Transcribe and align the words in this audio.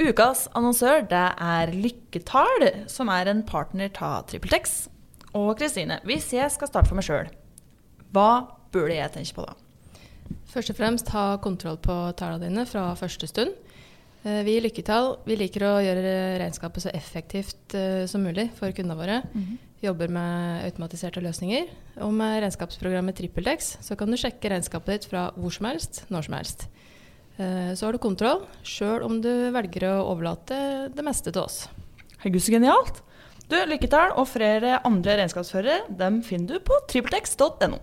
Ukas 0.00 0.46
annonsør 0.56 1.02
det 1.04 1.24
er 1.36 1.72
Lykketall, 1.76 2.64
som 2.88 3.10
er 3.12 3.28
en 3.28 3.42
partner 3.44 3.92
av 4.00 4.24
TrippelTex. 4.30 4.86
Og 5.36 5.52
Kristine, 5.60 5.98
hvis 6.08 6.30
jeg 6.32 6.48
skal 6.52 6.70
starte 6.70 6.88
for 6.88 6.96
meg 6.96 7.04
sjøl, 7.04 7.28
hva 8.12 8.30
burde 8.72 8.96
jeg 8.96 9.12
tenke 9.12 9.36
på 9.36 9.44
da? 9.44 9.56
Først 10.52 10.72
og 10.72 10.78
fremst 10.78 11.12
ha 11.12 11.26
kontroll 11.44 11.76
på 11.80 11.96
tallene 12.16 12.48
dine 12.48 12.64
fra 12.68 12.86
første 12.96 13.28
stund. 13.28 13.52
Eh, 14.22 14.40
vi 14.46 14.56
i 14.56 14.62
Lykketall 14.64 15.18
vi 15.28 15.36
liker 15.36 15.66
å 15.66 15.74
gjøre 15.84 16.14
regnskapet 16.40 16.86
så 16.86 16.92
effektivt 16.96 17.76
eh, 17.76 18.04
som 18.08 18.24
mulig 18.24 18.48
for 18.56 18.72
kundene 18.72 18.96
våre. 18.96 19.22
Mm 19.34 19.44
-hmm. 19.44 19.56
Jobber 19.82 20.08
med 20.08 20.64
automatiserte 20.64 21.20
løsninger. 21.20 21.66
Og 22.00 22.12
med 22.14 22.42
regnskapsprogrammet 22.42 23.16
TrippelTex 23.16 23.76
så 23.80 23.96
kan 23.96 24.10
du 24.10 24.16
sjekke 24.16 24.48
regnskapet 24.48 24.92
ditt 24.92 25.10
fra 25.10 25.30
hvor 25.36 25.50
som 25.50 25.66
helst, 25.66 26.04
når 26.08 26.22
som 26.22 26.34
helst. 26.34 26.68
Eh, 27.40 27.72
så 27.74 27.86
har 27.86 27.96
du 27.96 28.02
kontroll, 28.02 28.44
sjøl 28.66 29.04
om 29.06 29.20
du 29.24 29.30
velger 29.54 29.88
å 29.88 29.94
overlate 30.12 30.58
det 30.92 31.06
meste 31.06 31.32
til 31.32 31.44
oss. 31.44 31.64
Herregud, 32.20 32.44
så 32.44 32.54
genialt! 32.56 33.02
Du, 33.48 33.56
Lykketall 33.68 34.14
og 34.16 34.30
flere 34.30 34.78
andre 34.88 35.18
regnskapsførere 35.20 35.90
dem 35.98 36.22
finner 36.24 36.56
du 36.56 36.64
på 36.64 36.78
trippeltex.no. 36.88 37.80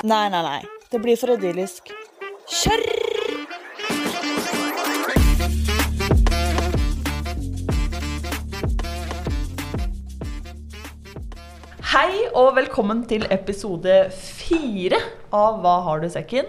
Nei, 0.00 0.26
nei, 0.32 0.42
nei. 0.42 0.60
Det 0.90 1.00
blir 1.00 1.20
for 1.20 1.36
idyllisk. 1.36 1.92
Kjør! 2.50 3.09
Hei 12.00 12.30
og 12.32 12.54
velkommen 12.56 13.02
til 13.04 13.26
episode 13.28 13.92
fire 14.16 14.96
av 15.36 15.58
Hva 15.60 15.72
har 15.84 16.00
du 16.00 16.06
i 16.06 16.12
sekken? 16.14 16.46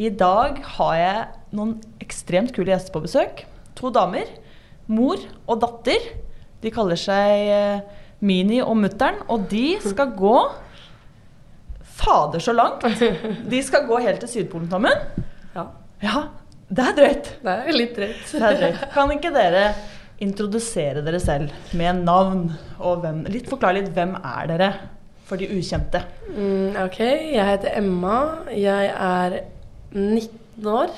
I 0.00 0.08
dag 0.16 0.62
har 0.78 0.94
jeg 0.96 1.26
noen 1.58 1.74
ekstremt 2.00 2.54
kule 2.56 2.72
gjester 2.72 2.94
på 2.94 3.02
besøk. 3.04 3.42
To 3.76 3.90
damer. 3.92 4.30
Mor 4.88 5.20
og 5.44 5.60
datter. 5.60 6.08
De 6.64 6.72
kaller 6.72 6.96
seg 6.96 7.52
eh, 7.52 7.84
Mini 8.24 8.62
og 8.64 8.78
mutter'n, 8.80 9.20
og 9.28 9.44
de 9.52 9.76
skal 9.84 10.16
gå 10.16 10.38
Fader, 12.00 12.40
så 12.40 12.56
langt! 12.56 12.88
De 13.52 13.64
skal 13.68 13.84
gå 13.90 14.00
helt 14.06 14.24
til 14.24 14.38
Sydpolen 14.38 14.72
sammen. 14.72 15.04
Ja. 15.52 15.68
ja. 16.00 16.28
Det 16.72 16.88
er 16.88 16.96
drøyt. 17.02 17.34
Det 17.44 17.58
er 17.58 17.76
litt 17.76 17.92
drøyt. 18.00 18.24
Det 18.32 18.40
er 18.40 18.62
drøyt. 18.62 18.86
Kan 18.96 19.12
ikke 19.20 19.36
dere 19.36 19.66
introdusere 20.22 21.02
dere 21.04 21.20
selv 21.22 21.52
med 21.78 22.04
navn 22.06 22.46
og 22.78 23.02
hvem 23.02 23.24
Litt 23.32 23.48
Forklar 23.50 23.76
litt 23.76 23.90
hvem 23.94 24.14
er 24.18 24.50
dere 24.50 24.72
for 25.26 25.40
de 25.40 25.48
ukjente. 25.54 26.02
Mm, 26.34 26.76
ok, 26.84 27.00
jeg 27.32 27.48
heter 27.48 27.78
Emma. 27.78 28.16
Jeg 28.52 28.90
er 28.92 29.38
19 29.94 30.68
år 30.68 30.92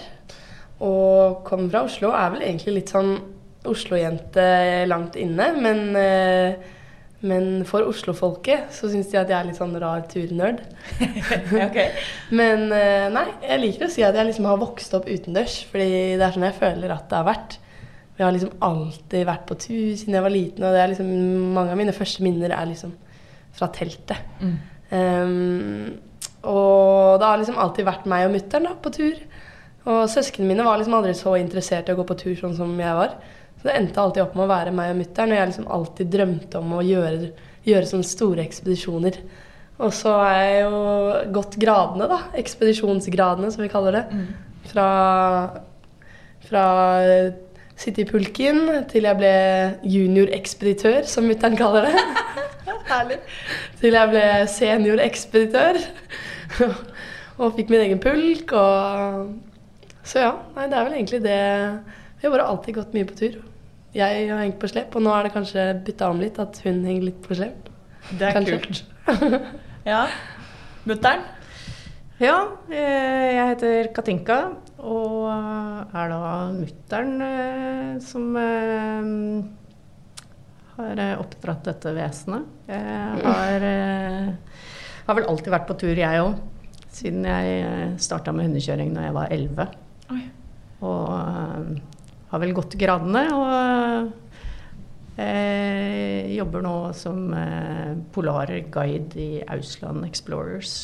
og 0.85 1.45
kommer 1.47 1.71
fra 1.71 1.85
Oslo. 1.87 2.11
Er 2.11 2.33
vel 2.35 2.47
egentlig 2.47 2.81
litt 2.81 2.95
sånn 2.95 3.15
Oslo-jente 3.65 4.45
langt 4.91 5.15
inne, 5.17 5.47
men, 5.57 5.95
eh, 5.97 6.57
men 7.25 7.63
for 7.69 7.87
Oslo-folket 7.89 8.75
så 8.75 8.91
syns 8.93 9.09
de 9.09 9.21
at 9.21 9.31
jeg 9.33 9.39
er 9.39 9.49
litt 9.49 9.61
sånn 9.61 9.77
rar 9.81 10.05
turnerd. 10.11 10.61
okay. 11.67 11.95
Men 12.35 12.67
eh, 12.75 13.09
nei, 13.15 13.29
jeg 13.47 13.63
liker 13.63 13.89
å 13.89 13.95
si 13.95 14.05
at 14.05 14.19
jeg 14.19 14.29
liksom 14.29 14.51
har 14.51 14.61
vokst 14.61 14.99
opp 14.99 15.09
utendørs, 15.09 15.63
fordi 15.71 16.19
det 16.19 16.27
er 16.27 16.35
sånn 16.37 16.49
jeg 16.51 16.59
føler 16.61 16.93
at 16.93 17.09
det 17.09 17.23
har 17.23 17.31
vært. 17.31 17.61
Vi 18.15 18.23
har 18.23 18.35
liksom 18.35 18.53
alltid 18.63 19.27
vært 19.27 19.47
på 19.49 19.57
tur 19.59 19.95
siden 19.99 20.15
jeg 20.15 20.25
var 20.25 20.33
liten, 20.33 20.63
og 20.63 20.75
det 20.75 20.83
er 20.83 20.93
liksom, 20.93 21.09
mange 21.57 21.75
av 21.75 21.81
mine 21.81 21.95
første 21.97 22.23
minner 22.23 22.55
er 22.55 22.69
liksom 22.71 22.93
fra 23.55 23.69
teltet. 23.75 24.21
Mm. 24.43 24.55
Um, 24.95 25.95
og 26.51 27.19
det 27.19 27.27
har 27.27 27.41
liksom 27.41 27.59
alltid 27.59 27.89
vært 27.89 28.07
meg 28.11 28.29
og 28.29 28.35
mutter'n 28.37 28.69
på 28.85 28.93
tur. 28.95 29.17
Og 29.85 30.05
søsknene 30.09 30.49
mine 30.49 30.67
var 30.67 30.79
liksom 30.81 30.97
aldri 30.97 31.15
så 31.17 31.35
interessert 31.41 31.91
i 31.91 31.95
å 31.95 31.99
gå 31.99 32.07
på 32.09 32.17
tur 32.21 32.37
sånn 32.39 32.55
som 32.57 32.71
jeg 32.81 32.99
var. 32.99 33.17
Så 33.59 33.69
det 33.69 33.75
endte 33.79 34.01
alltid 34.01 34.25
opp 34.25 34.37
med 34.37 34.47
å 34.47 34.53
være 34.53 34.75
meg 34.77 34.93
og 34.93 35.01
mutter'n, 35.01 35.33
og 35.33 35.41
jeg 35.41 35.51
liksom 35.51 35.71
alltid 35.77 36.13
drømte 36.15 36.61
om 36.61 36.77
å 36.79 36.85
gjøre, 36.85 37.33
gjøre 37.67 37.91
sånne 37.91 38.09
store 38.09 38.45
ekspedisjoner. 38.45 39.19
Og 39.83 39.91
så 39.97 40.13
har 40.21 40.37
jeg 40.39 40.59
jo 40.63 40.83
gått 41.35 41.57
gradene, 41.61 42.07
da. 42.11 42.21
Ekspedisjonsgradene, 42.39 43.51
som 43.51 43.65
vi 43.65 43.73
kaller 43.73 43.99
det. 43.99 44.05
Mm. 44.15 44.61
Fra, 44.71 44.89
fra 46.47 46.67
sitte 47.85 48.03
i 48.05 48.09
pulken 48.09 48.63
til 48.91 49.07
jeg 49.09 49.19
ble 49.19 49.33
juniorekspeditør, 49.87 51.05
som 51.09 51.27
mutter'n 51.29 51.57
kaller 51.59 51.91
det. 51.91 52.05
Herlig. 52.91 53.19
Til 53.81 53.97
jeg 53.97 54.13
ble 54.13 54.25
seniorekspeditør. 54.53 55.81
og 57.41 57.57
fikk 57.57 57.73
min 57.73 57.85
egen 57.87 58.01
pulk. 58.03 58.55
Og 58.57 60.01
Så 60.05 60.25
ja, 60.25 60.33
nei, 60.57 60.69
det 60.71 60.79
er 60.79 60.89
vel 60.89 60.97
egentlig 60.99 61.23
det. 61.25 61.41
Vi 62.21 62.27
har 62.27 62.35
bare 62.37 62.49
alltid 62.53 62.79
gått 62.81 62.97
mye 62.97 63.09
på 63.09 63.19
tur. 63.21 63.39
Jeg 63.95 64.27
har 64.31 64.43
hengt 64.43 64.59
på 64.59 64.69
slep, 64.71 64.97
og 64.99 65.05
nå 65.05 65.13
er 65.15 65.29
det 65.29 65.35
kanskje 65.37 65.69
bytta 65.87 66.09
om 66.11 66.21
litt, 66.23 66.41
at 66.43 66.59
hun 66.65 66.83
henger 66.83 67.11
litt 67.11 67.21
på 67.23 67.37
slep. 67.39 67.69
Det 68.11 68.27
er 68.27 68.35
kanskje. 68.35 68.59
kult. 68.65 68.85
ja. 69.93 70.05
Mutter'n? 70.89 71.23
Ja, 72.23 72.37
eh, 72.71 73.31
jeg 73.35 73.47
heter 73.53 73.89
Katinka 73.95 74.39
og 74.85 75.29
er 75.97 76.11
da 76.13 76.33
mutter'n 76.53 77.23
eh, 77.25 77.93
som 78.05 78.35
eh, 78.37 79.07
har 80.75 81.03
oppdratt 81.23 81.71
dette 81.71 81.95
vesenet. 81.97 82.51
Jeg 82.69 83.23
har, 83.23 83.67
har 85.07 85.17
vel 85.19 85.29
alltid 85.31 85.55
vært 85.55 85.69
på 85.69 85.77
tur, 85.79 85.95
jeg 85.95 86.23
òg. 86.25 86.41
Siden 86.95 87.27
jeg 87.27 87.95
starta 88.03 88.35
med 88.35 88.49
hundekjøring 88.49 88.93
da 88.95 89.07
jeg 89.07 89.15
var 89.15 89.33
11. 89.35 89.69
Og 90.85 91.09
har 92.33 92.43
vel 92.43 92.55
gått 92.59 92.75
gradene. 92.79 93.23
Og 93.39 94.11
eh, 95.23 96.35
jobber 96.35 96.67
nå 96.67 96.77
som 96.99 97.31
polarguide 98.15 99.15
i 99.23 99.31
Ausland 99.47 100.07
Explorers. 100.11 100.75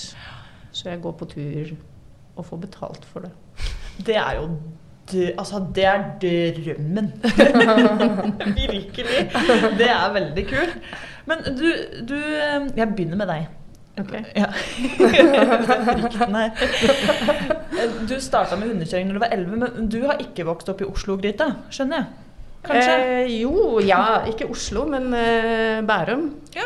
Så 0.70 0.92
jeg 0.92 1.02
går 1.02 1.18
på 1.18 1.30
tur 1.34 1.74
og 2.36 2.46
får 2.46 2.62
betalt 2.68 3.06
for 3.10 3.26
det. 3.26 3.34
Det 4.06 4.16
er 4.16 4.40
jo 4.40 4.48
altså, 5.38 5.66
det 5.74 5.84
er 5.84 6.02
drømmen. 6.20 7.12
Virkelig. 8.58 9.30
Det 9.78 9.90
er 9.90 10.12
veldig 10.12 10.46
kult. 10.46 10.78
Men 11.26 11.38
du, 11.58 11.72
du 12.08 12.14
Jeg 12.76 12.88
begynner 12.88 13.16
med 13.16 13.26
deg. 13.26 13.46
Ok. 14.00 14.14
Ja. 14.36 14.46
du 18.08 18.20
starta 18.22 18.56
med 18.56 18.68
hundekjøring 18.70 19.08
da 19.10 19.14
du 19.14 19.18
var 19.20 19.28
11, 19.34 19.56
men 19.56 19.90
du 19.92 20.00
har 20.06 20.16
ikke 20.22 20.46
vokst 20.48 20.68
opp 20.72 20.80
i 20.80 20.84
Oslo-gryta, 20.88 21.46
skjønner 21.74 21.96
jeg? 21.98 22.06
Kanskje? 22.64 22.94
Eh, 22.94 23.40
jo, 23.40 23.80
ja. 23.84 24.22
Ikke 24.30 24.48
Oslo, 24.52 24.80
men 24.88 25.04
eh, 25.16 25.86
Bærum. 25.86 26.30
Ja. 26.56 26.62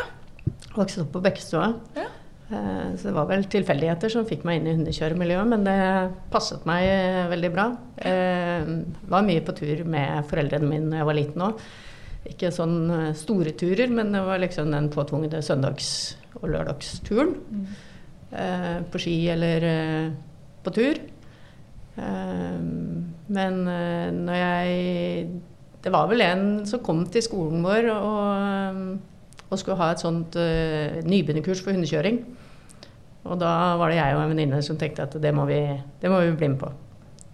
Vokste 0.75 1.01
opp 1.03 1.11
på 1.15 1.19
Bekkestua. 1.25 1.67
Ja. 1.97 2.03
Eh, 2.49 2.89
så 2.97 3.07
det 3.07 3.15
var 3.15 3.25
vel 3.29 3.47
tilfeldigheter 3.49 4.11
som 4.13 4.27
fikk 4.29 4.43
meg 4.45 4.59
inn 4.59 4.69
i 4.69 4.75
hundekjøremiljøet, 4.77 5.49
men 5.49 5.65
det 5.65 5.77
passet 6.33 6.65
meg 6.69 6.85
eh, 6.85 7.23
veldig 7.31 7.51
bra. 7.55 7.65
Jeg 7.97 8.67
eh, 8.67 8.75
var 9.09 9.25
mye 9.25 9.45
på 9.45 9.55
tur 9.57 9.81
med 9.89 10.29
foreldrene 10.29 10.69
mine 10.69 10.91
da 10.91 11.01
jeg 11.01 11.09
var 11.09 11.17
liten 11.17 11.45
òg. 11.47 11.65
Ikke 12.25 12.53
sånn 12.53 12.77
store 13.17 13.53
turer, 13.57 13.91
men 13.93 14.13
det 14.13 14.21
var 14.25 14.39
liksom 14.41 14.71
den 14.73 14.89
påtvungne 14.93 15.43
søndags- 15.45 16.15
og 16.39 16.47
lørdagsturen. 16.49 17.35
Mm. 17.53 17.67
På 18.89 18.99
ski 18.99 19.13
eller 19.29 19.65
på 20.65 20.73
tur. 20.73 20.97
Men 23.29 23.61
når 24.25 24.39
jeg 24.41 25.29
Det 25.85 25.93
var 25.93 26.09
vel 26.09 26.25
en 26.25 26.65
som 26.65 26.81
kom 26.81 27.05
til 27.05 27.21
skolen 27.21 27.61
vår 27.61 27.91
og 27.93 28.97
og 29.49 29.59
skulle 29.61 29.77
ha 29.79 29.91
et 29.93 30.01
sånt 30.01 30.37
uh, 30.39 31.01
nybegynnerkurs 31.05 31.61
for 31.63 31.75
hundekjøring. 31.75 32.21
Og 33.25 33.39
da 33.41 33.51
var 33.79 33.89
det 33.89 33.99
jeg 33.99 34.15
og 34.15 34.23
en 34.23 34.33
venninne 34.33 34.61
som 34.65 34.77
tenkte 34.77 35.05
at 35.07 35.15
det 35.21 35.31
må, 35.33 35.47
vi, 35.49 35.59
det 36.01 36.11
må 36.11 36.21
vi 36.21 36.33
bli 36.37 36.51
med 36.53 36.59
på. 36.61 36.71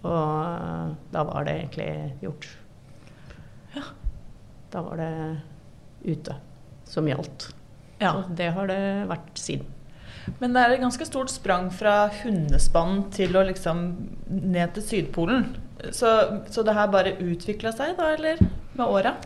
Og 0.02 0.12
uh, 0.12 0.92
da 1.14 1.24
var 1.28 1.48
det 1.48 1.58
egentlig 1.60 1.90
gjort. 2.24 2.48
Ja. 3.76 3.84
Da 4.72 4.84
var 4.84 5.00
det 5.00 5.12
ute 6.08 6.38
som 6.88 7.08
gjaldt. 7.08 7.50
Ja. 8.02 8.16
Så 8.16 8.34
det 8.36 8.50
har 8.56 8.68
det 8.68 8.82
vært 9.10 9.38
siden. 9.38 9.68
Men 10.38 10.54
det 10.54 10.62
er 10.62 10.74
et 10.76 10.82
ganske 10.82 11.06
stort 11.06 11.32
sprang 11.32 11.68
fra 11.74 12.06
hundespann 12.22 13.06
til 13.14 13.34
å 13.34 13.44
liksom 13.48 13.84
ned 14.30 14.74
til 14.76 14.84
Sydpolen. 14.86 15.48
Så, 15.90 16.10
så 16.52 16.62
det 16.62 16.76
her 16.76 16.92
bare 16.92 17.16
utvikla 17.18 17.72
seg, 17.74 17.96
da, 17.98 18.12
eller? 18.14 18.42
Med 18.78 18.86
åra? 18.86 19.16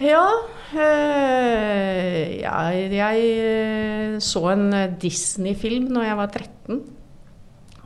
Ja, 0.00 0.24
øh, 0.72 2.40
ja 2.40 2.56
jeg 2.96 3.28
eh, 3.36 4.18
så 4.20 4.48
en 4.54 4.72
Disney-film 5.02 5.92
når 5.92 6.02
jeg 6.08 6.16
var 6.16 6.26
13 6.32 6.82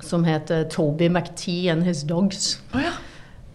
som 0.05 0.25
het 0.27 0.51
eh, 0.51 0.67
'Toby 0.69 1.09
McTee 1.09 1.71
and 1.73 1.85
His 1.85 2.05
Dogs'. 2.05 2.61
Oh, 2.75 2.81
ja. 2.81 2.95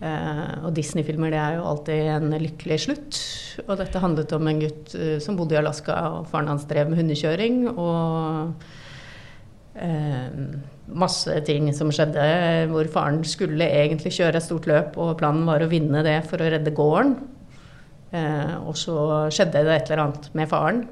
uh, 0.01 0.65
og 0.65 0.75
Disney-filmer 0.75 1.29
det 1.29 1.39
er 1.39 1.57
jo 1.59 1.67
alltid 1.69 2.09
en 2.15 2.35
lykkelig 2.41 2.79
slutt. 2.87 3.21
Og 3.67 3.77
dette 3.77 4.01
handlet 4.01 4.33
om 4.33 4.47
en 4.47 4.61
gutt 4.63 4.95
uh, 4.97 5.17
som 5.21 5.37
bodde 5.37 5.55
i 5.55 5.61
Alaska, 5.61 5.93
og 6.17 6.29
faren 6.31 6.49
hans 6.51 6.65
drev 6.69 6.89
med 6.89 6.97
hundekjøring. 7.01 7.67
Og 7.69 8.53
uh, 9.77 10.39
masse 10.91 11.41
ting 11.47 11.69
som 11.75 11.91
skjedde 11.93 12.25
hvor 12.71 12.89
faren 12.91 13.21
skulle 13.23 13.69
egentlig 13.69 14.15
kjøre 14.17 14.41
et 14.41 14.47
stort 14.47 14.67
løp, 14.67 14.97
og 14.97 15.19
planen 15.21 15.45
var 15.47 15.63
å 15.63 15.69
vinne 15.71 16.03
det 16.07 16.23
for 16.27 16.41
å 16.41 16.49
redde 16.51 16.73
gården. 16.75 17.15
Eh, 18.11 18.55
og 18.59 18.75
så 18.79 18.95
skjedde 19.31 19.63
det 19.63 19.77
et 19.77 19.91
eller 19.91 20.05
annet 20.05 20.27
med 20.37 20.49
faren. 20.51 20.83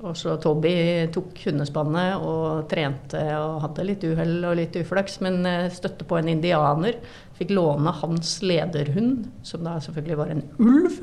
Og 0.00 0.14
så 0.16 0.36
Toby 0.40 0.72
tok 1.12 1.42
hundespannet 1.44 2.22
og 2.24 2.64
trente 2.70 3.20
og 3.36 3.58
hadde 3.66 3.84
litt 3.84 4.06
uhell 4.08 4.38
og 4.48 4.56
litt 4.56 4.78
uflaks, 4.80 5.18
men 5.24 5.42
eh, 5.48 5.68
støtte 5.74 6.06
på 6.08 6.16
en 6.20 6.30
indianer. 6.32 6.96
Fikk 7.36 7.52
låne 7.56 7.92
hans 8.00 8.38
lederhund, 8.44 9.28
som 9.44 9.66
da 9.66 9.76
selvfølgelig 9.82 10.20
var 10.22 10.34
en 10.34 10.44
ulv. 10.60 11.00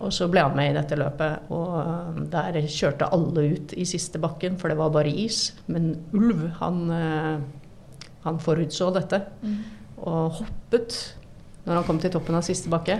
Og 0.00 0.14
så 0.16 0.30
ble 0.32 0.40
han 0.40 0.54
med 0.56 0.70
i 0.70 0.76
dette 0.78 0.96
løpet, 0.96 1.50
og 1.52 2.20
der 2.32 2.56
kjørte 2.72 3.10
alle 3.12 3.42
ut 3.52 3.74
i 3.76 3.84
siste 3.84 4.16
bakken, 4.22 4.54
for 4.56 4.72
det 4.72 4.78
var 4.78 4.94
bare 4.94 5.12
is. 5.12 5.50
Men 5.68 5.90
ulv, 6.16 6.46
han, 6.56 6.78
eh, 6.96 8.06
han 8.24 8.40
forutså 8.40 8.88
dette 8.96 9.20
og 10.00 10.38
hoppet 10.40 10.96
når 11.70 11.78
han 11.78 11.86
kom 11.86 11.98
til 12.02 12.10
toppen 12.10 12.34
av 12.34 12.42
siste 12.42 12.70
bakke. 12.72 12.96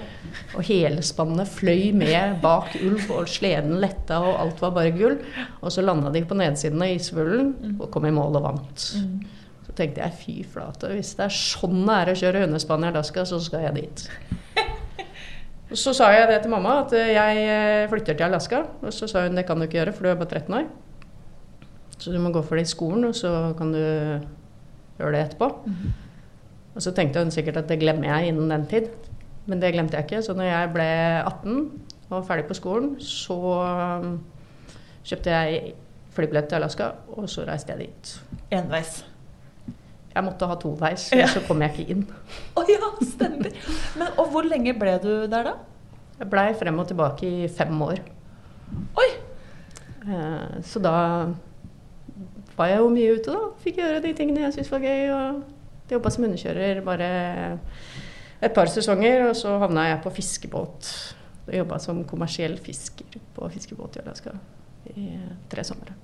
Og 0.55 0.63
hele 0.69 1.03
spannet 1.03 1.51
fløy 1.51 1.91
med 1.97 2.39
bak 2.43 2.77
ulv, 2.79 3.09
og 3.17 3.29
sleden 3.31 3.81
letta, 3.83 4.21
og 4.23 4.39
alt 4.45 4.63
var 4.63 4.77
bare 4.77 4.95
gull. 4.95 5.17
Og 5.59 5.75
så 5.75 5.83
landa 5.83 6.13
de 6.15 6.23
på 6.23 6.39
nedsiden 6.39 6.83
av 6.87 6.95
isvullen 6.95 7.51
og 7.75 7.89
kom 7.91 8.07
i 8.07 8.15
mål 8.15 8.39
og 8.39 8.47
vant. 8.47 8.85
Så 9.67 9.75
tenkte 9.75 10.05
jeg 10.05 10.19
fy 10.21 10.37
flate, 10.53 10.93
hvis 10.95 11.17
det 11.19 11.27
er 11.27 11.35
sånn 11.35 11.83
det 11.83 11.97
er 11.97 12.13
å 12.13 12.19
kjøre 12.23 12.45
hundespann 12.45 12.87
i 12.87 12.93
Alaska, 12.93 13.27
så 13.27 13.41
skal 13.43 13.67
jeg 13.67 13.83
dit. 13.83 14.07
Så 15.71 15.93
sa 15.95 16.09
jeg 16.11 16.27
det 16.27 16.41
til 16.43 16.51
mamma, 16.51 16.81
at 16.83 16.91
jeg 16.99 17.43
eh, 17.47 17.89
flytter 17.91 18.17
til 18.19 18.27
Alaska. 18.27 18.65
Og 18.83 18.91
så 18.91 19.07
sa 19.07 19.21
hun 19.23 19.39
det 19.39 19.45
kan 19.47 19.55
du 19.55 19.69
ikke 19.69 19.79
gjøre, 19.79 19.93
for 19.95 20.03
du 20.03 20.11
er 20.11 20.17
bare 20.19 20.41
13 20.41 20.57
år. 20.59 20.65
Så 21.95 22.11
du 22.11 22.19
må 22.19 22.33
gå 22.35 22.43
for 22.43 22.59
det 22.59 22.65
i 22.67 22.71
skolen, 22.73 23.05
og 23.07 23.15
så 23.15 23.53
kan 23.55 23.71
du 23.71 23.79
gjøre 23.79 25.13
det 25.15 25.21
etterpå. 25.29 25.51
Og 26.81 26.85
så 26.87 26.95
tenkte 26.97 27.21
hun 27.21 27.29
sikkert 27.35 27.59
at 27.61 27.67
det 27.69 27.77
glemmer 27.83 28.09
jeg 28.09 28.31
innen 28.33 28.49
den 28.49 28.63
tid. 28.71 28.87
Men 29.51 29.61
det 29.61 29.75
glemte 29.75 29.99
jeg 29.99 30.07
ikke. 30.09 30.23
Så 30.25 30.33
når 30.39 30.47
jeg 30.49 30.71
ble 30.73 30.87
18 31.29 31.59
og 32.09 32.15
var 32.15 32.23
ferdig 32.25 32.47
på 32.49 32.57
skolen, 32.57 32.95
så 33.05 33.37
um, 34.01 34.15
kjøpte 35.05 35.35
jeg 35.35 35.75
flybillett 36.17 36.49
til 36.51 36.57
Alaska, 36.59 36.87
og 37.13 37.29
så 37.31 37.45
reiste 37.47 37.75
jeg 37.77 37.85
dit. 37.91 38.15
Enveis. 38.57 39.03
Jeg 40.15 40.25
måtte 40.27 40.49
ha 40.51 40.57
toveis, 40.59 41.05
Ja. 41.15 41.29
så 41.31 41.43
kom 41.47 41.61
jeg 41.63 41.71
ikke 41.77 41.93
inn. 41.99 42.07
Å 42.59 42.65
ja, 42.67 42.89
stemmer. 43.13 43.53
Men, 44.01 44.09
og 44.19 44.33
hvor 44.33 44.49
lenge 44.49 44.73
ble 44.81 44.97
du 45.05 45.11
der, 45.31 45.53
da? 45.53 45.55
Jeg 46.19 46.31
blei 46.33 46.49
frem 46.59 46.81
og 46.83 46.89
tilbake 46.91 47.29
i 47.45 47.47
fem 47.61 47.77
år. 47.87 48.01
Oi! 49.05 49.11
Eh, 50.09 50.59
Så 50.67 50.81
da 50.83 50.97
var 52.57 52.73
jeg 52.73 52.81
jo 52.83 52.89
mye 52.97 53.15
ute, 53.21 53.37
da. 53.37 53.53
Fikk 53.63 53.79
gjøre 53.85 54.03
de 54.09 54.17
tingene 54.19 54.49
jeg 54.49 54.57
syntes 54.57 54.73
var 54.73 54.83
gøy. 54.89 55.07
Og 55.15 55.43
jobba 55.97 56.13
som 56.13 56.27
hundekjører 56.27 56.83
bare 56.87 57.09
et 58.41 58.55
par 58.57 58.71
sesonger, 58.73 59.27
og 59.29 59.35
så 59.37 59.57
havna 59.61 59.89
jeg 59.91 60.03
på 60.05 60.13
fiskebåt. 60.21 60.93
Og 61.47 61.57
jobba 61.57 61.81
som 61.83 62.05
kommersiell 62.09 62.57
fisker 62.63 63.19
på 63.37 63.49
fiskebåt 63.53 63.99
i 63.99 64.05
Alaska 64.05 64.37
i 64.97 65.11
tre 65.51 65.65
somre. 65.67 65.97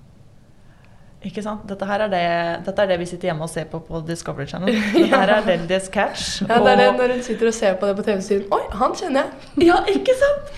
Ikke 1.26 1.42
sant? 1.42 1.64
Dette 1.66 1.86
er 1.88 2.04
det, 2.12 2.24
dette 2.66 2.82
er 2.82 2.90
det 2.92 2.98
vi 3.00 3.06
sitter 3.08 3.30
hjemme 3.30 3.46
og 3.46 3.50
ser 3.50 3.64
på 3.70 3.80
på 3.82 4.02
Discovery 4.06 4.46
Channel. 4.50 4.76
Dette 4.94 5.16
her 5.16 5.32
er 5.38 5.46
Lendys 5.48 5.88
Catch. 5.92 6.42
Ja, 6.44 6.60
det 6.62 6.74
er 6.74 6.82
det 6.82 6.90
når 6.98 7.14
hun 7.16 7.22
sitter 7.24 7.50
og 7.50 7.56
ser 7.56 7.78
på 7.80 7.88
det 7.88 7.96
på 7.96 8.04
TV-siden. 8.06 8.44
Oi, 8.52 8.60
han 8.82 8.94
kjenner 9.00 9.24
jeg! 9.24 9.66
Ja, 9.70 9.80
ikke 9.90 10.14
sant? 10.20 10.52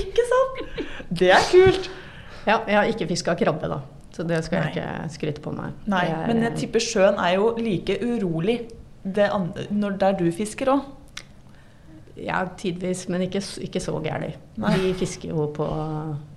Ikke 0.00 0.26
sant? 0.32 0.60
Det 1.20 1.30
er 1.34 1.46
kult. 1.50 1.88
Ja, 2.46 2.60
jeg 2.66 2.76
har 2.76 2.90
ikke 2.90 3.08
fiska 3.10 3.34
krabbe, 3.38 3.70
da. 3.70 3.80
Så 4.20 4.26
det 4.28 4.42
skal 4.44 4.60
Nei. 4.60 4.72
jeg 4.74 4.84
ikke 4.84 5.12
skryte 5.14 5.40
på 5.40 5.52
meg. 5.56 5.72
Nei, 5.88 6.04
er- 6.12 6.26
men 6.28 6.42
jeg 6.44 6.56
tipper 6.60 6.82
sjøen 6.84 7.16
er 7.18 7.36
jo 7.38 7.54
like 7.56 7.94
urolig 8.04 8.58
det 9.04 9.30
andre, 9.32 9.64
når 9.70 9.96
der 10.02 10.12
du 10.18 10.26
fisker 10.36 10.66
òg. 10.74 10.82
Ja, 12.20 12.42
tidvis, 12.58 13.06
men 13.08 13.22
ikke, 13.24 13.40
ikke 13.64 13.80
så 13.80 13.94
gærent. 14.04 14.36
Vi 14.82 14.92
fisker 14.98 15.30
jo 15.30 15.46
på, 15.56 15.66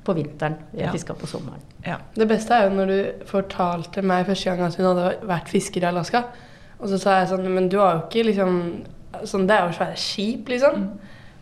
på 0.06 0.14
vinteren. 0.16 0.56
Vi 0.72 0.80
har 0.80 0.86
Ja. 0.88 0.92
fiska 0.96 1.14
på 1.14 1.28
sommeren. 1.28 1.60
Ja. 1.86 1.98
Det 2.16 2.28
beste 2.30 2.54
er 2.56 2.70
jo 2.70 2.76
når 2.78 2.86
du 2.88 3.26
fortalte 3.28 4.02
meg 4.02 4.26
første 4.26 4.50
gang 4.50 4.62
at 4.62 4.76
hun 4.80 4.86
hadde 4.86 5.18
vært 5.28 5.50
fisker 5.52 5.84
i 5.84 5.90
Alaska. 5.90 6.24
Og 6.80 6.88
så 6.88 6.98
sa 7.00 7.18
jeg 7.20 7.28
sånn 7.34 7.50
Men 7.54 7.68
du 7.70 7.78
har 7.80 7.94
jo 7.98 8.02
ikke 8.08 8.26
liksom 8.30 8.86
sånn, 9.26 9.46
Det 9.48 9.52
er 9.58 9.68
jo 9.68 9.74
svære 9.74 9.98
skip, 9.98 10.48
liksom. 10.50 10.84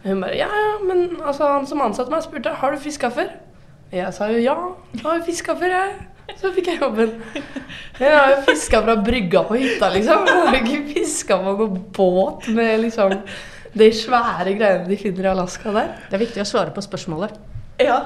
Og 0.03 0.09
hun 0.09 0.21
bare 0.21 0.35
Ja, 0.37 0.47
ja, 0.47 0.77
men 0.87 1.17
altså, 1.21 1.45
han 1.53 1.67
som 1.67 1.81
ansatte 1.81 2.09
meg, 2.09 2.23
spurte 2.23 2.49
har 2.55 2.71
du 2.71 2.77
fiska 2.77 3.09
før. 3.11 3.29
Jeg 3.91 4.13
sa 4.13 4.25
jo 4.31 4.39
ja, 4.39 4.55
jeg 4.95 5.01
har 5.03 5.19
fiska 5.25 5.53
før, 5.53 5.67
jeg. 5.69 5.95
Så 6.41 6.51
fikk 6.55 6.67
jeg 6.71 6.79
jobben. 6.81 7.11
Jeg 7.99 8.13
har 8.15 8.31
jo 8.31 8.37
fiska 8.47 8.79
fra 8.85 8.95
brygga 9.05 9.43
på 9.49 9.57
hytta, 9.61 9.89
liksom. 9.93 10.23
Jeg 10.27 10.45
har 10.47 10.57
ikke 10.61 10.93
fiska 10.95 11.37
på 11.43 11.51
noen 11.59 11.81
båt 11.93 12.47
med 12.55 12.79
liksom 12.85 13.13
de 13.77 13.89
svære 13.95 14.55
greiene 14.57 14.87
de 14.89 14.97
finner 14.99 15.27
i 15.27 15.31
Alaska 15.31 15.71
der. 15.75 15.91
Det 16.09 16.17
er 16.17 16.23
viktig 16.25 16.41
å 16.43 16.47
svare 16.49 16.73
på 16.75 16.83
spørsmålet. 16.85 17.37
ja. 17.83 17.99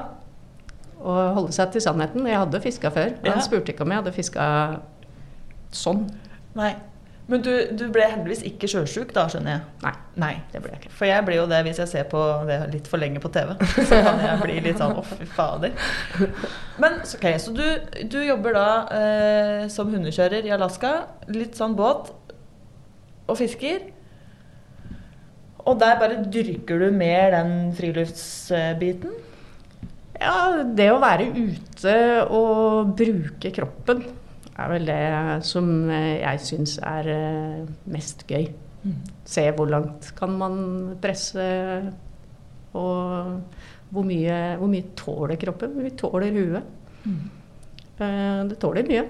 Og 1.06 1.36
holde 1.36 1.54
seg 1.54 1.70
til 1.76 1.84
sannheten. 1.86 2.24
Jeg 2.26 2.40
hadde 2.40 2.60
fiska 2.64 2.90
før. 2.90 3.12
og 3.20 3.26
Ja. 3.28 3.34
Han 3.36 3.42
spurte 3.46 3.70
ikke 3.72 3.84
om 3.86 3.92
jeg 3.94 4.00
hadde 4.02 4.14
fiska 4.16 4.46
sånn. 5.72 6.00
Nei. 6.58 6.72
Men 7.26 7.42
du, 7.42 7.52
du 7.74 7.88
ble 7.90 8.06
heldigvis 8.06 8.44
ikke 8.46 8.68
sjøsjuk 8.70 9.14
da, 9.16 9.24
skjønner 9.32 9.56
jeg? 9.56 9.62
Nei, 9.82 9.94
Nei. 10.22 10.34
det 10.52 10.60
ble 10.62 10.76
jeg 10.76 10.84
ikke. 10.84 10.92
For 11.00 11.10
jeg 11.10 11.26
blir 11.26 11.40
jo 11.40 11.48
det 11.50 11.62
hvis 11.66 11.80
jeg 11.82 11.90
ser 11.90 12.04
på 12.12 12.22
det 12.46 12.60
litt 12.74 12.90
for 12.90 13.02
lenge 13.02 13.22
på 13.24 13.32
TV. 13.34 13.56
Så 13.90 14.02
kan 14.06 14.22
jeg 14.22 14.42
bli 14.44 14.58
litt 14.68 14.82
sånn 14.82 14.94
å, 15.00 15.04
fy 15.10 15.26
fader. 15.34 15.74
Men 16.82 17.00
ok, 17.02 17.26
så 17.42 17.54
du, 17.56 17.64
du 18.12 18.20
jobber 18.22 18.54
da 18.58 18.68
eh, 18.94 19.64
som 19.74 19.90
hundekjører 19.90 20.46
i 20.46 20.54
Alaska. 20.54 20.94
Litt 21.34 21.58
sånn 21.58 21.74
båt. 21.78 22.12
Og 23.26 23.40
fisker. 23.40 23.88
Og 25.66 25.80
der 25.82 25.98
bare 25.98 26.20
dyrker 26.30 26.84
du 26.84 26.92
mer 26.94 27.32
den 27.34 27.56
friluftsbiten. 27.74 29.16
Ja, 30.22 30.62
det 30.78 30.92
å 30.94 31.02
være 31.02 31.32
ute 31.34 31.96
og 32.30 32.94
bruke 33.02 33.50
kroppen 33.56 34.06
er 34.56 34.72
vel 34.72 34.88
det 34.88 35.02
som 35.48 35.68
eh, 35.92 36.22
jeg 36.22 36.44
syns 36.46 36.78
er 36.80 37.12
eh, 37.12 37.68
mest 37.92 38.26
gøy. 38.30 38.48
Se 39.26 39.48
hvor 39.58 39.66
langt 39.66 40.12
kan 40.18 40.36
man 40.38 40.58
presse, 41.02 41.46
og 42.78 43.40
hvor 43.90 44.06
mye, 44.06 44.36
hvor 44.60 44.70
mye 44.70 44.92
tåler 45.00 45.40
kroppen? 45.42 45.74
Hvor 45.74 45.88
mye 45.88 45.98
tåler 45.98 46.36
huet? 46.36 46.68
Mm. 47.06 47.24
Det 48.52 48.60
tåler 48.62 48.86
mye. 48.86 49.06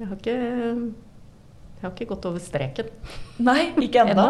Jeg 0.00 0.08
har 0.10 0.16
ikke, 0.18 0.34
jeg 0.34 1.84
har 1.86 1.94
ikke 1.94 2.10
gått 2.12 2.28
over 2.28 2.42
streken. 2.42 2.90
Nei, 3.44 3.70
ikke 3.84 4.04
ennå. 4.04 4.28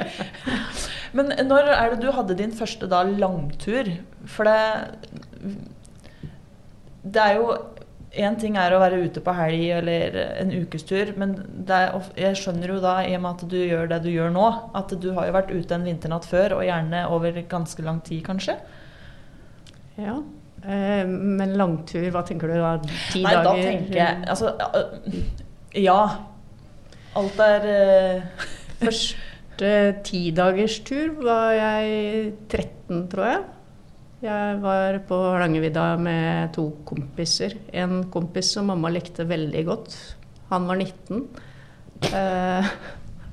Men 1.16 1.32
når 1.48 1.72
er 1.74 1.92
det 1.92 2.00
du 2.02 2.10
hadde 2.14 2.36
din 2.38 2.52
første 2.56 2.88
da 2.90 3.02
langtur? 3.04 3.88
For 4.30 4.48
det 4.48 4.58
Det 7.02 7.22
er 7.22 7.38
jo 7.40 7.54
Én 8.10 8.34
ting 8.42 8.56
er 8.58 8.74
å 8.74 8.80
være 8.82 8.96
ute 9.06 9.20
på 9.22 9.32
helg 9.38 9.68
eller 9.76 10.16
en 10.40 10.50
ukestur, 10.50 11.12
men 11.20 11.36
er, 11.70 11.92
jeg 12.18 12.38
skjønner 12.40 12.72
jo 12.74 12.80
da, 12.82 12.96
i 13.06 13.12
og 13.14 13.22
med 13.22 13.36
at 13.36 13.44
du 13.52 13.54
gjør 13.60 13.86
det 13.92 14.00
du 14.02 14.08
gjør 14.10 14.32
nå, 14.34 14.46
at 14.74 14.94
du 14.98 15.12
har 15.14 15.28
jo 15.28 15.34
vært 15.36 15.52
ute 15.54 15.76
en 15.76 15.86
vinternatt 15.86 16.26
før, 16.26 16.56
og 16.58 16.64
gjerne 16.66 17.04
over 17.14 17.38
ganske 17.52 17.84
lang 17.86 18.00
tid, 18.02 18.24
kanskje? 18.26 18.56
Ja. 20.00 20.16
Eh, 20.64 21.06
Men 21.06 21.54
langtur, 21.56 22.08
hva 22.10 22.24
tenker 22.26 22.50
du 22.50 22.58
da? 22.58 22.72
Ti 23.12 23.22
Nei, 23.22 23.36
dager? 23.36 23.46
da 23.46 23.70
tenker 23.70 23.96
jeg 23.96 24.26
Altså, 24.28 24.50
øh, 24.58 25.22
ja. 25.78 26.00
Alt 27.16 27.40
er 27.46 27.70
eh. 27.70 28.44
Første 28.82 29.70
tidagerstur 30.04 31.14
var 31.22 31.50
jeg 31.54 32.34
13, 32.48 33.06
tror 33.12 33.26
jeg. 33.28 33.40
Jeg 34.20 34.56
var 34.60 34.98
på 35.08 35.16
Hardangervidda 35.30 35.84
med 36.02 36.50
to 36.52 36.66
kompiser. 36.84 37.54
En 37.72 38.02
kompis 38.12 38.50
som 38.52 38.66
mamma 38.68 38.90
likte 38.92 39.24
veldig 39.28 39.62
godt. 39.68 39.94
Han 40.50 40.66
var 40.68 40.76
19. 40.82 41.22
Eh, 42.12 42.68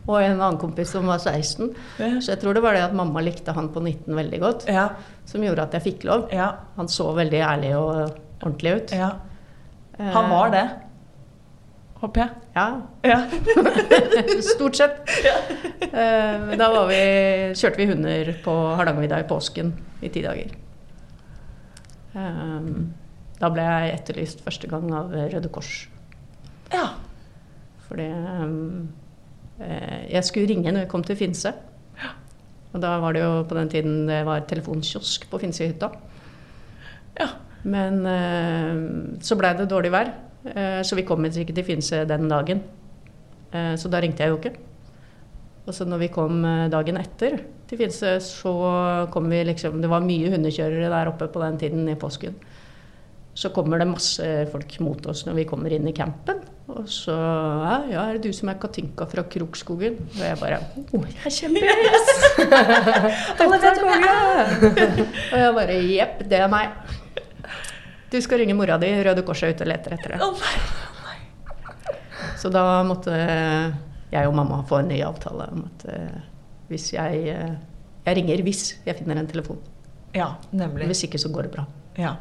og 0.08 0.22
en 0.22 0.38
annen 0.39 0.60
kompis 0.62 0.94
som 0.96 1.10
var 1.10 1.20
16. 1.20 1.74
Så 2.24 2.32
jeg 2.32 2.39
tror 2.39 2.56
det 2.56 2.63
var 2.63 2.77
det 2.77 2.86
at 2.86 2.96
mamma 2.96 3.20
likte 3.25 3.51
han 3.58 3.67
på 3.75 3.84
19 3.84 4.15
veldig 4.15 4.39
godt, 4.39 4.65
Ja. 4.72 4.86
som 5.27 5.44
gjorde 5.44 5.65
at 5.67 5.74
jeg 5.75 5.84
fikk 5.89 6.06
lov. 6.08 6.29
Ja. 6.32 6.53
Han 6.77 6.88
så 6.88 7.10
veldig 7.17 7.41
ærlig 7.44 7.74
og 7.75 8.13
ordentlig 8.44 8.75
ut. 8.77 8.91
ja. 8.96 9.12
Han 9.98 10.29
var 10.29 10.51
det, 10.53 10.65
håper 12.00 12.22
jeg. 12.22 12.29
Ja, 12.56 12.82
Ja. 13.03 13.15
Stort 14.53 14.75
sett. 14.77 15.10
Eh, 15.82 16.56
Da 16.58 16.67
var 16.72 16.86
vi, 16.88 17.01
kjørte 17.58 17.77
vi 17.82 17.88
hunder 17.89 18.32
på 18.46 18.53
Hardangervidda 18.77 19.20
i 19.24 19.27
påsken 19.27 19.74
i 20.03 20.10
ti 20.13 20.22
dager. 20.22 20.53
Eh, 22.18 22.72
Da 23.38 23.50
ble 23.54 23.62
jeg 23.62 23.94
etterlyst 24.00 24.40
første 24.42 24.66
gang 24.72 24.88
av 24.98 25.12
Røde 25.14 25.50
Kors. 25.54 25.88
ja. 26.74 26.88
Fordi 27.88 28.04
eh, 29.62 30.08
jeg 30.12 30.24
skulle 30.28 30.50
ringe 30.50 30.72
når 30.74 30.82
jeg 30.84 30.90
kom 30.92 31.04
til 31.08 31.16
Finse. 31.16 31.54
Og 32.74 32.82
da 32.84 32.98
var 33.00 33.14
det 33.16 33.22
jo 33.24 33.44
på 33.48 33.56
den 33.56 33.70
tiden 33.72 34.08
det 34.10 34.26
var 34.28 34.42
telefonkiosk 34.50 35.30
på 35.32 35.40
Finsehytta. 35.40 35.88
Ja. 37.20 37.30
Men 37.64 38.02
eh, 38.06 39.22
så 39.24 39.38
blei 39.40 39.54
det 39.58 39.70
dårlig 39.72 39.92
vær. 39.94 40.12
Eh, 40.52 40.82
så 40.84 40.96
vi 41.00 41.06
kom 41.08 41.24
ikke 41.26 41.54
til 41.56 41.64
Finse 41.68 42.04
den 42.10 42.28
dagen. 42.30 42.62
Eh, 43.54 43.76
så 43.80 43.90
da 43.90 44.02
ringte 44.04 44.24
jeg 44.26 44.34
jo 44.34 44.42
ikke. 44.42 44.54
Og 45.68 45.76
så 45.76 45.88
når 45.88 46.06
vi 46.06 46.12
kom 46.14 46.44
eh, 46.48 46.68
dagen 46.72 47.00
etter 47.00 47.42
til 47.68 47.82
Finse, 47.82 48.14
så 48.24 48.54
kom 49.12 49.28
vi 49.32 49.44
liksom 49.50 49.82
Det 49.84 49.90
var 49.92 50.06
mye 50.06 50.32
hundekjørere 50.32 50.92
der 50.94 51.12
oppe 51.12 51.28
på 51.32 51.44
den 51.44 51.60
tiden 51.60 51.90
i 51.92 51.98
påsken. 52.00 52.38
Så 53.38 53.52
kommer 53.54 53.78
det 53.78 53.90
masse 53.90 54.26
folk 54.50 54.80
mot 54.82 55.04
oss 55.12 55.26
når 55.28 55.42
vi 55.42 55.50
kommer 55.50 55.76
inn 55.76 55.90
i 55.90 55.94
campen. 55.94 56.40
Og 56.72 56.88
så 56.92 57.14
ja, 57.14 57.76
ja, 57.92 58.06
er 58.08 58.18
det 58.18 58.32
du 58.32 58.36
som 58.36 58.50
er 58.52 58.58
Katinka 58.60 59.06
fra 59.12 59.24
Krokskogen? 59.28 60.00
Og 60.18 60.24
jeg 60.24 60.40
bare 60.40 60.58
Å, 60.64 61.04
jeg 61.04 61.20
er 61.28 61.36
kjempehes! 61.36 62.10
Alle 63.44 63.60
vet 63.62 63.84
hvem 63.84 64.08
jeg 64.08 64.18
er! 64.42 64.58
Og 65.04 65.38
jeg 65.44 65.54
bare 65.60 65.78
Jepp, 65.84 66.24
det 66.32 66.42
er 66.42 66.52
meg. 66.52 66.96
Du 68.12 68.20
skal 68.24 68.42
ringe 68.42 68.56
mora 68.56 68.80
di, 68.80 68.90
Røde 69.04 69.24
Kors 69.28 69.44
er 69.44 69.52
ute 69.52 69.68
og 69.68 69.72
leter 69.74 69.96
etter 69.98 70.16
Å 70.16 70.32
oh 70.32 70.36
nei. 70.40 70.56
Så 72.38 72.52
da 72.54 72.64
måtte 72.86 73.14
jeg 74.14 74.30
og 74.30 74.36
mamma 74.38 74.62
får 74.68 74.84
en 74.84 74.92
ny 74.94 75.02
avtale 75.04 75.50
om 75.52 75.66
at 75.68 75.86
eh, 75.92 76.20
hvis 76.72 76.92
jeg 76.96 77.26
eh, 77.34 77.58
Jeg 78.08 78.16
ringer 78.22 78.42
hvis 78.46 78.62
jeg 78.86 78.96
finner 78.96 79.20
en 79.20 79.28
telefon. 79.28 79.58
Ja, 80.16 80.38
nemlig. 80.56 80.86
Hvis 80.88 81.04
ikke 81.04 81.20
så 81.20 81.28
går 81.34 81.48
det 81.48 81.52
bra. 81.58 81.66
Ja. 82.00 82.14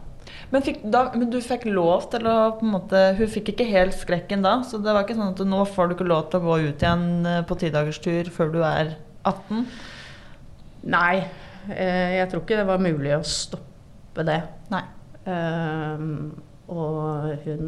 Men, 0.50 0.64
fikk, 0.66 0.81
da, 0.90 1.05
men 1.14 1.31
du 1.31 1.38
fikk 1.43 1.69
lov 1.71 2.09
til 2.11 2.26
å 2.26 2.35
på 2.59 2.66
en 2.66 2.73
måte 2.75 3.02
Hun 3.14 3.31
fikk 3.31 3.52
ikke 3.52 3.69
helt 3.69 3.95
skrekken 3.95 4.43
da, 4.43 4.57
så 4.66 4.81
det 4.83 4.90
var 4.90 5.07
ikke 5.07 5.14
sånn 5.19 5.31
at 5.31 5.43
nå 5.47 5.61
får 5.71 5.87
du 5.87 5.95
ikke 5.95 6.09
lov 6.11 6.26
til 6.33 6.40
å 6.40 6.49
gå 6.49 6.57
ut 6.64 6.83
igjen 6.83 7.07
eh, 7.23 7.45
på 7.47 7.59
tidagerstur 7.61 8.33
før 8.35 8.50
du 8.55 8.59
er 8.66 8.97
18? 9.23 9.62
Nei, 10.90 11.14
eh, 11.71 12.19
jeg 12.19 12.28
tror 12.33 12.43
ikke 12.43 12.59
det 12.59 12.66
var 12.66 12.83
mulig 12.83 13.14
å 13.14 13.23
stoppe 13.26 14.26
det. 14.26 14.40
Nei. 14.75 14.85
Og 16.71 17.47
hun 17.47 17.64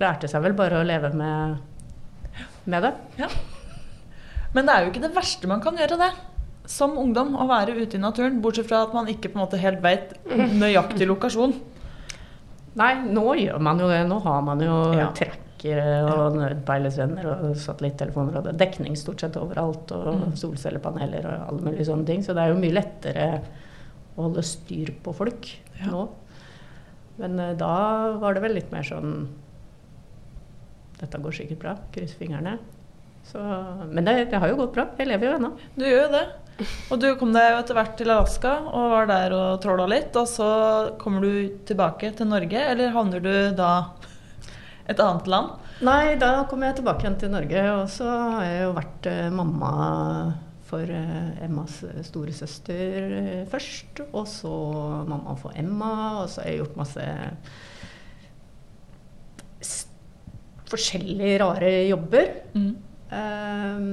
lærte 0.00 0.28
seg 0.28 0.42
vel 0.44 0.56
bare 0.56 0.80
å 0.80 0.86
leve 0.86 1.10
med, 1.16 1.62
med 2.66 2.82
det. 2.86 2.94
Ja. 3.18 3.28
Men 4.54 4.66
det 4.66 4.74
er 4.74 4.84
jo 4.86 4.90
ikke 4.92 5.02
det 5.02 5.14
verste 5.16 5.48
man 5.50 5.60
kan 5.64 5.76
gjøre, 5.76 5.98
det. 5.98 6.10
Som 6.70 6.96
ungdom, 6.96 7.34
å 7.36 7.46
være 7.50 7.74
ute 7.76 7.98
i 7.98 8.00
naturen. 8.00 8.40
Bortsett 8.40 8.68
fra 8.70 8.84
at 8.86 8.94
man 8.96 9.06
ikke 9.10 9.28
på 9.32 9.36
en 9.38 9.42
måte 9.46 9.58
helt 9.60 9.82
vet 9.84 10.14
nøyaktig 10.54 11.06
lokasjon. 11.10 11.52
Nei, 12.78 12.92
nå 13.04 13.34
gjør 13.38 13.60
man 13.62 13.78
jo 13.82 13.88
det. 13.90 14.00
Nå 14.08 14.20
har 14.24 14.40
man 14.42 14.60
jo 14.64 14.78
Ja. 14.96 15.10
trackere 15.14 16.04
og 16.10 16.34
nødpeilesvenner 16.38 17.26
og 17.26 17.56
satellittelefoner 17.56 18.36
og 18.40 18.44
det 18.48 18.56
dekning 18.58 18.96
stort 18.96 19.20
sett 19.20 19.36
overalt 19.36 19.92
og 19.92 20.14
Mm. 20.14 20.32
solcellepaneler 20.36 21.24
og 21.26 21.48
alle 21.52 21.60
mulige 21.68 21.86
sånne 21.86 22.06
ting. 22.06 22.22
Så 22.22 22.34
det 22.34 22.42
er 22.42 22.48
jo 22.54 22.60
mye 22.60 22.74
lettere 22.74 23.40
å 24.16 24.22
holde 24.22 24.42
styr 24.42 24.90
på 25.02 25.14
folk 25.14 25.48
Ja. 25.80 25.90
nå. 25.90 26.08
Men 27.18 27.38
eh, 27.40 27.54
da 27.54 28.16
var 28.18 28.34
det 28.34 28.42
vel 28.42 28.54
litt 28.54 28.72
mer 28.72 28.82
sånn 28.82 29.28
Dette 31.04 31.20
går 31.20 31.36
sikkert 31.36 31.60
bra. 31.62 31.76
Kryss 31.94 32.16
fingrene. 32.18 32.56
Så, 33.24 33.40
men 33.88 34.04
det, 34.04 34.16
det 34.32 34.40
har 34.40 34.50
jo 34.50 34.58
gått 34.64 34.74
bra. 34.74 34.88
Jeg 34.98 35.08
lever 35.08 35.30
jo 35.30 35.36
ennå. 35.38 35.52
Du 35.76 35.84
gjør 35.86 36.06
jo 36.06 36.14
det. 36.16 36.24
Og 36.92 37.00
du 37.02 37.08
kom 37.18 37.32
deg 37.34 37.50
jo 37.50 37.58
etter 37.58 37.76
hvert 37.76 37.96
til 37.98 38.12
Alaska 38.14 38.52
og 38.70 38.92
var 38.92 39.08
der 39.10 39.34
og 39.34 39.60
tråla 39.64 39.88
litt. 39.90 40.16
Og 40.20 40.28
så 40.30 40.48
kommer 41.00 41.24
du 41.24 41.60
tilbake 41.66 42.12
til 42.16 42.30
Norge, 42.30 42.64
eller 42.72 42.94
havner 42.94 43.24
du 43.24 43.34
da 43.58 43.72
et 44.86 45.00
annet 45.00 45.30
land? 45.30 45.60
Nei, 45.84 46.14
da 46.20 46.44
kom 46.48 46.62
jeg 46.62 46.78
tilbake 46.78 47.02
igjen 47.02 47.18
til 47.18 47.32
Norge, 47.32 47.62
og 47.74 47.86
så 47.90 48.08
har 48.36 48.44
jeg 48.46 48.60
jo 48.62 48.74
vært 48.76 49.08
eh, 49.10 49.30
mamma 49.34 49.72
for 50.68 50.90
eh, 50.90 51.44
Emmas 51.44 51.80
storesøster 52.06 53.16
eh, 53.18 53.44
først. 53.50 54.04
Og 54.12 54.28
så 54.30 54.54
mamma 55.08 55.34
for 55.40 55.56
Emma, 55.58 56.22
og 56.22 56.30
så 56.30 56.44
har 56.44 56.52
jeg 56.52 56.62
gjort 56.62 56.78
masse 56.84 57.08
forskjellige 60.74 61.40
rare 61.42 61.72
jobber. 61.88 62.30
Ehm, 63.14 63.88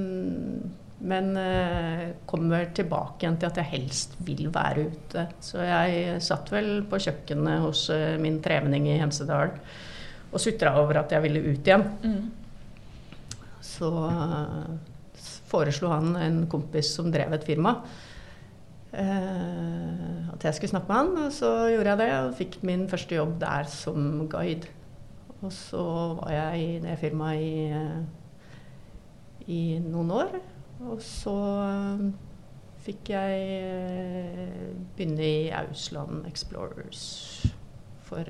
men 1.02 1.32
uh, 1.34 2.04
kommer 2.30 2.68
tilbake 2.76 3.24
igjen 3.24 3.40
til 3.40 3.48
at 3.48 3.56
jeg 3.58 3.70
helst 3.72 4.14
vil 4.22 4.52
være 4.54 4.84
ute. 4.92 5.24
Så 5.42 5.64
jeg 5.66 6.20
satt 6.22 6.52
vel 6.54 6.84
på 6.86 7.00
kjøkkenet 7.02 7.64
hos 7.64 7.88
uh, 7.90 8.14
min 8.22 8.38
tremenning 8.44 8.86
i 8.92 9.00
Hemsedal 9.00 9.56
og 10.32 10.40
sutra 10.40 10.76
over 10.80 11.02
at 11.02 11.10
jeg 11.12 11.24
ville 11.26 11.42
ut 11.42 11.66
igjen. 11.66 11.82
Så 13.66 13.90
uh, 13.90 14.70
foreslo 15.52 15.90
han 15.92 16.16
en 16.16 16.40
kompis 16.50 16.94
som 16.96 17.10
drev 17.12 17.34
et 17.36 17.46
firma, 17.46 17.76
eh, 18.92 20.30
at 20.32 20.46
jeg 20.46 20.56
skulle 20.56 20.72
snakke 20.72 20.88
med 20.88 21.00
han. 21.00 21.26
Og 21.26 21.34
så 21.36 21.50
gjorde 21.72 21.92
jeg 21.92 22.00
det, 22.02 22.10
og 22.18 22.38
fikk 22.38 22.60
min 22.68 22.86
første 22.90 23.18
jobb 23.18 23.36
der 23.42 23.68
som 23.70 24.28
guide. 24.32 24.70
Og 25.42 25.52
så 25.52 25.84
var 26.20 26.30
jeg 26.30 26.60
i 26.62 26.74
det 26.82 26.98
firmaet 27.00 27.40
i, 27.42 27.64
eh, 27.74 28.02
i 29.50 29.62
noen 29.82 30.10
år. 30.14 30.36
Og 30.86 31.00
så 31.02 31.34
eh, 31.62 32.04
fikk 32.84 33.10
jeg 33.14 33.40
eh, 33.62 34.68
begynne 34.96 35.26
i 35.26 35.50
Ausland 35.62 36.28
Explorers 36.30 37.02
for 38.06 38.28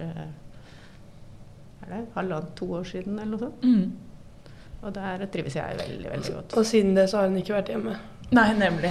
er 1.82 1.90
det 1.90 2.04
halvannet, 2.14 2.52
to 2.54 2.68
år 2.78 2.84
siden 2.86 3.18
eller 3.18 3.34
noe 3.34 3.42
sånt. 3.42 3.64
Mm. 3.66 4.52
Og 4.82 4.94
der 4.94 5.26
trives 5.34 5.56
jeg 5.56 5.78
veldig, 5.78 6.10
veldig 6.10 6.34
godt. 6.36 6.56
Og 6.58 6.66
siden 6.66 6.96
det 6.96 7.08
så 7.10 7.22
har 7.22 7.30
hun 7.30 7.38
ikke 7.40 7.56
vært 7.56 7.72
hjemme. 7.72 7.96
Nei, 8.32 8.48
nemlig. 8.56 8.90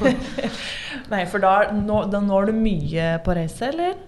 Nei, 1.12 1.24
for 1.28 1.42
da, 1.42 1.54
nå, 1.76 1.98
da 2.10 2.20
når 2.24 2.48
du 2.48 2.56
mye 2.56 3.08
på 3.24 3.34
reise, 3.36 3.68
eller? 3.68 3.98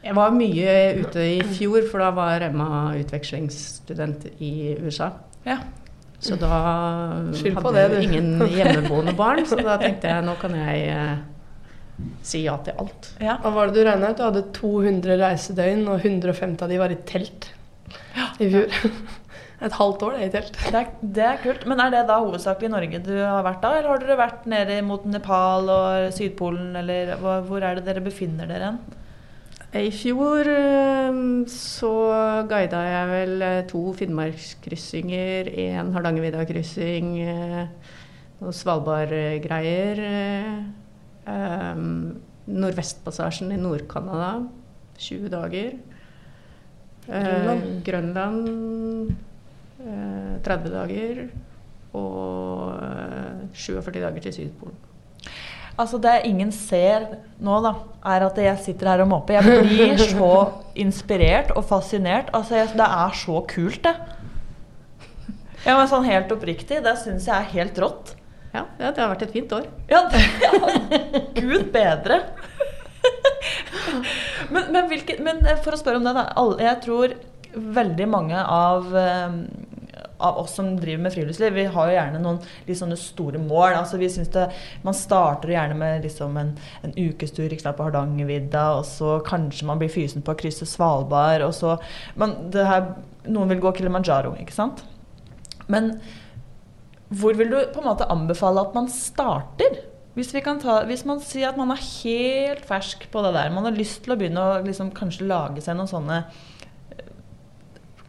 Jeg 0.00 0.16
var 0.16 0.32
mye 0.32 0.76
ute 1.02 1.24
i 1.36 1.40
fjor, 1.58 1.84
for 1.90 2.00
da 2.00 2.08
var 2.16 2.46
Emma 2.46 2.94
utvekslingsstudent 2.96 4.26
i 4.40 4.72
USA. 4.80 5.10
Ja. 5.44 5.58
Så 6.20 6.36
da 6.40 6.56
Skyld 7.36 7.56
på 7.56 7.68
hadde 7.68 7.84
jeg 7.96 8.08
ingen 8.08 8.44
hjemmeboende 8.48 9.14
barn, 9.20 9.44
så 9.48 9.60
da 9.60 9.76
tenkte 9.80 10.10
jeg 10.12 10.24
nå 10.24 10.34
kan 10.40 10.56
jeg 10.56 10.82
eh, 10.92 11.14
si 12.24 12.42
ja 12.46 12.58
til 12.64 12.76
alt. 12.80 13.12
ja. 13.20 13.38
Hva 13.40 13.52
var 13.54 13.70
det 13.70 13.80
du 13.80 13.88
regna 13.88 14.12
ut? 14.12 14.20
Du 14.20 14.26
hadde 14.26 14.44
200 14.56 15.16
reisedøgn, 15.20 15.86
og 15.88 16.04
150 16.04 16.64
av 16.64 16.72
de 16.72 16.80
var 16.80 16.92
i 16.92 17.00
telt 17.08 17.50
i 18.40 18.50
fjor. 18.52 18.76
Et 19.60 19.74
halvt 19.76 20.02
år 20.06 20.14
det 20.16 20.26
i 20.26 20.32
telt. 20.32 20.54
Det 20.56 20.78
er, 20.78 20.92
det 21.16 21.24
er 21.28 21.40
kult. 21.42 21.66
Men 21.68 21.82
er 21.84 21.90
det 21.92 22.06
da 22.08 22.16
hovedsakelig 22.22 22.70
Norge 22.72 23.00
du 23.04 23.12
har 23.18 23.44
vært 23.44 23.60
da, 23.60 23.74
eller 23.76 23.90
har 23.92 24.00
dere 24.00 24.16
vært 24.16 24.46
nede 24.48 24.78
mot 24.86 25.04
Nepal 25.04 25.68
og 25.68 26.06
Sydpolen, 26.16 26.70
eller 26.80 27.12
hvor 27.20 27.60
er 27.60 27.76
det 27.76 27.84
dere 27.84 28.04
befinner 28.04 28.48
dere 28.48 28.70
hen? 28.70 28.80
I 29.70 29.90
fjor 29.94 30.48
eh, 30.50 31.18
så 31.46 31.90
guida 32.50 32.80
jeg 32.88 33.10
vel 33.10 33.44
eh, 33.46 33.58
to 33.70 33.82
Finnmarkskryssinger, 33.94 35.46
en 35.62 35.92
Hardangervidda-kryssing, 35.94 37.12
eh, 37.22 37.92
noen 38.40 38.56
Svalbard-greier. 38.56 40.02
eh, 40.08 40.58
eh, 41.30 41.84
Nordvestpassasjen 42.50 43.54
i 43.54 43.60
Nord-Canada, 43.62 44.32
20 44.98 45.30
dager. 45.30 45.78
Eh, 47.06 47.22
Grønland. 47.30 47.64
Grønland 47.86 49.14
eh, 49.86 50.34
30 50.50 50.74
dager. 50.74 51.26
Og 51.94 52.74
eh, 52.74 53.46
47 53.54 54.00
dager 54.02 54.26
til 54.26 54.32
Sydpolen. 54.40 54.89
Altså 55.78 55.98
Det 56.02 56.20
ingen 56.28 56.50
ser 56.52 57.06
nå, 57.40 57.60
da, 57.64 57.74
er 58.14 58.26
at 58.26 58.38
jeg 58.40 58.62
sitter 58.64 58.92
her 58.92 59.04
og 59.04 59.10
måper. 59.12 59.38
Jeg 59.38 59.66
blir 59.68 60.02
så 60.14 60.32
inspirert 60.74 61.52
og 61.56 61.64
fascinert. 61.68 62.32
Altså 62.36 62.58
jeg, 62.60 62.72
Det 62.78 62.88
er 62.88 63.20
så 63.22 63.44
kult, 63.48 63.84
det. 63.84 63.94
Ja, 65.66 65.76
men 65.76 65.88
sånn 65.90 66.06
helt 66.08 66.30
oppriktig, 66.32 66.80
det 66.84 66.96
syns 67.02 67.26
jeg 67.28 67.36
er 67.36 67.50
helt 67.52 67.78
rått. 67.82 68.14
Ja, 68.50 68.64
ja, 68.80 68.90
det 68.90 69.02
har 69.02 69.10
vært 69.12 69.26
et 69.26 69.34
fint 69.34 69.52
år. 69.54 69.66
Ja, 69.90 70.06
ja 70.42 70.52
Gud 71.38 71.68
bedre. 71.74 72.22
men, 74.54 74.70
men, 74.72 74.86
hvilke, 74.90 75.18
men 75.22 75.44
eh, 75.46 75.60
for 75.62 75.76
å 75.76 75.80
spørre 75.80 76.00
om 76.00 76.08
det, 76.08 76.14
da. 76.16 76.26
Jeg 76.64 76.80
tror 76.86 77.14
veldig 77.78 78.08
mange 78.10 78.40
av, 78.40 78.88
eh, 78.96 79.36
av 80.20 80.38
oss 80.42 80.54
som 80.58 80.70
driver 80.78 81.02
med 81.04 81.14
friluftsliv, 81.14 81.54
vi 81.56 81.66
har 81.74 81.90
jo 81.90 81.96
gjerne 81.96 82.22
noen 82.22 82.38
litt 82.66 82.78
sånne 82.78 82.98
store 83.00 83.40
mål. 83.42 83.74
Altså, 83.80 84.00
vi 84.00 84.10
synes 84.12 84.32
det, 84.34 84.46
man 84.86 84.96
starter 84.96 85.54
gjerne 85.54 85.76
med 85.80 86.06
liksom 86.06 86.38
en, 86.40 86.54
en 86.86 86.96
ukestur 86.96 87.48
ikke 87.48 87.64
sant, 87.64 87.78
på 87.78 87.88
Hardangervidda, 87.88 88.64
og 88.78 88.86
så 88.88 89.18
kanskje 89.26 89.68
man 89.70 89.80
blir 89.80 89.92
fysen 89.92 90.24
på 90.26 90.34
å 90.34 90.40
krysse 90.40 90.68
Svalbard, 90.68 91.44
og 91.46 91.54
så 91.56 91.76
det 92.52 92.66
her, 92.66 92.92
Noen 93.30 93.50
vil 93.52 93.60
gå 93.60 93.74
Kilimanjaro, 93.76 94.32
ikke 94.40 94.56
sant? 94.56 94.84
Men 95.70 95.92
hvor 97.10 97.34
vil 97.36 97.50
du 97.52 97.58
på 97.74 97.82
en 97.82 97.90
måte 97.90 98.08
anbefale 98.10 98.62
at 98.62 98.76
man 98.76 98.88
starter? 98.92 99.82
Hvis, 100.16 100.32
ta, 100.32 100.76
hvis 100.88 101.04
man 101.06 101.20
sier 101.22 101.50
at 101.50 101.58
man 101.58 101.70
er 101.74 101.82
helt 101.82 102.64
fersk 102.66 103.04
på 103.12 103.22
det 103.24 103.34
der, 103.36 103.52
man 103.54 103.68
har 103.68 103.76
lyst 103.76 104.02
til 104.04 104.14
å 104.14 104.18
begynne 104.18 104.42
å 104.42 104.56
liksom 104.64 104.90
kanskje 104.96 105.28
lage 105.30 105.62
seg 105.64 105.78
noen 105.78 105.90
sånne 105.90 106.22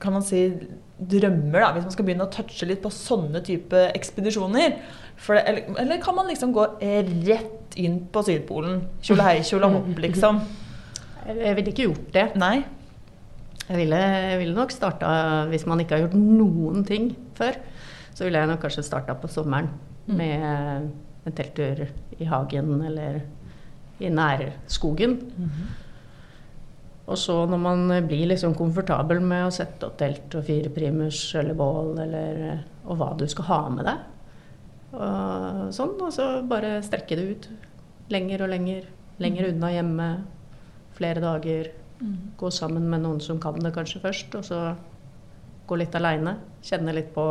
kan 0.02 0.16
man 0.16 0.26
si 0.26 0.40
drømmer, 1.02 1.60
da, 1.64 1.70
hvis 1.76 1.86
man 1.88 1.94
skal 1.96 2.06
begynne 2.08 2.26
å 2.28 2.32
touche 2.34 2.68
litt 2.70 2.82
på 2.84 2.92
sånne 2.94 3.42
type 3.46 3.80
ekspedisjoner. 3.96 4.76
For 5.22 5.38
det, 5.38 5.44
eller, 5.50 5.80
eller 5.82 6.02
kan 6.04 6.16
man 6.18 6.30
liksom 6.30 6.54
gå 6.54 6.66
rett 6.82 7.78
inn 7.82 8.02
på 8.14 8.24
Sydpolen? 8.28 8.84
Kjole 9.02 9.26
hei, 9.26 9.40
kjole 9.48 9.70
hopp, 9.74 9.92
liksom. 10.04 10.42
Jeg, 11.28 11.56
ville 11.58 11.72
ikke 11.74 11.88
gjort 11.88 12.08
det. 12.14 12.26
Nei. 12.42 12.56
Jeg 13.68 13.78
ville, 13.78 13.98
jeg 13.98 14.40
ville 14.42 14.58
nok 14.58 14.74
starta, 14.74 15.12
hvis 15.52 15.66
man 15.70 15.80
ikke 15.84 15.96
har 15.98 16.06
gjort 16.08 16.18
noen 16.18 16.84
ting 16.88 17.12
før, 17.38 17.58
så 18.14 18.26
ville 18.26 18.42
jeg 18.42 18.50
nok 18.52 18.62
kanskje 18.66 18.84
starta 18.86 19.16
på 19.18 19.30
sommeren 19.32 19.72
Mm. 20.10 20.16
med 20.18 20.90
en 21.30 21.34
telttur 21.38 21.84
i 22.20 22.26
hagen 22.26 22.72
eller 22.82 23.20
i 24.02 24.10
nærskogen. 24.10 25.12
Og 27.10 27.18
så 27.18 27.34
når 27.50 27.60
man 27.60 27.94
blir 28.08 28.30
liksom 28.30 28.54
komfortabel 28.56 29.20
med 29.26 29.48
å 29.48 29.54
sette 29.54 29.88
opp 29.88 29.98
telt 30.00 30.36
og 30.38 30.46
fire 30.48 30.70
primus 30.74 31.24
eller 31.40 31.58
bål, 31.58 31.96
eller, 32.04 32.62
og 32.86 33.00
hva 33.00 33.10
du 33.18 33.26
skal 33.30 33.48
ha 33.50 33.62
med 33.74 33.90
deg, 33.90 34.08
og 34.92 35.72
sånn, 35.76 35.96
og 36.04 36.12
så 36.12 36.28
bare 36.48 36.78
strekke 36.84 37.18
det 37.18 37.26
ut 37.32 37.50
lenger 38.12 38.44
og 38.44 38.52
lenger. 38.52 38.88
Lenger 39.22 39.52
unna 39.52 39.72
hjemme, 39.72 40.08
flere 40.98 41.24
dager. 41.24 41.72
Gå 42.38 42.50
sammen 42.52 42.90
med 42.90 43.04
noen 43.04 43.22
som 43.24 43.40
kan 43.42 43.60
det 43.62 43.74
kanskje 43.76 44.02
først, 44.04 44.36
og 44.40 44.46
så 44.48 44.62
gå 45.70 45.78
litt 45.80 45.96
aleine. 45.96 46.36
Kjenne 46.66 46.96
litt 46.98 47.12
på, 47.16 47.26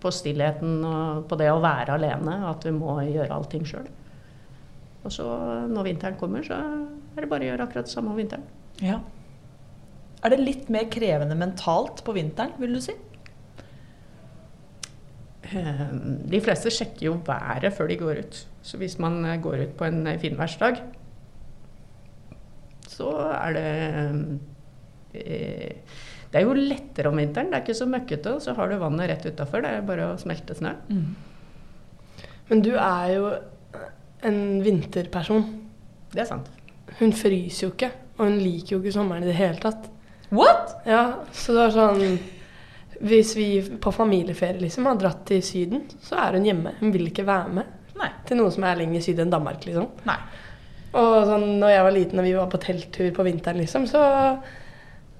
på 0.00 0.12
stillheten 0.14 0.84
og 0.86 1.24
på 1.30 1.38
det 1.40 1.50
å 1.50 1.62
være 1.64 1.96
alene, 1.96 2.38
at 2.50 2.66
vi 2.66 2.74
må 2.76 2.98
gjøre 3.08 3.32
allting 3.34 3.64
sjøl. 3.68 3.88
Og 5.04 5.12
så 5.12 5.26
når 5.68 5.90
vinteren 5.90 6.20
kommer, 6.20 6.44
så 6.46 6.60
er 6.60 7.24
det 7.24 7.30
bare 7.30 7.46
å 7.46 7.50
gjøre 7.50 7.66
akkurat 7.66 7.88
det 7.88 7.92
samme 7.92 8.12
om 8.12 8.20
vinteren. 8.20 8.46
Ja. 8.82 9.00
Er 10.24 10.32
det 10.32 10.40
litt 10.40 10.70
mer 10.72 10.86
krevende 10.90 11.36
mentalt 11.36 12.00
på 12.06 12.14
vinteren, 12.16 12.54
vil 12.58 12.74
du 12.74 12.80
si? 12.82 12.94
Eh, 15.52 15.82
De 16.32 16.40
fleste 16.42 16.72
sjekker 16.72 17.10
jo 17.10 17.18
været 17.26 17.74
før 17.76 17.90
de 17.92 17.98
går 18.00 18.22
ut. 18.24 18.38
Så 18.64 18.80
hvis 18.80 18.96
man 18.98 19.20
eh, 19.28 19.40
går 19.44 19.66
ut 19.66 19.74
på 19.78 19.84
en 19.84 20.06
finværsdag, 20.20 20.80
så 22.88 23.10
er 23.34 23.52
det 23.56 23.68
eh, 25.14 25.76
Det 26.32 26.40
er 26.40 26.46
jo 26.48 26.54
lettere 26.56 27.08
om 27.12 27.16
vinteren. 27.20 27.52
Det 27.52 27.58
er 27.60 27.62
ikke 27.66 27.78
så 27.78 27.86
møkkete, 27.86 28.34
og 28.34 28.42
så 28.42 28.54
har 28.58 28.68
du 28.72 28.78
vannet 28.80 29.10
rett 29.10 29.26
utafor. 29.28 29.62
Det 29.62 29.70
er 29.70 29.84
bare 29.86 30.08
å 30.14 30.16
smelte 30.18 30.56
snø. 30.58 30.72
Men 32.48 32.60
du 32.64 32.72
er 32.74 33.12
jo 33.14 33.28
en 34.26 34.40
vinterperson. 34.64 35.44
Det 36.10 36.24
er 36.24 36.26
sant. 36.32 36.48
Hun 36.98 37.12
fryser 37.16 37.68
jo 37.68 37.70
ikke, 37.72 37.92
og 38.16 38.24
hun 38.26 38.38
liker 38.38 38.76
jo 38.76 38.80
ikke 38.82 38.94
sommeren 38.94 39.26
i 39.26 39.30
det 39.30 39.36
hele 39.38 39.60
tatt. 39.62 39.90
What? 40.34 40.76
Ja, 40.88 41.04
så 41.32 41.52
det 41.52 41.60
var 41.66 41.74
sånn 41.74 42.18
Hvis 43.04 43.34
vi 43.36 43.48
på 43.82 43.92
familieferie 43.92 44.62
liksom 44.62 44.86
har 44.88 44.96
dratt 44.98 45.24
til 45.28 45.42
Syden, 45.44 45.82
så 46.02 46.16
er 46.22 46.38
hun 46.38 46.46
hjemme. 46.46 46.72
Hun 46.78 46.92
vil 46.94 47.10
ikke 47.10 47.26
være 47.26 47.52
med 47.58 47.98
Nei. 47.98 48.08
til 48.26 48.38
noe 48.38 48.52
som 48.54 48.64
er 48.66 48.78
lenger 48.78 49.02
syd 49.04 49.20
enn 49.22 49.32
Danmark, 49.32 49.66
liksom. 49.66 49.88
Nei. 50.08 50.18
Og 50.94 51.26
sånn, 51.26 51.46
når 51.58 51.72
jeg 51.74 51.86
var 51.86 51.96
liten 51.96 52.22
og 52.22 52.26
vi 52.26 52.36
var 52.36 52.50
på 52.52 52.60
telttur 52.62 53.10
på 53.16 53.26
vinteren, 53.26 53.58
liksom, 53.60 53.86
så 53.90 54.02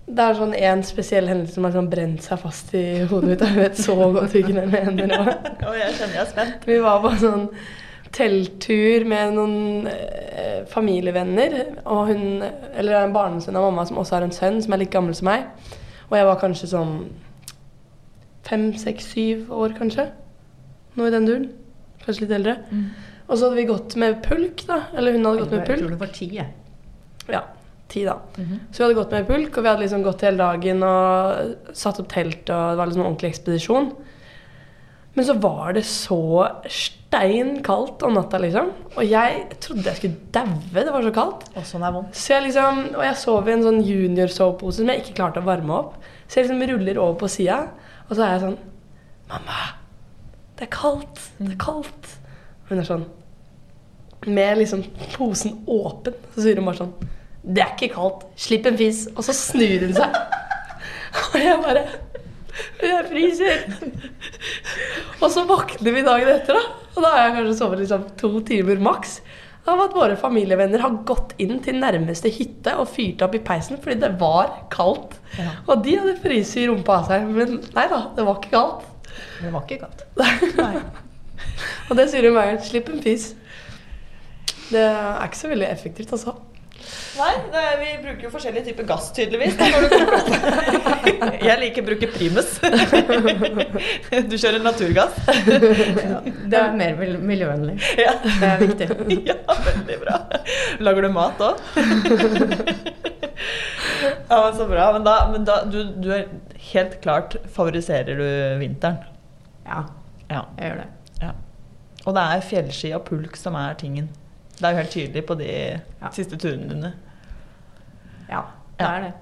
det 0.06 0.24
er 0.24 0.36
sånn 0.38 0.54
en 0.54 0.82
spesiell 0.86 1.28
hendelse 1.30 1.56
som 1.56 1.66
har 1.66 1.74
sånn 1.74 1.90
brent 1.90 2.24
seg 2.24 2.40
fast 2.42 2.74
i 2.76 2.84
hodet 3.10 3.30
mitt. 3.30 3.44
Jeg 3.44 3.56
vet 3.58 3.80
så 3.80 3.96
godt 3.98 4.34
hvilken 4.36 4.60
den 4.60 4.72
mener. 4.72 5.14
Og 5.64 5.78
jeg 5.78 5.96
kjenner 5.96 6.18
jeg 6.18 6.22
er 6.26 6.30
spent. 6.30 6.66
vi 6.68 6.78
var 6.84 7.00
på 7.02 7.14
sånn 7.22 7.46
telttur 8.14 9.04
med 9.10 9.34
noen 9.36 9.88
eh, 9.90 10.62
familievenner. 10.70 11.56
Og 11.84 12.12
hun, 12.12 12.44
eller 12.74 13.00
en 13.00 13.14
barnesønn 13.14 13.58
av 13.58 13.66
mamma 13.68 13.86
som 13.88 13.98
også 14.00 14.18
har 14.18 14.26
en 14.26 14.34
sønn 14.34 14.60
som 14.64 14.74
er 14.76 14.84
like 14.84 14.94
gammel 14.94 15.16
som 15.18 15.30
meg. 15.30 15.48
Og 16.10 16.18
jeg 16.18 16.28
var 16.28 16.40
kanskje 16.42 16.70
sånn 16.74 16.94
fem, 18.44 18.68
seks, 18.78 19.08
syv 19.14 19.50
år, 19.54 19.74
kanskje. 19.78 20.10
Noe 20.98 21.10
i 21.10 21.14
den 21.14 21.26
duren. 21.26 21.50
Kanskje 22.04 22.26
litt 22.26 22.36
eldre. 22.38 22.58
Og 23.24 23.38
så 23.38 23.46
hadde 23.46 23.56
vi 23.56 23.68
gått 23.70 23.96
med 24.00 24.20
pulk, 24.24 24.66
da. 24.68 24.82
Eller 24.94 25.16
hun 25.16 25.24
hadde 25.24 25.44
gått 25.44 25.54
med 25.56 25.64
pulk. 25.64 25.78
Jeg 25.78 25.84
tror 25.86 25.94
det 25.96 26.02
var 26.02 26.14
ti, 26.14 26.30
jeg. 26.36 26.50
Ja, 27.32 27.40
ti 27.88 28.02
da. 28.04 28.18
Så 28.36 28.76
vi 28.76 28.84
hadde 28.84 28.98
gått 29.00 29.14
med 29.16 29.26
pulk, 29.30 29.56
og 29.56 29.64
vi 29.64 29.70
hadde 29.72 29.84
liksom 29.86 30.04
gått 30.04 30.26
hele 30.26 30.42
dagen 30.42 30.84
og 30.84 31.72
satt 31.72 32.02
opp 32.02 32.10
telt, 32.12 32.44
og 32.44 32.74
det 32.74 32.78
var 32.82 32.90
liksom 32.90 33.02
en 33.02 33.08
ordentlig 33.08 33.32
ekspedisjon. 33.32 33.88
Men 35.14 35.26
så 35.28 35.34
var 35.38 35.76
det 35.76 35.84
så 35.86 36.18
stein 36.66 37.60
kaldt 37.62 38.02
om 38.02 38.16
natta, 38.16 38.40
liksom. 38.42 38.72
Og 38.96 39.06
jeg 39.06 39.44
trodde 39.62 39.86
jeg 39.86 40.00
skulle 40.00 40.32
daue, 40.34 40.58
det 40.74 40.90
var 40.90 41.06
så 41.06 41.12
kaldt. 41.14 41.46
Og 41.54 41.68
sånn 41.68 41.84
er 41.86 41.94
vondt. 41.94 42.18
Så 42.18 42.34
jeg 42.34 42.48
liksom, 42.48 42.80
og 42.96 43.04
jeg 43.06 43.20
sov 43.20 43.48
i 43.48 43.54
en 43.54 43.62
sånn 43.62 43.80
junior-sovepose 43.86 44.80
som 44.80 44.90
jeg 44.90 45.04
ikke 45.04 45.16
klarte 45.20 45.42
å 45.42 45.46
varme 45.46 45.76
opp. 45.76 45.96
Så 46.26 46.40
jeg 46.40 46.48
liksom 46.48 46.64
ruller 46.72 46.98
over 46.98 47.18
på 47.22 47.30
sida, 47.30 47.60
og 48.08 48.16
så 48.16 48.24
er 48.26 48.34
jeg 48.34 48.46
sånn 48.48 48.62
Mamma, 49.24 49.60
det 50.58 50.66
er 50.66 50.72
kaldt. 50.74 51.20
Det 51.38 51.54
er 51.54 51.60
kaldt. 51.62 52.10
Og 52.64 52.72
Hun 52.72 52.82
er 52.82 52.88
sånn 52.88 53.06
Med 54.26 54.58
liksom 54.60 54.82
posen 55.14 55.58
åpen, 55.68 56.16
så 56.34 56.44
sier 56.44 56.60
hun 56.60 56.68
bare 56.68 56.82
sånn 56.82 56.92
Det 57.44 57.62
er 57.64 57.72
ikke 57.72 57.94
kaldt. 57.94 58.26
Slipp 58.40 58.68
en 58.68 58.76
fis. 58.80 59.06
Og 59.14 59.24
så 59.24 59.34
snur 59.36 59.86
hun 59.86 59.94
seg. 59.96 60.18
Og 61.30 61.38
jeg 61.40 61.62
bare 61.64 61.86
Jeg 62.84 63.06
fryser. 63.10 63.64
Og 65.20 65.30
så 65.32 65.44
våkner 65.48 65.96
vi 65.96 66.04
dagen 66.06 66.30
etter, 66.34 66.58
da. 66.58 66.90
Og 66.94 67.02
da 67.02 67.10
har 67.14 67.24
jeg 67.24 67.34
kanskje 67.38 67.56
sovet 67.58 67.82
liksom 67.82 68.06
to 68.20 68.30
timer 68.46 68.82
maks. 68.82 69.18
Av 69.64 69.80
at 69.80 69.94
våre 69.96 70.16
familievenner 70.20 70.82
har 70.82 70.98
gått 71.08 71.32
inn 71.40 71.56
til 71.64 71.78
nærmeste 71.80 72.28
hytte 72.36 72.74
og 72.76 72.90
fyrt 72.92 73.22
opp 73.24 73.36
i 73.38 73.40
peisen 73.44 73.78
fordi 73.80 73.96
det 74.02 74.10
var 74.20 74.50
kaldt. 74.72 75.16
Ja. 75.38 75.54
Og 75.64 75.80
de 75.86 75.96
hadde 75.96 76.18
fryst 76.20 76.58
i 76.60 76.66
rumpa 76.68 76.98
av 77.00 77.08
seg. 77.08 77.24
Men 77.32 77.56
nei 77.72 77.86
da, 77.90 78.02
det 78.16 78.26
var 78.28 78.42
ikke 78.42 78.52
kaldt. 78.52 78.90
Det 79.40 79.54
var 79.54 79.64
ikke 79.64 79.86
kaldt. 79.86 80.04
Nei. 80.60 80.84
Og 81.88 81.96
det 81.96 82.10
sier 82.12 82.28
hun 82.28 82.36
hver 82.36 82.50
gang. 82.52 82.60
Slipp 82.64 82.90
en 82.92 83.00
fis. 83.04 83.30
Det 84.68 84.84
er 84.84 85.24
ikke 85.24 85.40
så 85.40 85.50
veldig 85.50 85.70
effektivt, 85.70 86.12
altså. 86.16 86.36
Nei, 87.14 87.30
er, 87.54 87.76
vi 87.78 87.88
bruker 88.02 88.26
jo 88.26 88.30
forskjellige 88.32 88.64
typer 88.72 88.86
gass, 88.88 89.10
tydeligvis. 89.14 89.54
Jeg 91.46 91.56
liker 91.60 91.84
å 91.84 91.86
bruke 91.86 92.08
primus. 92.10 92.56
Du 94.30 94.34
kjører 94.40 94.62
naturgass. 94.64 95.16
Det 95.46 96.58
er 96.58 96.74
mer 96.78 96.98
miljøvennlig. 97.22 97.76
Ja. 98.00 98.14
Det 98.24 98.48
er 98.50 98.64
viktig. 98.64 98.88
ja, 99.30 99.36
veldig 99.68 99.98
bra. 100.02 100.18
Lager 100.82 101.06
du 101.06 101.10
mat 101.14 101.44
òg? 101.44 101.62
ja, 104.28 104.38
men 104.40 104.56
så 104.58 104.66
bra. 104.68 104.88
Men 104.96 105.04
da, 105.06 105.14
men 105.32 105.46
da 105.48 105.60
du, 105.70 105.78
du 106.02 106.10
er 106.14 106.26
helt 106.72 106.98
klart 107.04 107.36
favoriserer 107.54 108.18
du 108.20 108.26
vinteren. 108.62 108.98
Ja, 109.66 109.84
Ja. 110.30 110.44
jeg 110.58 110.70
gjør 110.70 110.82
det. 110.82 110.88
ja. 111.22 111.32
Og 112.04 112.14
det 112.16 112.22
er 112.34 112.42
fjellski 112.50 112.90
og 112.96 113.04
pulk 113.08 113.36
som 113.40 113.54
er 113.56 113.74
tingen. 113.80 114.10
Det 114.58 114.64
er 114.68 114.72
jo 114.74 114.80
helt 114.82 114.94
tydelig 114.94 115.22
på 115.26 115.34
de 115.38 115.48
Ja. 116.00 116.10
siste 116.14 116.36
turene 116.38 116.68
dine. 116.70 116.92
Ja, 118.30 118.42
det 118.78 118.86
er 118.86 119.00
det. 119.00 119.12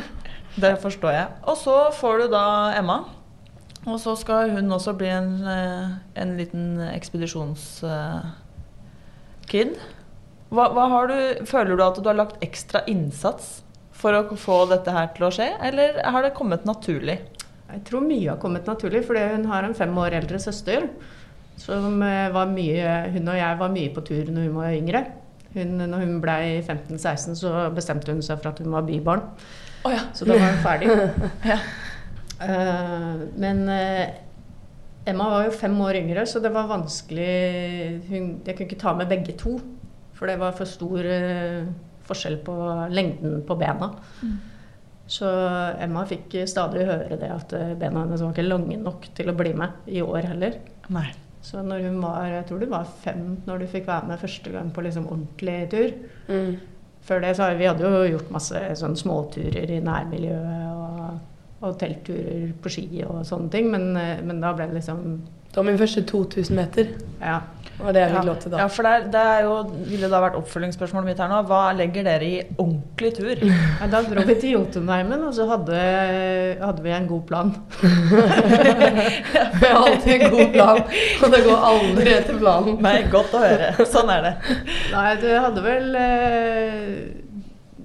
Det 0.60 0.72
forstår 0.82 1.12
jeg. 1.14 1.26
Og 1.46 1.56
så 1.56 1.76
får 1.94 2.18
du 2.18 2.26
da 2.32 2.72
Emma. 2.76 2.96
Og 3.86 4.00
så 4.02 4.16
skal 4.18 4.50
hun 4.50 4.72
også 4.74 4.92
bli 4.98 5.06
en, 5.08 5.30
eh, 5.46 5.88
en 6.20 6.34
liten 6.36 6.80
ekspedisjonskid. 6.90 8.26
Hva, 10.50 10.64
hva 10.74 10.84
har 10.90 11.06
du, 11.10 11.44
føler 11.46 11.76
du 11.78 11.84
at 11.86 12.00
du 12.02 12.08
har 12.10 12.18
lagt 12.18 12.42
ekstra 12.44 12.82
innsats 12.90 13.60
for 13.94 14.16
å 14.16 14.24
få 14.36 14.64
dette 14.70 14.90
her 14.94 15.06
til 15.14 15.28
å 15.28 15.32
skje, 15.34 15.46
eller 15.62 16.00
har 16.10 16.22
det 16.26 16.34
kommet 16.34 16.66
naturlig? 16.68 17.20
Jeg 17.70 17.84
tror 17.86 18.02
mye 18.02 18.32
har 18.32 18.40
kommet 18.42 18.66
naturlig, 18.66 19.04
fordi 19.06 19.22
hun 19.36 19.46
har 19.46 19.62
en 19.68 19.76
fem 19.78 19.94
år 20.02 20.16
eldre 20.18 20.40
søster. 20.42 20.88
Som 21.60 22.00
eh, 22.02 22.28
var 22.32 22.48
mye, 22.48 22.92
hun 23.12 23.28
og 23.28 23.36
jeg 23.36 23.58
var 23.60 23.74
mye 23.74 23.92
på 23.92 24.04
tur 24.06 24.30
når 24.32 24.48
hun 24.48 24.56
var 24.56 24.76
yngre. 24.76 25.04
Hun, 25.50 25.76
når 25.82 26.04
hun 26.04 26.16
ble 26.22 26.38
15-16, 26.62 27.36
så 27.40 27.52
bestemte 27.74 28.14
hun 28.14 28.22
seg 28.24 28.40
for 28.40 28.52
at 28.52 28.62
hun 28.62 28.72
var 28.72 28.86
bybarn. 28.86 29.24
Oh, 29.84 29.92
ja. 29.92 30.06
Så 30.14 30.28
da 30.28 30.38
var 30.38 30.54
hun 30.54 30.64
ferdig. 30.64 30.90
Ja. 31.50 31.58
uh, 32.40 33.20
men 33.36 33.66
uh, 33.68 34.04
Emma 35.10 35.26
var 35.28 35.48
jo 35.48 35.56
fem 35.58 35.74
år 35.84 35.98
yngre, 36.00 36.24
så 36.28 36.40
det 36.40 36.52
var 36.54 36.70
vanskelig 36.70 37.32
hun, 38.08 38.30
Jeg 38.46 38.54
kunne 38.54 38.68
ikke 38.68 38.80
ta 38.80 38.94
med 38.96 39.10
begge 39.10 39.36
to. 39.36 39.58
For 40.16 40.28
det 40.28 40.38
var 40.40 40.56
for 40.56 40.68
stor 40.68 41.04
uh, 41.04 41.66
forskjell 42.08 42.38
på 42.46 42.54
lengden 42.92 43.42
på 43.48 43.56
bena. 43.60 43.90
Så 45.10 45.26
Emma 45.82 46.04
fikk 46.06 46.38
stadig 46.48 46.86
høre 46.86 47.18
det 47.18 47.32
at 47.34 47.56
bena 47.80 48.04
hennes 48.04 48.22
var 48.22 48.30
ikke 48.30 48.46
lange 48.46 48.78
nok 48.78 49.10
til 49.16 49.32
å 49.32 49.34
bli 49.36 49.56
med 49.58 49.90
i 49.90 50.04
år 50.04 50.30
heller. 50.30 50.60
Nei. 50.94 51.08
Så 51.42 51.62
når 51.64 51.86
hun 51.88 52.02
var 52.02 52.26
jeg 52.28 52.44
tror 52.48 52.60
du 52.60 52.68
var 52.68 52.88
fem 53.04 53.24
når 53.46 53.62
du 53.62 53.70
fikk 53.72 53.86
være 53.88 54.10
med 54.10 54.20
første 54.20 54.52
gang 54.52 54.68
på 54.74 54.84
liksom 54.84 55.08
ordentlig 55.08 55.58
tur. 55.72 55.94
Mm. 56.28 56.54
Før 57.06 57.24
det 57.24 57.34
så 57.38 57.48
vi 57.56 57.68
hadde 57.68 57.88
jo 57.88 58.04
gjort 58.12 58.32
masse 58.34 58.60
sånn 58.76 58.96
småturer 58.98 59.72
i 59.72 59.80
nærmiljøet 59.84 60.66
og, 60.76 61.20
og 61.64 61.78
teltturer 61.80 62.50
på 62.60 62.72
ski 62.72 63.04
og 63.06 63.22
sånne 63.28 63.52
ting, 63.54 63.70
men, 63.72 63.94
eh, 63.96 64.20
men 64.24 64.42
da 64.42 64.52
ble 64.56 64.68
det 64.68 64.82
liksom 64.82 65.06
Det 65.50 65.56
var 65.58 65.66
min 65.66 65.78
første 65.80 66.02
2000 66.06 66.54
meter. 66.56 66.92
Ja. 67.20 67.40
Og 67.80 67.94
det 67.96 68.02
jeg 68.02 68.10
Ja, 68.12 68.16
fikk 68.20 68.26
lov 68.28 68.36
til 68.42 68.50
da. 68.52 68.58
ja 68.60 68.66
for 68.68 68.84
det, 68.84 68.90
er, 68.92 69.04
det 69.08 69.20
er 69.24 69.46
jo, 69.46 69.52
ville 69.88 70.08
da 70.12 70.18
vært 70.20 70.34
oppfølgingsspørsmålet 70.36 71.06
mitt 71.08 71.20
her 71.22 71.30
nå. 71.32 71.38
Hva 71.48 71.60
legger 71.78 72.04
dere 72.04 72.26
i 72.26 72.42
ordentlig 72.60 73.10
tur? 73.16 73.40
Ja, 73.80 73.88
Da 73.88 74.02
dro 74.04 74.24
vi 74.28 74.34
til 74.42 74.52
Jotunheimen, 74.52 75.22
og 75.24 75.32
så 75.34 75.46
hadde, 75.48 75.78
hadde 76.60 76.84
vi 76.84 76.92
en 76.92 77.06
god 77.08 77.22
plan. 77.30 77.54
Vi 77.80 79.66
har 79.66 79.80
alltid 79.80 80.12
en 80.12 80.30
god 80.30 80.52
plan, 80.52 80.82
og 81.24 81.32
det 81.32 81.40
går 81.46 81.64
aldri 81.70 82.12
etter 82.18 82.38
planen. 82.40 82.76
Nei, 82.84 82.94
godt 83.12 83.34
å 83.36 83.42
høre. 83.42 83.72
Sånn 83.88 84.12
er 84.12 84.26
det. 84.28 84.34
Nei, 84.92 85.08
du 85.24 85.28
hadde 85.32 85.64
vel 85.64 85.96
eh, 86.00 86.94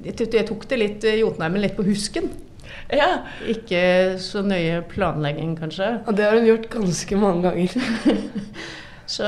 jeg 0.05 0.45
tok 0.51 0.67
det 0.69 0.81
litt, 0.81 1.07
Jotunheimen 1.21 1.63
litt 1.63 1.75
på 1.79 1.87
husken. 1.87 2.27
Ja. 2.93 3.07
Ikke 3.49 4.15
så 4.21 4.41
nøye 4.45 4.81
planlegging, 4.91 5.55
kanskje. 5.59 5.87
Og 6.05 6.17
det 6.17 6.25
har 6.27 6.37
hun 6.37 6.45
gjort 6.49 6.67
ganske 6.69 7.17
mange 7.17 7.49
ganger. 7.49 7.69
Så 9.05 9.23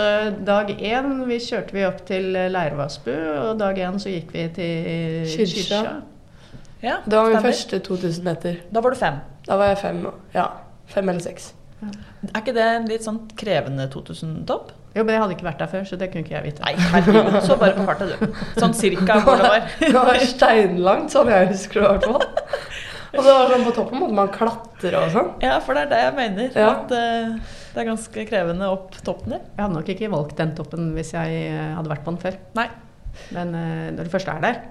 dag 0.46 0.72
én 0.74 1.10
vi 1.30 1.36
kjørte 1.38 1.76
vi 1.76 1.84
opp 1.86 2.00
til 2.08 2.32
Leirvassbu, 2.34 3.12
og 3.44 3.60
dag 3.60 3.78
én 3.78 4.00
så 4.02 4.10
gikk 4.10 4.32
vi 4.34 4.46
til 4.56 5.28
Kyrkja. 5.30 5.54
Kyrkja. 5.54 5.92
ja 6.82 6.96
Det 7.06 7.14
var 7.20 7.28
min 7.28 7.36
stemmer. 7.36 7.46
første 7.52 7.80
2000 7.86 8.26
meter. 8.26 8.58
Da 8.74 8.82
var 8.82 8.96
du 8.96 8.98
fem. 8.98 9.20
Da 9.46 9.60
var 9.62 9.70
jeg 9.70 9.78
fem. 9.84 10.00
Ja, 10.34 10.48
fem 10.90 11.10
eller 11.14 11.22
seks. 11.22 11.52
Er 11.84 12.40
ikke 12.42 12.56
det 12.58 12.66
en 12.66 12.90
litt 12.90 13.06
sånn 13.06 13.20
krevende 13.38 13.86
2000-topp? 13.94 14.74
Jo, 14.98 15.04
men 15.06 15.14
jeg 15.14 15.22
hadde 15.22 15.36
ikke 15.38 15.46
vært 15.46 15.62
der 15.62 15.70
før, 15.76 15.84
så 15.86 15.96
det 16.02 16.10
kunne 16.10 16.26
ikke 16.26 16.34
jeg 16.40 16.48
vite. 16.48 16.66
Nei, 16.66 16.74
herregud. 16.96 17.38
Så 17.46 17.60
bare 17.62 17.78
på 17.78 17.86
farta, 17.86 18.08
du. 18.10 18.42
Sånn 18.58 18.74
cirka 18.74 19.20
hvor 19.22 19.38
det 19.38 19.52
var. 19.54 19.70
Det 19.86 19.94
var 19.94 20.18
steinlangt, 20.26 21.14
sånn 21.14 21.30
jeg 21.30 21.52
husker 21.54 21.84
det 21.84 21.86
i 21.86 21.92
hvert 21.94 22.10
fall. 22.10 22.26
Og 23.18 23.26
det 23.26 23.34
var 23.34 23.52
sånn 23.52 23.66
på 23.66 23.74
toppen 23.76 24.02
måtte 24.02 24.18
man 24.18 24.34
klatre 24.34 25.00
og 25.02 25.14
sånn. 25.14 25.30
Ja, 25.42 25.56
for 25.64 25.78
det 25.78 25.88
er 25.88 25.92
det 25.94 26.02
jeg 26.04 26.16
mener. 26.18 26.52
Ja. 26.54 26.68
At 26.76 26.92
uh, 26.94 27.56
det 27.74 27.82
er 27.82 27.90
ganske 27.90 28.26
krevende 28.30 28.70
opp 28.74 28.98
toppen 29.02 29.34
der. 29.36 29.42
Jeg 29.56 29.64
hadde 29.64 29.78
nok 29.80 29.90
ikke 29.94 30.12
valgt 30.14 30.38
den 30.42 30.54
toppen 30.58 30.92
hvis 30.96 31.14
jeg 31.16 31.40
eh, 31.48 31.74
hadde 31.78 31.92
vært 31.92 32.06
på 32.06 32.14
den 32.14 32.22
før. 32.22 32.38
Nei. 32.60 32.68
Men 33.34 33.56
uh, 33.58 33.88
når 33.98 34.08
du 34.08 34.14
først 34.14 34.30
er 34.34 34.44
der, 34.46 34.62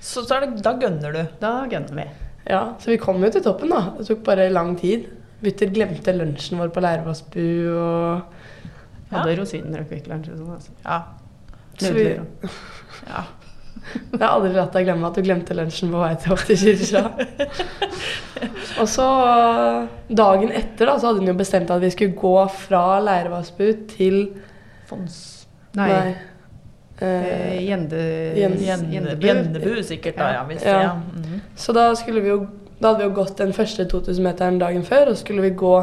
Så, 0.00 0.24
så 0.24 0.38
er 0.38 0.46
det, 0.46 0.62
da 0.64 0.72
gønner 0.80 1.14
du. 1.14 1.22
da 1.42 1.52
gønner 1.68 2.00
vi. 2.00 2.08
Ja, 2.48 2.62
Så 2.80 2.94
vi 2.94 3.00
kom 3.02 3.20
jo 3.20 3.30
til 3.32 3.44
toppen, 3.44 3.72
da. 3.74 3.94
Det 3.98 4.06
tok 4.08 4.24
bare 4.24 4.48
lang 4.48 4.76
tid. 4.80 5.08
Butter 5.42 5.70
glemte 5.70 6.14
lunsjen 6.16 6.58
vår 6.58 6.72
på 6.74 6.82
Leirvassbu 6.82 7.44
og 7.76 8.38
Hadde 9.08 9.36
rosiner 9.38 9.82
og 9.82 9.88
Kvikk 9.88 10.08
Lunsj 10.10 10.32
og 10.34 10.40
sånn. 10.40 10.54
Altså. 10.56 10.74
Ja. 10.84 10.98
Så 11.78 11.92
vi, 11.94 12.06
ja. 13.08 13.22
Jeg 14.12 14.20
har 14.20 14.28
aldri 14.34 14.52
latt 14.54 14.72
deg 14.76 14.84
glemme 14.88 15.06
at 15.08 15.14
du 15.18 15.22
glemte 15.22 15.54
lunsjen 15.56 15.90
på 15.92 16.00
vei 16.02 16.14
til 16.20 16.58
Kyrkja. 16.62 17.02
Og 18.80 18.88
så 18.90 19.06
dagen 20.08 20.52
etter 20.54 20.86
da, 20.90 20.96
så 20.98 21.10
hadde 21.10 21.22
hun 21.22 21.30
jo 21.32 21.36
bestemt 21.38 21.70
at 21.74 21.82
vi 21.82 21.90
skulle 21.94 22.16
gå 22.18 22.34
fra 22.66 22.82
Leirvassbu 23.04 23.66
til 23.94 24.18
Fons... 24.88 25.20
Nei. 25.78 25.88
Nei. 25.92 26.08
Eh, 26.08 26.26
Eh, 26.98 27.58
Gjende... 27.62 27.98
Gjende- 28.34 28.58
Gjende- 28.64 28.88
Gjendebu. 28.90 29.26
Gjendebu 29.28 29.82
sikkert, 29.86 30.16
da. 30.18 30.30
Ja, 30.34 30.40
visst, 30.48 30.64
Ja. 30.66 30.80
ja. 30.82 30.94
Mhm. 31.14 31.40
så 31.54 31.72
da, 31.76 31.84
skulle 31.94 32.20
vi 32.24 32.28
jo, 32.32 32.38
da 32.80 32.88
hadde 32.88 33.04
vi 33.04 33.06
jo 33.06 33.14
gått 33.20 33.36
den 33.38 33.52
første 33.54 33.84
2000-meteren 33.86 34.58
dagen 34.58 34.82
før, 34.82 35.12
og 35.12 35.14
så 35.14 35.22
skulle 35.22 35.44
vi 35.46 35.52
gå 35.60 35.74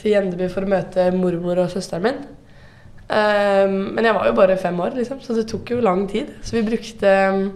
til 0.00 0.10
Gjendeby 0.16 0.48
for 0.50 0.66
å 0.66 0.72
møte 0.72 1.04
mormor 1.14 1.60
og 1.62 1.70
søsteren 1.70 2.02
min. 2.02 2.18
Ehm, 3.10 3.78
men 3.94 4.06
jeg 4.06 4.14
var 4.14 4.26
jo 4.28 4.34
bare 4.38 4.58
fem 4.58 4.80
år, 4.80 4.94
liksom, 4.94 5.20
så 5.20 5.34
det 5.34 5.48
tok 5.50 5.70
jo 5.74 5.80
lang 5.82 6.06
tid. 6.10 6.30
Så 6.42 6.56
vi 6.56 6.66
brukte 6.66 7.14
um, 7.32 7.46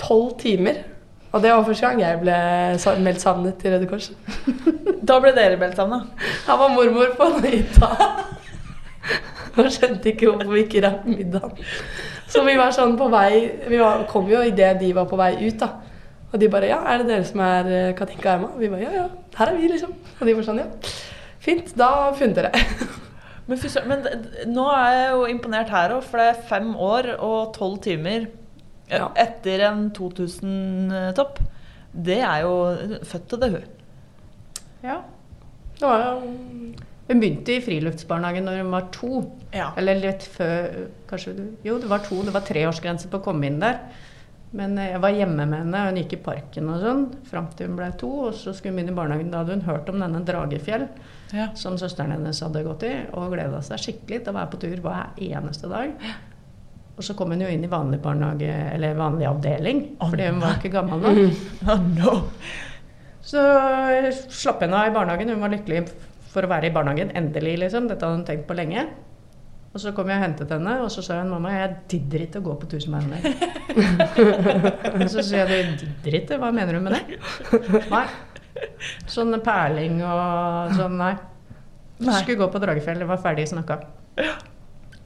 tolv 0.00 0.38
timer. 0.40 0.84
Og 1.32 1.42
det 1.42 1.52
var 1.52 1.64
første 1.64 1.86
gang 1.86 2.00
jeg 2.00 2.20
ble 2.22 2.36
meldt 3.04 3.20
savnet 3.20 3.58
til 3.60 3.74
Røde 3.74 3.88
Kors. 3.90 4.12
Da 5.08 5.16
ble 5.22 5.32
dere 5.32 5.56
meldt 5.60 5.76
savna. 5.76 6.02
Da 6.46 6.56
var 6.60 6.72
mormor 6.72 7.12
på 7.16 7.28
hytta. 7.44 7.88
Og 9.58 9.68
skjønte 9.72 10.10
ikke 10.10 10.28
hvorfor 10.28 10.52
vi 10.52 10.64
ikke 10.66 10.82
rakk 10.84 11.06
middagen. 11.08 11.60
Så 12.28 12.42
vi 12.44 12.56
var 12.58 12.74
sånn 12.76 12.92
på 13.00 13.06
vei 13.08 13.38
Vi 13.70 13.78
var, 13.80 14.02
kom 14.10 14.28
jo 14.28 14.42
idet 14.44 14.74
de 14.82 14.90
var 14.96 15.08
på 15.08 15.16
vei 15.16 15.32
ut, 15.40 15.56
da. 15.62 15.70
Og 16.28 16.40
de 16.40 16.48
bare 16.52 16.68
'Ja, 16.68 16.82
er 16.84 16.98
det 16.98 17.08
dere 17.08 17.24
som 17.24 17.40
er 17.40 17.68
eh, 17.72 17.94
Katinka 17.96 18.34
og 18.34 18.36
Emma?' 18.36 18.58
Vi 18.58 18.68
bare 18.68 18.80
'Ja, 18.80 18.92
ja, 18.92 19.06
her 19.38 19.46
er 19.46 19.56
vi', 19.56 19.70
liksom. 19.72 19.94
Og 20.20 20.26
de 20.26 20.36
var 20.36 20.42
sånn 20.42 20.58
'Ja, 20.58 20.66
fint, 21.40 21.72
da 21.78 22.12
funnet 22.12 22.36
dere'. 22.36 23.07
Men, 23.48 23.56
fysør, 23.62 23.86
men 23.88 24.02
nå 24.52 24.64
er 24.74 24.90
jeg 24.92 25.12
jo 25.14 25.22
imponert 25.32 25.70
her 25.72 25.94
òg, 25.96 26.02
for 26.04 26.20
det 26.20 26.26
er 26.34 26.42
fem 26.50 26.74
år 26.76 27.14
og 27.16 27.54
tolv 27.56 27.78
timer 27.86 28.26
eh, 28.26 28.98
Ja. 28.98 29.06
etter 29.16 29.62
en 29.70 29.86
2000-topp. 29.96 31.40
Det 31.92 32.18
er 32.20 32.42
jo 32.44 32.52
født 33.08 33.26
til 33.32 33.40
det, 33.40 33.48
hun. 33.54 33.64
Ja. 34.84 34.98
Det 35.78 35.86
var 35.88 36.04
jo 36.04 36.34
Hun 37.08 37.20
begynte 37.22 37.54
i 37.56 37.62
friluftsbarnehagen 37.64 38.44
når 38.44 38.58
hun 38.60 38.72
var 38.74 38.88
to. 38.92 39.22
Ja. 39.56 39.70
Eller 39.80 39.96
litt 40.02 40.26
før 40.28 40.66
kanskje 41.08 41.32
du, 41.38 41.44
Jo, 41.64 41.78
det 41.80 41.88
var 41.88 42.02
to. 42.04 42.18
Det 42.26 42.34
var 42.34 42.44
treårsgrense 42.44 43.08
på 43.08 43.16
å 43.22 43.24
komme 43.24 43.48
inn 43.48 43.56
der. 43.62 43.78
Men 44.52 44.76
eh, 44.76 44.90
jeg 44.92 45.00
var 45.00 45.16
hjemme 45.16 45.46
med 45.48 45.62
henne, 45.62 45.86
hun 45.88 45.96
gikk 46.02 46.18
i 46.18 46.22
parken 46.26 46.68
og 46.68 46.82
sånn 46.84 47.06
fram 47.30 47.48
til 47.56 47.70
hun 47.70 47.78
ble 47.80 47.88
to. 48.00 48.10
Og 48.28 48.36
så 48.36 48.52
skulle 48.52 48.74
hun 48.74 48.82
begynne 48.82 48.92
i 48.92 48.98
barnehagen. 49.00 49.32
Da 49.32 49.40
hadde 49.40 49.56
hun 49.56 49.64
hørt 49.70 49.88
om 49.88 50.04
denne 50.04 50.20
Dragefjell 50.28 50.84
Ja. 51.34 51.50
som 51.58 51.76
søsteren 51.80 52.14
hennes 52.14 52.40
hadde 52.40 52.64
gått 52.64 52.86
i, 52.88 52.94
og 53.12 53.34
gleda 53.34 53.60
seg 53.64 53.82
skikkelig 53.82 54.22
til 54.22 54.32
å 54.32 54.38
være 54.38 54.52
på 54.52 54.60
tur 54.62 54.80
hver 54.84 55.18
eneste 55.20 55.68
dag. 55.68 55.92
Og 56.98 57.04
så 57.06 57.14
kom 57.14 57.30
hun 57.30 57.44
jo 57.44 57.50
inn 57.52 57.62
i 57.62 57.70
vanlig 57.70 58.00
barnehage, 58.02 58.54
eller 58.74 58.96
vanlig 58.98 59.28
avdeling, 59.28 59.82
oh, 60.00 60.08
fordi 60.08 60.30
hun 60.32 60.40
var 60.42 60.56
ikke 60.56 60.72
gammel 60.72 61.04
nok. 61.04 61.44
Oh, 61.68 61.84
no. 61.94 62.14
Så 63.28 63.42
slapp 64.32 64.64
henne 64.64 64.80
av 64.80 64.88
i 64.88 64.94
barnehagen. 64.94 65.30
Hun 65.34 65.44
var 65.44 65.52
lykkelig 65.52 65.84
for 66.32 66.46
å 66.46 66.50
være 66.50 66.70
i 66.70 66.74
barnehagen. 66.74 67.12
Endelig, 67.18 67.58
liksom. 67.62 67.86
Dette 67.90 68.06
hadde 68.06 68.18
hun 68.18 68.26
tenkt 68.26 68.48
på 68.48 68.56
lenge. 68.56 68.86
Og 69.68 69.82
så 69.82 69.92
kom 69.94 70.08
jeg 70.08 70.16
og 70.16 70.24
hentet 70.24 70.52
henne, 70.54 70.78
og 70.80 70.88
så 70.90 71.04
sa 71.04 71.20
hun 71.20 71.28
mamma, 71.30 71.52
jeg 71.52 71.74
gidder 71.92 72.24
ikke 72.24 72.40
å 72.40 72.46
gå 72.46 72.54
på 72.62 72.70
tusenbein 72.72 73.10
mer. 73.12 73.26
så 75.12 75.22
sier 75.22 75.52
jeg 75.52 75.74
gidder 75.76 76.16
ikke, 76.22 76.38
hva 76.40 76.48
mener 76.56 76.78
du 76.78 76.86
med 76.86 76.96
det? 76.96 77.20
Nei. 77.92 78.06
Sånn 79.14 79.38
perling 79.44 80.02
og 80.04 80.76
sånn, 80.78 80.98
nei. 81.00 81.14
Nei. 81.98 82.20
Skulle 82.22 82.38
gå 82.38 82.50
på 82.52 82.60
Dragefjell, 82.62 83.02
var 83.08 83.22
ferdig 83.22 83.48
snakka. 83.50 83.80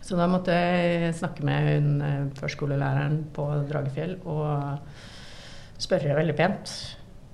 Så 0.02 0.18
da 0.18 0.26
måtte 0.28 0.52
jeg 0.52 1.14
snakke 1.16 1.44
med 1.46 1.68
hun 1.68 1.92
eh, 2.04 2.24
førskolelæreren 2.36 3.20
på 3.32 3.46
Dragefjell 3.70 4.18
og 4.28 4.82
spørre 5.80 6.18
veldig 6.18 6.34
pent. 6.36 6.74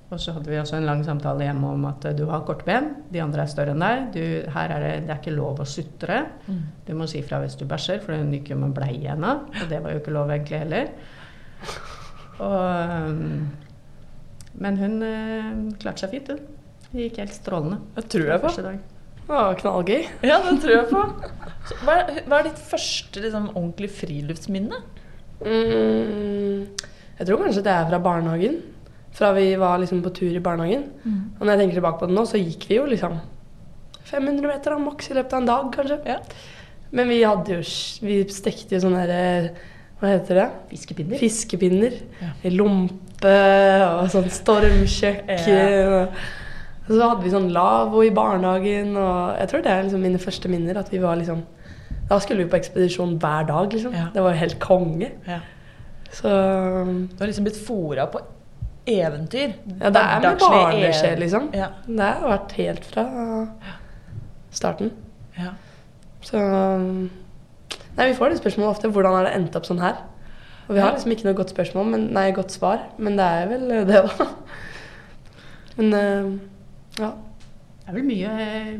Og 0.08 0.20
så 0.22 0.32
hadde 0.32 0.48
vi 0.48 0.56
også 0.56 0.78
en 0.78 0.86
lang 0.88 1.02
samtale 1.04 1.44
hjemme 1.44 1.68
om 1.74 1.82
at 1.88 2.06
eh, 2.08 2.16
du 2.16 2.24
har 2.30 2.44
kortben, 2.48 2.90
de 3.12 3.20
andre 3.24 3.44
er 3.44 3.52
større 3.52 3.74
enn 3.74 3.84
deg. 3.84 4.04
Du, 4.14 4.22
her 4.54 4.74
er 4.76 4.84
det, 4.84 4.92
det 5.08 5.14
er 5.14 5.20
ikke 5.20 5.36
lov 5.36 5.60
å 5.64 5.68
sutre. 5.68 6.22
Mm. 6.46 6.62
Du 6.86 6.92
må 6.96 7.08
si 7.10 7.20
fra 7.24 7.42
hvis 7.42 7.58
du 7.60 7.66
bæsjer, 7.68 8.00
for 8.04 8.16
hun 8.16 8.32
gikk 8.36 8.52
jo 8.54 8.60
med 8.62 8.76
bleie 8.76 9.16
ennå. 9.16 9.34
Og 9.48 9.72
det 9.72 9.82
var 9.84 9.92
jo 9.92 10.02
ikke 10.02 10.14
lov 10.16 10.32
egentlig 10.32 10.62
heller. 10.62 10.92
Og, 12.38 12.60
øhm, 12.62 13.48
men 14.62 14.78
hun 14.80 15.02
øh, 15.06 15.50
klarte 15.80 16.04
seg 16.04 16.14
fint, 16.14 16.30
hun. 16.32 16.40
Det 16.88 17.08
gikk 17.08 17.20
helt 17.22 17.36
strålende. 17.36 17.80
Det 17.96 18.06
tror 18.14 18.30
jeg 18.32 18.42
på. 18.42 18.52
Det 18.58 18.76
var 19.28 19.58
knallgøy. 19.60 20.06
Ja, 20.24 20.38
det 20.44 20.54
tror 20.62 20.72
jeg 20.72 20.86
på. 20.88 21.02
Så, 21.68 21.76
hva, 21.84 21.98
er, 22.00 22.22
hva 22.24 22.38
er 22.38 22.48
ditt 22.48 22.62
første 22.70 23.20
liksom, 23.20 23.50
ordentlig 23.52 23.90
friluftsminne? 23.92 24.80
Mm, 25.44 26.64
jeg 27.18 27.28
tror 27.28 27.42
kanskje 27.44 27.64
det 27.66 27.74
er 27.74 27.90
fra 27.90 28.00
barnehagen. 28.02 28.60
Fra 29.18 29.32
vi 29.36 29.50
var 29.60 29.80
liksom 29.82 30.00
på 30.04 30.14
tur 30.16 30.32
i 30.32 30.42
barnehagen. 30.44 30.86
Og 31.38 31.44
når 31.44 31.52
jeg 31.52 31.62
tenker 31.62 31.80
tilbake 31.80 32.00
på 32.00 32.08
det 32.08 32.16
nå, 32.16 32.24
så 32.28 32.40
gikk 32.40 32.68
vi 32.70 32.78
jo 32.80 32.86
liksom 32.88 33.18
500 34.08 34.48
meter 34.48 34.72
da, 34.72 34.78
maks 34.80 35.10
i 35.10 35.16
løpet 35.18 35.34
av 35.36 35.42
en 35.42 35.50
dag, 35.50 35.68
kanskje. 35.74 35.98
Ja. 36.08 36.18
Men 36.90 37.10
vi 37.12 37.18
hadde 37.20 37.58
jo 37.58 37.64
Vi 38.00 38.14
stekte 38.32 38.78
jo 38.78 38.80
sånne 38.80 39.02
der 39.10 39.50
Hva 40.00 40.14
heter 40.14 40.38
det? 40.40 40.46
Fiskepinner. 40.70 41.20
Fiskepinner. 41.20 41.98
Ja. 42.22 42.30
I 42.48 42.54
lompe 43.18 44.02
og 44.02 44.10
sånn 44.12 44.28
stormkjøkken. 44.30 45.92
og 45.92 46.88
Så 46.88 47.02
hadde 47.02 47.22
vi 47.22 47.30
sånn 47.30 47.50
lavvo 47.52 48.02
i 48.02 48.10
barnehagen, 48.10 48.96
og 48.96 49.38
jeg 49.38 49.48
tror 49.50 49.62
det 49.62 49.70
er 49.72 49.82
liksom 49.84 50.00
mine 50.02 50.18
første 50.18 50.48
minner. 50.48 50.78
At 50.78 50.90
vi 50.90 50.98
var 50.98 51.16
liksom 51.16 51.44
Da 52.08 52.18
skulle 52.18 52.44
vi 52.44 52.48
på 52.50 52.56
ekspedisjon 52.56 53.18
hver 53.18 53.46
dag, 53.46 53.70
liksom. 53.72 53.92
Ja. 53.92 54.06
Det 54.14 54.22
var 54.22 54.32
jo 54.32 54.38
helt 54.38 54.58
konge. 54.58 55.10
Ja. 55.26 55.40
Så 56.10 56.28
Du 56.28 57.18
har 57.18 57.26
liksom 57.26 57.44
blitt 57.44 57.66
fora 57.66 58.06
på 58.06 58.20
eventyr. 58.86 59.52
Ja, 59.80 59.90
det 59.90 60.00
er 60.00 60.20
med 60.20 60.24
Hverdagslig 60.24 60.62
barneskje, 60.62 61.18
liksom. 61.18 61.50
Ja. 61.52 61.66
Det 61.86 62.00
har 62.00 62.28
vært 62.28 62.52
helt 62.52 62.84
fra 62.84 63.04
starten. 64.50 64.92
ja. 65.36 65.50
Så 66.22 66.38
Nei, 67.98 68.08
vi 68.10 68.14
får 68.14 68.30
det 68.30 68.38
spørsmålet 68.38 68.70
ofte. 68.70 68.88
Hvordan 68.88 69.12
har 69.14 69.24
det 69.24 69.34
endt 69.34 69.56
opp 69.56 69.64
sånn 69.66 69.80
her? 69.80 69.96
Og 70.68 70.74
vi 70.76 70.80
har 70.82 70.92
liksom 70.92 71.14
ikke 71.14 71.24
noe 71.24 71.38
godt 71.38 71.54
spørsmål, 71.54 71.86
men, 71.94 72.06
nei, 72.12 72.28
godt 72.36 72.52
svar, 72.52 72.82
men 73.00 73.16
det 73.16 73.24
er 73.24 73.48
vel 73.48 73.70
det, 73.88 74.02
da. 74.04 74.28
Men 75.78 75.94
eh, 75.94 76.30
ja. 76.98 77.12
Det 77.78 77.92
er 77.92 77.94
vel 77.94 78.04
mye, 78.04 78.30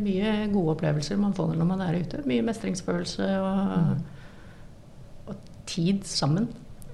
mye 0.03 0.33
gode 0.53 0.72
opplevelser 0.74 1.16
man 1.16 1.35
får 1.37 1.53
når 1.55 1.68
man 1.68 1.85
er 1.85 2.01
ute. 2.03 2.18
Mye 2.29 2.42
mestringsfølelse 2.44 3.29
og, 3.40 5.31
og 5.31 5.37
tid 5.70 6.03
sammen. 6.05 6.48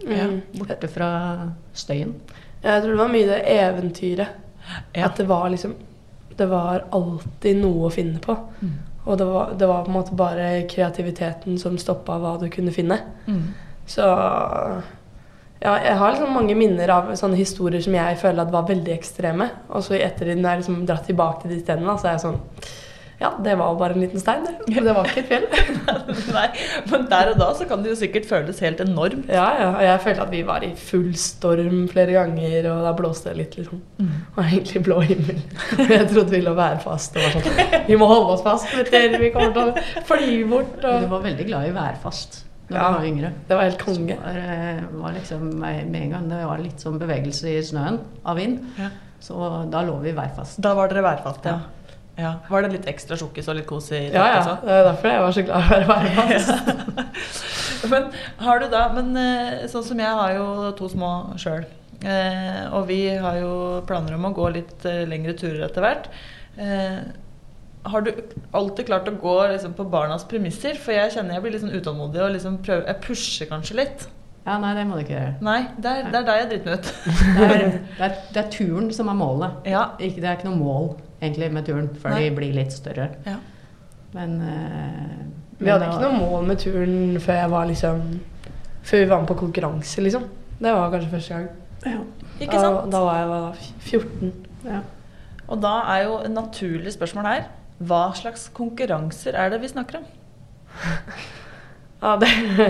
Ja. 0.04 0.28
Mm. 0.28 0.42
Borte 0.58 0.90
fra 0.92 1.08
støyen. 1.72 2.12
Jeg 2.62 2.82
tror 2.82 2.92
det 2.92 3.00
var 3.00 3.12
mye 3.16 3.30
det 3.32 3.40
eventyret. 3.56 4.36
Ja. 4.94 5.08
At 5.08 5.18
det 5.18 5.28
var 5.28 5.48
liksom 5.48 5.74
Det 6.38 6.46
var 6.50 6.86
alltid 6.92 7.60
noe 7.60 7.88
å 7.88 7.92
finne 7.94 8.18
på. 8.18 8.34
Mm. 8.60 8.70
Og 9.04 9.18
det 9.18 9.26
var, 9.26 9.52
det 9.58 9.66
var 9.68 9.84
på 9.84 9.90
en 9.92 9.94
måte 9.94 10.16
bare 10.18 10.64
kreativiteten 10.66 11.58
som 11.58 11.76
stoppa 11.78 12.16
hva 12.18 12.32
du 12.40 12.48
kunne 12.50 12.72
finne. 12.74 12.98
Mm. 13.26 13.44
Så 13.86 14.04
ja, 15.64 15.74
jeg 15.80 15.96
har 15.96 16.12
liksom 16.12 16.34
mange 16.36 16.54
minner 16.58 16.90
av 16.92 17.12
sånne 17.16 17.38
historier 17.40 17.80
som 17.84 17.94
jeg 17.96 18.20
føler 18.20 18.44
at 18.44 18.52
var 18.52 18.68
veldig 18.68 18.92
ekstreme. 18.92 19.48
Og 19.72 19.84
så 19.86 19.96
i 19.96 20.04
ettertid, 20.04 20.40
når 20.40 20.50
jeg 20.50 20.64
liksom 20.64 20.80
dratt 20.88 21.06
tilbake 21.08 21.44
til 21.44 21.54
de 21.54 21.60
stedene, 21.62 21.94
så 22.00 22.10
er 22.10 22.18
jeg 22.18 22.26
sånn 22.26 22.42
ja, 23.20 23.28
det 23.38 23.52
var 23.56 23.76
bare 23.78 23.94
en 23.94 24.02
liten 24.02 24.20
stein, 24.20 24.42
det. 24.42 24.52
Og 24.74 24.84
det 24.84 24.92
var 24.96 25.06
ikke 25.06 25.22
et 25.22 25.28
fjell. 25.30 25.44
Nei, 26.36 26.48
men 26.90 27.04
der 27.08 27.30
og 27.30 27.38
da 27.38 27.46
så 27.56 27.64
kan 27.70 27.84
det 27.84 27.92
jo 27.92 27.98
sikkert 28.00 28.26
føles 28.28 28.58
helt 28.64 28.80
enormt. 28.82 29.28
Ja, 29.30 29.44
ja. 29.60 29.68
Og 29.70 29.84
jeg 29.86 30.00
følte 30.02 30.24
at 30.26 30.32
vi 30.34 30.40
var 30.44 30.66
i 30.66 30.72
full 30.76 31.12
storm 31.16 31.84
flere 31.92 32.16
ganger, 32.18 32.66
og 32.72 32.80
da 32.84 32.92
blåste 32.98 33.30
det 33.30 33.38
litt, 33.38 33.54
liksom. 33.60 33.84
Og 34.34 34.40
egentlig 34.42 34.82
blå 34.88 34.98
himmel. 35.06 35.38
Og 35.78 35.92
jeg 35.96 36.08
trodde 36.10 36.34
vi 36.34 36.42
lå 36.42 36.56
værfast. 36.58 37.16
Og 37.16 37.28
var 37.28 37.46
sånn 37.46 37.86
Vi 37.86 38.00
må 38.02 38.10
holde 38.10 38.34
oss 38.34 38.42
fast, 38.44 38.74
vet 38.74 38.90
dere. 38.92 39.22
Vi 39.22 39.30
kommer 39.36 39.54
til 39.54 39.70
å 39.70 40.02
fly 40.10 40.42
bort. 40.50 40.74
Du 40.82 41.14
var 41.14 41.24
veldig 41.30 41.48
glad 41.48 41.70
i 41.70 41.78
værfast 41.78 42.42
da 42.68 42.74
Ja, 42.76 42.88
du 42.90 42.98
var 42.98 43.04
yngre. 43.06 43.32
det 43.48 43.56
var 43.56 43.62
helt 43.68 43.78
konge. 43.84 44.16
var, 44.16 44.36
eh, 44.40 44.80
var 44.92 45.12
liksom 45.12 45.48
med 45.60 45.86
med 45.90 46.02
en 46.02 46.10
gang 46.10 46.28
det 46.28 46.44
var 46.46 46.58
litt 46.58 46.80
sånn 46.80 46.98
bevegelse 46.98 47.44
i 47.58 47.62
snøen 47.62 47.98
av 48.24 48.36
vind, 48.36 48.60
Ja. 48.78 48.88
så 49.20 49.70
da 49.70 49.82
lå 49.82 49.98
vi 50.02 50.12
værfast. 50.12 50.60
Da 50.60 50.74
var 50.74 50.88
dere 50.88 51.02
værfast, 51.02 51.44
ja. 51.44 51.58
ja. 52.18 52.34
Var 52.48 52.62
det 52.62 52.72
litt 52.72 52.86
ekstra 52.86 53.16
sjokkis 53.16 53.48
og 53.48 53.56
litt 53.56 53.66
kos 53.66 53.90
i 53.92 54.10
Ja, 54.12 54.26
ja. 54.26 54.40
også? 54.40 54.56
Det 54.64 54.70
er 54.70 54.84
derfor 54.90 55.08
jeg 55.08 55.20
var 55.20 55.32
så 55.32 55.44
glad 55.44 55.62
i 55.62 55.64
å 55.64 55.70
være 55.70 55.86
værfast. 55.94 57.88
Men 57.90 58.06
har 58.38 58.58
du 58.60 58.68
da 58.72 58.88
Men 58.94 59.16
eh, 59.16 59.66
sånn 59.68 59.84
som 59.84 59.98
jeg 60.00 60.08
har 60.20 60.32
jo 60.38 60.70
to 60.78 60.88
små 60.88 61.10
sjøl. 61.36 61.64
Eh, 62.04 62.64
og 62.74 62.86
vi 62.88 63.02
har 63.16 63.36
jo 63.40 63.82
planer 63.86 64.14
om 64.16 64.24
å 64.28 64.32
gå 64.36 64.48
litt 64.52 64.84
eh, 64.88 65.04
lengre 65.08 65.32
turer 65.36 65.66
etter 65.68 65.84
hvert. 65.84 66.08
Eh, 66.60 66.98
har 67.84 68.04
du 68.04 68.10
alltid 68.56 68.86
klart 68.88 69.08
å 69.10 69.14
gå 69.20 69.36
liksom, 69.52 69.74
på 69.76 69.86
barnas 69.92 70.24
premisser? 70.28 70.78
For 70.80 70.96
jeg 70.96 71.12
kjenner 71.14 71.36
jeg 71.36 71.44
blir 71.44 71.54
litt 71.54 71.64
sånn 71.64 71.74
utålmodig 71.74 72.22
og 72.24 72.34
liksom 72.36 72.60
prøver 72.64 72.88
Jeg 72.88 73.00
pusher 73.04 73.50
kanskje 73.50 73.78
litt. 73.80 74.06
Ja, 74.44 74.58
nei, 74.60 74.74
det 74.76 74.84
må 74.88 74.98
du 74.98 75.04
ikke 75.04 75.14
gjøre. 75.16 75.34
Nei, 75.44 75.58
det 75.80 75.90
er, 75.90 76.08
det 76.12 76.18
er 76.20 76.26
der 76.28 76.38
jeg 76.42 76.48
driter 76.50 76.70
meg 76.70 76.78
ut. 76.78 76.90
Det 77.38 77.46
er, 77.46 77.62
det, 77.64 78.06
er, 78.06 78.16
det 78.34 78.40
er 78.42 78.50
turen 78.52 78.90
som 78.92 79.08
er 79.08 79.16
målet. 79.16 79.54
Ja. 79.68 79.84
Ikke, 79.96 80.20
det 80.20 80.28
er 80.28 80.36
ikke 80.36 80.50
noe 80.50 80.60
mål 80.60 80.90
egentlig 81.22 81.48
med 81.54 81.64
turen 81.68 81.88
før 82.00 82.12
Nei. 82.12 82.26
de 82.26 82.34
blir 82.36 82.56
litt 82.56 82.76
større. 82.76 83.08
Ja. 83.24 83.38
Men 84.14 84.36
uh, 84.44 85.14
Vi 85.58 85.72
hadde 85.72 85.88
ikke 85.88 86.04
noe 86.04 86.18
mål 86.20 86.48
med 86.50 86.60
turen 86.60 87.16
før 87.24 87.40
jeg 87.40 87.50
var 87.50 87.64
liksom 87.66 88.02
Før 88.84 89.00
vi 89.00 89.08
var 89.10 89.22
med 89.24 89.30
på 89.30 89.38
konkurranse, 89.40 90.04
liksom. 90.04 90.28
Det 90.60 90.72
var 90.76 90.92
kanskje 90.92 91.10
første 91.14 91.38
gang. 91.38 91.48
Ja. 91.84 92.04
Ikke 92.44 92.60
sant? 92.60 92.78
Da, 92.84 92.98
da 92.98 93.02
var 93.06 93.18
jeg 93.18 93.28
var 93.32 93.62
14. 93.80 94.32
ja. 94.68 94.84
Og 95.44 95.60
da 95.60 95.74
er 95.92 96.04
jo 96.04 96.18
et 96.24 96.32
naturlig 96.32 96.92
spørsmål 96.92 97.26
her 97.28 97.44
Hva 97.88 98.04
slags 98.16 98.48
konkurranser 98.54 99.36
er 99.38 99.52
det 99.52 99.62
vi 99.64 99.72
snakker 99.72 100.02
om? 100.02 100.10
Ja, 102.04 102.18
det 102.20 102.28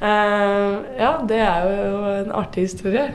eh, 0.00 0.74
Ja, 0.96 1.10
det 1.28 1.40
er 1.44 1.66
jo 1.66 1.98
en 2.22 2.30
artig 2.32 2.62
historie. 2.70 3.10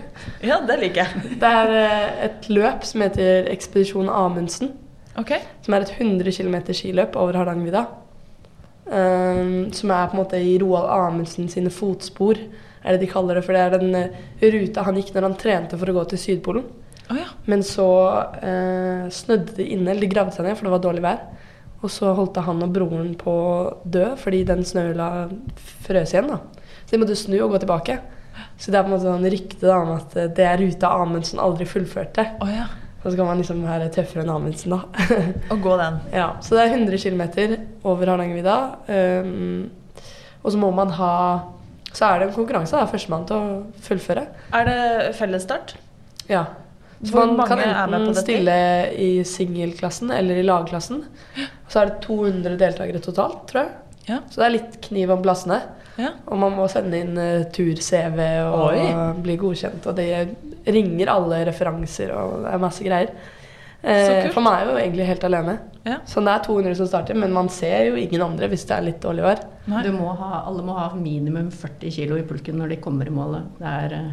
Ja, 0.46 0.60
det 0.68 0.78
liker 0.84 1.02
jeg. 1.02 1.38
Det 1.42 1.50
er 1.50 1.74
eh, 1.80 2.26
et 2.28 2.50
løp 2.52 2.86
som 2.86 3.02
heter 3.02 3.50
Ekspedisjon 3.50 4.12
Amundsen. 4.14 4.76
Okay. 5.18 5.42
Som 5.66 5.74
er 5.74 5.86
et 5.88 5.96
100 5.98 6.30
km 6.36 6.60
skiløp 6.78 7.18
over 7.18 7.40
Hardangervidda. 7.40 7.88
Um, 8.92 9.72
som 9.74 9.92
er 9.94 10.12
på 10.12 10.18
en 10.18 10.20
måte 10.20 10.40
i 10.42 10.58
Roald 10.60 10.90
Amundsen 10.92 11.50
sine 11.50 11.72
fotspor, 11.72 12.40
er 12.84 12.96
det 12.96 13.06
de 13.06 13.10
kaller 13.12 13.38
det. 13.38 13.46
For 13.46 13.56
det 13.56 13.62
er 13.66 13.76
den 13.80 14.54
ruta 14.54 14.86
han 14.86 14.98
gikk 15.00 15.14
når 15.16 15.28
han 15.30 15.38
trente 15.42 15.80
for 15.80 15.90
å 15.90 15.98
gå 15.98 16.06
til 16.12 16.22
Sydpolen. 16.22 16.70
Å 17.12 17.18
ja. 17.20 17.28
Men 17.52 17.64
så 17.68 17.88
eh, 18.42 19.06
snødde 19.12 19.58
de 19.60 19.68
inne, 19.76 19.92
eller 19.92 20.06
de 20.06 20.12
gravde 20.14 20.36
seg 20.36 20.48
ned, 20.48 20.58
for 20.58 20.68
det 20.70 20.74
var 20.78 20.84
dårlig 20.86 21.04
vær. 21.06 21.22
Og 21.82 21.90
så 21.92 22.12
holdt 22.16 22.38
han 22.46 22.62
og 22.62 22.74
broren 22.76 23.14
på 23.18 23.32
å 23.34 23.54
dø 23.90 24.12
fordi 24.22 24.44
den 24.48 24.62
snøhula 24.68 25.08
frøs 25.88 26.14
igjen. 26.14 26.30
da. 26.30 26.38
Så 26.86 26.94
de 26.94 27.00
måtte 27.02 27.18
snu 27.18 27.40
og 27.42 27.56
gå 27.56 27.62
tilbake. 27.64 27.98
Så 28.62 28.70
det 28.72 28.78
er 28.78 28.86
på 28.86 28.92
en 28.92 28.94
måte 28.96 29.10
sånn 29.10 29.26
rykte 29.34 29.74
om 29.74 29.96
at 29.96 30.16
eh, 30.18 30.30
det 30.38 30.46
er 30.48 30.62
ruta 30.62 30.94
Amundsen 31.02 31.42
aldri 31.42 31.66
fullførte. 31.70 32.28
Oh, 32.44 32.50
ja. 32.52 32.68
Og 33.02 33.08
så 33.10 33.16
kan 33.18 33.26
man 33.32 33.40
liksom 33.42 33.64
være 33.66 33.90
tøffere 33.96 34.22
enn 34.22 34.30
Amundsen, 34.30 34.76
da. 34.76 35.08
og 35.54 35.64
gå 35.64 35.74
den. 35.82 35.98
ja, 36.14 36.28
Så 36.46 36.54
det 36.54 36.68
er 36.68 36.76
100 36.78 37.02
km 37.02 37.24
over 37.82 38.12
Hardangervidda. 38.14 38.58
Um, 39.26 39.72
og 40.44 40.54
så 40.54 40.62
må 40.62 40.70
man 40.74 40.94
ha 40.98 41.14
Så 41.94 42.06
er 42.08 42.20
det 42.22 42.28
en 42.30 42.36
konkurranse. 42.38 42.78
da, 42.78 42.86
Førstemann 42.88 43.26
til 43.28 43.36
å 43.36 43.64
fullføre. 43.84 44.28
Er 44.54 44.70
det 44.70 45.16
fellesstart? 45.18 45.74
Ja. 46.30 46.46
Så 47.04 47.16
Hvor 47.16 47.32
man 47.34 47.48
kan 47.50 47.60
enten 47.60 48.16
stille 48.16 48.56
i 48.94 49.24
singelklassen 49.26 50.12
eller 50.14 50.38
i 50.38 50.46
lagklassen. 50.46 51.04
Så 51.68 51.82
er 51.82 51.90
det 51.90 52.02
200 52.06 52.58
deltakere 52.62 53.02
totalt, 53.02 53.46
tror 53.50 53.64
jeg. 53.64 53.72
Ja. 54.06 54.20
Så 54.30 54.42
det 54.42 54.48
er 54.48 54.56
litt 54.58 54.80
kniv 54.86 55.14
om 55.16 55.24
plassene. 55.26 55.62
Ja. 55.98 56.14
Og 56.30 56.40
man 56.42 56.56
må 56.56 56.68
sende 56.72 57.02
inn 57.02 57.18
uh, 57.18 57.44
tur-CV 57.54 58.22
og 58.46 58.68
Oi. 58.70 58.86
bli 59.24 59.38
godkjent. 59.42 59.86
Og 59.90 59.98
det 59.98 60.10
ringer 60.70 61.14
alle 61.14 61.44
referanser 61.50 62.14
og 62.16 62.42
det 62.46 62.54
er 62.54 62.66
masse 62.66 62.86
greier. 62.86 63.14
Eh, 63.82 64.28
for 64.30 64.46
man 64.46 64.60
er 64.60 64.68
jo 64.70 64.74
egentlig 64.78 65.08
helt 65.10 65.24
alene. 65.26 65.56
Ja. 65.88 65.98
Så 66.06 66.22
det 66.22 66.34
er 66.36 66.44
200 66.46 66.76
som 66.78 66.90
starter, 66.90 67.18
men 67.18 67.34
man 67.34 67.50
ser 67.50 67.88
jo 67.90 67.96
ingen 67.98 68.22
andre 68.22 68.50
hvis 68.52 68.68
det 68.70 68.76
er 68.76 68.86
litt 68.86 69.00
dårlig 69.02 69.26
vær. 69.26 69.42
Du 69.66 69.90
må 69.96 70.12
ha, 70.20 70.44
alle 70.46 70.66
må 70.66 70.76
ha 70.78 70.92
minimum 70.94 71.50
40 71.50 71.96
kilo 71.96 72.20
i 72.20 72.26
pulken 72.28 72.62
når 72.62 72.76
de 72.76 72.82
kommer 72.84 73.10
i 73.10 73.16
målet. 73.16 73.48
Det 73.58 73.72
er 73.86 73.96
uh... 73.98 74.12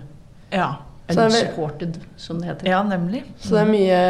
Ja. 0.55 0.70
Unsupported, 1.09 2.01
som 2.21 2.40
det 2.40 2.51
heter. 2.51 2.68
ja, 2.68 2.83
nemlig. 2.85 3.23
Så 3.40 3.55
det 3.55 3.62
er 3.62 3.71
mye 3.71 4.01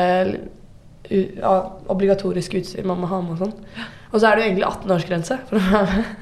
ja, 1.10 1.52
obligatorisk 1.88 2.58
utstyr 2.58 2.86
man 2.88 3.00
må 3.02 3.08
ha 3.10 3.20
med 3.22 3.36
og 3.36 3.46
sånn. 3.46 3.86
Og 4.08 4.20
så 4.20 4.28
er 4.28 4.36
det 4.36 4.42
jo 4.42 4.48
egentlig 4.48 4.66
18-årsgrense 4.68 5.36
for 5.48 5.60
å 5.60 5.64
være 5.72 5.98
med. 5.98 6.14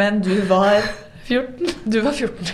Men 0.00 0.20
du 0.24 0.34
var 0.50 0.78
14. 1.26 1.74
Du 1.90 1.98
var 2.04 2.12
14. 2.12 2.52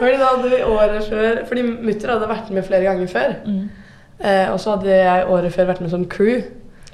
Fordi 0.00 0.16
da 0.16 0.30
hadde 0.30 0.48
vi 0.48 0.60
året 0.64 1.08
før 1.10 1.40
Fordi 1.48 1.62
mutter 1.68 2.12
hadde 2.14 2.28
vært 2.30 2.52
med 2.56 2.64
flere 2.64 2.86
ganger 2.86 3.10
før. 3.12 3.34
Mm. 3.44 3.66
Eh, 4.20 4.46
og 4.52 4.56
så 4.62 4.76
hadde 4.76 4.96
jeg 4.96 5.28
året 5.34 5.54
før 5.54 5.68
vært 5.72 5.84
med 5.84 5.92
som 5.92 6.06
crew. 6.08 6.40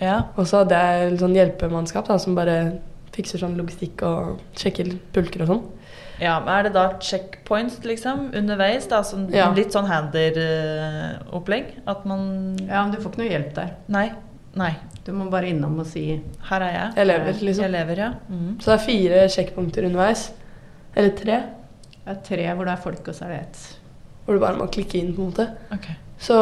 Ja. 0.00 0.20
Og 0.36 0.48
så 0.50 0.62
hadde 0.62 0.80
jeg 0.82 1.18
sånn 1.22 1.36
hjelpemannskap 1.36 2.10
da, 2.10 2.18
som 2.22 2.36
bare 2.36 2.56
fikser 3.16 3.40
sånn 3.40 3.56
logistikk 3.56 4.02
og 4.04 4.42
sjekker 4.58 4.90
pulker 5.14 5.46
og 5.46 5.52
sånn. 5.52 5.62
Ja. 6.20 6.38
Men 6.40 6.52
er 6.54 6.62
det 6.68 6.72
da 6.76 6.84
checkpoints 7.02 7.80
liksom 7.84 8.30
underveis? 8.36 8.88
da, 8.90 9.02
sånn, 9.04 9.28
Ja. 9.34 9.50
Litt 9.54 9.74
sånn 9.74 9.88
hander-opplegg? 9.90 11.74
At 11.86 12.06
man 12.06 12.56
Ja, 12.62 12.82
men 12.84 12.94
du 12.94 13.00
får 13.02 13.12
ikke 13.12 13.22
noe 13.24 13.32
hjelp 13.32 13.54
der. 13.54 13.74
Nei. 13.88 14.06
Nei. 14.56 14.72
Du 15.04 15.12
må 15.12 15.28
bare 15.30 15.50
innom 15.52 15.78
og 15.78 15.86
si 15.86 16.20
Her 16.48 16.64
er 16.66 16.72
jeg. 16.72 16.94
Jeg 16.96 17.06
lever, 17.06 17.32
liksom. 17.48 17.62
Jeg 17.66 17.74
lever, 17.74 18.00
ja. 18.06 18.12
Mm. 18.30 18.56
Så 18.60 18.72
det 18.72 18.76
er 18.78 18.86
fire 18.86 19.28
sjekkpunkter 19.36 19.86
underveis. 19.90 20.30
Eller 20.96 21.12
tre. 21.18 21.42
Det 22.06 22.14
er 22.14 22.22
tre 22.24 22.48
hvor 22.54 22.64
det 22.64 22.72
er 22.72 22.82
folk, 22.82 23.08
og 23.08 23.14
så 23.14 23.26
er 23.26 23.34
det 23.34 23.40
ett. 23.44 23.62
Hvor 24.24 24.34
du 24.34 24.42
bare 24.42 24.58
må 24.58 24.66
klikke 24.72 24.98
inn, 24.98 25.14
på 25.14 25.22
en 25.22 25.30
måte. 25.30 25.46
Okay. 25.74 25.94
Så 26.18 26.34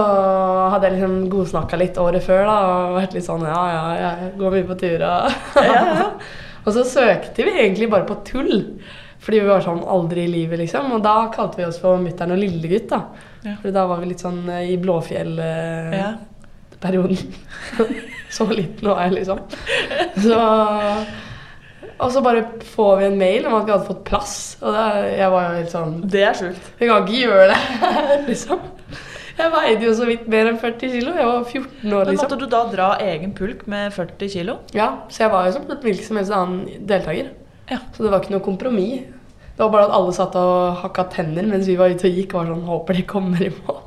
hadde 0.70 0.86
jeg 0.86 0.94
liksom 1.00 1.28
godsnakka 1.32 1.78
litt 1.80 1.98
året 1.98 2.22
før 2.22 2.44
da, 2.46 2.56
og 2.70 2.98
vært 3.00 3.16
litt 3.16 3.26
sånn 3.26 3.42
ja, 3.42 3.62
ja, 3.72 3.84
jeg 3.98 4.34
går 4.38 4.54
mye 4.54 4.68
på 4.68 4.76
turer'. 4.84 5.02
og 5.10 5.64
Ja, 5.64 5.84
ja. 5.90 6.10
Og 6.64 6.72
så 6.72 6.80
søkte 6.88 7.44
vi 7.44 7.50
egentlig 7.60 7.90
bare 7.92 8.06
på 8.08 8.14
tull. 8.24 8.78
Fordi 9.24 9.38
vi 9.40 9.48
var 9.48 9.60
sånn 9.64 9.80
aldri 9.88 10.24
i 10.26 10.28
livet, 10.28 10.58
liksom. 10.60 10.90
Og 10.92 11.00
da 11.04 11.30
kalte 11.32 11.56
vi 11.60 11.64
oss 11.68 11.78
for 11.80 11.98
mutter'n 12.02 12.32
og 12.34 12.38
lillegutt, 12.42 12.88
da. 12.92 13.00
Ja. 13.44 13.54
For 13.62 13.70
da 13.72 13.86
var 13.88 13.98
vi 14.02 14.06
litt 14.10 14.22
sånn 14.24 14.42
eh, 14.52 14.70
i 14.74 14.76
Blåfjell-perioden. 14.80 17.16
Ja. 17.16 17.22
så 18.36 18.42
liten 18.52 18.88
var 18.90 18.98
jeg, 19.06 19.12
liksom. 19.20 19.38
Så 20.24 20.38
Og 21.94 22.08
så 22.12 22.18
bare 22.24 22.42
får 22.74 22.92
vi 22.98 23.04
en 23.06 23.18
mail 23.18 23.46
om 23.48 23.54
at 23.56 23.66
vi 23.66 23.72
hadde 23.72 23.86
fått 23.88 24.04
plass. 24.08 24.34
Og 24.60 24.68
da, 24.74 24.82
jeg 25.08 25.30
var 25.32 25.42
jo 25.46 25.50
helt 25.60 25.72
sånn 25.72 25.92
Det 26.10 26.22
er 26.26 26.34
sjukt. 26.36 26.64
Vi 26.80 26.86
kan 26.90 27.02
ikke 27.04 27.20
gjøre 27.22 27.46
det, 27.52 27.60
liksom. 28.28 28.58
Jeg 29.34 29.50
veide 29.50 29.82
jo 29.82 29.90
så 29.98 30.04
vidt 30.06 30.28
mer 30.30 30.46
enn 30.50 30.58
40 30.62 30.90
kilo. 30.92 31.10
Jeg 31.18 31.26
var 31.26 31.42
14 31.42 31.64
år, 31.64 31.70
liksom. 31.80 32.06
Men 32.06 32.16
måtte 32.20 32.38
du 32.38 32.46
da 32.50 32.60
dra 32.70 32.88
egen 33.02 33.32
pulk 33.34 33.64
med 33.70 33.92
40 33.96 34.28
kilo? 34.30 34.54
Ja, 34.76 34.88
Så 35.08 35.22
jeg 35.24 35.30
var 35.32 35.46
jo 35.48 35.52
som 35.56 35.64
hvilken 35.70 36.06
som 36.06 36.16
helst 36.20 36.32
annen 36.34 36.60
deltaker. 36.86 37.26
Ja. 37.70 37.80
Så 37.96 38.04
det 38.04 38.12
var 38.12 38.20
ikke 38.22 38.34
noe 38.34 38.44
kompromiss. 38.44 39.10
Det 39.54 39.62
var 39.62 39.70
bare 39.70 39.86
at 39.86 39.94
alle 39.94 40.12
satt 40.16 40.34
og 40.38 40.80
hakka 40.82 41.06
tenner 41.12 41.46
mens 41.46 41.68
vi 41.70 41.78
var 41.78 41.92
ute 41.94 42.08
og 42.08 42.16
gikk 42.18 42.32
og 42.34 42.40
var 42.40 42.48
sånn 42.50 42.64
Håper 42.66 42.98
de 42.98 43.04
kommer 43.06 43.44
i 43.44 43.52
mål. 43.54 43.80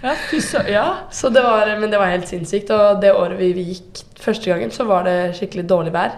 Ja, 0.00 0.14
så. 0.40 0.62
Ja. 0.64 0.86
Så 1.12 1.28
det 1.28 1.42
var, 1.44 1.68
men 1.80 1.92
det 1.92 2.00
var 2.00 2.08
helt 2.12 2.28
sinnssykt. 2.30 2.72
Og 2.72 3.02
det 3.02 3.12
året 3.12 3.36
vi, 3.40 3.52
vi 3.56 3.66
gikk 3.74 4.00
første 4.20 4.48
gangen, 4.48 4.72
så 4.72 4.88
var 4.88 5.04
det 5.04 5.34
skikkelig 5.36 5.66
dårlig 5.68 5.92
vær. 5.92 6.16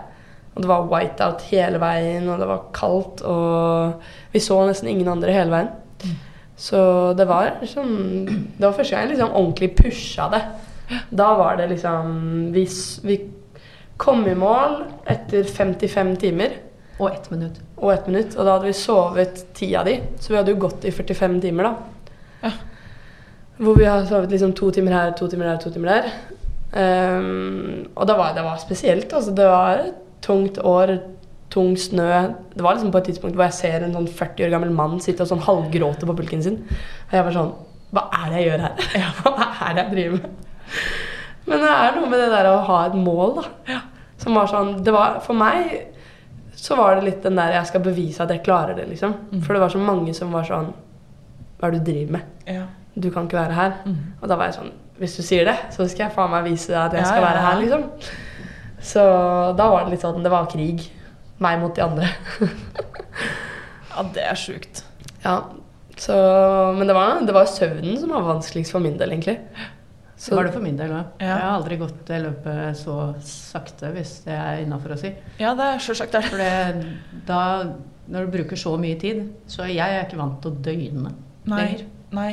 Og 0.52 0.62
det 0.62 0.68
var 0.70 0.88
whiteout 0.90 1.42
hele 1.48 1.80
veien, 1.80 2.28
og 2.28 2.38
det 2.38 2.48
var 2.50 2.66
kaldt, 2.76 3.22
og 3.24 4.34
vi 4.34 4.42
så 4.44 4.58
nesten 4.68 4.90
ingen 4.92 5.08
andre 5.08 5.32
hele 5.34 5.54
veien. 5.54 5.72
Så 6.62 6.78
det 7.16 7.24
var 7.26 7.54
liksom 7.62 7.88
Det 8.28 8.62
var 8.62 8.74
første 8.76 8.92
gang 8.92 9.06
jeg 9.06 9.14
liksom 9.14 9.32
ordentlig 9.34 9.70
pusha 9.74 10.28
det. 10.30 10.42
Da 11.10 11.30
var 11.38 11.56
det 11.56 11.70
liksom 11.72 12.52
Vi, 12.52 12.66
vi 13.02 13.16
kom 13.96 14.26
i 14.28 14.34
mål 14.36 14.82
etter 15.10 15.48
55 15.48 16.12
timer 16.20 16.54
Og 17.02 17.08
ett 17.10 17.30
minutt. 17.32 17.56
og 17.76 17.92
ett 17.92 18.06
minutt. 18.06 18.36
Og 18.36 18.46
da 18.46 18.52
hadde 18.54 18.68
vi 18.68 18.76
sovet 18.78 19.40
ti 19.58 19.72
av 19.74 19.88
de, 19.88 19.96
så 20.22 20.30
vi 20.30 20.38
hadde 20.38 20.52
jo 20.54 20.60
gått 20.62 20.84
i 20.86 20.92
45 20.94 21.40
timer, 21.42 21.66
da. 21.66 22.12
Ja. 22.44 22.52
Hvor 23.62 23.78
vi 23.78 23.88
har 23.88 24.04
sovet 24.06 24.30
liksom 24.30 24.54
to 24.58 24.70
timer 24.70 24.94
her, 24.94 25.10
to 25.18 25.26
timer 25.30 25.50
der, 25.50 25.58
to 25.62 25.72
timer 25.74 25.90
der. 25.90 26.12
Um, 26.72 27.88
og 27.94 28.06
det 28.06 28.16
var, 28.16 28.36
det 28.36 28.44
var 28.46 28.62
spesielt. 28.62 29.12
Altså, 29.12 29.34
det 29.34 29.48
var 29.50 29.82
et 29.82 29.98
tungt 30.22 30.58
år, 30.58 30.94
tung 31.50 31.74
snø. 31.78 32.08
Det 32.54 32.62
var 32.64 32.78
liksom 32.78 32.92
på 32.94 33.02
et 33.02 33.10
tidspunkt 33.10 33.36
hvor 33.36 33.44
jeg 33.50 33.58
ser 33.58 33.84
en 33.84 33.98
sånn 33.98 34.08
40 34.08 34.46
år 34.46 34.54
gammel 34.54 34.72
mann 34.72 35.00
sitte 35.02 35.26
og 35.26 35.32
sånn 35.32 35.44
halvgråte 35.44 36.08
på 36.08 36.16
pulken 36.22 36.44
sin. 36.44 36.62
Og 37.10 37.18
jeg 37.18 37.26
var 37.26 37.36
sånn 37.36 37.52
Hva 37.92 38.06
er 38.16 38.30
det 38.30 38.38
jeg 38.38 38.46
gjør 38.46 38.62
her? 38.64 38.86
Hva 39.18 39.48
er 39.66 39.74
det 39.74 39.82
jeg 39.82 39.92
driver 39.92 40.14
med? 40.22 40.52
Men 41.50 41.64
det 41.66 41.72
er 41.74 41.96
noe 41.98 42.08
med 42.08 42.22
det 42.22 42.30
der 42.32 42.48
å 42.48 42.60
ha 42.70 42.78
et 42.86 42.94
mål, 42.96 43.42
da. 43.42 43.80
Som 44.22 44.38
var 44.38 44.48
sånn 44.48 44.78
det 44.86 44.94
var, 44.94 45.18
For 45.26 45.36
meg 45.36 45.91
så 46.62 46.76
var 46.78 46.94
det 46.94 47.06
litt 47.08 47.24
den 47.26 47.34
der 47.40 47.56
jeg 47.56 47.66
skal 47.72 47.82
bevise 47.82 48.22
at 48.22 48.30
jeg 48.30 48.44
klarer 48.46 48.76
det, 48.78 48.84
liksom. 48.92 49.16
For 49.42 49.56
det 49.56 49.62
var 49.64 49.72
så 49.72 49.80
mange 49.82 50.12
som 50.14 50.30
var 50.34 50.46
sånn 50.46 50.68
Hva 51.58 51.68
er 51.68 51.74
det 51.74 51.80
du 51.82 51.88
driver 51.90 52.12
med? 52.18 52.28
Ja. 52.46 52.66
Du 52.94 53.08
kan 53.10 53.26
ikke 53.26 53.40
være 53.40 53.56
her. 53.56 53.72
Og 54.20 54.28
da 54.30 54.36
var 54.38 54.50
jeg 54.50 54.58
sånn 54.60 54.70
Hvis 55.00 55.16
du 55.18 55.22
sier 55.26 55.48
det, 55.48 55.56
så 55.74 55.86
skal 55.90 56.04
jeg 56.06 56.14
faen 56.14 56.30
meg 56.30 56.44
vise 56.46 56.70
deg 56.70 56.78
at 56.84 56.94
jeg 56.94 57.02
Ja, 57.02 57.08
skal 57.10 57.24
være 57.26 57.42
her, 57.46 57.58
liksom. 57.64 57.84
Så 58.92 59.02
da 59.58 59.66
var 59.72 59.84
det 59.86 59.94
litt 59.96 60.04
sånn 60.06 60.22
Det 60.22 60.30
var 60.30 60.46
krig. 60.52 60.84
Meg 61.42 61.58
mot 61.62 61.74
de 61.74 61.82
andre. 61.82 62.08
ja, 63.92 64.04
det 64.14 64.22
er 64.30 64.38
sjukt. 64.38 64.84
ja. 65.24 65.40
Så 66.02 66.14
Men 66.78 66.88
det 66.88 66.94
var, 66.96 67.20
det 67.26 67.34
var 67.36 67.44
søvnen 67.46 67.98
som 68.00 68.10
var 68.14 68.24
vanskeligst 68.26 68.72
for 68.72 68.80
min 68.82 68.96
del, 68.98 69.12
egentlig. 69.12 69.38
Så 70.22 70.36
var 70.38 70.46
det 70.46 70.52
for 70.54 70.62
min 70.62 70.76
del 70.78 70.92
òg. 70.94 71.16
Ja. 71.18 71.26
Jeg 71.26 71.40
har 71.42 71.56
aldri 71.56 71.78
gått 71.80 72.04
det 72.06 72.20
løpet 72.22 72.76
så 72.78 72.98
sakte, 73.26 73.90
hvis 73.96 74.20
det 74.26 74.36
er 74.36 74.60
innafor 74.62 74.94
å 74.94 74.98
si. 75.00 75.10
Ja, 75.42 75.56
det 75.58 75.66
er 75.66 75.82
sjølsagt 75.82 76.14
det. 76.14 76.22
For 76.30 76.44
da, 77.26 77.40
når 78.12 78.28
du 78.28 78.36
bruker 78.36 78.58
så 78.60 78.76
mye 78.80 78.98
tid 79.00 79.24
Så 79.50 79.66
jeg 79.70 79.82
er 79.82 80.06
ikke 80.06 80.20
vant 80.20 80.40
til 80.42 80.52
å 80.52 80.62
døgne 80.62 81.12
Nei. 81.46 81.58
lenger. 81.58 81.84
Nei. 82.14 82.30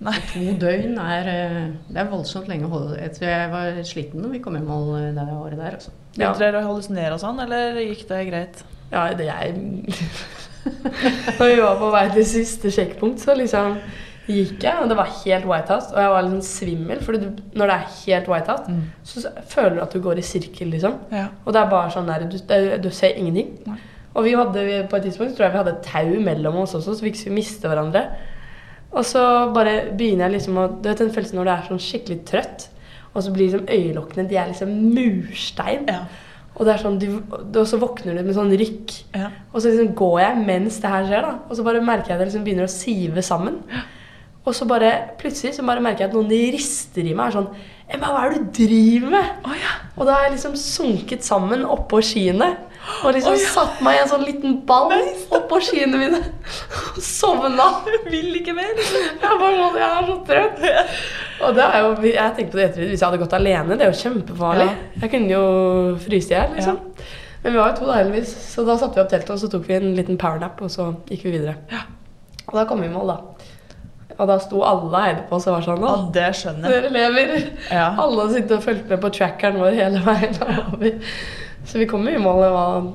Nei. 0.00 0.14
To 0.30 0.42
døgn 0.62 0.96
er 1.02 1.26
eh, 1.28 1.56
Det 1.90 1.98
er 2.00 2.08
voldsomt 2.08 2.48
lenge 2.48 2.68
å 2.68 2.72
holde 2.72 3.00
Jeg 3.02 3.12
tror 3.18 3.28
jeg 3.28 3.50
var 3.52 3.80
sliten 3.84 4.22
når 4.24 4.36
vi 4.36 4.42
kom 4.46 4.56
i 4.56 4.62
mål 4.64 4.94
eh, 5.00 5.08
det 5.16 5.26
året 5.34 5.58
der. 5.60 5.76
Altså. 5.76 5.92
Ja. 6.14 6.30
Begynte 6.30 6.44
dere 6.46 6.62
å 6.62 6.68
hallusinere 6.70 7.16
og 7.16 7.22
sånn, 7.22 7.42
eller 7.44 7.80
gikk 7.84 8.06
det 8.08 8.20
greit? 8.30 8.62
Ja, 8.90 9.08
det 9.14 9.26
jeg 9.28 9.58
Når 11.40 11.46
vi 11.46 11.58
var 11.60 11.76
på 11.80 11.90
vei 11.92 12.06
til 12.14 12.26
siste 12.28 12.72
sjekkpunkt, 12.74 13.22
så 13.22 13.36
liksom 13.38 13.76
gikk 14.32 14.64
jeg, 14.66 14.80
og 14.82 14.90
det 14.90 14.96
var 14.98 15.12
helt 15.20 15.46
whitehouse. 15.48 15.92
Og 15.94 16.00
jeg 16.02 16.14
var 16.14 16.26
liksom 16.26 16.42
svimmel, 16.46 17.04
for 17.04 17.18
når 17.20 17.70
det 17.70 17.76
er 17.76 17.94
helt 18.00 18.30
whitehouse, 18.32 18.80
så 19.04 19.32
føler 19.52 19.76
du 19.76 19.84
at 19.84 19.94
du 19.94 20.02
går 20.04 20.20
i 20.22 20.26
sirkel, 20.26 20.72
liksom. 20.74 20.98
Ja. 21.12 21.28
Og 21.44 21.54
det 21.54 21.62
er 21.62 21.72
bare 21.72 21.92
sånn 21.94 22.10
der, 22.10 22.26
du, 22.30 22.38
du 22.82 22.90
ser 22.94 23.18
ingenting. 23.18 23.54
Nei. 23.66 23.78
Og 24.18 24.26
vi 24.26 24.34
hadde 24.34 24.86
på 24.90 24.98
et 24.98 25.04
tidspunkt 25.06 25.36
tror 25.36 25.46
jeg 25.46 25.54
vi 25.54 25.60
hadde 25.60 25.76
tau 25.86 26.22
mellom 26.24 26.62
oss 26.64 26.74
også, 26.74 26.96
så 26.96 27.04
vi 27.04 27.12
ikke 27.12 27.22
skulle 27.22 27.38
miste 27.38 27.70
hverandre. 27.70 28.06
Og 28.90 29.06
så 29.06 29.22
bare 29.54 29.92
begynner 29.94 30.26
jeg 30.26 30.40
liksom 30.40 30.56
å 30.58 30.64
Du 30.82 30.88
vet 30.88 30.98
den 30.98 31.12
følelsen 31.14 31.38
når 31.38 31.46
du 31.46 31.52
er 31.52 31.68
sånn 31.68 31.84
skikkelig 31.84 32.18
trøtt, 32.26 32.66
og 33.12 33.22
så 33.22 33.30
blir 33.34 33.46
liksom 33.46 33.70
øyelokkene 33.70 34.26
De 34.30 34.38
er 34.38 34.50
liksom 34.50 34.72
murstein. 34.96 35.86
Ja. 35.90 36.02
Og 36.58 36.66
det 36.66 36.74
er 36.74 36.82
sånn, 36.82 36.98
du, 37.00 37.06
og 37.30 37.62
så 37.70 37.78
våkner 37.80 38.18
du 38.18 38.24
med 38.26 38.34
sånn 38.36 38.50
rykk. 38.60 38.96
Ja. 39.14 39.30
Og 39.54 39.62
så 39.62 39.70
liksom 39.70 39.94
går 39.96 40.18
jeg 40.24 40.42
mens 40.50 40.80
det 40.82 40.90
her 40.92 41.06
skjer, 41.06 41.24
da. 41.24 41.32
Og 41.46 41.56
så 41.56 41.64
bare 41.64 41.82
merker 41.84 42.12
jeg 42.12 42.20
det 42.20 42.26
liksom 42.28 42.44
begynner 42.44 42.66
å 42.66 42.72
sive 42.72 43.24
sammen. 43.24 43.62
Og 44.48 44.56
så 44.56 44.64
bare 44.68 44.92
plutselig 45.20 45.52
så 45.56 45.64
bare 45.66 45.82
merker 45.84 46.06
jeg 46.06 46.10
at 46.10 46.16
noen 46.16 46.30
rister 46.54 47.04
i 47.04 47.12
meg. 47.12 47.28
er 47.28 47.36
sånn 47.36 47.52
Emma, 47.90 48.12
hva 48.14 48.22
er 48.22 48.34
det 48.36 48.40
du 48.40 48.50
driver 48.62 49.10
med? 49.16 49.30
Oh, 49.42 49.54
ja. 49.58 49.70
Og 49.96 50.06
da 50.06 50.14
har 50.14 50.28
jeg 50.28 50.36
liksom 50.36 50.52
sunket 50.58 51.26
sammen 51.26 51.64
oppå 51.66 51.98
skiene. 52.06 52.52
Og 53.02 53.16
liksom 53.16 53.34
oh, 53.34 53.40
ja. 53.40 53.48
satt 53.50 53.80
meg 53.84 53.96
i 53.96 54.02
en 54.04 54.10
sånn 54.12 54.22
liten 54.24 54.60
ball 54.68 54.94
oppå 55.34 55.58
skiene 55.66 55.98
mine. 55.98 56.20
Og 56.94 57.00
sovna. 57.02 57.66
Vil 58.06 58.38
ikke 58.38 58.54
mer. 58.56 58.70
Jeg 58.78 59.18
bare 59.42 59.56
sånn, 59.58 59.80
jeg 59.82 59.88
er 59.88 60.06
så 60.06 60.16
trøtt. 60.28 60.62
Og 61.40 61.58
det 61.58 61.66
er 61.66 61.82
jo, 61.82 61.90
jeg 62.06 62.36
tenkte 62.36 62.54
på 62.54 62.60
det 62.60 62.68
etter, 62.68 62.86
Hvis 62.92 63.02
jeg 63.02 63.06
hadde 63.08 63.22
gått 63.24 63.36
alene, 63.40 63.74
det 63.74 63.86
er 63.88 63.90
jo 63.90 64.00
kjempefarlig. 64.04 64.68
Ja. 64.70 65.02
Jeg 65.02 65.14
kunne 65.16 65.34
jo 65.34 65.44
fryse 66.06 66.30
i 66.30 66.38
hjel. 66.38 66.54
Liksom. 66.60 66.80
Men 67.42 67.56
vi 67.56 67.58
var 67.58 67.72
jo 67.72 67.78
to, 67.80 67.90
da, 67.90 67.98
heldigvis. 67.98 68.36
Så 68.52 68.68
da 68.68 68.78
satte 68.78 69.00
vi 69.00 69.02
opp 69.02 69.10
teltet, 69.10 69.34
og 69.34 69.42
så 69.42 69.50
tok 69.50 69.66
vi 69.66 69.80
en 69.80 69.90
liten 69.98 70.20
powernap, 70.20 70.62
og 70.62 70.70
så 70.70 70.92
gikk 71.10 71.26
vi 71.26 71.36
videre. 71.40 71.82
Og 72.46 72.54
da 72.54 72.68
kom 72.70 72.82
vi 72.84 72.90
i 72.90 72.94
mål, 72.94 73.16
da. 73.16 73.29
Og 74.20 74.28
da 74.28 74.36
sto 74.42 74.60
alle 74.68 74.88
og 74.90 74.96
heide 75.00 75.22
på 75.30 75.38
oss 75.38 75.46
og 75.48 75.54
var 75.56 75.64
sånn 75.64 75.84
Ja, 75.84 75.92
Å, 75.96 76.08
det 76.14 76.26
skjønner 76.36 76.74
jeg. 76.74 76.82
dere 76.84 76.94
lever! 76.96 77.36
Ja. 77.72 77.86
Alle 78.04 78.26
sitter 78.34 78.58
og 78.58 78.64
fulgte 78.66 78.92
med 78.92 79.00
på 79.04 79.12
trackeren 79.16 79.60
vår 79.62 79.78
hele 79.78 80.02
veien 80.04 80.36
over. 80.44 81.14
Så 81.64 81.80
vi 81.80 81.86
kom 81.88 82.04
i 82.08 82.18
mål, 82.20 82.42
det 82.44 82.50
var 82.54 82.90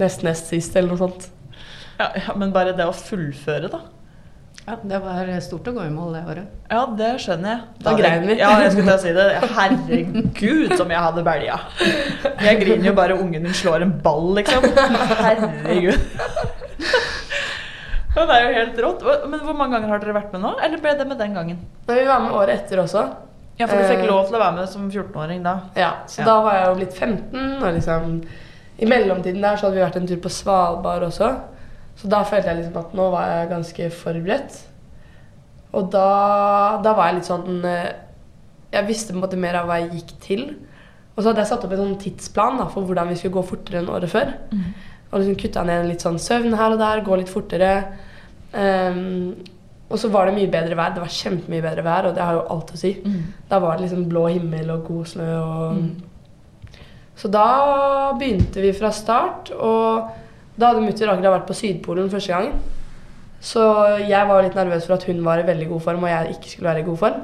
nesten 0.00 0.28
nest 0.28 0.50
sist, 0.52 0.76
eller 0.76 0.92
noe 0.92 1.00
sånt. 1.00 1.30
Ja, 1.98 2.10
ja, 2.14 2.34
men 2.38 2.52
bare 2.54 2.74
det 2.76 2.84
å 2.86 2.92
fullføre, 2.94 3.70
da. 3.72 3.80
Ja, 4.68 4.74
det 4.84 4.98
var 5.00 5.28
stort 5.40 5.68
å 5.70 5.72
gå 5.72 5.86
i 5.86 5.90
mål 5.92 6.12
det 6.18 6.22
året. 6.28 6.48
Ja, 6.68 6.82
det 6.98 7.12
skjønner 7.24 7.54
jeg. 7.54 7.60
Da 7.86 7.94
grein 7.96 8.26
vi. 8.28 8.34
Ja, 8.36 8.50
jeg 8.60 8.74
skulle 8.74 8.92
til 8.92 8.98
å 8.98 9.04
si 9.06 9.14
det. 9.16 9.26
Herregud, 9.56 10.74
som 10.76 10.92
jeg 10.92 11.00
hadde 11.06 11.24
belja. 11.24 11.56
Jeg 12.44 12.60
griner 12.60 12.90
jo 12.90 12.96
bare 12.98 13.16
ungen 13.16 13.46
min 13.48 13.56
slår 13.56 13.86
en 13.86 13.94
ball, 14.04 14.34
liksom. 14.36 14.68
Herregud. 15.24 15.96
Ja, 18.18 18.24
Det 18.26 18.34
er 18.34 18.44
jo 18.48 18.54
helt 18.58 18.78
rått. 18.82 19.02
Men 19.30 19.40
hvor 19.46 19.54
mange 19.54 19.76
ganger 19.78 19.92
har 19.94 20.00
dere 20.02 20.14
vært 20.16 20.32
med 20.34 20.42
nå? 20.42 20.50
Eller 20.64 20.80
ble 20.82 20.94
det 20.98 21.06
med 21.06 21.18
den 21.22 21.34
gangen? 21.38 21.58
Da 21.86 21.94
vi 21.94 22.04
var 22.08 22.20
med 22.24 22.32
året 22.34 22.64
etter 22.64 22.82
også. 22.82 23.04
Ja, 23.58 23.66
for 23.66 23.78
du 23.78 23.84
fikk 23.88 24.02
Eh. 24.04 24.06
lov 24.10 24.26
til 24.26 24.36
å 24.36 24.40
være 24.42 24.56
med 24.56 24.68
som 24.70 24.90
14-åring 24.90 25.42
da. 25.42 25.52
Ja, 25.76 25.92
så 26.06 26.18
Ja. 26.20 26.24
da 26.26 26.40
var 26.42 26.52
jeg 26.54 26.66
jo 26.66 26.74
blitt 26.80 26.94
15, 26.94 27.62
og 27.62 27.74
liksom 27.74 28.24
I 28.80 28.86
mellomtiden 28.86 29.40
der 29.42 29.56
så 29.56 29.66
hadde 29.66 29.74
vi 29.74 29.82
vært 29.82 29.96
en 29.96 30.06
tur 30.06 30.16
på 30.22 30.30
Svalbard 30.30 31.02
også. 31.02 31.30
Så 31.96 32.08
da 32.08 32.22
følte 32.22 32.46
jeg 32.46 32.56
liksom 32.64 32.76
at 32.78 32.92
nå 32.94 33.10
var 33.10 33.24
jeg 33.26 33.48
ganske 33.50 33.90
forberedt. 33.90 34.58
Og 35.74 35.90
da, 35.90 36.80
da 36.82 36.92
var 36.94 37.06
jeg 37.08 37.14
litt 37.16 37.24
sånn 37.28 37.64
eh, 37.64 37.92
Jeg 38.72 38.86
visste 38.86 39.12
på 39.12 39.16
en 39.18 39.22
måte 39.24 39.36
mer 39.40 39.54
av 39.56 39.66
hva 39.66 39.78
jeg 39.80 39.90
gikk 39.96 40.12
til. 40.20 40.42
Og 41.16 41.22
så 41.24 41.30
hadde 41.30 41.40
jeg 41.42 41.46
satt 41.48 41.64
opp 41.64 41.72
en 41.72 41.78
sånn 41.78 41.98
tidsplan 41.98 42.58
da, 42.58 42.66
for 42.68 42.82
hvordan 42.86 43.08
vi 43.08 43.14
skulle 43.16 43.34
gå 43.34 43.44
fortere 43.48 43.80
enn 43.80 43.88
året 43.90 44.10
før. 44.12 44.34
Og 45.10 45.20
liksom 45.20 45.36
kutta 45.40 45.64
ned 45.66 45.86
litt 45.88 46.00
sånn 46.04 46.18
søvn 46.20 46.54
her 46.54 46.70
og 46.72 46.78
der, 46.78 47.00
gå 47.00 47.16
litt 47.18 47.28
fortere. 47.32 47.70
Ehm, 48.52 49.34
og 49.88 49.98
så 49.98 50.10
var 50.12 50.28
det 50.28 50.36
mye 50.36 50.50
bedre 50.52 50.76
vær. 50.76 50.92
Det 50.94 51.00
var 51.00 51.12
kjempemye 51.12 51.64
bedre 51.64 51.84
vær, 51.84 52.08
og 52.08 52.14
det 52.16 52.24
har 52.24 52.36
jo 52.36 52.46
alt 52.52 52.72
å 52.72 52.80
si. 52.80 52.94
Da 53.48 53.58
var 53.58 53.76
det 53.76 53.86
liksom 53.86 54.08
blå 54.08 54.26
himmel 54.28 54.70
og 54.70 54.84
god 54.88 55.06
snø 55.06 55.28
og 55.40 56.04
Så 57.18 57.28
da 57.28 58.12
begynte 58.14 58.60
vi 58.62 58.72
fra 58.72 58.92
start, 58.94 59.50
og 59.50 60.10
da 60.54 60.68
hadde 60.68 60.84
mutter 60.84 61.08
akkurat 61.10 61.40
vært 61.40 61.48
på 61.48 61.56
Sydpolen 61.56 62.10
første 62.10 62.30
gangen. 62.30 62.52
Så 63.40 63.62
jeg 64.06 64.28
var 64.28 64.42
litt 64.42 64.54
nervøs 64.54 64.86
for 64.86 64.94
at 64.94 65.04
hun 65.08 65.24
var 65.24 65.40
i 65.40 65.46
veldig 65.46 65.68
god 65.68 65.80
form, 65.80 66.04
og 66.04 66.10
jeg 66.10 66.36
ikke 66.36 66.50
skulle 66.50 66.70
være 66.70 66.80
i 66.80 66.86
god 66.86 66.96
form. 66.96 67.20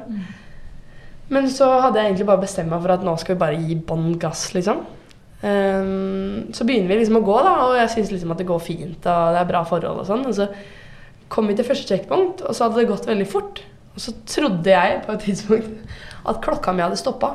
Men 1.29 1.49
så 1.51 1.69
hadde 1.81 1.99
jeg 1.99 2.11
egentlig 2.11 2.27
bare 2.27 2.43
bestemt 2.43 2.71
meg 2.71 2.83
for 2.83 2.95
at 2.95 3.05
nå 3.07 3.17
skal 3.17 3.35
vi 3.35 3.41
bare 3.41 3.61
gi 3.61 3.75
bånn 3.75 4.19
gass, 4.19 4.53
liksom. 4.55 4.83
Um, 5.45 6.53
så 6.57 6.65
begynner 6.65 6.89
vi 6.89 6.99
liksom 7.01 7.21
å 7.21 7.25
gå, 7.25 7.37
da, 7.45 7.55
og 7.67 7.77
jeg 7.77 7.91
syns 7.95 8.13
liksom 8.15 8.33
at 8.33 8.41
det 8.41 8.47
går 8.49 8.63
fint, 8.65 8.99
og 8.99 9.35
det 9.35 9.41
er 9.41 9.51
bra 9.51 9.63
forhold 9.69 10.01
og 10.03 10.09
sånn. 10.09 10.27
Og 10.27 10.35
så 10.35 10.49
kom 11.33 11.49
vi 11.51 11.57
til 11.59 11.67
første 11.67 11.91
sjekkpunkt, 11.91 12.45
og 12.45 12.57
så 12.57 12.67
hadde 12.67 12.83
det 12.83 12.91
gått 12.91 13.09
veldig 13.09 13.27
fort. 13.31 13.63
Og 13.95 14.03
så 14.03 14.15
trodde 14.27 14.71
jeg 14.71 15.03
på 15.05 15.15
et 15.15 15.27
tidspunkt 15.29 15.99
at 16.25 16.41
klokka 16.45 16.75
mi 16.75 16.85
hadde 16.85 16.99
stoppa. 16.99 17.35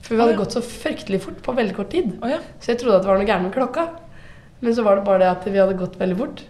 For 0.00 0.14
vi 0.14 0.22
hadde 0.22 0.32
oh, 0.32 0.38
ja. 0.38 0.42
gått 0.44 0.56
så 0.56 0.62
fryktelig 0.64 1.20
fort 1.26 1.40
på 1.44 1.54
veldig 1.56 1.76
kort 1.76 1.90
tid. 1.92 2.14
Oh, 2.22 2.30
ja. 2.30 2.38
Så 2.62 2.72
jeg 2.72 2.80
trodde 2.82 3.00
at 3.00 3.04
det 3.04 3.10
var 3.10 3.20
noe 3.20 3.28
gærent 3.28 3.48
med 3.48 3.56
klokka. 3.56 3.88
Men 4.60 4.76
så 4.76 4.84
var 4.86 4.98
det 4.98 5.06
bare 5.08 5.22
det 5.24 5.30
at 5.32 5.48
vi 5.48 5.60
hadde 5.60 5.78
gått 5.80 5.98
veldig 6.00 6.18
fort. 6.20 6.44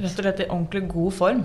Rett 0.00 0.14
og 0.14 0.24
slett 0.24 0.44
i 0.44 0.48
ordentlig 0.48 0.86
god 0.92 1.16
form. 1.16 1.42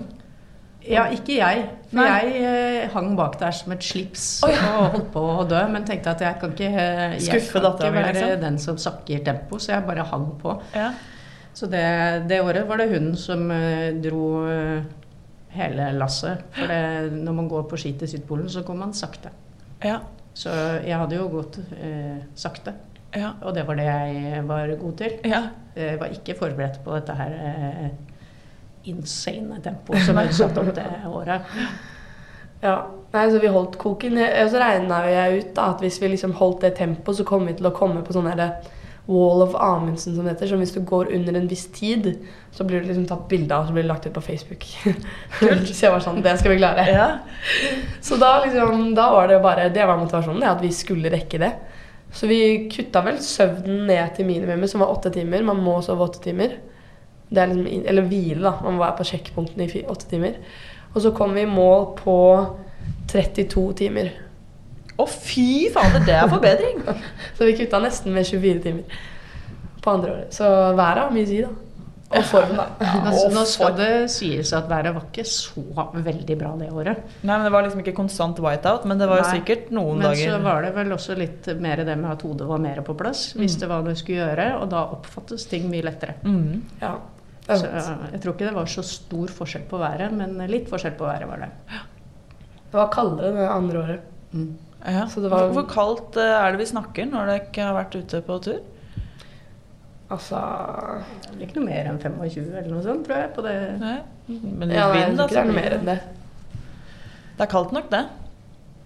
Ja, 0.86 1.08
ikke 1.10 1.34
jeg. 1.40 1.64
For 1.90 1.98
Nei. 1.98 2.06
jeg 2.14 2.46
eh, 2.46 2.86
hang 2.92 3.16
bak 3.18 3.40
der 3.40 3.54
som 3.56 3.74
et 3.74 3.82
slips 3.84 4.26
og 4.46 4.54
holdt 4.54 5.10
på 5.14 5.24
å 5.34 5.44
dø. 5.48 5.58
Men 5.72 5.86
tenkte 5.88 6.14
at 6.14 6.22
jeg 6.22 6.38
kan 6.40 6.54
ikke, 6.54 6.70
jeg 6.70 7.24
Skuffe 7.26 7.60
kan 7.60 7.68
ikke 7.74 7.92
være 7.96 8.14
liksom. 8.14 8.40
den 8.44 8.58
som 8.62 8.78
sakker 8.80 9.24
tempo, 9.26 9.58
så 9.62 9.74
jeg 9.74 9.86
bare 9.88 10.06
hang 10.12 10.28
på. 10.40 10.54
Ja. 10.76 10.92
Så 11.56 11.66
det, 11.72 11.82
det 12.28 12.42
året 12.44 12.66
var 12.68 12.80
det 12.80 12.90
hun 12.90 13.14
som 13.16 13.46
eh, 13.50 13.94
dro 14.04 14.26
eh, 14.44 14.82
hele 15.56 15.88
lasset. 15.96 16.42
For 16.52 16.68
det, 16.68 17.12
når 17.16 17.38
man 17.38 17.48
går 17.48 17.64
på 17.70 17.78
ski 17.80 17.94
til 17.96 18.10
Sydpolen, 18.12 18.50
så 18.52 18.60
går 18.66 18.76
man 18.76 18.92
sakte. 18.96 19.32
Ja. 19.84 20.02
Så 20.36 20.52
jeg 20.84 20.98
hadde 21.00 21.16
jo 21.16 21.30
gått 21.32 21.56
eh, 21.80 22.18
sakte. 22.36 22.76
Ja. 23.16 23.32
Og 23.40 23.56
det 23.56 23.64
var 23.64 23.80
det 23.80 23.88
jeg 23.88 24.44
var 24.44 24.74
god 24.76 24.98
til. 25.00 25.16
Ja. 25.24 25.46
Jeg 25.76 25.96
var 26.00 26.12
ikke 26.12 26.36
forberedt 26.36 26.82
på 26.84 26.92
dette 26.92 27.16
her 27.16 27.32
eh, 27.40 27.88
insane 28.92 29.62
tempoet 29.64 30.04
som 30.04 30.20
jeg 30.20 30.36
satte 30.36 30.60
opp 30.60 30.74
det 30.76 30.86
året. 31.08 31.56
Ja, 32.60 32.76
Nei, 33.16 33.30
så 33.32 33.40
vi 33.40 33.48
holdt 33.48 33.78
koken. 33.80 34.18
Og 34.20 34.50
så 34.52 34.60
regna 34.60 34.98
jeg 35.08 35.40
ut 35.40 35.52
da, 35.56 35.70
at 35.72 35.80
hvis 35.80 35.96
vi 36.02 36.10
liksom 36.12 36.34
holdt 36.36 36.66
det 36.66 36.74
tempoet, 36.76 37.16
så 37.16 37.24
kom 37.24 37.46
vi 37.48 37.54
til 37.56 37.68
å 37.70 37.76
komme 37.76 38.02
på 38.04 38.12
sånn 38.12 38.28
herre 38.28 38.50
Wall 39.06 39.42
of 39.42 39.54
Amundsen, 39.54 40.16
som 40.16 40.24
det 40.24 40.34
heter. 40.34 40.50
Som 40.50 40.62
hvis 40.62 40.74
du 40.74 40.80
går 40.86 41.12
under 41.14 41.38
en 41.38 41.48
viss 41.48 41.66
tid, 41.72 42.08
så 42.50 42.64
blir 42.66 42.80
du 42.80 42.88
liksom 42.88 43.06
tatt 43.06 43.28
bilde 43.30 43.54
av, 43.54 43.62
og 43.62 43.70
så 43.70 43.76
blir 43.76 43.86
det 43.86 43.90
lagt 43.92 44.06
ut 44.06 44.14
på 44.16 44.24
Facebook. 44.24 44.66
Kult. 45.38 45.70
så 45.70 45.86
jeg 45.86 45.94
var 45.94 46.02
sånn, 46.02 46.22
det 46.24 46.34
skal 46.40 46.54
vi 46.54 46.58
klare. 46.58 46.86
ja. 46.90 47.08
Så 48.02 48.18
da, 48.20 48.32
liksom, 48.44 48.88
da 48.98 49.10
var 49.14 49.30
det 49.30 49.40
bare 49.44 49.68
Det 49.74 49.86
var 49.86 50.00
motivasjonen, 50.00 50.42
det, 50.42 50.52
at 50.56 50.64
vi 50.64 50.72
skulle 50.74 51.12
rekke 51.12 51.42
det. 51.42 51.52
Så 52.16 52.26
vi 52.30 52.40
kutta 52.72 53.02
vel 53.06 53.18
søvnen 53.22 53.86
ned 53.86 54.14
til 54.16 54.26
minimumet, 54.26 54.70
som 54.70 54.82
var 54.82 54.94
åtte 54.94 55.12
timer. 55.14 55.46
Man 55.46 55.62
må 55.62 55.78
sove 55.84 56.06
åtte 56.06 56.22
timer. 56.24 56.58
Det 57.28 57.42
er 57.42 57.50
liksom, 57.52 57.88
eller 57.90 58.10
hvile, 58.10 58.42
da. 58.42 58.56
Man 58.64 58.78
må 58.78 58.84
være 58.84 58.98
på 59.00 59.10
sjekkpunktene 59.10 59.70
i 59.70 59.86
åtte 59.86 60.10
timer. 60.10 60.38
Og 60.94 61.02
så 61.04 61.12
kom 61.14 61.34
vi 61.36 61.44
i 61.44 61.50
mål 61.50 61.90
på 61.98 62.18
32 63.12 63.66
timer. 63.82 64.14
Å, 64.96 65.04
fy 65.10 65.68
fader, 65.74 66.02
det 66.06 66.16
er 66.16 66.30
forbedring! 66.32 66.80
Så 67.36 67.44
vi 67.48 67.56
kutta 67.58 67.82
nesten 67.84 68.14
med 68.16 68.26
24 68.26 68.64
timer 68.64 68.98
på 69.84 69.92
andre 69.92 70.12
året. 70.16 70.34
Så 70.34 70.48
været 70.74 71.02
har 71.04 71.14
mye 71.14 71.26
å 71.26 71.30
si, 71.30 71.40
da. 71.44 71.54
Og 72.16 72.22
formen, 72.22 72.54
da. 72.54 72.66
Nå, 72.78 73.00
altså, 73.10 73.26
nå 73.34 73.42
skal 73.50 73.72
det 73.80 73.88
sies 74.14 74.52
at 74.54 74.68
været 74.70 74.94
var 74.94 75.08
ikke 75.08 75.24
så 75.26 75.62
veldig 76.06 76.36
bra 76.38 76.52
det 76.60 76.68
året. 76.70 77.00
Nei, 77.26 77.32
men 77.32 77.44
Det 77.48 77.50
var 77.50 77.66
liksom 77.66 77.82
ikke 77.82 77.96
konstant 77.98 78.38
whiteout, 78.44 78.86
men 78.86 79.00
det 79.00 79.08
var 79.10 79.20
jo 79.20 79.26
sikkert 79.32 79.72
noen 79.74 79.98
Men 79.98 80.06
dager 80.12 80.36
så 80.36 80.38
var 80.44 80.62
det 80.62 80.70
vel 80.76 80.94
også 80.94 81.16
litt 81.18 81.48
mer 81.62 81.82
det 81.82 81.96
med 81.98 82.12
at 82.12 82.22
hodet 82.22 82.46
var 82.46 82.62
mer 82.62 82.78
på 82.86 82.94
plass. 82.98 83.32
Visste 83.38 83.66
hva 83.66 83.80
du 83.82 83.90
skulle 83.98 84.22
gjøre, 84.22 84.46
og 84.60 84.70
da 84.70 84.84
oppfattes 84.94 85.48
ting 85.50 85.66
mye 85.72 85.86
lettere. 85.86 86.16
mm. 86.22 86.80
Ja. 86.84 86.94
Så 87.46 87.62
jeg 87.70 88.18
tror 88.22 88.32
ikke 88.34 88.48
det 88.48 88.56
var 88.56 88.70
så 88.70 88.82
stor 88.82 89.30
forskjell 89.30 89.68
på 89.70 89.78
været, 89.78 90.14
men 90.14 90.34
litt 90.50 90.70
forskjell 90.70 90.96
på 90.98 91.06
været 91.06 91.28
var 91.30 91.44
det. 91.44 91.50
Det 92.72 92.74
var 92.80 92.88
kaldere 92.94 93.34
det 93.36 93.50
andre 93.50 93.82
året. 93.82 94.08
Ja. 94.86 95.06
Så 95.10 95.20
det 95.22 95.30
var- 95.32 95.48
Hvor 95.50 95.62
hvor 95.62 95.68
kaldt 95.72 96.16
eh, 96.22 96.32
er 96.46 96.52
det 96.52 96.60
vi 96.62 96.68
snakker 96.72 97.06
når 97.10 97.26
dere 97.30 97.40
ikke 97.46 97.62
har 97.66 97.74
vært 97.78 97.94
ute 97.98 98.20
på 98.26 98.38
tur? 98.44 98.60
Altså 100.10 100.38
Det 101.32 101.40
er 101.42 101.46
ikke 101.48 101.56
noe 101.58 101.66
mer 101.66 101.88
enn 101.90 101.98
25 101.98 102.52
eller 102.54 102.70
noe 102.70 102.82
sånt, 102.84 103.06
tror 103.08 103.16
jeg. 103.18 103.32
på 103.34 103.42
det. 103.42 103.56
Nei. 103.80 103.96
Men 104.28 104.68
litt 104.68 104.76
Ja, 104.78 104.86
nei, 104.92 105.00
vind, 105.02 105.18
altså. 105.20 105.34
det 105.34 105.40
er 105.40 105.44
noe 105.50 105.56
mer 105.58 105.74
enn 105.80 105.88
det. 105.90 105.98
Det 107.36 107.42
er 107.44 107.50
kaldt 107.50 107.72
nok, 107.74 107.90
det. 107.90 108.04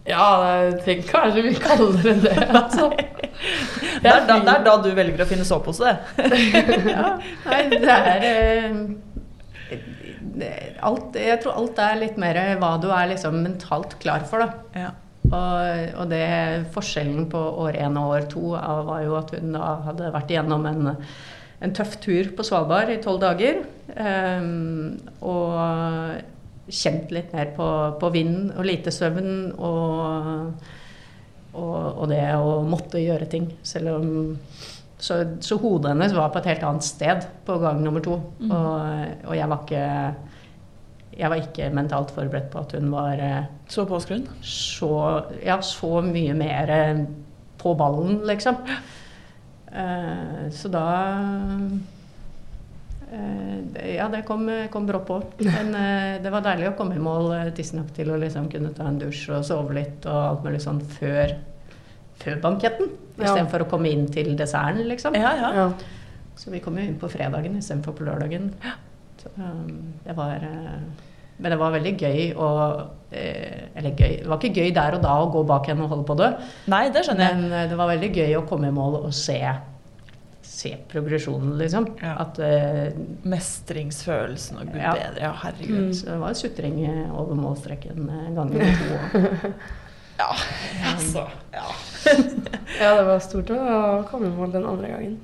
Ja, 0.09 0.24
det 0.72 0.88
er 0.88 1.03
kanskje 1.11 1.42
mye 1.44 1.61
kaldere 1.61 2.14
enn 2.14 2.22
det. 2.24 2.36
Altså. 2.62 2.88
Det 4.01 4.09
er, 4.09 4.24
da, 4.26 4.38
det 4.40 4.53
er 4.55 4.64
da 4.64 4.72
du 4.84 4.88
velger 4.96 5.22
å 5.24 5.28
finne 5.28 5.44
sovepose, 5.48 5.84
det. 5.84 6.40
Ja, 6.96 7.12
nei, 7.46 7.61
det 7.68 7.92
er 7.92 8.24
eh, 8.24 8.74
alt, 10.88 11.14
Jeg 11.20 11.40
tror 11.44 11.57
alt 11.61 11.78
er 11.84 12.01
litt 12.01 12.16
mer 12.20 12.40
hva 12.61 12.74
du 12.80 12.88
er 12.92 13.09
liksom 13.12 13.42
mentalt 13.44 13.98
klar 14.01 14.24
for, 14.28 14.38
da. 14.44 14.48
Ja. 14.86 14.90
Og, 15.29 16.01
og 16.01 16.09
det 16.11 16.25
forskjellen 16.75 17.29
på 17.31 17.41
år 17.64 17.77
én 17.85 17.99
og 18.01 18.14
år 18.16 18.27
to 18.33 18.55
var 18.55 19.05
jo 19.05 19.18
at 19.18 19.35
hun 19.37 19.53
da 19.55 19.75
hadde 19.91 20.14
vært 20.14 20.33
igjennom 20.33 20.64
en, 20.71 20.91
en 21.61 21.77
tøff 21.77 21.99
tur 22.03 22.33
på 22.37 22.47
Svalbard 22.47 22.91
i 22.95 22.99
tolv 23.05 23.21
dager. 23.23 23.61
Um, 23.95 24.97
og 25.21 26.25
kjent 26.71 27.12
litt 27.14 27.33
mer 27.35 27.53
på, 27.57 27.68
på 28.01 28.11
vind 28.14 28.53
og 28.55 28.66
lite 28.66 28.93
søvn 28.95 29.51
og, 29.59 30.68
og, 31.53 31.79
og 31.91 32.05
det 32.11 32.23
å 32.39 32.61
måtte 32.66 33.03
gjøre 33.03 33.29
ting. 33.31 33.49
Selv 33.66 33.97
om 33.99 34.11
så, 35.01 35.23
så 35.41 35.57
hodet 35.61 35.95
hennes 35.95 36.14
var 36.16 36.33
på 36.33 36.41
et 36.43 36.51
helt 36.53 36.66
annet 36.68 36.87
sted 36.87 37.25
på 37.47 37.57
gang 37.62 37.81
nummer 37.85 38.05
to. 38.05 38.18
Og, 38.47 39.07
og 39.27 39.37
jeg 39.37 39.53
var 39.53 39.64
ikke 39.64 39.87
jeg 41.21 41.29
var 41.31 41.41
ikke 41.43 41.68
mentalt 41.77 42.11
forberedt 42.16 42.49
på 42.53 42.62
at 42.64 42.73
hun 42.79 42.89
var 42.93 43.21
eh, 43.21 43.45
Så 43.68 43.85
påskrudd. 43.89 44.27
så, 44.43 44.91
ja, 45.45 45.59
så 45.61 46.01
mye 46.07 46.35
mer 46.35 46.71
eh, 46.75 47.03
på 47.61 47.75
ballen, 47.77 48.23
liksom. 48.29 48.57
Eh, 49.71 50.49
så 50.51 50.68
da 50.73 50.87
eh, 53.12 53.59
det- 53.75 53.95
Ja, 53.97 54.09
det 54.09 54.23
kom, 54.27 54.49
kom 54.71 54.87
brått 54.87 55.07
på. 55.07 55.23
Men 55.45 55.73
det 56.23 56.31
var 56.33 56.41
deilig 56.43 56.68
å 56.73 56.77
komme 56.79 56.97
i 56.97 57.03
mål 57.03 57.53
tidsnok 57.57 57.93
til 57.95 58.11
å 58.11 58.18
liksom 58.21 58.49
kunne 58.51 58.73
ta 58.75 58.87
en 58.89 58.99
dusj 58.99 59.29
og 59.37 59.45
sove 59.45 59.75
litt 59.77 60.07
og 60.07 60.21
alt 60.31 60.45
mulig 60.45 60.61
sånn 60.62 60.81
før, 60.81 61.37
før 62.23 62.41
banketten. 62.41 62.91
Ja. 63.18 63.25
Istedenfor 63.27 63.66
å 63.66 63.68
komme 63.71 63.91
inn 63.93 64.07
til 64.09 64.33
desserten, 64.39 64.87
liksom. 64.89 65.14
Ja, 65.18 65.35
ja. 65.37 65.53
Ja. 65.55 65.73
Så 66.41 66.51
vi 66.51 66.61
kom 66.64 66.79
jo 66.79 66.85
inn 66.87 66.97
på 66.99 67.11
fredagen 67.12 67.59
istedenfor 67.59 67.93
på 67.99 68.05
lørdagen. 68.07 68.51
Så, 69.21 69.29
um, 69.37 69.93
det 70.07 70.14
var 70.16 70.37
eh, 70.41 70.79
Men 71.41 71.55
det 71.55 71.59
var 71.61 71.72
veldig 71.74 71.93
gøy 71.97 72.22
å 72.36 72.49
eh, 73.16 73.70
Eller 73.74 73.95
gøy 73.97 74.14
Det 74.20 74.28
var 74.28 74.38
ikke 74.38 74.61
gøy 74.62 74.70
der 74.76 74.97
og 74.99 75.03
da 75.05 75.16
å 75.22 75.30
gå 75.32 75.43
bak 75.49 75.70
henne 75.72 75.86
og 75.86 75.95
holde 75.95 76.07
på 76.09 76.16
å 76.16 76.20
dø. 76.20 76.30
Nei, 76.72 76.84
det 76.93 77.05
skjønner 77.07 77.30
jeg. 77.30 77.41
Men 77.41 77.59
eh, 77.59 77.66
det 77.72 77.78
var 77.80 77.91
veldig 77.95 78.12
gøy 78.20 78.38
å 78.38 78.47
komme 78.51 78.70
i 78.70 78.76
mål 78.76 78.99
og 79.01 79.11
se, 79.16 79.38
se 80.47 80.74
progresjonen, 80.93 81.55
liksom. 81.61 81.88
Ja. 82.03 82.14
At 82.26 82.41
eh, 82.45 82.93
Mestringsfølelsen 83.24 84.61
og 84.62 84.72
gud 84.72 84.80
Ja. 84.82 84.95
bedre. 84.99 85.24
Ja, 85.28 85.32
herregud. 85.45 85.86
Mm. 85.91 85.95
Så 85.97 86.11
det 86.12 86.18
var 86.24 86.36
sutring 86.38 86.80
over 87.11 87.38
målstreken 87.38 88.11
gang 88.36 88.36
ganger 88.36 88.82
to. 88.82 89.55
Ja, 90.20 90.34
altså. 90.93 91.26
Ja. 91.55 91.68
ja, 92.82 92.91
det 92.99 93.05
var 93.09 93.22
stort 93.24 93.51
å 93.55 93.61
komme 94.11 94.28
i 94.28 94.34
mål 94.34 94.53
den 94.53 94.66
andre 94.68 94.91
gangen. 94.93 95.14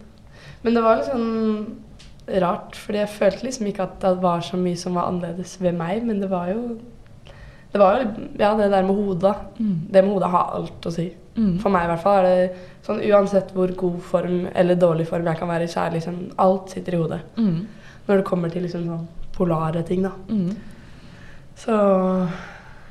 Men 0.65 0.77
det 0.77 0.83
var 0.85 0.97
litt 0.99 1.11
sånn 1.11 1.67
rart, 2.27 2.77
fordi 2.77 2.99
jeg 2.99 3.13
følte 3.15 3.47
liksom 3.47 3.67
ikke 3.71 3.87
at 3.87 3.99
det 4.03 4.17
var 4.23 4.43
så 4.43 4.59
mye 4.59 4.79
som 4.79 4.97
var 4.99 5.11
annerledes 5.11 5.57
ved 5.63 5.77
meg, 5.79 6.03
men 6.07 6.21
det 6.23 6.31
var 6.31 6.51
jo 6.51 6.79
det 7.73 7.83
var 7.83 8.01
jo 8.01 8.09
ja, 8.39 8.55
det 8.57 8.71
der 8.73 8.87
med 8.87 8.95
hodet. 8.95 9.35
Mm. 9.59 9.81
Det 9.93 10.05
med 10.05 10.13
hodet 10.15 10.31
har 10.33 10.53
alt 10.57 10.87
å 10.89 10.93
si. 10.95 11.11
Mm. 11.37 11.59
For 11.61 11.73
meg 11.73 11.85
i 11.85 11.91
hvert 11.91 12.03
fall 12.03 12.25
er 12.25 12.39
det 12.41 12.61
sånn 12.87 13.03
uansett 13.05 13.51
hvor 13.53 13.73
god 13.77 13.99
form 14.07 14.47
eller 14.55 14.79
dårlig 14.81 15.07
form 15.11 15.29
jeg 15.29 15.41
kan 15.41 15.51
være 15.51 15.67
i, 15.67 15.71
så 15.71 15.83
er 15.83 15.97
liksom 15.99 16.17
alt 16.41 16.73
sitter 16.73 16.97
i 16.97 17.01
hodet. 17.03 17.21
Mm. 17.37 17.59
Når 18.07 18.21
det 18.23 18.27
kommer 18.29 18.53
til 18.53 18.65
liksom 18.65 18.87
sånn 18.89 19.07
polare 19.37 19.85
ting, 19.85 20.07
da. 20.07 20.15
Mm. 20.31 20.55
Så 21.57 21.77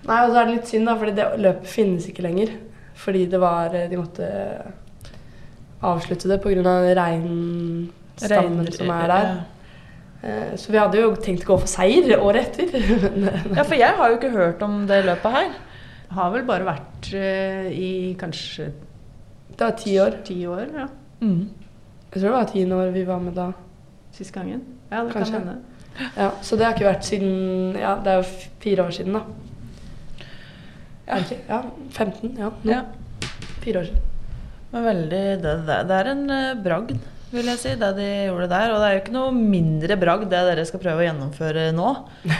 Nei, 0.05 0.19
og 0.21 0.35
så 0.35 0.37
er 0.37 0.45
det 0.45 0.53
litt 0.53 0.69
synd, 0.69 0.85
da, 0.85 0.93
fordi 1.01 1.13
det 1.17 1.23
løpet 1.41 1.69
finnes 1.69 2.05
ikke 2.11 2.27
lenger. 2.27 2.51
Fordi 3.01 3.23
det 3.31 3.39
var 3.41 3.73
De 3.73 3.97
måtte 3.97 4.27
avslutte 5.81 6.29
det 6.29 6.37
pga. 6.43 6.75
Reinstammen 8.21 8.71
som 8.73 8.89
er 8.95 9.07
der. 9.11 9.35
Eh, 10.23 10.55
Så 10.57 10.71
vi 10.71 10.77
hadde 10.79 11.01
jo 11.01 11.11
tenkt 11.15 11.43
å 11.45 11.51
gå 11.53 11.57
for 11.61 11.67
seier 11.69 12.15
året 12.19 12.57
etter. 12.59 12.79
Ja, 13.57 13.63
for 13.63 13.75
jeg 13.75 13.93
har 13.99 14.09
jo 14.11 14.17
ikke 14.17 14.31
hørt 14.35 14.61
om 14.65 14.85
det 14.89 15.03
løpet 15.05 15.31
her. 15.37 15.51
Har 16.15 16.31
vel 16.31 16.45
bare 16.47 16.65
vært 16.67 17.11
eh, 17.17 17.67
i 17.73 17.91
kanskje 18.19 18.69
Det 19.55 19.59
var 19.65 19.75
ti 19.79 19.97
år. 19.99 20.19
ti 20.25 20.39
år, 20.47 20.65
ja. 20.73 20.87
Mm. 21.21 21.49
Jeg 22.11 22.21
tror 22.21 22.29
det 22.29 22.35
var 22.37 22.45
tiende 22.51 22.75
år 22.79 22.91
vi 22.95 23.03
var 23.07 23.19
med 23.19 23.33
da. 23.35 23.49
Sist 24.15 24.31
gangen. 24.35 24.61
Ja, 24.91 25.03
det 25.03 25.11
Kanskje. 25.13 25.31
kan 25.33 25.47
hende. 25.47 25.57
Ja, 26.17 26.29
så 26.43 26.55
det 26.59 26.65
har 26.65 26.73
ikke 26.75 26.87
vært 26.89 27.05
siden 27.07 27.75
Ja, 27.79 27.93
det 28.03 28.11
er 28.11 28.17
jo 28.21 28.47
fire 28.63 28.83
år 28.85 28.91
siden, 28.95 29.13
da. 29.15 29.21
Ja. 31.07 31.17
Ikke? 31.21 31.37
ja 31.49 31.59
15. 31.95 32.35
Ja, 32.39 32.49
nå. 32.63 32.71
Ja. 32.71 32.81
Fire 33.63 33.79
år 33.81 33.89
siden. 33.89 34.01
Men 34.71 34.83
veldig, 34.89 35.21
det, 35.43 35.53
det, 35.67 35.77
det 35.89 35.97
er 35.99 36.09
en 36.11 36.23
eh, 36.35 36.55
bragd, 36.65 36.95
vil 37.35 37.49
jeg 37.51 37.59
si, 37.61 37.71
det 37.81 37.91
de 37.97 38.07
gjorde 38.29 38.47
der. 38.51 38.67
Og 38.73 38.77
det 38.81 38.87
er 38.87 38.93
jo 38.97 39.01
ikke 39.03 39.15
noe 39.17 39.31
mindre 39.35 39.93
bragd 40.01 40.27
det 40.31 40.41
dere 40.49 40.65
skal 40.67 40.81
prøve 40.83 40.99
å 41.03 41.07
gjennomføre 41.09 41.63
nå. 41.75 41.89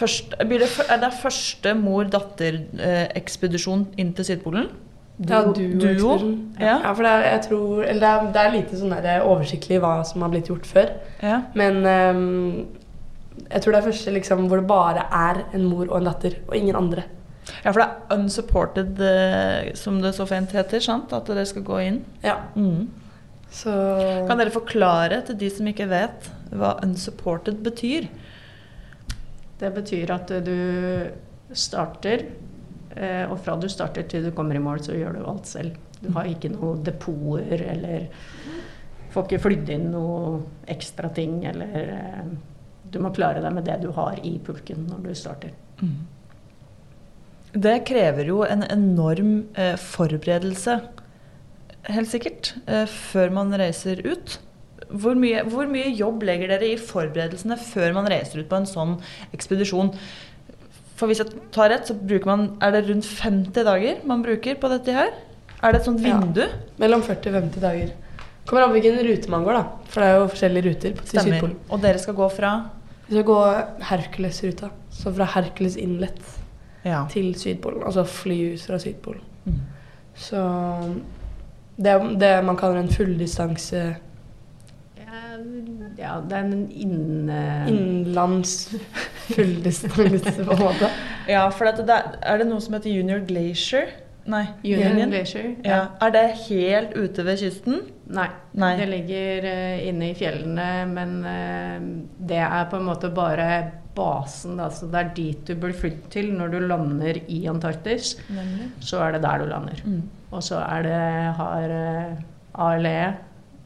Først, 0.00 0.26
blir 0.46 0.60
det, 0.62 0.68
er 0.86 0.98
det 1.02 1.10
første 1.18 1.70
mor-datter-ekspedisjon 1.76 3.82
inn 4.00 4.12
til 4.16 4.24
Sydpolen? 4.28 4.66
Ja, 5.20 5.40
Duo- 5.44 5.52
duo. 5.52 5.76
duo? 5.76 5.88
ekspedisjon. 5.90 6.30
Ja. 6.62 6.76
Ja, 6.84 6.90
for 6.96 7.02
det 7.04 7.10
er, 7.12 7.22
jeg 7.34 7.40
tror 7.48 7.82
Eller 7.84 8.00
det 8.00 8.10
er, 8.10 8.18
det 8.32 8.40
er 8.44 8.54
lite 8.54 8.74
sånn 8.80 8.94
oversiktlig 9.28 9.78
hva 9.82 9.90
som 10.08 10.22
har 10.24 10.30
blitt 10.32 10.48
gjort 10.48 10.66
før. 10.68 10.88
Ja. 11.20 11.38
Men 11.58 11.74
um, 11.84 12.66
jeg 13.50 13.60
tror 13.64 13.72
det 13.74 13.80
er 13.82 13.88
første 13.90 14.10
liksom, 14.14 14.46
hvor 14.48 14.58
det 14.62 14.68
bare 14.70 15.02
er 15.12 15.42
en 15.56 15.64
mor 15.68 15.86
og 15.90 15.96
en 16.00 16.08
datter, 16.08 16.32
og 16.48 16.54
ingen 16.56 16.76
andre. 16.78 17.02
ja, 17.64 17.72
for 17.72 17.80
det 17.82 17.88
er 17.88 17.96
unsupported, 18.16 19.00
eh, 19.00 19.72
som 19.74 20.00
det 20.00 20.14
så 20.14 20.24
fint 20.28 20.52
heter, 20.54 20.80
sant? 20.84 21.12
At 21.16 21.26
dere 21.26 21.44
skal 21.48 21.62
gå 21.66 21.78
inn. 21.82 22.02
Ja, 22.22 22.36
Mm. 22.54 22.88
Så 23.50 23.72
Kan 24.28 24.38
dere 24.38 24.52
forklare 24.54 25.22
til 25.26 25.38
de 25.40 25.48
som 25.50 25.66
ikke 25.66 25.88
vet 25.90 26.30
hva 26.54 26.76
unsupported 26.84 27.62
betyr? 27.66 28.06
Det 29.60 29.70
betyr 29.74 30.12
at 30.14 30.30
du 30.46 31.10
starter, 31.52 32.24
eh, 32.94 33.24
og 33.26 33.40
fra 33.42 33.56
du 33.60 33.68
starter 33.68 34.06
til 34.08 34.28
du 34.28 34.30
kommer 34.36 34.56
i 34.56 34.62
mål, 34.62 34.80
så 34.86 34.96
gjør 34.96 35.18
du 35.18 35.26
alt 35.26 35.50
selv. 35.50 35.74
Du 36.00 36.08
har 36.14 36.30
ikke 36.30 36.52
noe 36.54 36.78
depoter 36.84 37.66
eller 37.74 38.06
får 39.10 39.26
ikke 39.26 39.42
flydd 39.42 39.72
inn 39.74 39.90
noe 39.92 40.38
ekstra 40.70 41.10
ting, 41.14 41.42
eller 41.50 41.74
eh, 41.96 42.30
Du 42.90 42.98
må 42.98 43.12
klare 43.14 43.42
deg 43.42 43.52
med 43.54 43.66
det 43.68 43.76
du 43.84 43.92
har 43.94 44.16
i 44.26 44.32
pulken 44.42 44.88
når 44.90 45.04
du 45.04 45.10
starter. 45.14 45.52
Det 47.52 47.76
krever 47.86 48.26
jo 48.26 48.40
en 48.42 48.64
enorm 48.66 49.44
eh, 49.54 49.76
forberedelse, 49.78 50.80
helt 51.84 52.08
sikkert, 52.08 52.54
eh, 52.66 52.86
før 52.86 53.30
man 53.32 53.52
reiser 53.52 54.00
ut. 54.06 54.38
Hvor 54.90 55.14
mye, 55.14 55.44
hvor 55.46 55.66
mye 55.70 55.92
jobb 55.96 56.22
legger 56.26 56.48
dere 56.48 56.72
i 56.72 56.76
forberedelsene 56.76 57.56
før 57.58 57.92
man 57.94 58.06
reiser 58.10 58.40
ut 58.40 58.48
på 58.50 58.56
en 58.56 58.66
sånn 58.66 58.96
ekspedisjon? 59.32 59.92
For 60.96 61.06
hvis 61.08 61.18
jeg 61.22 61.30
tar 61.52 61.70
rett, 61.70 61.86
så 61.88 61.94
bruker 61.94 62.26
man 62.26 62.58
Er 62.60 62.72
det 62.72 62.88
rundt 62.90 63.06
50 63.06 63.64
dager 63.64 64.04
man 64.04 64.22
bruker 64.22 64.54
på 64.60 64.68
dette 64.68 64.92
her? 64.92 65.12
Er 65.62 65.72
det 65.72 65.80
et 65.80 65.86
sånt 65.86 66.00
Ja. 66.04 66.18
vindu? 66.20 66.46
mellom 66.78 67.02
40 67.02 67.28
og 67.34 67.42
50 67.42 67.60
dager. 67.60 67.90
Kommer 68.46 68.64
an 68.64 68.70
på 68.70 68.80
hvilken 68.80 68.98
rute 69.06 69.28
man 69.30 69.44
går, 69.44 69.52
da. 69.52 69.62
For 69.86 70.00
det 70.00 70.08
er 70.08 70.18
jo 70.18 70.26
forskjellige 70.28 70.64
ruter 70.64 70.92
på- 70.96 71.04
til 71.06 71.20
Stemmer. 71.20 71.40
Sydpolen. 71.40 71.56
Og 71.70 71.80
dere 71.82 71.98
skal 71.98 72.14
gå 72.14 72.30
fra 72.32 72.70
Vi 73.08 73.14
skal 73.16 73.24
gå 73.24 73.80
Hercules-ruta. 73.82 74.70
Så 74.90 75.14
fra 75.14 75.24
Hercules 75.26 75.76
Inlet 75.76 76.18
Ja. 76.84 77.06
til 77.06 77.34
Sydpolen. 77.34 77.82
Altså 77.84 78.04
fly 78.06 78.54
ut 78.54 78.60
fra 78.60 78.76
Sydpolen. 78.78 79.20
Mm. 79.46 79.60
Så 80.16 81.00
det 81.80 81.96
det 82.20 82.34
man 82.46 82.58
kaller 82.60 82.82
en 82.82 82.92
fulldistanse 82.92 83.82
Ja, 85.98 86.18
det 86.24 86.36
er 86.36 86.44
en 86.44 86.68
inn... 86.70 87.30
innenlands 87.68 88.70
fulldistanse, 89.34 90.44
på 90.44 90.54
en 90.56 90.62
måte. 90.62 90.92
Ja, 91.30 91.44
for 91.54 91.68
det 91.68 91.86
er, 91.92 92.40
det 92.40 92.46
noe 92.48 92.62
som 92.64 92.74
heter 92.74 92.90
Junior 92.90 93.20
Glacier? 93.26 93.90
Nei. 94.30 94.44
Union 94.64 95.10
Glacier. 95.12 95.52
Ja. 95.64 95.80
Er 96.02 96.14
det 96.14 96.24
helt 96.46 96.94
ute 96.96 97.24
ved 97.26 97.40
kysten? 97.40 97.82
Nei. 98.10 98.28
Nei. 98.58 98.72
Det 98.80 98.88
ligger 98.90 99.46
uh, 99.46 99.88
inne 99.88 100.10
i 100.10 100.16
fjellene, 100.18 100.70
men 100.90 101.14
uh, 101.24 101.76
det 102.30 102.40
er 102.44 102.70
på 102.70 102.80
en 102.80 102.88
måte 102.88 103.12
bare 103.14 103.48
basen. 103.96 104.58
Da. 104.60 104.70
Så 104.74 104.88
det 104.90 105.02
er 105.02 105.12
dit 105.16 105.44
du 105.46 105.54
blir 105.58 105.76
flydd 105.76 106.08
til 106.12 106.32
når 106.36 106.54
du 106.54 106.58
lander 106.64 107.20
i 107.28 107.44
Antarktis. 107.50 108.16
Nemlig. 108.30 108.70
Så 108.84 109.02
er 109.04 109.16
det 109.16 109.24
der 109.26 109.44
du 109.44 109.50
lander. 109.50 109.84
Mm. 109.84 110.02
Og 110.30 110.42
så 110.46 110.60
er 110.62 110.86
det, 110.86 110.96
har 111.40 111.74
eh, 111.74 112.18
ALE 112.62 112.96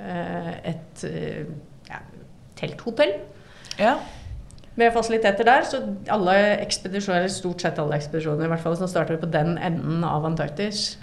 eh, 0.00 0.50
et 0.72 1.04
eh, 1.08 1.44
ja, 1.90 2.00
telthotell 2.56 3.16
Ja. 3.78 3.96
med 4.76 4.92
fasiliteter 4.94 5.44
der. 5.44 5.66
Så 5.68 5.82
alle 6.08 6.36
ekspedisjoner, 6.64 7.28
stort 7.28 7.60
sett 7.60 7.78
alle 7.78 7.98
ekspedisjoner 8.00 8.46
i 8.46 8.52
hvert 8.54 8.64
fall, 8.64 8.78
som 8.80 8.88
starter 8.90 9.20
på 9.20 9.30
den 9.30 9.58
enden 9.58 10.04
av 10.08 10.24
Antarktis, 10.26 10.96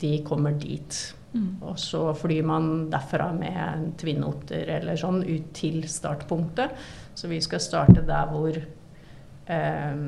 de 0.00 0.10
kommer 0.26 0.56
dit. 0.58 0.96
Mm. 1.36 1.58
Og 1.68 1.78
så 1.78 2.00
flyr 2.16 2.46
man 2.46 2.88
derfra 2.92 3.28
med 3.36 3.56
en 3.60 3.90
Twin 4.00 4.24
Otter 4.26 4.68
eller 4.78 4.98
sånn 4.98 5.20
ut 5.26 5.50
til 5.56 5.84
startpunktet. 5.90 6.72
Så 7.16 7.28
vi 7.30 7.40
skal 7.44 7.62
starte 7.62 8.04
der 8.06 8.30
hvor 8.32 8.56
eh, 8.56 10.00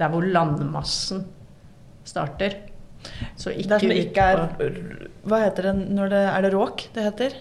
Der 0.00 0.08
hvor 0.08 0.24
landmassen 0.24 1.26
starter. 2.08 2.56
Så 3.36 3.52
ikke, 3.52 3.68
Det 3.68 3.80
som 3.80 3.92
ikke 3.94 4.24
er 4.32 4.40
Hva 5.28 5.42
heter 5.44 5.70
det 5.70 5.74
når 5.96 6.12
det 6.12 6.24
Er 6.30 6.44
det 6.44 6.52
råk 6.54 6.86
det 6.94 7.06
heter? 7.06 7.36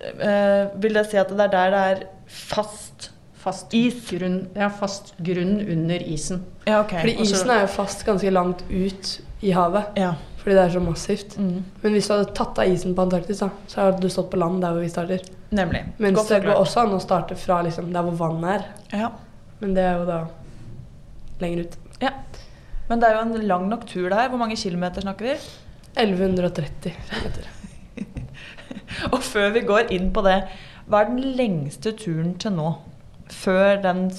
Eh, 0.00 0.64
vil 0.80 0.96
det 0.96 1.06
si 1.10 1.18
at 1.20 1.32
det 1.34 1.46
er 1.48 1.54
der 1.54 1.74
det 1.74 1.80
er 1.90 2.04
fast 2.26 3.10
fast 3.40 3.74
is? 3.74 4.02
grunn, 4.10 4.42
ja, 4.54 4.68
fast 4.68 5.14
grunn 5.18 5.60
under 5.64 6.02
isen. 6.04 6.42
Ja, 6.66 6.82
okay. 6.82 7.00
Fordi 7.00 7.24
isen 7.24 7.52
er 7.52 7.64
jo 7.64 7.70
fast 7.72 8.04
ganske 8.04 8.32
langt 8.32 8.64
ut 8.68 9.20
i 9.40 9.54
havet. 9.56 9.96
Ja. 9.96 10.14
Fordi 10.40 10.56
det 10.56 10.62
er 10.62 10.72
så 10.72 10.80
massivt. 10.80 11.36
Mm. 11.38 11.64
Men 11.82 11.96
hvis 11.96 12.08
du 12.08 12.14
hadde 12.14 12.32
tatt 12.36 12.58
av 12.60 12.68
isen 12.68 12.94
på 12.96 13.04
Antarktis, 13.04 13.42
da, 13.42 13.50
så 13.68 13.86
hadde 13.86 14.00
du 14.00 14.12
stått 14.12 14.30
på 14.32 14.40
land 14.40 14.60
der 14.64 14.76
hvor 14.76 14.84
vi 14.84 14.92
starter. 14.92 15.24
Nemlig. 15.56 15.82
Mens 15.98 16.16
Godt 16.20 16.32
det 16.32 16.42
går 16.46 16.60
også 16.60 16.84
an 16.84 16.94
å 16.96 17.00
starte 17.02 17.36
fra 17.36 17.60
liksom, 17.66 17.90
der 17.92 18.06
hvor 18.06 18.16
vannet 18.20 18.52
er. 18.54 19.02
Ja. 19.02 19.10
Men 19.60 19.74
det 19.76 19.84
er 19.84 19.98
jo 20.00 20.06
da 20.08 20.20
lenger 21.40 21.66
ut. 21.66 21.80
ja. 22.00 22.14
Men 22.90 23.00
det 23.00 23.08
er 23.08 23.16
jo 23.16 23.22
en 23.22 23.46
lang 23.46 23.68
nok 23.70 23.86
tur 23.86 24.08
der. 24.10 24.28
Hvor 24.28 24.38
mange 24.38 24.56
kilometer 24.58 25.00
snakker 25.00 25.28
vi? 25.28 25.36
1130 26.00 26.92
meter. 27.22 27.46
Og 29.14 29.22
før 29.22 29.50
vi 29.54 29.60
går 29.66 29.92
inn 29.94 30.10
på 30.14 30.22
det, 30.26 30.40
hva 30.90 31.04
er 31.04 31.12
den 31.12 31.36
lengste 31.38 31.92
turen 31.94 32.34
til 32.42 32.52
nå? 32.56 32.72
Før 33.30 33.78
den 33.82 34.10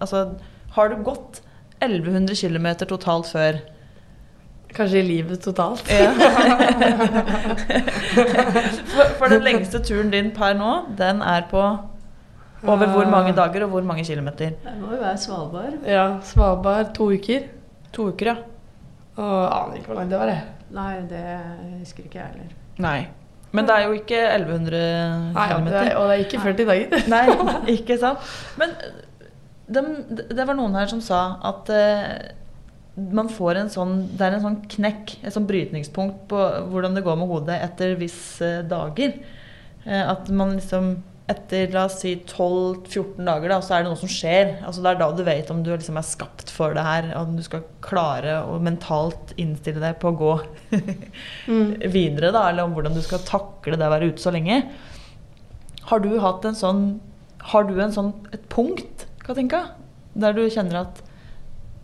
Altså, 0.00 0.28
har 0.72 0.88
du 0.88 1.02
gått 1.04 1.42
1100 1.82 2.36
km 2.40 2.66
totalt 2.88 3.28
før? 3.28 3.60
Kanskje 4.74 4.98
i 4.98 5.06
livet 5.06 5.40
totalt. 5.44 5.84
Ja. 5.90 6.12
for, 8.94 9.12
for 9.18 9.26
den 9.30 9.44
lengste 9.44 9.82
turen 9.84 10.10
din 10.10 10.32
per 10.34 10.56
nå, 10.58 10.72
den 10.98 11.20
er 11.22 11.44
på 11.50 11.60
over 12.64 12.86
hvor 12.86 13.10
mange 13.10 13.32
dager 13.36 13.62
og 13.64 13.68
hvor 13.68 13.80
mange 13.82 14.04
kilometer? 14.04 14.56
Det 14.64 14.72
må 14.80 14.94
jo 14.94 15.00
være 15.00 15.18
Svalbard. 15.18 15.76
Ja, 15.86 16.06
Svalbard 16.22 16.94
to 16.94 17.12
uker. 17.12 17.40
To 17.94 18.08
uker, 18.12 18.32
ja. 18.32 18.36
Og 19.14 19.34
aner 19.46 19.78
ikke 19.78 19.92
hvor 19.92 20.00
langt 20.00 20.10
det 20.10 20.18
var, 20.18 20.32
jeg. 20.32 20.54
Nei, 20.74 20.92
det 21.10 21.24
husker 21.80 22.08
ikke 22.08 22.18
jeg 22.18 22.32
heller. 22.32 22.54
Nei. 22.82 22.98
Men 23.54 23.68
det 23.68 23.74
er 23.74 23.84
jo 23.86 23.94
ikke 23.94 24.20
1100 24.34 24.78
Nei, 25.36 25.48
km. 25.52 25.66
og 25.68 26.08
det 26.08 26.14
er 26.14 26.22
ikke 26.24 26.40
40 26.42 26.70
dager. 26.70 26.96
Nei, 27.14 27.26
ikke 27.76 27.98
sant. 28.02 28.32
Men 28.58 28.74
dem, 29.70 29.92
det 30.10 30.46
var 30.48 30.58
noen 30.58 30.74
her 30.74 30.90
som 30.90 31.02
sa 31.04 31.20
at 31.46 31.70
uh, 31.70 33.04
man 33.14 33.30
får 33.32 33.58
en 33.58 33.70
sånn 33.72 33.94
Det 34.14 34.26
er 34.26 34.36
en 34.36 34.42
sånn 34.44 34.58
knekk, 34.74 35.16
et 35.22 35.34
sånn 35.34 35.46
brytningspunkt 35.48 36.26
på 36.30 36.42
hvordan 36.70 36.98
det 36.98 37.04
går 37.06 37.16
med 37.20 37.30
hodet 37.30 37.60
etter 37.62 37.94
visse 38.00 38.50
dager. 38.70 39.16
Uh, 39.86 40.02
at 40.16 40.28
man 40.34 40.56
liksom 40.58 40.96
etter 41.30 41.70
la 41.72 41.86
oss 41.88 42.00
si 42.02 42.10
12-14 42.28 43.24
dager, 43.24 43.48
da, 43.48 43.56
så 43.64 43.76
er 43.78 43.84
det 43.84 43.88
noe 43.92 43.96
som 44.00 44.10
skjer. 44.12 44.50
Altså 44.66 44.82
Det 44.84 44.90
er 44.90 44.98
da 45.00 45.06
du 45.16 45.22
vet 45.24 45.52
om 45.54 45.62
du 45.64 45.70
liksom 45.72 45.96
er 45.96 46.04
skapt 46.04 46.50
for 46.52 46.74
det 46.76 46.84
her. 46.84 47.06
Om 47.16 47.32
du 47.38 47.42
skal 47.46 47.62
klare 47.84 48.42
å 48.44 48.58
mentalt 48.60 49.32
innstille 49.40 49.80
deg 49.80 49.96
på 50.02 50.12
å 50.12 50.18
gå 50.20 50.34
Mm. 51.48 51.74
videre, 51.92 52.30
da, 52.34 52.42
eller 52.50 52.64
om 52.68 52.74
hvordan 52.76 52.94
du 52.96 53.00
skal 53.04 53.20
takle 53.24 53.76
det 53.80 53.86
å 53.88 53.92
være 53.92 54.10
ute 54.12 54.22
så 54.22 54.32
lenge. 54.34 54.62
Har 55.88 56.00
du 56.04 56.10
hatt 56.20 56.44
en 56.48 56.56
sånn 56.56 56.84
Har 57.52 57.66
du 57.68 57.74
en 57.80 57.92
sånn, 57.92 58.12
et 58.32 58.44
punkt, 58.48 59.02
Katinka, 59.24 59.58
der 60.16 60.32
du 60.32 60.46
kjenner 60.48 60.78
at 60.86 61.02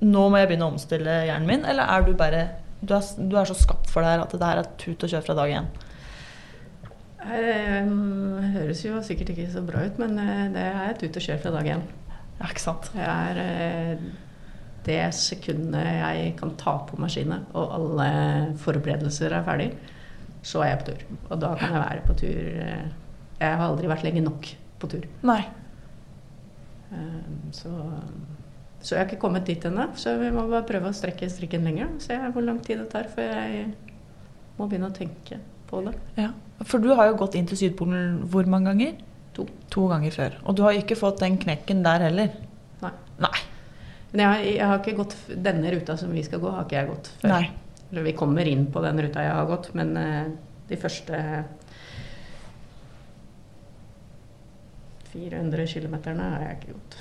nå 0.01 0.23
må 0.33 0.39
jeg 0.41 0.49
begynne 0.49 0.69
å 0.69 0.73
omstille 0.73 1.19
hjernen 1.29 1.49
min, 1.49 1.65
eller 1.69 1.85
er 1.85 2.07
du 2.07 2.15
bare 2.17 2.47
du 2.81 2.95
er, 2.97 3.05
du 3.29 3.35
er 3.37 3.45
så 3.45 3.57
skapt 3.61 3.91
for 3.93 4.01
det 4.01 4.09
her 4.15 4.23
at 4.25 4.33
det 4.33 4.47
her 4.49 4.63
er 4.63 4.71
tut 4.81 5.05
og 5.05 5.13
kjør 5.13 5.27
fra 5.27 5.37
dag 5.37 5.53
én? 5.59 5.67
Eh, 7.21 7.91
høres 8.55 8.81
jo 8.87 9.01
sikkert 9.05 9.35
ikke 9.35 9.51
så 9.53 9.61
bra 9.65 9.85
ut, 9.85 9.99
men 10.01 10.17
eh, 10.23 10.47
det 10.55 10.65
er 10.65 10.81
et 10.87 11.03
ut 11.05 11.19
og 11.21 11.25
kjør 11.27 11.43
fra 11.43 11.53
dag 11.59 11.69
én. 11.75 11.83
Ja, 12.41 12.49
ikke 12.49 12.63
sant? 12.63 12.89
Det 12.95 13.05
er 13.05 13.41
eh, 13.43 14.05
det 14.87 15.01
sekundet 15.13 15.85
jeg 15.85 16.33
kan 16.39 16.55
ta 16.61 16.79
på 16.89 16.97
maskinet, 17.01 17.51
og 17.53 17.75
alle 17.77 18.09
forberedelser 18.63 19.37
er 19.37 19.45
ferdig, 19.45 19.69
så 20.41 20.65
er 20.65 20.73
jeg 20.73 20.81
på 20.81 20.89
tur. 20.89 21.05
Og 21.29 21.45
da 21.45 21.53
kan 21.61 21.77
jeg 21.77 21.85
være 21.85 22.07
på 22.07 22.17
tur 22.23 22.41
Jeg 22.41 23.57
har 23.57 23.67
aldri 23.67 23.89
vært 23.89 24.07
lenge 24.07 24.25
nok 24.25 24.49
på 24.81 24.89
tur. 24.89 25.05
Nei. 25.29 25.43
Så, 27.53 27.71
så 28.81 28.95
jeg 28.95 29.03
har 29.03 29.07
ikke 29.07 29.21
kommet 29.21 29.47
dit 29.49 29.65
ennå. 29.69 29.91
Så 30.01 30.17
vi 30.21 30.33
må 30.33 30.47
bare 30.49 30.65
prøve 30.69 30.89
å 30.89 30.97
strekke 30.97 31.29
strikken 31.29 31.65
lenger. 31.69 31.93
og 31.93 32.05
Se 32.05 32.17
hvor 32.17 32.45
lang 32.45 32.61
tid 32.65 32.81
det 32.81 32.89
tar 32.93 33.09
før 33.13 33.33
jeg 33.37 33.71
må 34.57 34.69
begynne 34.69 34.89
å 34.89 34.97
tenke 34.97 35.41
på 35.71 35.81
det. 35.87 35.95
Ja. 36.19 36.31
For 36.67 36.83
du 36.83 36.91
har 36.99 37.09
jo 37.11 37.17
gått 37.23 37.37
inn 37.39 37.47
til 37.49 37.57
Sydpolen 37.61 38.19
hvor 38.33 38.49
mange 38.51 38.73
ganger? 38.73 38.99
To. 39.39 39.47
To 39.73 39.87
ganger 39.89 40.11
før. 40.13 40.35
Og 40.45 40.57
du 40.59 40.65
har 40.67 40.77
ikke 40.77 40.99
fått 40.99 41.23
den 41.23 41.39
knekken 41.41 41.85
der 41.87 42.03
heller? 42.09 42.33
Nei. 42.83 42.91
Nei. 43.23 43.33
Men 44.11 44.21
jeg, 44.25 44.29
har- 44.33 44.45
jeg 44.51 44.67
har 44.67 44.79
ikke 44.83 44.97
gått 44.99 45.17
denne 45.47 45.71
ruta 45.73 45.97
som 45.97 46.11
vi 46.13 46.23
skal 46.27 46.43
gå, 46.43 46.51
har 46.51 46.67
ikke 46.67 46.77
jeg 46.81 46.91
gått 46.91 47.13
før. 47.23 47.31
Nei. 47.37 47.51
Vi 48.11 48.13
kommer 48.19 48.47
inn 48.47 48.67
på 48.71 48.83
den 48.85 48.99
ruta 49.03 49.23
jeg 49.25 49.35
har 49.35 49.47
gått, 49.51 49.71
men 49.75 49.97
eh, 49.99 50.27
de 50.71 50.77
første 50.79 51.21
400 55.13 55.67
km 55.67 55.95
har 56.21 56.45
jeg 56.45 56.59
ikke 56.61 56.75
gått. 56.77 56.99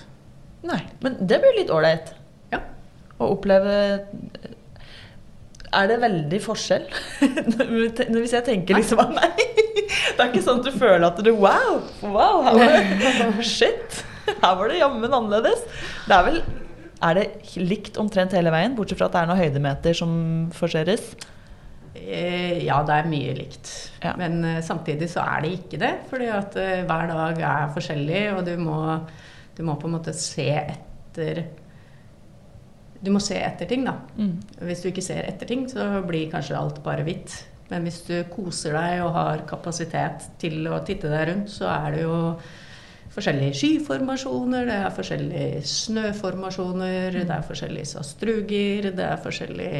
Nei. 0.69 0.79
Men 1.05 1.17
det 1.29 1.37
blir 1.43 1.57
litt 1.59 1.69
ålreit. 1.71 2.13
Ja. 2.51 2.61
Å 3.21 3.27
oppleve 3.35 3.75
Er 5.75 5.89
det 5.91 5.99
veldig 6.01 6.39
forskjell? 6.41 6.85
Hvis 8.15 8.33
jeg 8.33 8.45
tenker 8.47 8.79
liksom 8.79 9.01
at 9.03 9.11
nei, 9.13 9.29
det 10.15 10.19
er 10.23 10.29
ikke 10.31 10.41
sånn 10.45 10.61
at 10.63 10.69
du 10.69 10.77
føler 10.79 11.05
at 11.09 11.19
du 11.25 11.31
Wow! 11.35 11.81
wow 12.01 12.41
her 12.47 12.57
var 12.57 12.73
det, 12.77 13.45
shit! 13.55 13.99
Her 14.29 14.55
var 14.57 14.69
det 14.69 14.79
jammen 14.79 15.13
annerledes. 15.13 15.61
Det 16.05 16.15
er 16.17 16.25
vel 16.27 16.39
Er 17.05 17.17
det 17.19 17.25
likt 17.61 17.97
omtrent 18.01 18.33
hele 18.37 18.51
veien, 18.53 18.75
bortsett 18.77 18.99
fra 18.99 19.07
at 19.09 19.15
det 19.15 19.21
er 19.23 19.29
noen 19.29 19.41
høydemeter 19.43 19.97
som 19.97 20.11
forseres? 20.57 21.13
Eh, 21.95 22.65
Ja, 22.65 22.81
det 22.85 22.97
er 22.97 23.09
mye 23.09 23.37
likt. 23.37 23.69
Ja. 24.03 24.15
Men 24.19 24.41
eh, 24.45 24.59
samtidig 24.65 25.09
så 25.13 25.23
er 25.23 25.45
det 25.45 25.53
ikke 25.59 25.79
det. 25.81 25.93
Fordi 26.11 26.27
at 26.33 26.57
eh, 26.59 26.83
hver 26.89 27.09
dag 27.13 27.41
er 27.53 27.71
forskjellig, 27.77 28.25
og 28.35 28.43
du 28.49 28.53
må, 28.61 28.81
du 29.57 29.63
må 29.67 29.77
på 29.79 29.89
en 29.89 29.95
måte 29.97 30.13
se 30.17 30.49
etter 30.59 31.45
Du 32.99 33.11
må 33.15 33.21
se 33.23 33.37
etter 33.39 33.69
ting, 33.69 33.85
da. 33.87 33.95
Mm. 34.19 34.33
Hvis 34.67 34.83
du 34.83 34.89
ikke 34.89 35.05
ser 35.05 35.23
etter 35.27 35.47
ting, 35.47 35.67
så 35.71 36.01
blir 36.07 36.31
kanskje 36.31 36.57
alt 36.59 36.81
bare 36.83 37.05
hvitt. 37.07 37.37
Men 37.69 37.85
hvis 37.85 38.01
du 38.07 38.15
koser 38.31 38.73
deg 38.75 39.03
og 39.05 39.13
har 39.15 39.45
kapasitet 39.49 40.25
til 40.41 40.65
å 40.67 40.81
titte 40.85 41.11
deg 41.11 41.29
rundt, 41.29 41.51
så 41.53 41.69
er 41.69 41.95
det 41.95 42.03
jo 42.03 42.17
forskjellige 43.13 43.57
skyformasjoner, 43.57 44.69
det 44.69 44.77
er 44.83 44.95
forskjellige 44.95 45.65
snøformasjoner, 45.69 47.19
det 47.19 47.35
er 47.35 47.45
forskjellige 47.45 47.91
sastruger, 47.95 48.89
det 48.95 49.05
er 49.05 49.21
forskjellig 49.25 49.73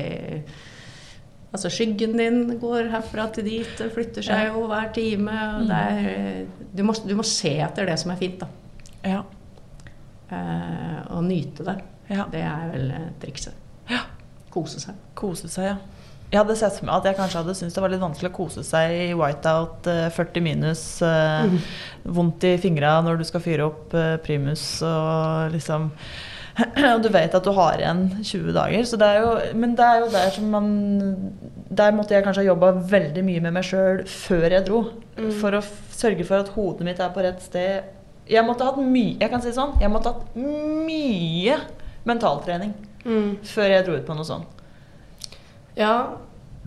Altså 1.50 1.72
skyggen 1.74 2.12
din 2.14 2.60
går 2.62 2.92
herfra 2.94 3.24
til 3.34 3.48
dit, 3.48 3.80
flytter 3.96 4.22
seg 4.22 4.52
jo 4.52 4.68
hver 4.70 4.92
time. 4.94 5.34
Og 5.58 5.64
det 5.66 5.80
er, 5.80 6.44
du, 6.78 6.84
må, 6.86 6.94
du 6.94 7.16
må 7.18 7.26
se 7.26 7.56
etter 7.66 7.90
det 7.90 7.96
som 7.98 8.14
er 8.14 8.20
fint, 8.20 8.44
da. 8.44 8.50
Ja. 9.02 9.24
Eh, 10.30 11.00
og 11.16 11.24
nyte 11.26 11.66
det. 11.66 11.76
Ja. 12.10 12.26
Det 12.32 12.42
er 12.42 12.68
vel 12.74 12.92
eh, 12.96 13.08
trikset. 13.22 13.58
Ja. 13.90 14.04
Kose 14.54 14.82
seg. 14.82 14.98
Kose 15.18 15.50
seg, 15.52 15.72
ja. 15.72 15.78
Jeg 16.30 16.44
hadde 16.44 16.56
sett 16.60 16.76
for 16.78 16.86
meg 16.86 17.00
at 17.00 17.08
jeg 17.10 17.18
kanskje 17.18 17.40
hadde 17.42 17.54
syntes 17.58 17.76
det 17.76 17.82
var 17.82 17.90
litt 17.90 18.04
vanskelig 18.04 18.30
å 18.30 18.36
kose 18.36 18.64
seg 18.66 18.92
i 18.94 19.06
whiteout, 19.18 19.88
eh, 19.90 20.10
40 20.14 20.46
minus, 20.46 20.84
mm. 21.02 21.56
vondt 22.18 22.46
i 22.46 22.58
fingra 22.62 23.00
når 23.06 23.22
du 23.22 23.26
skal 23.26 23.42
fyre 23.42 23.66
opp 23.66 23.96
eh, 23.98 24.18
primus 24.26 24.66
og 24.86 25.56
liksom 25.56 25.90
Og 26.96 27.02
du 27.04 27.08
vet 27.14 27.34
at 27.36 27.46
du 27.46 27.54
har 27.56 27.80
igjen 27.80 28.02
20 28.20 28.52
dager. 28.52 28.82
Så 28.84 28.98
det 29.00 29.08
er 29.08 29.22
jo, 29.24 29.30
men 29.56 29.76
det 29.80 29.86
er 29.86 30.02
jo 30.02 30.10
der 30.12 30.34
som 30.36 30.50
man 30.52 30.66
Der 31.70 31.94
måtte 31.96 32.16
jeg 32.16 32.26
kanskje 32.26 32.44
ha 32.44 32.50
jobba 32.50 32.74
veldig 32.90 33.24
mye 33.24 33.44
med 33.46 33.56
meg 33.56 33.68
sjøl 33.68 34.04
før 34.10 34.48
jeg 34.50 34.66
dro. 34.68 34.82
Mm. 35.16 35.32
For 35.40 35.56
å 35.56 35.64
sørge 35.96 36.26
for 36.28 36.44
at 36.44 36.52
hodet 36.58 36.88
mitt 36.88 37.00
er 37.00 37.14
på 37.16 37.24
rett 37.24 37.40
sted. 37.46 37.88
Jeg 38.30 38.46
måtte 38.46 38.68
hatt 38.68 38.78
mye 38.84 39.16
Jeg 39.22 39.32
kan 39.32 39.42
si 39.42 39.54
sånn, 39.56 39.78
jeg 39.82 39.92
måtte 39.94 40.12
hatt 40.14 40.36
mye 40.36 41.56
mentaltrening 42.10 42.74
Mm. 43.06 43.38
før 43.48 43.70
jeg 43.72 43.86
dro 43.88 43.94
ut 43.96 44.06
på 44.06 44.16
noe 44.18 44.28
sånt. 44.28 44.60
Ja, 45.80 45.94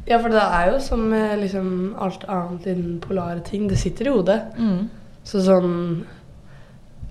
ja, 0.09 0.16
for 0.18 0.32
det 0.32 0.40
er 0.43 0.70
jo 0.72 0.78
som 0.82 1.03
med 1.11 1.38
liksom 1.43 1.95
alt 2.01 2.24
annet 2.26 2.66
innen 2.72 2.97
polare 3.05 3.43
ting. 3.45 3.68
Det 3.68 3.76
sitter 3.78 4.09
i 4.09 4.14
hodet. 4.16 4.40
Mm. 4.59 4.88
Så 5.24 5.43
sånn 5.45 5.74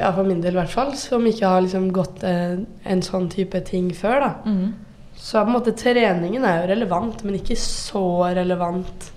Ja, 0.01 0.09
for 0.15 0.25
min 0.25 0.41
del 0.41 0.55
i 0.55 0.57
hvert 0.57 0.71
fall, 0.73 0.95
som 0.97 1.21
ikke 1.29 1.45
har 1.45 1.61
liksom 1.61 1.91
gått 1.93 2.23
en, 2.25 2.63
en 2.89 3.01
sånn 3.05 3.27
type 3.29 3.59
ting 3.67 3.91
før, 3.93 4.19
da. 4.23 4.29
Mm. 4.49 4.71
Så 5.13 5.43
på 5.43 5.51
en 5.51 5.53
måte 5.53 5.75
treningen 5.77 6.43
er 6.47 6.63
jo 6.63 6.69
relevant, 6.71 7.21
men 7.27 7.35
ikke 7.37 7.53
så 7.59 8.01
relevant. 8.33 9.11